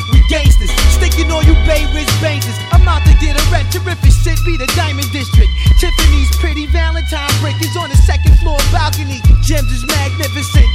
You 1.47 1.55
Bay 1.63 1.87
Ridge 1.95 2.11
bankers. 2.19 2.59
I'm 2.75 2.83
out 2.83 3.07
to 3.07 3.15
get 3.23 3.39
a 3.39 3.43
rent, 3.47 3.71
terrific 3.71 4.11
shit. 4.11 4.35
Be 4.43 4.59
the 4.59 4.67
Diamond 4.75 5.07
District. 5.15 5.49
Tiffany's 5.79 6.29
pretty 6.37 6.67
Valentine 6.67 7.31
brick 7.39 7.55
is 7.63 7.75
on 7.79 7.87
the 7.89 7.99
second 8.03 8.35
floor 8.43 8.59
balcony. 8.75 9.23
Gems 9.41 9.71
is 9.71 9.87
magnificent, 9.87 10.66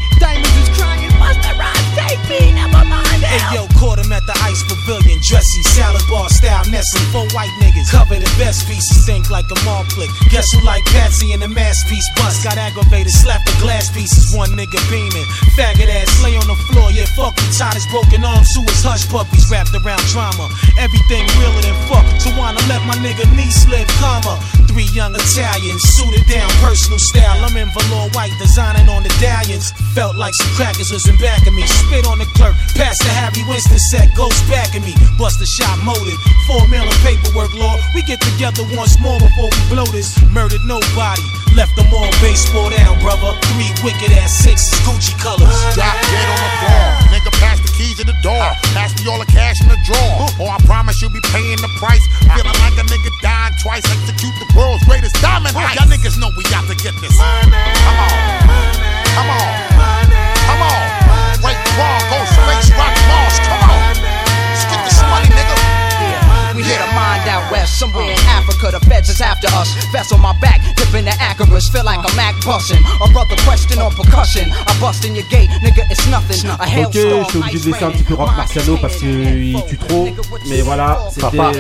ice 4.53 4.63
pavilion, 4.69 5.19
dressy, 5.25 5.63
salad 5.73 6.05
bar 6.13 6.29
style, 6.29 6.61
Nestle, 6.69 7.01
four 7.09 7.25
white 7.33 7.53
niggas, 7.65 7.89
cover 7.89 8.21
the 8.21 8.29
best 8.37 8.69
pieces, 8.69 9.09
think 9.09 9.33
like 9.33 9.49
a 9.49 9.57
mall 9.65 9.85
flick. 9.97 10.13
Guess 10.29 10.45
who 10.53 10.61
like 10.69 10.85
Patsy 10.93 11.33
in 11.33 11.41
the 11.41 11.49
masterpiece 11.49 12.05
bust? 12.21 12.45
Got 12.45 12.61
aggravated, 12.61 13.17
slapped 13.17 13.49
the 13.49 13.57
glass 13.65 13.89
pieces, 13.89 14.37
one 14.37 14.53
nigga 14.53 14.77
beaming. 14.93 15.25
Faggot 15.57 15.89
ass 15.89 16.13
lay 16.21 16.37
on 16.37 16.45
the 16.45 16.59
floor, 16.69 16.93
yeah, 16.93 17.09
fuck 17.17 17.33
you, 17.41 17.49
tied 17.57 17.73
his 17.73 17.89
broken 17.89 18.21
arms 18.29 18.53
to 18.53 18.61
his 18.69 18.85
hush 18.85 19.09
puppies, 19.09 19.49
wrapped 19.49 19.73
around 19.73 20.05
drama. 20.13 20.53
Everything 20.77 21.25
realer 21.41 21.65
than 21.65 21.77
fuck. 21.89 22.05
Tawana 22.21 22.61
let 22.69 22.85
my 22.85 22.95
nigga 23.01 23.25
knee 23.33 23.49
slip, 23.49 23.89
comma. 24.05 24.37
Three 24.69 24.89
young 24.93 25.17
Italians, 25.17 25.81
suited 25.97 26.29
down, 26.29 26.49
personal 26.61 27.01
style. 27.01 27.41
I'm 27.41 27.57
in 27.57 27.73
velour 27.73 28.09
white, 28.13 28.33
designing 28.37 28.89
on 28.93 29.03
the 29.03 29.13
dallions. 29.17 29.73
Felt 29.97 30.17
like 30.17 30.33
some 30.37 30.53
crackers 30.57 30.93
was 30.93 31.09
in 31.09 31.17
back 31.17 31.41
of 31.49 31.53
me. 31.57 31.65
Spit 31.65 32.05
on 32.05 32.19
the 32.21 32.29
clerk, 32.37 32.57
past 32.77 33.01
the 33.01 33.13
Harry 33.13 33.45
Winston 33.49 33.81
set, 33.93 34.13
ghost 34.17 34.42
back 34.49 34.75
at 34.75 34.83
me. 34.83 34.95
Bust 35.19 35.41
a 35.43 35.47
shot 35.47 35.79
motive, 35.85 36.19
four 36.47 36.67
million 36.69 36.95
paperwork, 37.05 37.53
Lord. 37.55 37.81
We 37.95 38.03
get 38.03 38.21
together 38.21 38.65
once 38.75 38.99
more 38.99 39.19
before 39.19 39.51
we 39.51 39.61
blow 39.69 39.87
this. 39.91 40.17
Murdered 40.31 40.65
nobody, 40.65 41.23
left 41.55 41.77
them 41.77 41.91
all 41.93 42.11
baseball 42.25 42.71
down, 42.71 42.99
brother. 43.01 43.37
Three 43.53 43.71
wicked 43.85 44.11
ass 44.19 44.33
sixes, 44.43 44.73
Gucci 44.87 45.15
colors. 45.21 45.53
Drop 45.77 45.95
dead 45.95 46.29
on 46.29 46.41
the 46.41 46.53
floor. 46.63 46.85
Nigga, 47.13 47.31
pass 47.39 47.59
the 47.61 47.73
keys 47.77 48.01
in 48.01 48.07
the 48.07 48.19
door. 48.23 48.47
Pass 48.73 48.97
me 48.99 49.11
all 49.11 49.21
the 49.21 49.31
cash 49.31 49.61
in 49.63 49.69
the 49.69 49.79
drawer. 49.85 50.29
Or 50.41 50.49
I 50.51 50.59
promise 50.65 51.01
you'll 51.01 51.15
be 51.15 51.25
paying 51.31 51.61
the 51.61 51.71
price. 51.79 52.03
Feeling 52.33 52.59
like 52.65 52.77
a 52.81 52.85
nigga 52.89 53.11
dying 53.21 53.55
twice. 53.63 53.85
Execute 53.87 54.35
the 54.41 54.49
world's 54.57 54.83
greatest 54.85 55.15
diamond. 55.21 55.55
heist. 55.55 55.77
Y'all 55.77 55.91
niggas 55.91 56.19
know 56.19 56.31
we 56.37 56.45
got 56.49 56.67
to 56.67 56.77
get 56.81 56.95
this. 57.01 57.15
Come 57.17 57.99
on. 58.01 58.63
Come 59.15 59.31
on. 59.31 59.73
Come 60.47 60.63
on. 60.63 61.03
Break 61.43 61.59
wrong, 61.75 62.01
go 62.07 62.19
space, 62.25 62.71
rock 62.79 62.95
Mars. 63.09 63.39
Come 63.41 63.71
on. 63.71 64.02
Let's 64.73 64.81
get 64.81 64.85
this 64.91 65.03
money, 65.03 65.29
nigga. 65.29 65.72
We 66.63 66.69
hit 66.69 66.79
a 66.79 66.95
mind 66.95 67.27
out 67.29 67.51
west, 67.51 67.79
somewhere 67.81 68.07
in 68.13 68.19
Africa. 68.39 68.71
The 68.71 68.81
feds 68.87 69.09
is 69.09 69.21
after 69.21 69.49
us. 69.59 69.75
Vest 69.91 70.13
on 70.13 70.21
my 70.21 70.33
back, 70.41 70.61
dipping 70.77 71.05
the 71.05 71.11
Acarus. 71.19 71.69
Feel 71.73 71.83
like 71.85 71.99
a 71.99 72.15
Mac 72.15 72.37
bussin'. 72.47 72.79
A 73.05 73.11
brother 73.11 73.35
question 73.45 73.81
on 73.83 73.91
percussion. 73.93 74.47
I 74.69 74.73
bust 74.81 75.05
in 75.05 75.17
your 75.17 75.27
gate, 75.29 75.51
nigga, 75.65 75.83
it's 75.91 76.07
nothing. 76.09 76.39
A 76.49 76.55
Ok, 76.55 76.95
hailstorm, 76.95 77.25
j'étais 77.27 77.39
obligé 77.39 77.59
de 77.59 77.73
laisser 77.73 77.85
un 77.85 77.91
petit 77.91 78.05
peu 78.05 78.15
Rock 78.15 78.31
Marciano 78.37 78.77
parce 78.77 78.97
qu'il 78.97 79.61
tue 79.69 79.77
trop. 79.79 80.09
Mais 80.49 80.61
voilà, 80.61 81.01
c'était. 81.11 81.37
Papa. 81.37 81.53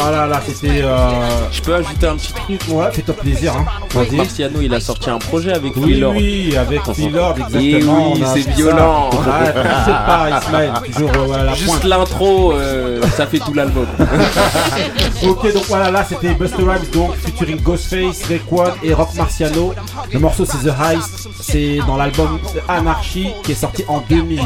Voilà, 0.00 0.26
là, 0.26 0.42
c'était. 0.46 0.82
euh, 0.82 1.50
Je 1.50 1.60
peux 1.62 1.74
ajouter 1.74 2.06
un 2.06 2.16
petit 2.16 2.32
truc 2.32 2.60
Ouais, 2.68 2.90
fais-toi 2.92 3.14
plaisir, 3.14 3.54
hein. 3.56 3.64
Vas-y. 3.94 4.16
Marciano, 4.16 4.60
il 4.60 4.74
a 4.74 4.80
sorti 4.80 5.08
un 5.08 5.18
projet 5.18 5.52
avec 5.54 5.72
Oui, 5.76 6.02
oui, 6.04 6.56
avec 6.56 6.80
Et 6.86 6.90
exactement. 6.90 8.12
oui, 8.12 8.24
c'est 8.34 8.50
violent. 8.50 9.08
T'inquiète 9.10 10.06
pas, 10.06 10.28
Ismaël, 10.42 10.72
toujours 10.84 11.10
euh, 11.16 11.40
à 11.40 11.44
la 11.44 11.54
Juste 11.54 11.84
l'intro, 11.84 12.52
euh, 12.52 13.00
ça 13.16 13.26
fait 13.26 13.38
tout 13.38 13.54
l'album. 13.54 13.86
ok, 15.28 15.52
donc 15.54 15.64
voilà, 15.68 15.90
là 15.90 16.04
c'était 16.08 16.34
Buster 16.34 16.62
Rhymes, 16.62 16.88
donc 16.92 17.14
featuring 17.16 17.60
Ghostface, 17.60 18.24
Raekwon 18.28 18.72
et 18.82 18.92
Rock 18.94 19.14
Marciano. 19.14 19.74
Le 20.12 20.18
morceau 20.18 20.44
c'est 20.44 20.58
The 20.58 20.72
Heist, 20.78 21.28
c'est 21.40 21.78
dans 21.86 21.96
l'album 21.96 22.38
Anarchy 22.68 23.28
qui 23.42 23.52
est 23.52 23.56
sorti 23.56 23.84
en 23.88 24.00
2000. 24.08 24.40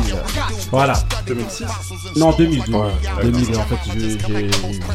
Voilà. 0.71 0.95
2006 1.27 1.65
Non, 2.17 2.33
2000. 2.33 2.63
2000, 3.23 3.57
en 3.57 3.63
fait, 3.63 3.77
je- 3.95 4.09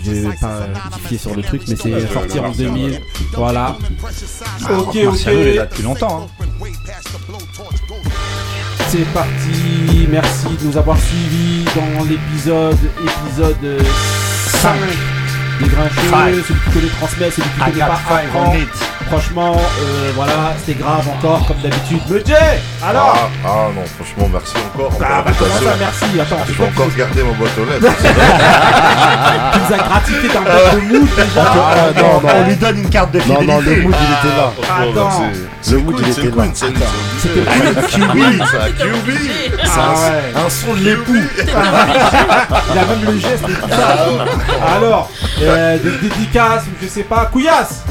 j'ai 0.04 0.30
pas 0.40 0.58
rectifié 0.84 1.18
sur 1.18 1.36
le 1.36 1.42
truc, 1.44 1.62
mais 1.68 1.76
c'est 1.76 1.94
Ouais, 1.94 2.08
sorti 2.14 2.40
en 2.40 2.44
Marciano. 2.44 2.74
2000. 2.76 3.02
Voilà. 3.34 3.78
Ah, 4.66 4.74
Ok, 4.80 4.96
Marciano, 5.04 5.40
il 5.42 5.48
est 5.48 5.54
là 5.56 5.64
ok. 5.64 5.70
depuis 5.70 5.84
longtemps. 5.84 6.28
hein. 6.28 6.46
C'est 8.90 9.06
parti, 9.14 10.08
merci 10.10 10.48
de 10.62 10.66
nous 10.68 10.78
avoir 10.78 10.98
suivis 11.00 11.64
dans 11.76 12.04
l'épisode 12.04 12.78
épisode 13.02 13.86
5 14.62 14.76
des 15.60 15.68
Grincheux, 15.70 16.02
Five. 16.02 16.46
celui 16.46 16.60
qui 16.60 16.70
connaît 16.70 16.88
transmet, 16.90 17.32
celui 17.32 17.50
qui 17.50 17.56
I 17.56 17.64
connaît 17.64 17.80
got 17.80 17.88
pas 17.88 18.16
apprend. 18.16 18.54
Franchement, 19.12 19.58
euh, 19.58 20.12
voilà, 20.16 20.54
c'était 20.58 20.80
grave 20.80 21.06
encore, 21.10 21.46
comme 21.46 21.58
d'habitude. 21.58 22.00
Jay 22.26 22.62
Alors 22.82 23.14
ah, 23.14 23.30
ah 23.46 23.68
non, 23.76 23.84
franchement, 23.98 24.30
merci 24.32 24.54
encore. 24.74 24.90
Ah, 25.04 25.22
bah, 25.26 25.34
comment 25.38 25.54
ça, 25.56 25.76
merci? 25.78 26.06
Attends, 26.22 26.38
Je 26.48 26.54
vais 26.54 26.64
encore 26.64 26.88
garder 26.98 27.22
ma 27.22 27.34
boîte 27.34 27.52
aux 27.58 27.66
lettres. 27.66 27.94
Tu 29.52 29.60
nous 29.60 29.74
as 29.74 29.78
gratifié 29.78 30.30
d'un 30.30 30.42
boîte 30.42 30.76
de 30.76 30.80
mood 30.98 31.10
déjà 31.14 31.44
Ah, 31.46 32.00
non, 32.00 32.22
non. 32.22 32.30
On 32.34 32.48
lui 32.48 32.56
donne 32.56 32.78
une 32.78 32.90
carte 32.90 33.12
de 33.12 33.18
Non, 33.20 33.24
fidélité. 33.26 33.48
non, 33.48 33.60
le 33.60 33.82
mood, 33.82 33.96
il 34.00 34.30
était 34.30 34.38
là. 34.38 34.54
Attends. 34.80 35.24
Le 35.72 35.78
mood, 35.80 35.96
il 36.00 36.10
était 36.10 36.36
là. 36.38 36.44
C'était 36.54 37.42
QB, 38.00 38.44
ça, 38.46 38.70
QB. 38.70 39.10
Ah. 39.66 40.46
Un 40.46 40.50
son 40.50 40.74
de 40.74 40.80
l'époux. 40.86 41.16
Il 41.38 41.50
a 41.52 42.86
même 42.86 43.06
le 43.06 43.20
geste 43.20 43.44
et 43.44 43.54
tout 43.54 43.70
ça. 43.70 44.76
Alors, 44.78 45.12
euh, 45.42 45.78
des 45.80 46.08
dédicaces, 46.08 46.64
je 46.82 46.88
sais 46.88 47.04
pas, 47.04 47.26
couillasse 47.26 47.84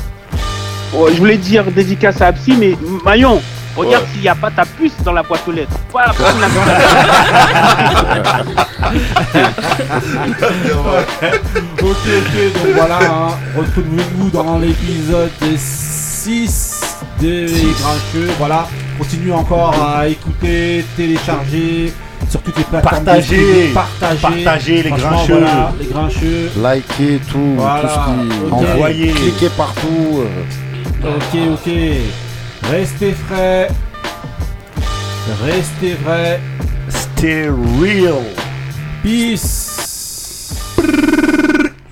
je 0.93 1.19
voulais 1.19 1.37
dire 1.37 1.65
dédicace 1.71 2.21
à 2.21 2.27
Absi, 2.29 2.55
mais 2.59 2.77
Maillon, 3.05 3.41
regarde 3.77 4.05
Ouais. 4.05 4.09
s'il 4.12 4.23
n'y 4.23 4.29
a 4.29 4.35
pas 4.35 4.51
ta 4.51 4.65
puce 4.65 4.93
dans 5.05 5.12
la 5.12 5.23
boîte 5.23 5.47
aux 5.47 5.53
lettres. 5.53 5.73
La 5.95 6.12
Ok, 11.83 11.97
ok, 12.07 12.53
donc 12.55 12.75
voilà, 12.77 12.99
hein, 13.03 13.29
retrouvez-nous 13.57 14.31
dans 14.31 14.59
l'épisode 14.59 15.31
6 15.57 16.81
des 17.21 17.47
Grincheux. 17.47 18.31
Voilà, 18.39 18.67
continuez 18.99 19.33
encore 19.33 19.75
à 19.83 20.07
écouter, 20.09 20.85
télécharger 20.97 21.93
sur 22.29 22.41
toutes 22.43 22.59
les 22.59 22.65
plateformes. 22.65 23.05
Partager, 23.05 23.73
Partager 23.75 24.83
les 24.83 24.91
Grincheux. 24.91 25.33
voilà, 25.39 25.73
les 25.81 25.87
Grincheux. 25.87 26.51
Liker 26.61 27.21
tout, 27.31 27.55
Voilà, 27.57 27.81
tout 27.83 27.89
ce 27.89 27.95
qui. 27.95 28.45
ok. 28.47 28.53
Envoyer. 28.53 29.11
Cliquez 29.12 29.49
partout. 29.57 30.21
euh. 30.21 30.27
Ok, 31.02 31.35
ok. 31.55 31.70
Restez 32.70 33.14
frais. 33.14 33.68
Restez 35.43 35.94
vrais. 35.94 36.40
Stay 36.90 37.48
real. 37.81 38.22
Peace. 39.02 39.90